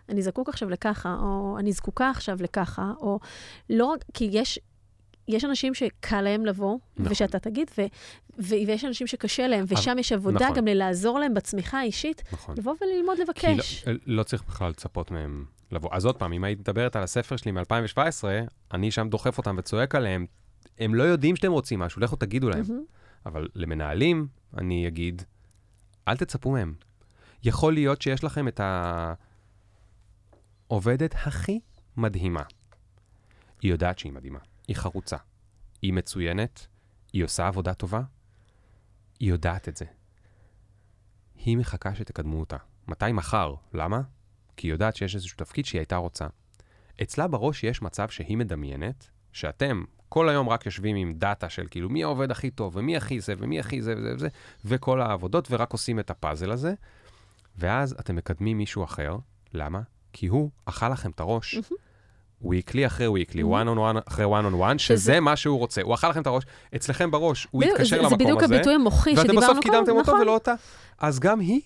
אני 0.09 0.23
זקוק 0.23 0.49
עכשיו 0.49 0.71
לככה, 0.71 1.17
או 1.21 1.57
אני 1.59 1.73
זקוקה 1.73 2.11
עכשיו 2.11 2.39
לככה, 2.41 2.93
או 3.01 3.19
לא 3.71 3.87
רק, 3.87 4.05
כי 4.15 4.29
יש... 4.33 4.59
יש 5.29 5.45
אנשים 5.45 5.75
שקל 5.75 6.21
להם 6.21 6.47
לבוא, 6.47 6.79
נכון. 6.97 7.13
ושאתה 7.13 7.39
תגיד, 7.39 7.71
ו, 7.79 7.83
ו, 8.39 8.55
ויש 8.67 8.85
אנשים 8.85 9.07
שקשה 9.07 9.47
להם, 9.47 9.65
ושם 9.69 9.97
יש 9.99 10.13
עבודה 10.13 10.45
נכון. 10.45 10.57
גם 10.57 10.67
לעזור 10.67 11.19
להם 11.19 11.35
בצמיחה 11.35 11.79
האישית, 11.79 12.23
נכון. 12.33 12.55
לבוא 12.59 12.75
וללמוד 12.81 13.17
כי 13.17 13.23
לבקש. 13.23 13.85
לא, 13.87 13.95
לא 14.07 14.23
צריך 14.23 14.45
בכלל 14.45 14.71
לצפות 14.71 15.11
מהם 15.11 15.45
לבוא. 15.73 15.91
אז 15.93 16.05
עוד 16.05 16.17
פעם, 16.17 16.33
אם 16.33 16.45
היית 16.45 16.59
מדברת 16.59 16.97
על 16.97 17.03
הספר 17.03 17.37
שלי 17.37 17.53
מ-2017, 17.53 18.25
אני 18.75 18.91
שם 18.91 19.09
דוחף 19.09 19.39
אותם 19.39 19.57
וצועק 19.59 19.95
עליהם, 19.95 20.27
הם 20.79 20.95
לא 20.95 21.03
יודעים 21.03 21.37
שאתם 21.37 21.53
רוצים 21.53 21.79
משהו, 21.79 22.01
לכו 22.01 22.17
תגידו 22.17 22.49
להם. 22.49 22.63
מהמם. 22.69 22.83
אבל 23.27 23.49
למנהלים, 23.55 24.27
אני 24.59 24.89
אגיד, 24.89 25.23
אל 26.09 26.17
תצפו 26.17 26.51
מהם. 26.51 26.75
יכול 27.45 27.73
להיות 27.73 28.03
שיש 28.03 28.25
לכם 28.25 28.49
את 28.49 28.61
העובדת 30.71 31.15
הכי 31.15 31.61
מדהימה. 31.97 32.43
היא 33.63 33.71
יודעת 33.71 33.99
שהיא 33.99 34.13
מדהימה, 34.13 34.39
היא 34.69 34.77
חרוצה, 34.77 35.17
היא 35.83 35.93
מצוינת, 35.93 36.67
היא 37.13 37.25
עושה 37.25 37.47
עבודה 37.47 37.75
טובה, 37.75 38.03
היא 39.21 39.31
יודעת 39.31 39.69
את 39.69 39.77
זה. 39.77 39.85
היא 41.37 41.57
מחכה 41.57 41.95
שתקדמו 41.95 42.41
אותה. 42.41 42.57
מתי? 42.89 43.13
מחר. 43.13 43.55
למה? 43.75 44.01
כי 44.57 44.67
היא 44.67 44.73
יודעת 44.73 44.97
שיש 44.97 45.15
איזשהו 45.15 45.37
תפקיד 45.37 45.65
שהיא 45.65 45.79
הייתה 45.79 45.97
רוצה. 45.97 46.27
אצלה 47.03 47.29
בראש 47.29 47.65
יש 47.65 47.83
מצב 47.83 48.09
שהיא 48.09 48.37
מדמיינת, 48.37 49.09
שאתם 49.33 49.85
כל 50.09 50.29
היום 50.29 50.49
רק 50.49 50.67
יושבים 50.67 50.97
עם 50.97 51.15
דאטה 51.15 51.49
של 51.49 51.67
כאילו 51.71 51.89
מי 51.89 52.03
העובד 52.03 52.31
הכי 52.31 52.51
טוב, 52.51 52.77
ומי 52.77 52.97
הכי 52.97 53.21
זה, 53.21 53.35
ומי 53.39 53.61
הכי 53.61 53.83
זה 53.83 53.95
וזה 53.97 54.15
וזה, 54.15 54.29
וכל 54.65 55.01
העבודות, 55.01 55.49
ורק 55.51 55.73
עושים 55.73 55.99
את 55.99 56.11
הפאזל 56.11 56.51
הזה, 56.51 56.75
ואז 57.57 57.97
אתם 58.01 58.17
מקדמים 58.17 58.59
מישהו 58.59 58.85
אחר. 58.85 59.17
למה? 59.55 59.81
כי 60.13 60.27
הוא 60.27 60.51
אכל 60.65 60.89
לכם 60.89 61.11
את 61.11 61.21
הראש. 61.21 61.59
Weekly 62.45 62.87
אחרי 62.87 63.07
weekly, 63.07 63.43
one 63.45 63.67
on 63.69 63.79
one 63.79 64.09
אחרי 64.09 64.25
one 64.25 64.53
on 64.53 64.75
one, 64.75 64.79
שזה 64.79 65.21
מה 65.21 65.37
שהוא 65.37 65.59
רוצה. 65.59 65.83
הוא 65.83 65.95
אכל 65.95 66.09
לכם 66.09 66.23
את 66.23 66.27
הראש, 66.27 66.45
אצלכם 66.77 67.11
בראש, 67.11 67.47
הוא 67.51 67.63
זה- 67.85 67.97
למקום 67.97 68.09
זה 68.11 68.17
בדיוק 68.17 68.43
הזה, 68.43 68.55
הביטוי 68.55 68.75
המוחי 68.75 69.11
ואתם 69.11 69.23
שדיברנו 69.23 69.41
בסוף 69.47 69.59
קידמתם 69.65 69.93
אותו 69.93 70.01
נכון. 70.01 70.21
ולא 70.21 70.35
אותה. 70.35 70.55
אז 70.99 71.21
גם 71.21 71.41
היא 71.41 71.61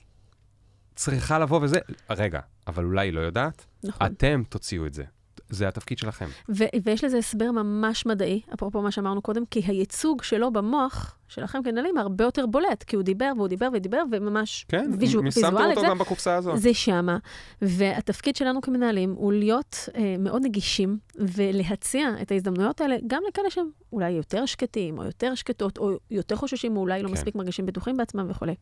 צריכה 0.94 1.38
לבוא 1.38 1.60
וזה, 1.62 1.78
רגע, 2.10 2.40
אבל 2.66 2.84
אולי 2.84 3.06
היא 3.06 3.12
לא 3.12 3.20
יודעת, 3.20 3.64
נכון. 3.84 4.06
אתם 4.06 4.42
תוציאו 4.48 4.86
את 4.86 4.94
זה. 4.94 5.04
זה 5.50 5.68
התפקיד 5.68 5.98
שלכם. 5.98 6.26
ו- 6.48 6.64
ויש 6.84 7.04
לזה 7.04 7.18
הסבר 7.18 7.50
ממש 7.50 8.06
מדעי, 8.06 8.40
אפרופו 8.54 8.82
מה 8.82 8.90
שאמרנו 8.90 9.22
קודם, 9.22 9.42
כי 9.50 9.60
הייצוג 9.66 10.22
שלו 10.22 10.52
במוח 10.52 11.16
שלכם 11.34 11.62
כנהלים 11.62 11.98
הרבה 11.98 12.24
יותר 12.24 12.46
בולט, 12.46 12.82
כי 12.82 12.96
הוא 12.96 13.02
דיבר 13.02 13.32
והוא 13.36 13.48
דיבר 13.48 13.68
ודיבר, 13.72 14.02
וממש 14.12 14.64
כן, 14.68 14.90
ויזו- 14.98 15.12
שמתם 15.12 15.24
ויזואלית 15.24 15.70
אותו 15.70 15.80
זה, 15.80 15.86
גם 15.86 15.98
בקופסה 15.98 16.36
הזאת. 16.36 16.58
זה 16.58 16.74
שמה. 16.74 17.18
והתפקיד 17.62 18.36
שלנו 18.36 18.60
כמנהלים 18.60 19.14
הוא 19.16 19.32
להיות 19.32 19.88
אה, 19.96 20.14
מאוד 20.18 20.42
נגישים 20.44 20.98
ולהציע 21.18 22.08
את 22.22 22.32
ההזדמנויות 22.32 22.80
האלה 22.80 22.96
גם 23.06 23.22
לכאלה 23.28 23.50
שהם 23.50 23.66
אולי 23.92 24.10
יותר 24.10 24.46
שקטים, 24.46 24.98
או 24.98 25.04
יותר 25.04 25.34
שקטות, 25.34 25.78
או 25.78 25.90
יותר 26.10 26.36
חוששים, 26.36 26.76
או 26.76 26.80
אולי 26.80 27.02
לא 27.02 27.08
כן. 27.08 27.12
מספיק 27.14 27.34
מרגישים 27.34 27.66
בטוחים 27.66 27.96
בעצמם 27.96 28.26
וכולי. 28.30 28.54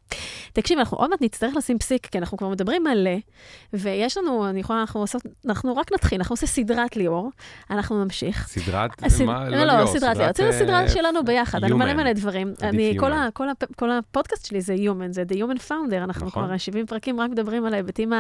תקשיב, 0.53 0.79
אנחנו 0.79 0.97
עוד 0.99 1.11
מעט 1.11 1.23
נצטרך 1.23 1.57
לשים 1.57 1.79
פסיק, 1.79 2.07
כי 2.07 2.19
אנחנו 2.19 2.39
כבר 2.39 2.49
מדברים 2.49 2.83
מלא, 2.85 3.11
ויש 3.73 4.17
לנו, 4.19 4.49
אני 4.49 4.61
יכולה, 4.61 4.81
אנחנו 4.81 5.01
עושות, 5.01 5.23
אנחנו 5.47 5.77
רק 5.77 5.93
נתחיל, 5.93 6.21
אנחנו 6.21 6.33
עושים 6.33 6.49
סדרת 6.49 6.97
ליאור, 6.97 7.31
אנחנו 7.71 8.05
נמשיך. 8.05 8.49
סדרת, 8.49 8.91
הסד- 9.03 9.25
מה, 9.25 9.49
לא, 9.49 9.65
לא, 9.65 9.87
סדרת 9.87 10.17
ליאור. 10.17 10.31
עשינו 10.31 10.49
אה, 10.49 10.53
סדרה 10.53 10.89
שלנו 10.89 11.25
ביחד, 11.25 11.65
על 11.65 11.73
מלא 11.75 11.91
Human. 11.91 11.95
מלא 11.95 12.13
דברים. 12.13 12.55
אני, 12.63 12.97
כל. 13.01 13.13
ה- 13.13 13.29
כל 13.35 13.49
הפ- 13.49 13.75
כל 13.77 13.91
הפודקאסט 13.91 14.47
שלי 14.47 14.61
זה 14.61 14.75
Human, 14.75 15.13
זה 15.13 15.23
The 15.29 15.35
Human 15.35 15.69
Founder, 15.71 15.97
אנחנו 15.97 16.27
נכון. 16.27 16.45
כבר 16.47 16.57
70 16.59 16.87
פרקים 16.87 17.21
רק 17.21 17.31
מדברים 17.31 17.65
על 17.67 17.75
ההיבטים 17.75 18.13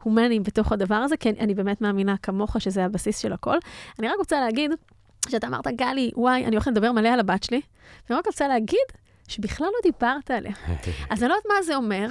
ההומניים 0.00 0.42
בתוך 0.42 0.72
הדבר 0.72 0.94
הזה, 0.94 1.16
כי 1.16 1.30
אני- 1.30 1.38
אני 1.40 1.54
באמת 1.54 1.80
מאמינה 1.80 2.14
כמוך 2.22 2.60
שזה 2.60 2.84
הבסיס 2.84 3.18
של 3.18 3.32
הכל. 3.32 3.56
אני 3.98 4.08
רק 4.08 4.14
רוצה 4.18 4.40
להגיד, 4.40 4.70
שאתה 5.28 5.46
אמרת, 5.46 5.66
גלי, 5.66 6.10
וואי, 6.16 6.44
אני 6.44 6.56
הולכת 6.56 6.70
לדבר 6.70 6.92
מלא 6.92 7.08
על 7.08 7.20
הבת 7.20 7.42
שלי, 7.42 7.60
ואני 8.10 8.18
רק 8.18 8.26
רוצה 8.26 8.48
להגיד 8.48 8.78
שבכלל 9.28 9.66
לא 9.66 9.90
דיברת 9.92 10.30
עליה. 10.30 10.52
אז 11.10 11.22
אני 11.22 11.28
לא 11.28 11.34
יודעת 11.34 11.46
מה 11.56 11.62
זה 11.62 11.76
אומר, 11.76 12.06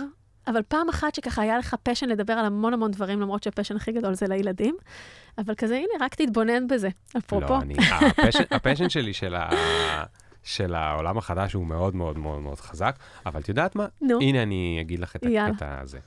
אבל 0.48 0.62
פעם 0.68 0.90
אחת 0.90 1.16
שככה 1.16 1.42
היה 1.42 1.58
לך 1.58 1.76
passion 1.84 2.10
לדבר 2.10 2.34
על 2.34 2.46
המון 2.46 2.74
המון 2.74 2.92
דברים, 2.92 3.22
למרות 3.22 3.44
שה 3.44 3.53
passion 3.53 3.76
הכי 3.76 3.92
גדול 3.92 4.14
זה 4.14 4.26
לילדים, 4.28 4.76
אבל 5.38 5.56
כזה, 5.56 5.76
הנה, 5.76 6.06
רק 6.06 6.16
תתבונן 6.16 6.68
בזה, 6.68 6.90
אפרופו. 7.18 7.54
לא, 7.54 7.60
אני, 7.62 7.76
ה 8.02 8.07
passion, 8.07 8.44
ה 8.52 8.57
passion 8.57 8.90
שלי 8.90 9.14
של, 9.14 9.36
ה, 9.36 9.50
של 10.46 10.76
העולם 10.76 11.18
החדש 11.18 11.54
הוא 11.54 11.66
מאוד 11.66 11.96
מאוד 11.96 12.18
מאוד 12.18 12.42
מאוד 12.42 12.60
חזק, 12.60 12.96
אבל 13.26 13.42
את 13.42 13.50
יודעת 13.50 13.76
מה? 13.76 13.86
נו. 14.02 14.20
הנה 14.22 14.44
אני 14.44 14.78
אגיד 14.82 15.00
לך 15.00 15.16
את 15.16 15.24
יאללה. 15.24 15.48
הקטע 15.48 15.80
הזה. 15.82 16.00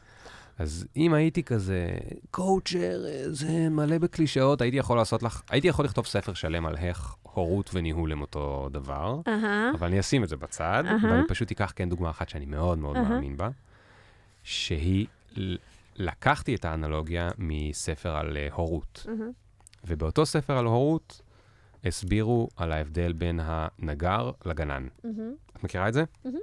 אז 0.58 0.86
אם 0.96 1.14
הייתי 1.14 1.42
כזה 1.42 1.88
coacher, 2.30 3.04
זה 3.26 3.68
מלא 3.70 3.98
בקלישאות, 3.98 4.60
הייתי 4.60 4.76
יכול 4.76 4.96
לעשות 4.96 5.22
לך, 5.22 5.42
הייתי 5.50 5.68
יכול 5.68 5.84
לכתוב 5.84 6.06
ספר 6.06 6.34
שלם 6.34 6.66
על 6.66 6.76
איך 6.76 7.14
הורות 7.22 7.70
וניהול 7.74 8.12
הם 8.12 8.20
אותו 8.20 8.68
דבר, 8.72 9.20
אהה, 9.28 9.70
אבל 9.74 9.86
אני 9.86 10.00
אשים 10.00 10.24
את 10.24 10.28
זה 10.28 10.36
בצד, 10.36 10.84
אהה. 10.86 10.96
ואני 11.02 11.22
פשוט 11.28 11.50
אקח 11.50 11.72
כן 11.76 11.88
דוגמה 11.88 12.10
אחת 12.10 12.28
שאני 12.28 12.46
מאוד 12.46 12.78
מאוד 12.78 12.96
אהה. 12.96 13.08
מאמין 13.08 13.36
בה, 13.36 13.48
שהיא, 14.42 15.06
לקחתי 15.96 16.54
את 16.54 16.64
האנלוגיה 16.64 17.30
מספר 17.38 18.16
על 18.16 18.36
אה, 18.36 18.48
הורות. 18.52 19.06
אהה. 19.08 19.28
ובאותו 19.84 20.26
ספר 20.26 20.58
על 20.58 20.64
הורות 20.64 21.20
הסבירו 21.84 22.48
על 22.56 22.72
ההבדל 22.72 23.12
בין 23.12 23.40
הנגר 23.42 24.30
לגנן. 24.44 24.88
מהמם. 25.04 25.34
את 25.56 25.64
מכירה 25.64 25.88
את 25.88 25.94
זה? 25.94 26.04
מהמם. 26.24 26.38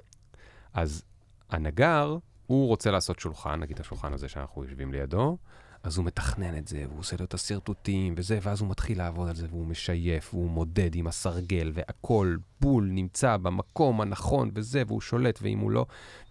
אז 0.73 1.03
הנגר, 1.49 2.17
הוא 2.47 2.67
רוצה 2.67 2.91
לעשות 2.91 3.19
שולחן, 3.19 3.59
נגיד 3.59 3.79
השולחן 3.79 4.13
הזה 4.13 4.27
שאנחנו 4.27 4.63
יושבים 4.63 4.93
לידו, 4.93 5.37
אז 5.83 5.97
הוא 5.97 6.05
מתכנן 6.05 6.57
את 6.57 6.67
זה, 6.67 6.85
והוא 6.87 6.99
עושה 6.99 7.15
לו 7.19 7.25
את 7.25 7.33
השרטוטים 7.33 8.13
וזה, 8.17 8.39
ואז 8.41 8.61
הוא 8.61 8.69
מתחיל 8.69 8.97
לעבוד 8.97 9.29
על 9.29 9.35
זה, 9.35 9.47
והוא 9.49 9.65
משייף, 9.65 10.33
והוא 10.33 10.49
מודד 10.49 10.95
עם 10.95 11.07
הסרגל, 11.07 11.71
והכל 11.73 12.37
בול 12.61 12.89
נמצא 12.91 13.37
במקום 13.37 14.01
הנכון 14.01 14.51
וזה, 14.53 14.83
והוא 14.87 15.01
שולט, 15.01 15.39
ואם 15.41 15.59
הוא 15.59 15.71
לא, 15.71 15.85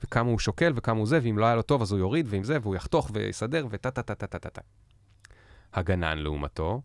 וכמה 0.05 0.31
הוא 0.31 0.39
שוקל 0.39 0.73
וכמה 0.77 0.99
הוא 0.99 1.07
זה, 1.07 1.19
ואם 1.23 1.39
לא 1.39 1.47
היה 1.47 1.55
לו 1.55 1.63
טוב 1.63 1.83
אז 1.83 1.93
הוא 1.93 1.99
יוריד, 1.99 2.27
ועם 2.29 2.45
זה, 2.45 2.59
והוא 2.63 2.77
יחתוך 2.77 3.11
ויסדר, 3.15 3.67
וטה 3.71 3.91
טה 3.91 4.03
טה 4.03 4.15
טה 4.15 4.27
טה 4.27 4.39
טה 4.39 4.51
טה. 4.51 4.61
הגנן 5.75 6.19
לעומתו, 6.19 6.83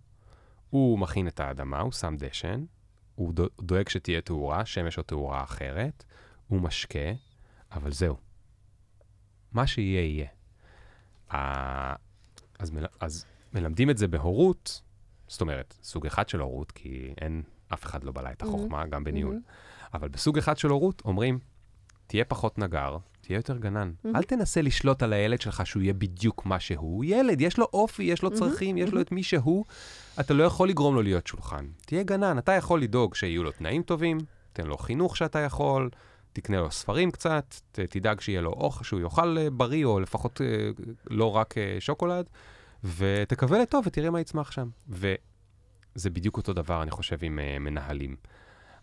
הוא 0.70 0.99
מכין 0.99 1.28
את 1.28 1.39
האדמה, 1.39 1.80
הוא 1.80 1.91
שם 1.91 2.15
דשן, 2.17 2.65
הוא 3.15 3.34
דו- 3.34 3.49
דואג 3.61 3.89
שתהיה 3.89 4.22
תאורה, 4.22 4.65
שמש 4.65 4.97
או 4.97 5.03
תאורה 5.03 5.43
אחרת, 5.43 6.05
הוא 6.47 6.61
משקה, 6.61 7.09
אבל 7.72 7.91
זהו. 7.91 8.17
מה 9.51 9.67
שיהיה, 9.67 10.01
יהיה. 10.01 10.28
אז, 12.59 12.72
מל... 12.72 12.86
אז 12.99 13.26
מלמדים 13.53 13.89
את 13.89 13.97
זה 13.97 14.07
בהורות, 14.07 14.82
זאת 15.28 15.41
אומרת, 15.41 15.78
סוג 15.84 16.05
אחד 16.05 16.30
של 16.30 16.39
הורות, 16.39 16.72
כי 16.72 17.13
אין, 17.22 17.41
אף 17.74 17.86
אחד 17.86 18.03
לא 18.03 18.11
בלע 18.11 18.32
את 18.32 18.41
החוכמה, 18.41 18.88
גם 18.88 19.03
בניהול. 19.03 19.41
אבל 19.93 20.07
בסוג 20.09 20.38
אחד 20.38 20.57
של 20.57 20.67
הורות 20.70 21.01
אומרים, 21.05 21.39
תהיה 22.07 22.26
פחות 22.26 22.57
נגר, 22.57 22.97
תהיה 23.30 23.38
יותר 23.38 23.57
גנן. 23.57 23.91
אל 24.15 24.23
תנסה 24.23 24.61
לשלוט 24.61 25.03
על 25.03 25.13
הילד 25.13 25.41
שלך 25.41 25.65
שהוא 25.65 25.84
יהיה 25.84 25.93
בדיוק 25.93 26.45
מה 26.45 26.59
שהוא. 26.59 26.95
הוא 26.95 27.05
ילד, 27.07 27.41
יש 27.41 27.57
לו 27.57 27.67
אופי, 27.73 28.03
יש 28.03 28.21
לו 28.21 28.32
צרכים, 28.32 28.77
יש 28.77 28.91
לו 28.91 29.01
את 29.01 29.11
מי 29.11 29.23
שהוא. 29.23 29.65
אתה 30.19 30.34
לא 30.34 30.43
יכול 30.43 30.69
לגרום 30.69 30.95
לו 30.95 31.01
להיות 31.01 31.27
שולחן. 31.27 31.65
תהיה 31.86 32.03
גנן, 32.03 32.38
אתה 32.38 32.51
יכול 32.51 32.82
לדאוג 32.82 33.15
שיהיו 33.15 33.43
לו 33.43 33.51
תנאים 33.51 33.84
טובים, 33.84 34.17
תן 34.53 34.67
לו 34.67 34.77
חינוך 34.77 35.17
שאתה 35.17 35.39
יכול, 35.39 35.89
תקנה 36.34 36.59
לו 36.59 36.71
ספרים 36.71 37.11
קצת, 37.11 37.55
ת, 37.71 37.80
תדאג 37.80 38.21
שיהיה 38.21 38.41
לו 38.41 38.51
אוכל, 38.51 38.84
שהוא 38.84 39.01
יאכל 39.01 39.38
אה, 39.38 39.49
בריא, 39.49 39.86
או 39.86 39.99
לפחות 39.99 40.41
אה, 40.41 40.69
לא 41.09 41.36
רק 41.36 41.57
אה, 41.57 41.77
שוקולד, 41.80 42.25
ותקווה 42.97 43.59
לטוב 43.59 43.84
ותראה 43.88 44.09
מה 44.09 44.21
יצמח 44.21 44.51
שם. 44.51 44.69
וזה 44.89 46.09
בדיוק 46.09 46.38
אותו 46.38 46.53
דבר, 46.53 46.82
אני 46.82 46.91
חושב, 46.91 47.17
עם 47.21 47.39
מנהלים. 47.59 48.15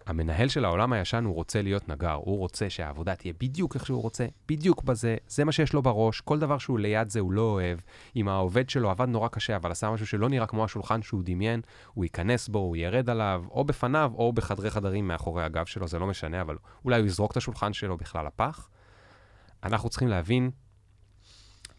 המנהל 0.07 0.49
של 0.49 0.65
העולם 0.65 0.93
הישן, 0.93 1.25
הוא 1.25 1.35
רוצה 1.35 1.63
להיות 1.63 1.89
נגר, 1.89 2.13
הוא 2.13 2.39
רוצה 2.39 2.71
שהעבודה 2.71 3.15
תהיה 3.15 3.35
בדיוק 3.41 3.75
איך 3.75 3.87
שהוא 3.87 4.03
רוצה, 4.03 4.27
בדיוק 4.49 4.83
בזה, 4.83 5.17
זה 5.29 5.45
מה 5.45 5.53
שיש 5.53 5.73
לו 5.73 5.83
בראש, 5.83 6.21
כל 6.21 6.39
דבר 6.39 6.59
שהוא 6.59 6.79
ליד 6.79 7.11
זה 7.11 7.21
הוא 7.21 7.33
לא 7.33 7.43
אוהב. 7.43 7.79
אם 8.17 8.29
העובד 8.29 8.71
שלו 8.71 8.91
עבד 8.91 9.09
נורא 9.09 9.29
קשה, 9.29 9.57
אבל 9.57 9.71
עשה 9.71 9.91
משהו 9.91 10.07
שלא 10.07 10.29
נראה 10.29 10.47
כמו 10.47 10.65
השולחן 10.65 11.03
שהוא 11.03 11.23
דמיין, 11.25 11.61
הוא 11.95 12.05
ייכנס 12.05 12.49
בו, 12.49 12.59
הוא 12.59 12.77
ירד 12.77 13.11
עליו, 13.11 13.45
או 13.51 13.65
בפניו, 13.65 14.13
או 14.15 14.33
בחדרי 14.33 14.71
חדרים 14.71 15.09
מאחורי 15.09 15.45
הגב 15.45 15.67
שלו, 15.67 15.89
זה 15.89 15.99
לא 15.99 16.07
משנה, 16.07 16.41
אבל 16.41 16.57
אולי 16.85 16.99
הוא 16.99 17.07
יזרוק 17.07 17.33
את 17.33 17.37
השולחן 17.37 17.73
שלו 17.73 17.97
בכלל 17.97 18.27
לפח. 18.27 18.69
אנחנו 19.65 19.89
צריכים 19.89 20.09
להבין, 20.09 20.51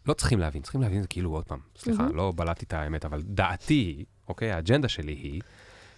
לא 0.06 0.14
צריכים 0.14 0.38
להבין, 0.38 0.62
צריכים 0.62 0.80
להבין 0.80 1.02
זה 1.02 1.08
כאילו 1.08 1.30
עוד 1.30 1.44
פעם, 1.44 1.60
סליחה, 1.76 2.02
מהמם. 2.02 2.16
לא 2.16 2.32
בלעתי 2.36 2.64
את 2.64 2.72
האמת, 2.72 3.04
אבל 3.04 3.22
דעתי, 3.22 4.04
אוקיי, 4.28 4.52
האג'נדה 4.52 4.88
שלי 4.88 5.12
היא 5.12 5.40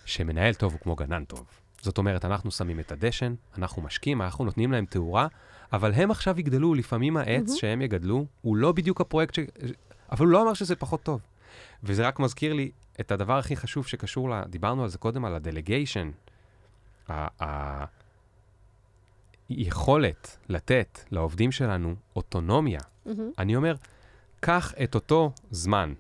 שמנהל 0.04 0.54
טוב 0.54 0.72
הוא 0.72 0.80
כמו 0.80 0.96
גנן 0.96 1.24
טוב. 1.24 1.59
זאת 1.82 1.98
אומרת, 1.98 2.24
אנחנו 2.24 2.50
שמים 2.50 2.80
את 2.80 2.92
הדשן, 2.92 3.34
אנחנו 3.58 3.82
משקים, 3.82 4.22
אנחנו 4.22 4.44
נותנים 4.44 4.72
להם 4.72 4.84
תאורה, 4.84 5.26
אבל 5.72 5.92
הם 5.92 6.10
עכשיו 6.10 6.40
יגדלו, 6.40 6.74
לפעמים 6.74 7.16
העץ 7.16 7.46
מהמם. 7.46 7.58
שהם 7.58 7.82
יגדלו, 7.82 8.26
הוא 8.42 8.56
לא 8.56 8.72
בדיוק 8.72 9.00
הפרויקט 9.00 9.34
ש... 9.34 9.38
אבל 10.12 10.26
הוא 10.26 10.32
לא 10.32 10.42
אמר 10.42 10.54
שזה 10.54 10.76
פחות 10.76 11.02
טוב. 11.02 11.20
וזה 11.82 12.06
רק 12.06 12.20
מזכיר 12.20 12.52
לי 12.52 12.70
את 13.00 13.12
הדבר 13.12 13.38
הכי 13.38 13.56
חשוב 13.56 13.86
שקשור 13.86 14.30
ל... 14.30 14.42
דיברנו 14.44 14.82
על 14.82 14.88
זה 14.88 14.98
קודם, 14.98 15.24
על 15.24 15.34
הדלגיישן. 15.34 16.10
ה... 17.08 17.44
ה... 17.44 17.84
יכולת 19.50 20.36
לתת 20.48 21.00
לעובדים 21.10 21.52
שלנו 21.52 21.94
אוטונומיה, 22.16 22.80
מהמם. 23.06 23.30
אני 23.38 23.56
אומר, 23.56 23.74
קח 24.40 24.74
את 24.82 24.94
אותו 24.94 25.32
זמן 25.50 25.92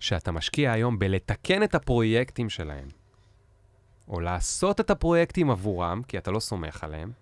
שאתה 0.00 0.32
משקיע 0.32 0.72
היום 0.72 0.98
בלתקן 0.98 1.62
את 1.62 1.74
הפרויקטים 1.74 2.50
שלהם, 2.50 2.88
או 4.08 4.20
לעשות 4.20 4.80
את 4.80 4.90
הפרויקטים 4.90 5.50
עבורם, 5.50 6.02
כי 6.08 6.18
אתה 6.18 6.30
לא 6.30 6.40
סומך 6.40 6.84
עליהם. 6.84 7.12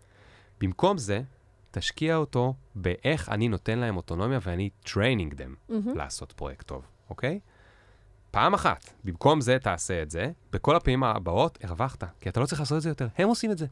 במקום 0.60 0.98
זה, 0.98 1.22
תשקיע 1.70 2.16
אותו 2.16 2.54
באיך 2.74 3.28
אני 3.28 3.48
נותן 3.48 3.78
להם 3.78 3.96
אוטונומיה 3.96 4.38
ואני 4.42 4.70
training 4.84 5.34
them 5.34 5.50
מהמם. 5.68 5.96
לעשות 5.96 6.32
פרויקט 6.32 6.66
טוב, 6.66 6.86
אוקיי? 7.10 7.40
פעם 8.30 8.54
אחת, 8.54 8.90
במקום 9.04 9.40
זה 9.40 9.58
תעשה 9.58 10.02
את 10.02 10.10
זה, 10.10 10.30
בכל 10.52 10.76
הפעמים 10.76 11.04
הבאות 11.04 11.58
הרווחת, 11.62 12.04
כי 12.20 12.28
אתה 12.28 12.40
לא 12.40 12.46
צריך 12.46 12.60
לעשות 12.60 12.76
את 12.76 12.82
זה 12.82 12.88
יותר. 12.88 13.08
הם 13.18 13.28
עושים 13.28 13.50
את 13.50 13.58
זה. 13.58 13.66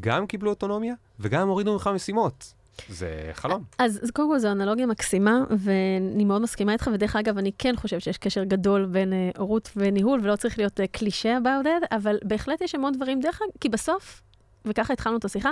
גם 0.00 0.26
קיבלו 0.26 0.50
אוטונומיה 0.50 0.94
וגם 1.20 1.48
הורידו 1.48 1.72
ממך 1.72 1.90
משימות. 1.94 2.54
זה 2.88 3.30
חלום. 3.32 3.64
אז, 3.78 4.00
אז 4.02 4.10
קודם 4.10 4.28
כל 4.28 4.38
זו 4.38 4.50
אנלוגיה 4.50 4.86
מקסימה, 4.86 5.44
ואני 5.58 6.24
מאוד 6.24 6.42
מסכימה 6.42 6.72
איתך, 6.72 6.90
ודרך 6.94 7.16
אגב, 7.16 7.38
אני 7.38 7.52
כן 7.58 7.76
חושבת 7.76 8.02
שיש 8.02 8.18
קשר 8.18 8.44
גדול 8.44 8.86
בין 8.86 9.12
אה, 9.12 9.30
הורות 9.38 9.70
וניהול, 9.76 10.20
ולא 10.22 10.36
צריך 10.36 10.58
להיות 10.58 10.80
אה, 10.80 10.86
קלישה 10.86 11.38
about 11.38 11.66
it, 11.66 11.86
אבל 11.90 12.18
בהחלט 12.24 12.60
יש 12.60 12.74
המון 12.74 12.92
דברים, 12.92 13.20
דרך 13.20 13.40
אגב, 13.42 13.52
כי 13.60 13.68
בסוף, 13.68 14.22
וככה 14.64 14.92
התחלנו 14.92 15.16
את 15.16 15.24
השיחה, 15.24 15.50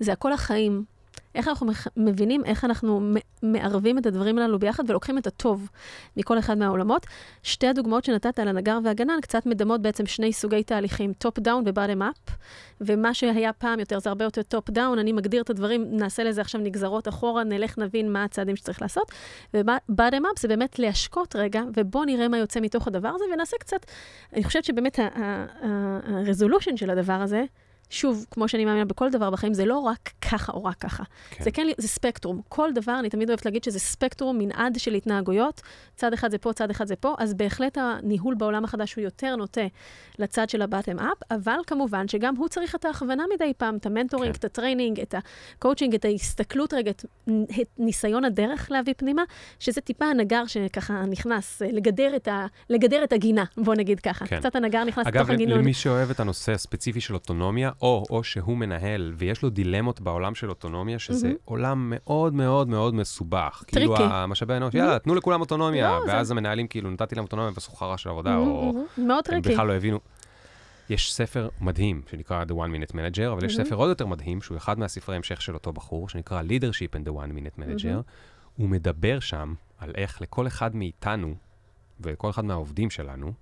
זה 0.00 0.12
הכל 0.12 0.32
החיים. 0.32 0.84
איך 1.34 1.48
אנחנו 1.48 1.72
מבינים 1.96 2.44
איך 2.44 2.64
אנחנו 2.64 3.12
מערבים 3.42 3.98
את 3.98 4.06
הדברים 4.06 4.38
הללו 4.38 4.58
ביחד 4.58 4.90
ולוקחים 4.90 5.18
את 5.18 5.26
הטוב 5.26 5.68
מכל 6.16 6.38
אחד 6.38 6.58
מהעולמות. 6.58 7.06
שתי 7.42 7.66
הדוגמאות 7.66 8.04
שנתת 8.04 8.38
על 8.38 8.48
הנגר 8.48 8.78
והגנן 8.84 9.20
קצת 9.22 9.46
מדמות 9.46 9.82
בעצם 9.82 10.06
שני 10.06 10.32
סוגי 10.32 10.62
תהליכים, 10.62 11.12
top 11.12 11.38
down 11.38 11.64
ו 11.66 11.71
bottom 11.71 12.02
up, 12.02 12.16
ומה 12.80 13.14
שהיה 13.14 13.52
פעם 13.52 13.80
יותר 13.80 13.98
זה 13.98 14.08
הרבה 14.08 14.24
יותר 14.24 14.42
top 14.42 14.70
down, 14.70 14.98
אני 14.98 15.12
מגדיר 15.12 15.42
את 15.42 15.50
הדברים, 15.50 15.84
נעשה 15.90 16.24
לזה 16.24 16.40
עכשיו 16.40 16.60
נגזרות 16.60 17.08
אחורה, 17.08 17.44
נלך 17.44 17.78
נבין 17.78 18.12
מה 18.12 18.24
הצעדים 18.24 18.56
שצריך 18.56 18.82
לעשות. 18.82 19.12
ו 19.54 19.64
bottom 19.64 20.22
up 20.26 20.38
זה 20.38 20.48
באמת 20.48 20.78
להשקות 20.78 21.36
רגע, 21.36 21.62
ובואו 21.76 22.04
נראה 22.04 22.28
מה 22.28 22.38
יוצא 22.38 22.60
מתוך 22.60 22.88
הדבר 22.88 23.08
הזה, 23.08 23.24
ונעשה 23.34 23.56
קצת, 23.60 23.86
אני 24.32 24.44
חושבת 24.44 24.64
שבאמת 24.64 24.98
ה 26.04 26.11
resolution 26.11 26.76
של 26.76 26.90
הדבר 26.90 27.12
הזה, 27.12 27.44
שוב, 27.90 28.26
כמו 28.30 28.48
שאני 28.48 28.64
מאמינה 28.64 28.84
בכל 28.84 29.10
דבר 29.10 29.30
בחיים, 29.30 29.54
זה 29.54 29.64
לא 29.64 29.78
רק 29.78 30.10
ככה 30.30 30.52
או 30.52 30.64
רק 30.64 30.76
ככה. 30.76 31.04
כן. 31.30 31.44
זה 31.44 31.50
כן, 31.50 31.66
זה 31.78 31.88
ספקטרום. 31.88 32.40
כל 32.48 32.72
דבר, 32.72 32.98
אני 32.98 33.08
תמיד 33.08 33.28
אוהבת 33.28 33.44
להגיד 33.44 33.64
שזה 33.64 33.78
ספקטרום, 33.78 34.38
מנעד 34.38 34.78
של 34.78 34.94
התנהגויות. 34.94 35.60
צד 35.96 36.12
אחד 36.12 36.30
זה 36.30 36.38
פה, 36.38 36.52
צד 36.52 36.70
אחד 36.70 36.86
זה 36.86 36.96
פה, 36.96 37.14
אז 37.18 37.34
בהחלט 37.34 37.78
הניהול 37.78 38.34
בעולם 38.34 38.64
החדש 38.64 38.94
הוא 38.94 39.02
יותר 39.02 39.36
נוטה 39.36 39.66
לצד 40.18 40.50
של 40.50 40.62
ה 40.62 40.67
bottom 40.67 40.98
up, 40.98 41.18
אבל 41.30 41.58
כמובן 41.66 42.08
שגם 42.08 42.36
הוא 42.36 42.48
צריך 42.48 42.74
את 42.74 42.84
ההכוונה 42.84 43.24
מדי 43.34 43.52
פעם, 43.56 43.76
את 43.76 43.86
ה 43.86 43.90
mentoring, 43.90 44.32
כן. 44.32 44.38
את 44.38 44.44
ה 44.44 44.50
training, 44.50 45.00
את 45.00 45.14
הקואוצ'ינג, 45.58 45.94
את 45.94 46.04
ההסתכלות 46.04 46.74
רגע, 46.74 46.90
את 46.90 47.04
את 47.60 47.68
ניסיון 47.78 48.24
הדרך 48.24 48.70
להביא 48.70 48.94
פנימה, 48.96 49.22
שזה 49.58 49.80
טיפה 49.80 50.04
הנגר 50.04 50.46
שככה 50.46 51.04
נכנס, 51.06 51.62
אה, 51.62 51.68
לגדר 51.72 52.16
את, 52.16 52.28
ה, 52.28 52.46
לגדר 52.70 53.04
את 53.04 53.12
הגינה, 53.12 53.44
בוא 53.56 53.74
נגיד 53.74 54.00
ככה. 54.00 54.26
כן. 54.26 54.38
קצת 54.38 54.56
הנגר 54.56 54.84
נכנס 54.84 55.06
אגב, 55.06 55.16
לתוך 55.16 55.30
הגינון. 55.30 55.58
למי 55.58 55.74
שאוהב 55.74 56.10
את 56.10 56.20
הנושא 56.20 56.52
הספציפי 56.52 57.00
של 57.00 57.14
אוטונומיה, 57.14 57.70
או, 57.82 58.04
או 58.10 58.24
שהוא 58.24 58.56
מנהל 58.58 59.12
ויש 59.16 59.42
לו 59.42 59.50
דילמות 59.50 60.00
בעולם 60.00 60.34
של 60.34 60.48
אוטונומיה, 60.50 60.98
שזה 60.98 61.26
מהמם. 61.26 61.38
עולם 61.44 61.92
מאוד 61.94 62.34
מאוד 62.34 62.68
מאוד 62.68 62.94
מסובך. 62.94 63.62
כאילו 63.66 63.96
tricky. 63.96 64.12
המשאבי 64.14 64.54
האנוש, 64.54 64.74
יאללה, 64.74 64.98
תנו 64.98 65.14
לכולם 65.14 65.40
אוטונומיה, 65.40 65.90
לא, 65.90 66.00
זה- 66.06 66.12
ואז 66.12 66.30
המנהלים 66.30 66.66
כאילו, 66.68 66.90
נתתי 66.90 67.14
להם 67.14 67.24
אוטונומיה 67.24 67.52
ועשו 67.54 67.72
חרא 67.72 67.96
של 67.96 68.08
עבודה, 68.08 68.30
מהמם, 68.30 68.48
או 68.48 68.72
מהמם. 68.72 69.08
מאוד 69.08 69.24
הם 69.28 69.40
tricky. 69.40 69.52
בכלל 69.52 69.66
לא 69.66 69.72
הבינו. 69.72 69.98
יש 70.90 71.14
ספר 71.14 71.48
מדהים 71.60 72.02
שנקרא 72.10 72.44
The 72.44 72.52
One 72.52 72.88
Minute 72.88 72.92
Manager, 72.92 73.32
אבל 73.32 73.44
יש 73.44 73.54
מהמם. 73.56 73.66
ספר 73.66 73.74
עוד 73.76 73.88
יותר 73.88 74.06
מדהים, 74.06 74.42
שהוא 74.42 74.56
אחד 74.56 74.78
מהספרי 74.78 75.16
המשך 75.16 75.42
של 75.42 75.54
אותו 75.54 75.72
בחור, 75.72 76.08
שנקרא 76.08 76.42
Leadership 76.42 76.96
and 76.96 77.08
the 77.08 77.12
One 77.12 77.30
Minute 77.32 77.58
Manager. 77.60 77.86
מהמם. 77.88 78.00
הוא 78.56 78.68
מדבר 78.68 79.20
שם 79.20 79.54
על 79.78 79.92
איך 79.94 80.22
לכל 80.22 80.46
אחד 80.46 80.76
מאיתנו, 80.76 81.34
ולכל 82.00 82.30
אחד 82.30 82.44
מהעובדים 82.44 82.90
שלנו, 82.90 83.32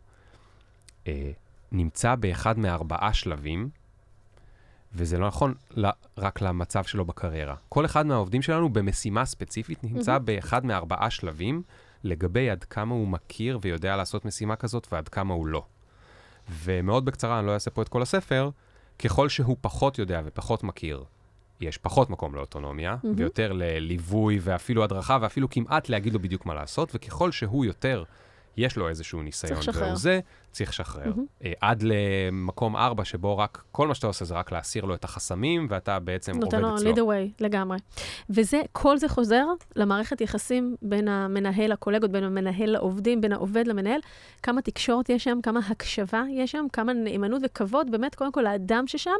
אה, 1.07 1.30
נמצא 1.72 2.14
באחד 2.14 2.59
מארבעה 2.59 3.12
שלבים, 3.14 3.68
וזה 4.95 5.18
לא 5.18 5.26
נכון 5.26 5.55
ל- 5.76 5.89
רק 6.18 6.41
למצב 6.43 6.84
שלו 6.84 7.05
בקריירה. 7.05 7.55
כל 7.68 7.84
אחד 7.84 8.07
מהעובדים 8.07 8.43
שלנו 8.43 8.68
במשימה 8.68 9.24
ספציפית 9.24 9.84
נמצא 9.84 10.12
מהמם. 10.12 10.24
באחד 10.24 10.66
מארבעה 10.66 11.11
שלבים 11.11 11.62
לגבי 12.05 12.51
עד 12.51 12.64
כמה 12.64 12.95
הוא 12.95 13.09
מכיר 13.09 13.59
ויודע 13.62 13.97
לעשות 13.97 14.24
משימה 14.24 14.57
כזאת 14.57 14.89
ועד 14.93 15.09
כמה 15.09 15.34
הוא 15.34 15.47
לא. 15.47 15.64
ומאוד 16.62 17.05
בקצרה, 17.05 17.39
אני 17.39 17.47
לא 17.47 17.55
אעשה 17.55 17.70
פה 17.70 17.82
את 17.82 17.89
כל 17.89 18.03
הספר, 18.03 18.51
ככל 18.99 19.28
שהוא 19.28 19.57
פחות 19.61 19.99
יודע 19.99 20.20
ופחות 20.24 20.64
מכיר, 20.64 21.05
יש 21.61 21.78
פחות 21.78 22.11
מקום 22.11 22.34
לאוטונומיה, 22.34 22.97
מהמם. 23.03 23.14
ויותר 23.18 23.53
לליווי 23.53 24.39
ואפילו 24.43 24.84
הדרכה, 24.84 25.18
ואפילו 25.20 25.51
כמעט 25.51 25.89
להגיד 25.89 26.12
לו 26.12 26.20
בדיוק 26.20 26.47
מה 26.47 26.55
לעשות, 26.55 26.91
וככל 26.95 27.32
שהוא 27.32 27.64
יותר, 27.64 28.05
יש 28.57 28.76
לו 28.76 28.89
איזשהו 28.89 29.22
ניסיון. 29.22 29.61
והוא 29.74 29.97
זה, 29.97 30.20
צריך 30.53 30.70
לשחרר. 30.70 31.12
אה, 31.44 31.53
עד 31.61 31.82
למקום 31.82 32.76
ארבע, 32.76 33.05
שבו 33.05 33.38
רק, 33.38 33.64
כל 33.72 33.88
מה 33.88 33.94
שאתה 33.94 34.07
עושה 34.07 34.24
זה 34.24 34.34
רק 34.34 34.53
להסיר 34.53 34.84
לו 34.84 34.94
את 34.94 35.05
החסמים, 35.05 35.66
ואתה 35.70 35.99
בעצם 35.99 36.32
עובד 36.32 36.44
נותן 36.44 36.61
לו 36.61 36.76
אצלו. 36.76 36.92
lead 36.92 36.96
away 36.96 37.32
לגמרי. 37.40 37.78
וזה, 38.30 38.62
כל 38.72 38.99
זה 38.99 39.09
חוזר 39.09 39.44
למערכת 39.76 40.20
יחסים 40.20 40.76
בין 40.82 41.09
המנהל, 41.09 41.72
הקולגות, 41.72 42.11
בין 42.11 42.24
המנהל 42.24 42.70
לעובדים, 42.70 43.20
בין 43.20 43.32
העובד 43.32 43.66
למנהל. 43.66 44.01
כמה 44.42 44.62
תקשורת 44.62 45.09
יש 45.09 45.24
שם, 45.24 45.38
כמה 45.42 45.61
הקשבה 45.68 46.22
יש 46.30 46.53
שם, 46.53 46.66
כמה 46.72 46.92
נאמנות 46.92 47.42
וכבוד, 47.44 47.90
באמת, 47.90 48.14
קודם 48.14 48.32
כל 48.32 48.40
לאדם 48.40 48.86
ששם. 48.86 49.11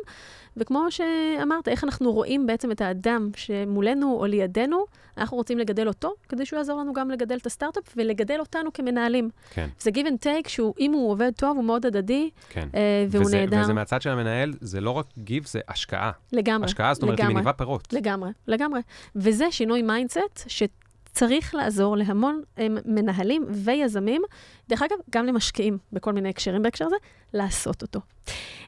וכמו 0.57 0.87
שאמרת, 0.91 1.69
איך 1.69 1.85
אנחנו 1.85 2.13
רואים 2.13 2.47
בעצם 2.47 2.73
את 2.73 2.81
האדם 2.81 3.31
שמולנו 3.37 4.17
או 4.21 4.27
לידינו, 4.27 4.85
אנחנו 5.19 5.37
רוצים 5.37 5.59
לגדל 5.59 5.89
אותו, 5.89 6.15
כדי 6.29 6.47
שהוא 6.47 6.57
יעזור 6.57 6.81
לנו 6.81 6.93
גם 6.93 7.11
לגדל 7.11 7.37
את 7.37 7.47
הסטארט-אפ 7.47 7.95
ולגדל 7.97 8.41
אותנו 8.41 8.73
כמנהלים. 8.73 9.31
כן, 9.51 9.69
זה 9.81 9.91
give 9.91 10.07
and 10.07 10.25
take, 10.25 10.49
שהוא, 10.49 10.75
אם 10.81 10.93
הוא 10.93 11.09
עובד 11.19 11.33
טוב, 11.37 11.57
הוא 11.57 11.65
מאוד 11.65 11.87
הדדי, 11.87 12.31
כן. 12.49 12.69
אה, 12.75 13.07
והוא 13.11 13.25
וזה, 13.25 13.41
נהדר. 13.41 13.61
וזה 13.61 13.73
מהצד 13.73 14.03
של 14.03 14.11
המנהל, 14.11 14.55
זה 14.61 14.81
לא 14.81 14.91
רק 14.91 15.07
גיב, 15.19 15.47
זה 15.47 15.61
השקעה. 15.69 16.11
לגמרי, 16.33 16.65
השקעה, 16.65 16.95
זאת 16.95 17.03
אומרת, 17.03 17.19
היא 17.19 17.25
לגמרי. 17.25 17.35
מניבה 17.35 17.53
פירות. 17.53 17.93
לגמרי, 17.93 18.31
לגמרי. 18.47 18.81
וזה 19.17 19.47
שינוי 19.51 19.83
mindset 19.83 20.45
שצריך 20.47 21.55
לעזור 21.55 21.97
להמון 21.97 22.43
הם, 22.57 22.79
מנהלים 22.85 23.45
ויזמים, 23.49 24.23
דרך 24.69 24.83
אגב, 24.83 24.97
גם 25.11 25.27
למשקיעים 25.27 25.79
בכל 25.93 26.13
מיני 26.13 26.29
הקשרים 26.29 26.63
בהקשר 26.63 26.85
הזה, 26.85 26.97
לעשות 27.35 27.83
אותו. 27.83 28.01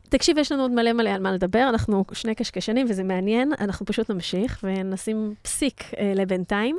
תקשיב, 0.09 0.38
יש 0.38 0.53
לנו 0.53 0.62
עוד 0.62 0.70
מלא 0.70 0.92
מלא 0.92 1.11
על 1.11 1.22
מה 1.22 1.32
לדבר, 1.32 1.66
אנחנו 1.68 2.05
שני 2.12 2.34
קשקשנים 2.34 2.86
וזה 2.90 3.05
מעניין, 3.05 3.53
אנחנו 3.61 3.86
פשוט 3.86 4.11
נמשיך 4.11 4.64
ונשים 4.64 5.34
פסיק 5.42 5.80
אה, 5.98 6.12
לבינתיים. 6.16 6.78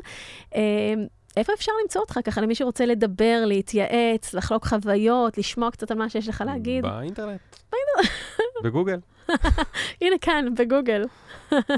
אה, 0.55 0.93
איפה 1.37 1.53
אפשר 1.53 1.71
למצוא 1.83 2.01
אותך 2.01 2.19
ככה 2.25 2.41
למי 2.41 2.55
שרוצה 2.55 2.85
לדבר, 2.85 3.43
להתייעץ, 3.45 4.33
לחלוק 4.33 4.65
חוויות, 4.67 5.37
לשמוע 5.37 5.71
קצת 5.71 5.91
על 5.91 5.97
מה 5.97 6.09
שיש 6.09 6.27
לך 6.29 6.43
להגיד? 6.47 6.83
באינטרנט. 6.83 7.39
בגוגל. 8.63 8.99
הנה 10.01 10.15
כאן, 10.21 10.45
בגוגל. 10.57 11.05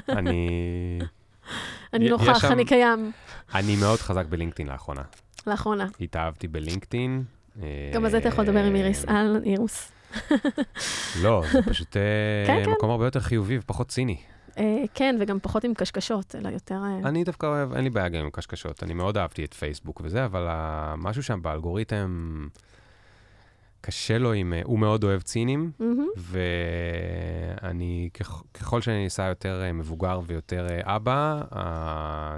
אני... 0.10 1.00
אני 1.94 2.10
נוכח, 2.10 2.42
שם- 2.42 2.52
אני 2.52 2.66
קיים. 2.66 3.12
אני 3.56 3.76
מאוד 3.76 4.00
חזק 4.00 4.26
בלינקדאין 4.26 4.68
לאחרונה. 4.70 5.02
לאחרונה. 5.48 5.88
התאהבתי 6.02 6.48
בלינקדאין. 6.48 7.24
גם 7.94 8.06
על 8.06 8.12
זה 8.12 8.18
אתה 8.18 8.28
יכול 8.28 8.44
לדבר 8.44 8.64
עם 8.64 8.76
איריס. 8.76 9.06
אה, 9.06 9.16
אהלן, 9.16 9.44
אירוס. 9.44 9.92
לא, 11.22 11.44
זה 11.52 11.62
פשוט 11.62 11.98
אה, 11.98 12.02
כן, 12.48 12.62
כן. 12.66 12.72
מקום 12.72 12.90
הרבה 12.90 13.06
יותר 13.06 13.20
חיובי 13.20 13.58
ופחות 13.58 13.88
ציני. 13.88 14.18
אה, 14.58 14.84
כן, 14.94 15.16
וגם 15.20 15.40
פחות 15.40 15.64
עם 15.64 15.74
קשקשות, 15.74 16.36
אלא 16.36 16.50
יותר... 16.50 16.76
אה, 16.84 17.10
אני 17.10 17.24
דווקא 17.24 17.46
אוהב, 17.46 17.74
אין 17.74 17.84
לי 17.84 17.90
בעיה 17.90 18.10
גם 18.10 18.20
עם 18.24 18.30
קשקשות. 18.30 18.84
אני 18.84 18.94
מאוד 18.94 19.18
אהבתי 19.18 19.46
את 19.46 19.54
פייסבוק 19.54 20.02
וזה, 20.04 20.26
אבל 20.26 20.48
משהו 20.98 21.24
שם 21.24 21.42
באלגוריתם, 21.42 22.48
קשה 23.82 24.18
לו 24.18 24.34
עם... 24.34 24.54
הוא 24.64 24.80
מאוד 24.80 25.04
אוהב 25.04 25.22
צינים, 25.22 25.72
מהמם. 25.80 26.08
ואני, 27.62 28.10
ככ- 28.14 28.44
ככל 28.54 28.82
שאני 28.82 29.04
נעשה 29.04 29.28
יותר 29.28 29.62
מבוגר 29.74 30.20
ויותר 30.26 30.68
אבא, 30.82 31.42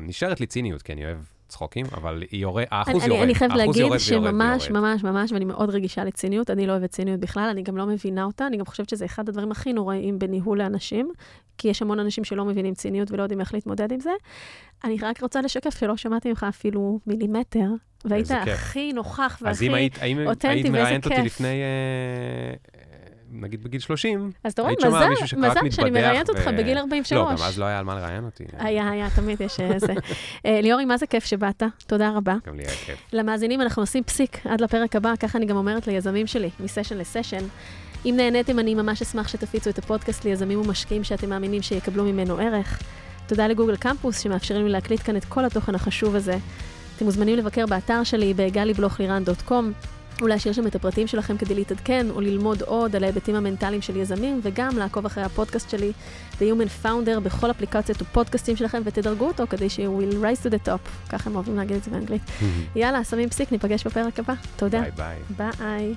נשארת 0.02 0.40
לי 0.40 0.46
ציניות, 0.46 0.82
כי 0.82 0.94
אני 0.94 1.06
אוהב 1.06 1.18
צחוקים, 1.56 1.86
אבל 1.98 2.24
היא 2.32 2.42
יורד, 2.42 2.64
האחוז 2.72 3.04
אני- 3.04 3.14
יורד. 3.14 3.24
אני 3.24 3.36
חייבת 3.36 3.56
להגיד 3.56 3.76
יורד 3.76 4.00
שממש, 4.00 4.68
ויורד. 4.70 4.80
ממש, 4.84 5.04
ממש, 5.04 5.32
ואני 5.32 5.46
מאוד 5.46 5.70
רגישה 5.70 6.04
לציניות, 6.04 6.50
אני 6.50 6.68
לא 6.68 6.72
אוהבת 6.72 6.90
ציניות 6.90 7.20
בכלל, 7.20 7.48
אני 7.52 7.62
גם 7.64 7.78
לא 7.78 7.86
מבינה 7.86 8.24
אותה, 8.24 8.48
אני 8.48 8.58
גם 8.58 8.66
חושבת 8.66 8.90
שזה 8.90 9.06
אחד 9.06 9.30
הדברים 9.30 9.52
הכי 9.52 9.74
נוראים 9.74 10.20
בניהול 10.20 10.58
לאנשים, 10.58 11.12
כי 11.58 11.68
יש 11.68 11.82
המון 11.82 12.00
אנשים 12.00 12.24
שלא 12.24 12.46
מבינים 12.46 12.74
ציניות 12.74 13.12
ולא 13.12 13.24
יודעים 13.24 13.40
איך 13.42 13.54
להתמודד 13.54 13.92
עם 13.92 14.00
זה. 14.00 14.10
אני 14.84 14.98
רק 15.02 15.22
רוצה 15.22 15.42
לשקף 15.42 15.80
שלא 15.80 15.98
שמעתי 15.98 16.30
ממך 16.30 16.46
אפילו 16.50 17.00
מילימטר, 17.08 17.68
והיית 18.06 18.28
כיף. 18.28 18.38
הכי 18.54 18.94
נוכח 18.94 19.38
אז 19.42 19.42
והכי... 19.42 19.68
אם 19.68 19.74
היית, 19.74 19.98
האם 20.02 20.28
אותנטי, 20.28 20.48
היית 20.48 20.66
ואיזה 20.66 20.78
מראיינת 20.80 21.06
אותי 21.06 21.16
כיף. 21.16 21.26
לפני, 21.26 21.48
אה, 21.48 22.75
נגיד 23.32 23.64
בגיל 23.64 23.80
30, 23.80 24.32
אז 24.44 24.52
אתה 24.52 24.62
רואה, 24.62 24.74
מזל, 24.88 25.38
מזל 25.38 25.70
שאני 25.70 25.90
מראיינת 25.90 26.30
אותך 26.30 26.42
ו- 26.48 26.58
בגיל 26.58 26.78
43. 26.78 27.12
לא, 27.12 27.36
גם 27.38 27.44
אז 27.48 27.60
לא 27.60 27.66
היה 27.66 27.80
על 27.80 27.86
מה 27.86 27.96
לראיין 27.96 28.26
אותי. 28.26 28.44
היה, 28.58 28.90
היה, 28.90 29.08
תמיד 29.16 29.42
יש 29.42 29.60
איזה. 29.60 29.94
אה, 30.46 30.62
ליאורי, 30.62 30.86
מה 30.86 30.98
זה 30.98 31.08
כיף 31.08 31.26
שבאת, 31.26 31.64
תודה 31.88 32.12
רבה. 32.16 32.36
גם 32.48 32.56
לי 32.56 32.64
היה 32.64 32.72
כיף. 32.86 33.00
למאזינים, 33.14 33.62
אנחנו 33.62 33.82
עושים 33.82 34.04
פסיק 34.04 34.46
עד 34.46 34.62
לפרק 34.62 34.96
הבא, 34.96 35.14
ככה 35.20 35.38
אני 35.38 35.46
גם 35.46 35.56
אומרת 35.58 35.88
ליזמים 35.88 36.28
שלי, 36.28 36.50
מסשן 36.60 36.98
לסשן. 36.98 37.46
אם 38.06 38.14
נהניתם, 38.18 38.60
אני 38.60 38.76
ממש 38.76 39.02
אשמח 39.02 39.28
שתפיצו 39.28 39.70
את 39.70 39.78
הפודקאסט 39.78 40.26
ליזמים 40.26 40.62
ומשקיעים 40.62 41.04
שאתם 41.04 41.30
מאמינים 41.30 41.62
שיקבלו 41.62 42.04
ממנו 42.04 42.38
ערך. 42.38 42.80
תודה 43.28 43.48
לגוגל 43.48 43.76
קמפוס, 43.76 44.20
שמאפשרים 44.20 44.66
לי 44.66 44.72
להקליט 44.72 45.02
כאן 45.04 45.18
את 45.18 45.26
כל 45.26 45.46
התוכן 45.46 45.76
החשוב 45.76 46.16
הזה. 46.16 46.38
אתם 46.96 47.06
מוזמנים 47.06 47.38
לבקר 47.38 47.66
באתר 47.66 48.04
שלי 48.04 48.34
ולהשאיר 50.22 50.54
שם 50.54 50.68
את 50.68 50.76
הפרטים 50.76 51.08
שלכם 51.08 51.38
כדי 51.38 51.56
להתעדכן 51.56 52.08
או 52.10 52.22
ללמוד 52.22 52.62
עוד 52.62 52.96
על 52.96 53.04
ההיבטים 53.04 53.36
המנטליים 53.36 53.82
של 53.82 53.98
יזמים, 53.98 54.40
וגם 54.44 54.78
לעקוב 54.78 55.06
אחרי 55.06 55.24
הפודקאסט 55.24 55.70
שלי, 55.70 55.92
The 56.40 56.44
Human 56.44 56.86
Founder, 56.86 57.20
בכל 57.24 57.52
אפליקציות 57.52 58.02
ופודקאסטים 58.02 58.56
שלכם, 58.56 58.82
ותדרגו 58.86 59.28
אותו 59.28 59.44
כדי 59.50 59.70
ש- 59.70 59.80
will 59.80 60.14
rise 60.24 60.48
to 60.48 60.52
the 60.52 60.68
top. 60.68 61.10
ככה 61.10 61.30
הם 61.30 61.36
אוהבים 61.36 61.56
להגיד 61.56 61.76
את 61.78 61.84
זה 61.84 61.92
באנגלית. 61.92 62.22
יאללה, 62.76 63.04
שמים 63.04 63.30
פסיק, 63.30 63.52
ניפגש 63.52 63.88
בפרק 63.88 64.20
הבא. 64.20 64.34
תודה. 64.56 64.82
ביי 64.82 64.92
ביי. 64.92 65.18
ביי. 65.60 65.94